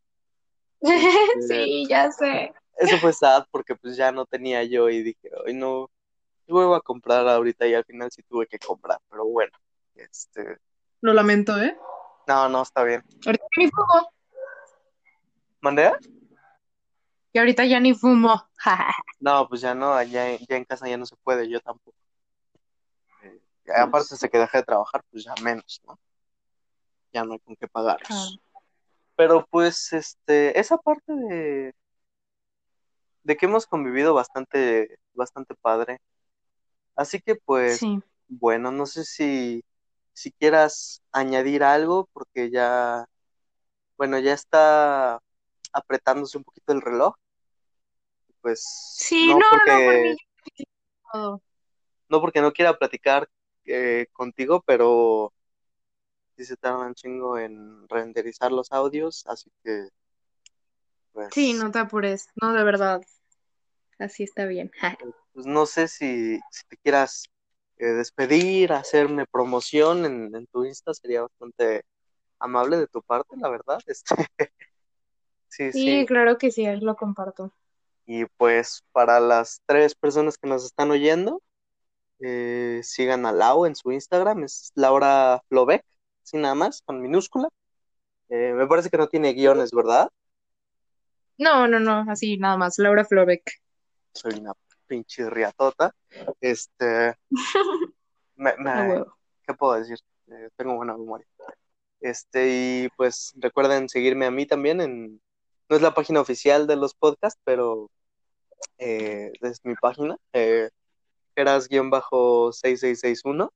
Este, 0.80 1.64
sí, 1.64 1.86
ya 1.88 2.12
sé. 2.12 2.52
eso 2.76 2.98
fue 2.98 3.12
sad 3.12 3.46
porque 3.50 3.74
pues 3.74 3.96
ya 3.96 4.12
no 4.12 4.26
tenía 4.26 4.62
yo 4.62 4.88
y 4.88 5.02
dije, 5.02 5.28
hoy 5.44 5.52
no, 5.52 5.90
yo 6.46 6.62
iba 6.62 6.76
a 6.76 6.80
comprar 6.80 7.26
ahorita 7.26 7.66
y 7.66 7.74
al 7.74 7.84
final 7.84 8.12
sí 8.12 8.22
tuve 8.22 8.46
que 8.46 8.60
comprar, 8.60 9.00
pero 9.10 9.24
bueno, 9.24 9.50
este, 9.96 10.58
Lo 11.00 11.12
lamento, 11.12 11.60
¿eh? 11.60 11.76
no, 12.28 12.48
no, 12.48 12.62
está 12.62 12.84
bien. 12.84 13.02
Ahorita 13.26 13.44
ya 13.56 13.64
ni 13.64 13.70
fumo. 13.72 14.10
¿Mandé? 15.62 15.92
Y 17.32 17.38
ahorita 17.40 17.64
ya 17.64 17.80
ni 17.80 17.92
fumo. 17.92 18.48
No, 19.18 19.48
pues 19.48 19.60
ya 19.60 19.74
no, 19.74 20.00
ya, 20.04 20.36
ya 20.36 20.56
en 20.56 20.64
casa 20.64 20.88
ya 20.88 20.96
no 20.96 21.04
se 21.04 21.16
puede, 21.16 21.48
yo 21.48 21.58
tampoco. 21.58 21.98
Aparte 23.76 24.16
de 24.20 24.28
que 24.28 24.38
dejé 24.38 24.58
de 24.58 24.64
trabajar, 24.64 25.02
pues 25.10 25.24
ya 25.24 25.34
menos, 25.42 25.80
¿no? 25.86 25.98
Ya 27.12 27.24
no 27.24 27.32
hay 27.34 27.38
con 27.40 27.56
qué 27.56 27.68
pagarlos. 27.68 28.40
Pero 29.16 29.46
pues, 29.50 29.92
este, 29.92 30.58
esa 30.58 30.76
parte 30.78 31.12
de, 31.12 31.74
de 33.24 33.36
que 33.36 33.46
hemos 33.46 33.66
convivido 33.66 34.14
bastante, 34.14 34.98
bastante 35.14 35.54
padre. 35.54 36.00
Así 36.94 37.20
que 37.20 37.34
pues, 37.36 37.78
Sí. 37.78 38.00
bueno, 38.28 38.70
no 38.70 38.86
sé 38.86 39.04
si, 39.04 39.64
si 40.12 40.32
quieras 40.32 41.02
añadir 41.12 41.62
algo, 41.64 42.08
porque 42.12 42.50
ya, 42.50 43.06
bueno, 43.96 44.18
ya 44.18 44.32
está 44.34 45.20
apretándose 45.72 46.38
un 46.38 46.44
poquito 46.44 46.72
el 46.72 46.80
reloj. 46.80 47.14
Pues, 48.40 48.62
Sí, 48.96 49.28
no 49.28 49.38
no, 49.38 49.44
porque, 49.50 50.16
no 52.08 52.20
porque 52.20 52.40
no 52.40 52.52
quiera 52.52 52.78
platicar 52.78 53.28
eh, 53.68 54.06
contigo, 54.12 54.62
pero 54.66 55.32
sí 56.36 56.44
se 56.46 56.56
tarda 56.56 56.86
un 56.86 56.94
chingo 56.94 57.36
en 57.38 57.86
renderizar 57.88 58.50
los 58.52 58.72
audios, 58.72 59.26
así 59.26 59.50
que, 59.62 59.88
pues, 61.12 61.34
Sí, 61.34 61.52
no 61.54 61.70
te 61.70 61.78
apures. 61.78 62.26
No, 62.40 62.52
de 62.52 62.64
verdad. 62.64 63.00
Así 63.98 64.24
está 64.24 64.46
bien. 64.46 64.70
pues 65.32 65.46
no 65.46 65.66
sé 65.66 65.88
si, 65.88 66.38
si 66.50 66.64
te 66.68 66.76
quieras 66.78 67.24
eh, 67.78 67.86
despedir, 67.86 68.72
hacerme 68.72 69.26
promoción 69.26 70.04
en, 70.04 70.34
en 70.34 70.46
tu 70.48 70.64
Insta, 70.64 70.94
sería 70.94 71.22
bastante 71.22 71.84
amable 72.40 72.78
de 72.78 72.88
tu 72.88 73.02
parte, 73.02 73.36
la 73.38 73.48
verdad. 73.50 73.80
Este, 73.86 74.28
sí, 75.48 75.72
Sí, 75.72 76.04
sí. 76.04 76.06
claro 76.06 76.36
que 76.36 76.50
sí, 76.50 76.66
lo 76.82 76.94
comparto. 76.94 77.54
Y 78.06 78.24
pues 78.36 78.82
para 78.92 79.20
las 79.20 79.60
tres 79.66 79.94
personas 79.94 80.38
que 80.38 80.48
nos 80.48 80.64
están 80.64 80.90
oyendo, 80.90 81.42
eh, 82.20 82.80
sigan 82.82 83.26
a 83.26 83.32
Lau 83.32 83.66
en 83.66 83.76
su 83.76 83.92
Instagram, 83.92 84.44
es 84.44 84.72
Laura 84.74 85.42
Flobeck, 85.48 85.84
sin 86.22 86.42
nada 86.42 86.54
más, 86.54 86.82
con 86.82 87.00
minúscula. 87.00 87.48
Eh, 88.28 88.52
me 88.54 88.66
parece 88.66 88.90
que 88.90 88.98
no 88.98 89.08
tiene 89.08 89.32
guiones, 89.32 89.70
¿verdad? 89.72 90.10
No, 91.38 91.68
no, 91.68 91.78
no, 91.78 92.04
así 92.10 92.36
nada 92.36 92.56
más. 92.56 92.78
Laura 92.78 93.04
Flobeck. 93.04 93.42
Soy 94.12 94.34
una 94.40 94.52
pinche 94.86 95.30
riatota. 95.30 95.94
Este, 96.40 97.14
me, 98.36 98.56
me-. 98.58 99.04
¿qué 99.46 99.54
puedo 99.54 99.74
decir? 99.74 99.98
Eh, 100.26 100.50
tengo 100.56 100.76
buena 100.76 100.96
memoria. 100.96 101.26
Este, 102.00 102.48
y 102.48 102.88
pues 102.96 103.32
recuerden 103.36 103.88
seguirme 103.88 104.26
a 104.26 104.30
mí 104.30 104.46
también 104.46 104.80
en, 104.80 105.20
no 105.68 105.76
es 105.76 105.82
la 105.82 105.94
página 105.94 106.20
oficial 106.20 106.66
de 106.66 106.76
los 106.76 106.94
podcasts, 106.94 107.40
pero 107.44 107.90
eh, 108.78 109.32
es 109.40 109.64
mi 109.64 109.74
página, 109.74 110.16
eh, 110.32 110.70
Geras-6661. 111.38 113.50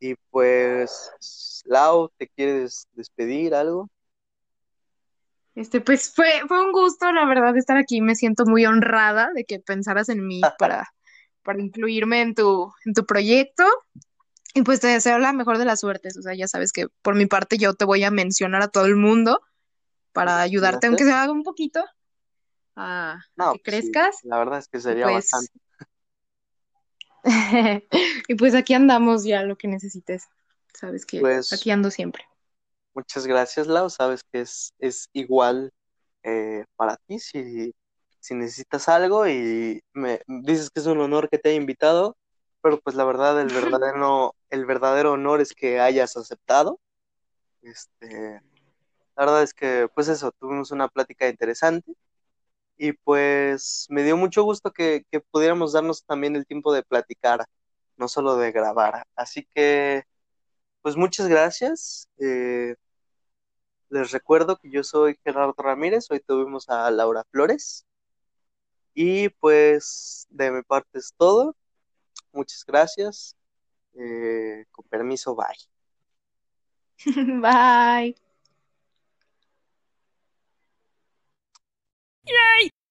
Y 0.00 0.14
pues, 0.30 1.62
Lau, 1.66 2.10
¿te 2.16 2.28
quieres 2.28 2.88
despedir 2.92 3.54
algo? 3.54 3.90
Este, 5.54 5.82
pues 5.82 6.12
fue, 6.14 6.28
fue 6.48 6.64
un 6.64 6.72
gusto, 6.72 7.12
la 7.12 7.26
verdad, 7.26 7.54
estar 7.56 7.76
aquí. 7.76 8.00
Me 8.00 8.14
siento 8.14 8.44
muy 8.46 8.64
honrada 8.64 9.30
de 9.34 9.44
que 9.44 9.60
pensaras 9.60 10.08
en 10.08 10.26
mí 10.26 10.40
para, 10.58 10.88
para 11.42 11.60
incluirme 11.60 12.22
en 12.22 12.34
tu, 12.34 12.72
en 12.86 12.94
tu 12.94 13.04
proyecto. 13.04 13.64
Y 14.54 14.62
pues 14.62 14.80
te 14.80 14.88
deseo 14.88 15.18
la 15.18 15.32
mejor 15.32 15.58
de 15.58 15.66
las 15.66 15.80
suertes. 15.80 16.16
O 16.16 16.22
sea, 16.22 16.34
ya 16.34 16.48
sabes 16.48 16.72
que 16.72 16.86
por 17.02 17.14
mi 17.14 17.26
parte 17.26 17.58
yo 17.58 17.74
te 17.74 17.84
voy 17.84 18.02
a 18.04 18.10
mencionar 18.10 18.62
a 18.62 18.68
todo 18.68 18.86
el 18.86 18.96
mundo 18.96 19.40
para 20.12 20.40
ayudarte, 20.40 20.86
aunque 20.86 21.04
se 21.04 21.12
haga 21.12 21.32
un 21.32 21.42
poquito, 21.42 21.84
a, 22.76 23.12
a 23.12 23.24
No, 23.36 23.52
que 23.52 23.60
pues 23.64 23.76
sí, 23.76 23.92
crezcas. 23.92 24.16
la 24.24 24.38
verdad 24.38 24.58
es 24.58 24.68
que 24.68 24.80
sería 24.80 25.04
pues, 25.04 25.30
bastante. 25.30 25.52
y 28.28 28.34
pues 28.34 28.54
aquí 28.54 28.74
andamos 28.74 29.24
ya 29.24 29.42
lo 29.42 29.56
que 29.56 29.68
necesites. 29.68 30.24
Sabes 30.74 31.06
que 31.06 31.20
Pues 31.20 31.52
aquí 31.52 31.70
ando 31.70 31.90
siempre. 31.90 32.24
muchas 32.94 33.26
gracias, 33.26 33.66
Lau. 33.66 33.90
Sabes 33.90 34.22
que 34.32 34.40
es, 34.40 34.74
es 34.78 35.08
igual 35.12 35.72
eh, 36.22 36.64
para 36.76 36.96
ti. 37.06 37.18
Si, 37.18 37.74
si 38.20 38.34
necesitas 38.34 38.88
algo 38.88 39.26
y 39.28 39.82
me 39.92 40.20
dices 40.26 40.70
que 40.70 40.80
es 40.80 40.86
un 40.86 41.00
honor 41.00 41.28
que 41.28 41.38
te 41.38 41.50
haya 41.50 41.58
invitado, 41.58 42.16
pero 42.62 42.80
pues 42.80 42.96
la 42.96 43.04
verdad, 43.04 43.40
el 43.40 43.52
verdadero, 43.52 44.34
el 44.50 44.66
verdadero 44.66 45.12
honor 45.12 45.40
es 45.40 45.52
que 45.54 45.80
hayas 45.80 46.16
aceptado. 46.16 46.80
Este, 47.62 48.40
la 49.16 49.24
verdad 49.26 49.42
es 49.42 49.54
que, 49.54 49.88
pues 49.94 50.08
eso, 50.08 50.32
tuvimos 50.32 50.70
una 50.70 50.88
plática 50.88 51.28
interesante 51.28 51.94
y 52.76 52.92
pues 52.92 53.86
me 53.90 54.02
dio 54.02 54.16
mucho 54.16 54.42
gusto 54.44 54.72
que, 54.72 55.04
que 55.10 55.20
pudiéramos 55.20 55.72
darnos 55.72 56.04
también 56.04 56.36
el 56.36 56.46
tiempo 56.46 56.72
de 56.72 56.82
platicar, 56.82 57.46
no 57.96 58.08
solo 58.08 58.36
de 58.36 58.52
grabar. 58.52 59.06
Así 59.16 59.46
que, 59.54 60.04
pues 60.82 60.96
muchas 60.96 61.28
gracias. 61.28 62.08
Eh, 62.18 62.76
les 63.90 64.10
recuerdo 64.10 64.56
que 64.58 64.70
yo 64.70 64.82
soy 64.84 65.18
Gerardo 65.24 65.54
Ramírez, 65.58 66.10
hoy 66.10 66.20
tuvimos 66.20 66.68
a 66.70 66.90
Laura 66.90 67.24
Flores. 67.30 67.86
Y 68.94 69.28
pues 69.30 70.26
de 70.30 70.50
mi 70.50 70.62
parte 70.62 70.98
es 70.98 71.12
todo. 71.16 71.56
Muchas 72.32 72.64
gracias. 72.66 73.36
Eh, 73.94 74.64
con 74.70 74.86
permiso, 74.88 75.36
bye. 75.36 75.46
Bye. 77.42 78.31
Yay! 82.28 82.72